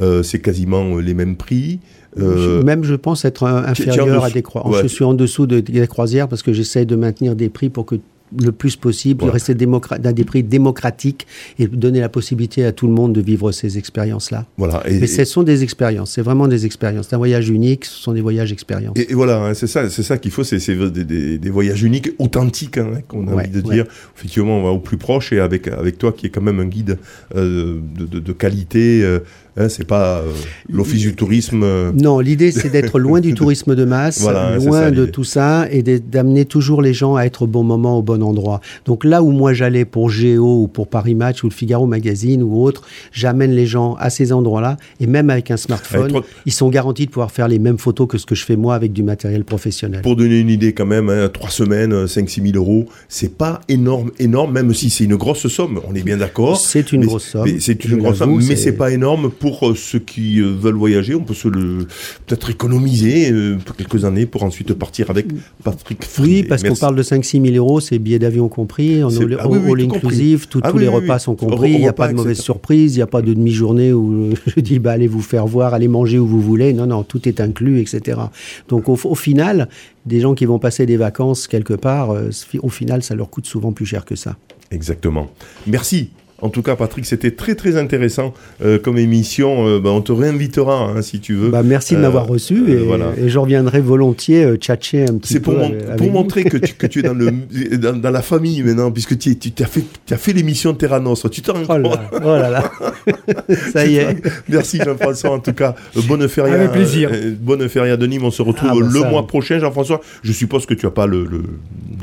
euh, 0.01 0.23
c'est 0.23 0.39
quasiment 0.39 0.97
les 0.97 1.13
mêmes 1.13 1.35
prix. 1.35 1.79
Euh, 2.17 2.63
Même, 2.63 2.83
je 2.83 2.95
pense 2.95 3.23
être 3.25 3.43
inférieur 3.43 4.23
à 4.23 4.29
des 4.31 4.41
croisières. 4.41 4.73
Ouais. 4.73 4.81
Je 4.83 4.87
suis 4.87 5.05
en 5.05 5.13
dessous 5.13 5.45
de- 5.45 5.59
des 5.59 5.85
croisières 5.87 6.27
parce 6.27 6.41
que 6.41 6.53
j'essaie 6.53 6.85
de 6.85 6.95
maintenir 6.95 7.35
des 7.35 7.49
prix 7.49 7.69
pour 7.69 7.85
que 7.85 7.95
le 8.37 8.51
plus 8.51 8.75
possible, 8.75 9.23
Ouais. 9.23 9.31
rester 9.31 9.55
dans 9.55 9.79
des 10.13 10.23
prix 10.23 10.43
démocratiques 10.43 11.25
et 11.57 11.67
donner 11.67 11.99
la 11.99 12.09
possibilité 12.09 12.63
à 12.65 12.71
tout 12.71 12.87
le 12.87 12.93
monde 12.93 13.13
de 13.13 13.21
vivre 13.21 13.51
ces 13.51 13.77
expériences-là. 13.77 14.45
voilà. 14.57 14.83
Et, 14.87 14.99
Mais 14.99 15.07
ce 15.07 15.25
sont 15.25 15.43
des 15.43 15.63
expériences, 15.63 16.11
c'est 16.11 16.21
vraiment 16.21 16.47
des 16.47 16.65
expériences. 16.65 17.07
C'est 17.09 17.15
un 17.15 17.19
voyage 17.19 17.49
unique, 17.49 17.85
ce 17.85 17.97
sont 17.97 18.13
des 18.13 18.21
voyages 18.21 18.51
expériences. 18.51 18.97
et- 18.97 19.11
et 19.11 19.15
voilà, 19.15 19.43
hein, 19.43 19.53
c'est 19.53 19.67
ça, 19.67 19.89
c'est 19.89 20.03
ça 20.03 20.17
qu'il 20.17 20.31
faut, 20.31 20.43
c'est 20.43 20.59
c'est 20.59 20.75
des, 20.75 21.03
des- 21.03 21.37
des 21.37 21.49
voyages 21.49 21.81
uniques, 21.83 22.11
authentiques, 22.19 22.77
hein, 22.77 23.01
qu'on 23.07 23.27
a 23.27 23.31
Ouais, 23.33 23.43
envie 23.47 23.61
de 23.61 23.67
ouais. 23.67 23.73
dire. 23.75 23.85
Effectivement, 24.17 24.59
on 24.59 24.63
va 24.63 24.69
au 24.69 24.79
plus 24.79 24.97
proche 24.97 25.33
et 25.33 25.39
avec 25.39 25.67
avec 25.67 25.97
toi 25.97 26.11
qui 26.11 26.27
est 26.27 26.29
quand 26.29 26.41
même 26.41 26.59
un 26.59 26.65
guide 26.65 26.97
euh, 27.35 27.79
de, 27.97 28.05
de- 28.05 28.19
de 28.19 28.31
qualité. 28.33 29.01
euh, 29.03 29.19
hein, 29.59 29.69
c'est 29.69 29.85
pas 29.85 30.19
euh, 30.19 30.31
l'office 30.71 31.01
du 31.01 31.13
tourisme. 31.15 31.61
euh, 31.63 31.91
Non, 31.93 32.19
l'idée 32.19 32.51
c'est 32.51 32.69
d'être 32.69 32.99
loin 32.99 33.19
du 33.19 33.33
tourisme 33.33 33.75
de 33.75 33.85
masse, 33.85 34.21
Voilà, 34.21 34.57
loin 34.57 34.81
ça, 34.83 34.91
de 34.91 35.05
tout 35.05 35.23
ça 35.23 35.67
et 35.71 35.83
d'amener 35.83 36.45
toujours 36.45 36.81
les 36.81 36.93
gens 36.93 37.15
à 37.15 37.23
être 37.23 37.43
au 37.43 37.47
bon 37.47 37.63
moment, 37.63 37.97
au 37.97 38.01
bon 38.01 38.23
endroit. 38.23 38.61
Donc 38.85 39.03
là 39.03 39.21
où 39.23 39.31
moi 39.31 39.53
j'allais 39.53 39.85
pour 39.85 40.09
Géo 40.09 40.63
ou 40.63 40.67
pour 40.67 40.87
Paris 40.87 41.15
Match 41.15 41.43
ou 41.43 41.47
le 41.49 41.53
Figaro 41.53 41.85
Magazine 41.85 42.41
ou 42.43 42.61
autre, 42.63 42.83
j'amène 43.11 43.51
les 43.51 43.65
gens 43.65 43.95
à 43.99 44.09
ces 44.09 44.31
endroits-là 44.31 44.77
et 44.99 45.07
même 45.07 45.29
avec 45.29 45.51
un 45.51 45.57
smartphone, 45.57 46.21
ils 46.45 46.51
sont 46.53 46.69
garantis 46.69 47.05
de 47.05 47.11
pouvoir 47.11 47.31
faire 47.31 47.47
les 47.47 47.59
mêmes 47.59 47.77
photos 47.77 48.07
que 48.07 48.17
ce 48.17 48.25
que 48.25 48.35
je 48.35 48.45
fais 48.45 48.55
moi 48.55 48.75
avec 48.75 48.93
du 48.93 49.03
matériel 49.03 49.43
professionnel. 49.43 50.01
Pour 50.01 50.15
donner 50.15 50.39
une 50.39 50.49
idée 50.49 50.73
quand 50.73 50.85
même, 50.85 51.09
hein, 51.09 51.29
3 51.31 51.49
semaines, 51.49 52.05
5-6 52.05 52.51
000 52.51 52.55
euros, 52.55 52.85
c'est 53.07 53.35
pas 53.35 53.61
énorme, 53.67 54.11
énorme, 54.19 54.53
même 54.53 54.73
si 54.73 54.89
c'est 54.89 55.03
une 55.03 55.15
grosse 55.15 55.47
somme, 55.47 55.79
on 55.87 55.95
est 55.95 56.03
bien 56.03 56.17
d'accord. 56.17 56.57
C'est 56.57 56.91
une 56.91 57.01
Mais- 57.01 57.05
grosse 57.07 57.25
somme. 57.25 57.47
C'est 57.59 57.83
une 57.85 57.97
grosse 57.97 58.17
somme, 58.19 58.39
mais 58.47 58.55
c'est 58.55 58.73
pas 58.73 58.91
énorme 58.91 59.29
pour 59.29 59.48
euh, 59.63 59.75
ceux 59.75 59.99
qui 59.99 60.39
euh, 60.39 60.53
veulent 60.59 60.75
voyager. 60.75 61.15
On 61.15 61.23
peut 61.23 61.33
se 61.33 61.47
le 61.47 61.87
peut-être 62.25 62.49
économiser 62.49 63.31
euh, 63.31 63.57
pour 63.63 63.75
quelques 63.75 64.05
années 64.05 64.25
pour 64.25 64.43
ensuite 64.43 64.73
partir 64.73 65.09
avec 65.09 65.27
Patrick 65.63 66.03
Frilet. 66.05 66.41
Oui, 66.41 66.43
parce 66.43 66.63
qu'on 66.63 66.75
parle 66.75 66.95
de 66.95 67.03
5-6 67.03 67.41
000 67.53 67.55
euros, 67.55 67.79
c'est 67.79 67.99
billets 67.99 68.19
d'avion 68.19 68.47
compris, 68.49 69.03
en 69.03 69.09
all, 69.09 69.37
ah 69.39 69.47
oui, 69.49 69.59
oui, 69.63 69.71
all 69.83 69.87
tout 69.89 69.95
inclusive, 69.95 70.47
tout- 70.47 70.61
Ah 70.63 70.71
tous 70.71 70.77
oui, 70.77 70.83
les 70.83 70.89
repas 70.89 71.19
sont 71.19 71.35
compris, 71.35 71.71
il 71.71 71.79
n'y 71.79 71.87
a 71.87 71.93
pas 71.93 72.07
de 72.09 72.13
mauvaise 72.13 72.37
etc. 72.37 72.43
surprise, 72.45 72.93
il 72.95 72.99
n'y 72.99 73.03
a 73.03 73.07
pas 73.07 73.21
de 73.21 73.33
demi-journée 73.33 73.93
où 73.93 74.29
je 74.47 74.59
dis 74.59 74.79
bah, 74.79 74.91
allez 74.91 75.07
vous 75.07 75.21
faire 75.21 75.47
voir, 75.47 75.73
allez 75.73 75.87
manger 75.87 76.19
où 76.19 76.27
vous 76.27 76.41
voulez. 76.41 76.73
Non, 76.73 76.85
non, 76.87 77.03
tout 77.03 77.27
est 77.27 77.39
inclus, 77.41 77.79
etc. 77.79 78.19
Donc 78.67 78.89
au, 78.89 78.97
au 79.03 79.15
final, 79.15 79.69
des 80.05 80.19
gens 80.19 80.33
qui 80.33 80.45
vont 80.45 80.59
passer 80.59 80.85
des 80.85 80.97
vacances 80.97 81.47
quelque 81.47 81.73
part, 81.73 82.11
euh, 82.11 82.29
au 82.61 82.69
final, 82.69 83.03
ça 83.03 83.15
leur 83.15 83.29
coûte 83.29 83.45
souvent 83.45 83.71
plus 83.71 83.85
cher 83.85 84.05
que 84.05 84.15
ça. 84.15 84.35
Exactement. 84.71 85.29
Merci. 85.67 86.09
En 86.41 86.49
tout 86.49 86.61
cas, 86.61 86.75
Patrick, 86.75 87.05
c'était 87.05 87.31
très 87.31 87.55
très 87.55 87.75
intéressant 87.77 88.33
euh, 88.63 88.79
comme 88.79 88.97
émission. 88.97 89.67
Euh, 89.67 89.79
bah, 89.79 89.89
on 89.91 90.01
te 90.01 90.11
réinvitera 90.11 90.91
hein, 90.95 91.01
si 91.01 91.19
tu 91.19 91.33
veux. 91.35 91.49
Bah, 91.49 91.63
merci 91.63 91.93
de 91.95 91.99
Euh, 91.99 92.03
m'avoir 92.03 92.27
reçu 92.27 92.63
euh, 92.67 92.69
et, 92.81 92.85
voilà. 92.85 93.07
et 93.17 93.29
je 93.29 93.37
reviendrai 93.39 93.81
volontiers 93.81 94.43
euh, 94.43 94.55
tchatcher 94.55 95.03
un 95.03 95.17
petit 95.17 95.33
C'est 95.33 95.39
peu. 95.39 95.51
pour, 95.51 95.55
mon- 95.55 95.65
avec- 95.65 95.95
pour 95.97 96.11
montrer 96.11 96.43
que 96.45 96.57
tu, 96.57 96.73
que 96.73 96.87
tu 96.87 96.99
es 96.99 97.01
dans, 97.03 97.13
le, 97.13 97.31
dans, 97.77 97.93
dans 97.99 98.11
la 98.11 98.21
famille 98.21 98.63
maintenant, 98.63 98.91
puisque 98.91 99.17
tu, 99.17 99.37
as 99.61 99.65
fait, 99.65 99.83
as 100.11 100.17
fait 100.17 100.33
l'émission 100.33 100.73
Terra 100.73 100.99
Nostra. 100.99 101.29
Tu 101.29 101.41
t'en 101.41 101.53
rends 101.53 101.63
Oh 101.69 101.77
là, 101.77 101.97
compte 102.11 102.21
oh 102.23 102.27
là 102.35 102.49
là. 102.49 102.71
ça 103.73 103.85
y 103.85 103.97
est. 103.97 104.17
Merci 104.47 104.79
Jean-François, 104.83 105.31
en 105.31 105.39
tout 105.39 105.53
cas. 105.53 105.75
Bonne 106.07 106.27
feria. 106.27 106.53
Avec 106.55 106.71
plaisir. 106.71 107.09
euh, 107.13 107.33
bonne 107.39 107.67
feria 107.69 107.97
de 107.97 108.05
Nîmes. 108.05 108.23
On 108.23 108.31
se 108.31 108.41
retrouve 108.41 108.69
Ah, 108.71 108.75
bah, 108.79 108.87
le 108.91 108.99
ça. 109.01 109.09
mois 109.09 109.27
prochain, 109.27 109.59
Jean-François. 109.59 110.01
Je 110.23 110.31
suppose 110.31 110.65
que 110.65 110.73
tu 110.73 110.85
n'as 110.85 110.91
pas 110.91 111.05
le, 111.07 111.25
le- 111.25 111.43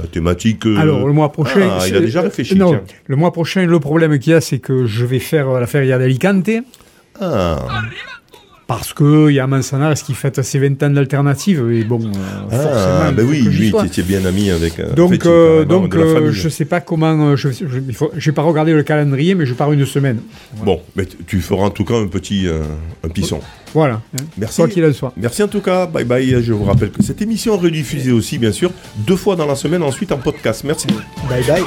la 0.01 0.07
thématique. 0.07 0.67
euh, 0.67 0.77
Alors, 0.77 1.07
le 1.07 1.13
mois 1.13 1.33
prochain. 1.33 1.61
Ah, 1.63 1.85
il 1.89 1.95
a 1.95 1.99
c'est- 1.99 2.01
déjà 2.01 2.21
réfléchi. 2.23 2.55
Non, 2.57 2.71
tiens. 2.71 2.83
le 3.07 3.17
mois 3.17 3.33
prochain, 3.33 3.67
le 3.67 3.81
problème 3.81 4.13
qu'il 4.27 4.33
y 4.33 4.37
a, 4.37 4.41
c'est 4.41 4.59
que 4.59 4.87
je 4.87 5.05
vais 5.07 5.21
faire 5.21 5.49
la 5.53 5.69
feria 5.69 5.99
d'Alicante. 5.99 6.51
Ah, 7.21 7.65
Parce 8.67 8.93
qu'il 8.93 9.31
y 9.31 9.39
a 9.39 9.47
Manzanares 9.47 9.95
qui 9.95 10.13
fête 10.15 10.43
ses 10.43 10.59
20 10.59 10.83
ans 10.83 10.91
d'alternative. 10.91 11.71
Et 11.71 11.85
bon, 11.85 12.01
euh, 12.05 12.11
ah 12.51 12.59
forcément. 12.59 13.13
ben 13.13 13.25
oui, 13.25 13.45
oui, 13.47 13.73
tu 13.93 14.01
es 14.01 14.03
bien 14.03 14.25
ami 14.25 14.51
avec. 14.51 14.81
euh, 14.81 14.91
en 14.91 14.95
Donc, 14.95 15.11
fait, 15.13 15.27
euh, 15.29 15.65
donc 15.65 15.95
euh, 15.95 16.33
je 16.33 16.49
sais 16.49 16.65
pas 16.65 16.81
comment. 16.81 17.37
je 17.37 17.49
n'ai 17.49 18.33
pas 18.35 18.43
regardé 18.43 18.73
le 18.73 18.83
calendrier, 18.83 19.37
mais 19.37 19.47
je 19.47 19.55
pars 19.55 19.71
une 19.73 19.87
semaine. 19.87 20.19
Bon, 20.65 20.81
mais 20.97 21.07
tu- 21.29 21.41
feras 21.41 21.67
en 21.67 21.71
tout 21.71 21.85
cas 21.85 21.95
un 21.95 22.09
petit 22.09 22.49
euh, 22.49 22.63
un 23.05 23.09
pisson. 23.09 23.39
Voilà. 23.73 24.03
hein. 24.19 24.25
Merci. 24.37 24.57
Quoi 24.57 24.69
qu'il 24.69 24.85
en 24.85 24.93
soit. 24.93 25.13
Merci 25.17 25.45
en 25.45 25.49
tout 25.49 25.61
cas. 25.61 25.87
Bye 25.87 26.05
bye. 26.05 26.43
Je 26.43 26.53
vous 26.53 26.65
rappelle 26.65 26.91
que 26.91 27.05
cette 27.05 27.23
émission 27.23 27.55
est 27.55 27.61
rediffusée 27.67 28.11
aussi, 28.11 28.37
bien 28.37 28.51
sûr, 28.53 28.73
deux 29.07 29.17
fois 29.17 29.37
dans 29.37 29.47
la 29.47 29.55
semaine, 29.55 29.85
ensuite 29.85 30.11
en 30.11 30.19
podcast. 30.19 30.65
Merci. 30.65 30.89
Bye 31.31 31.45
bye. 31.47 31.63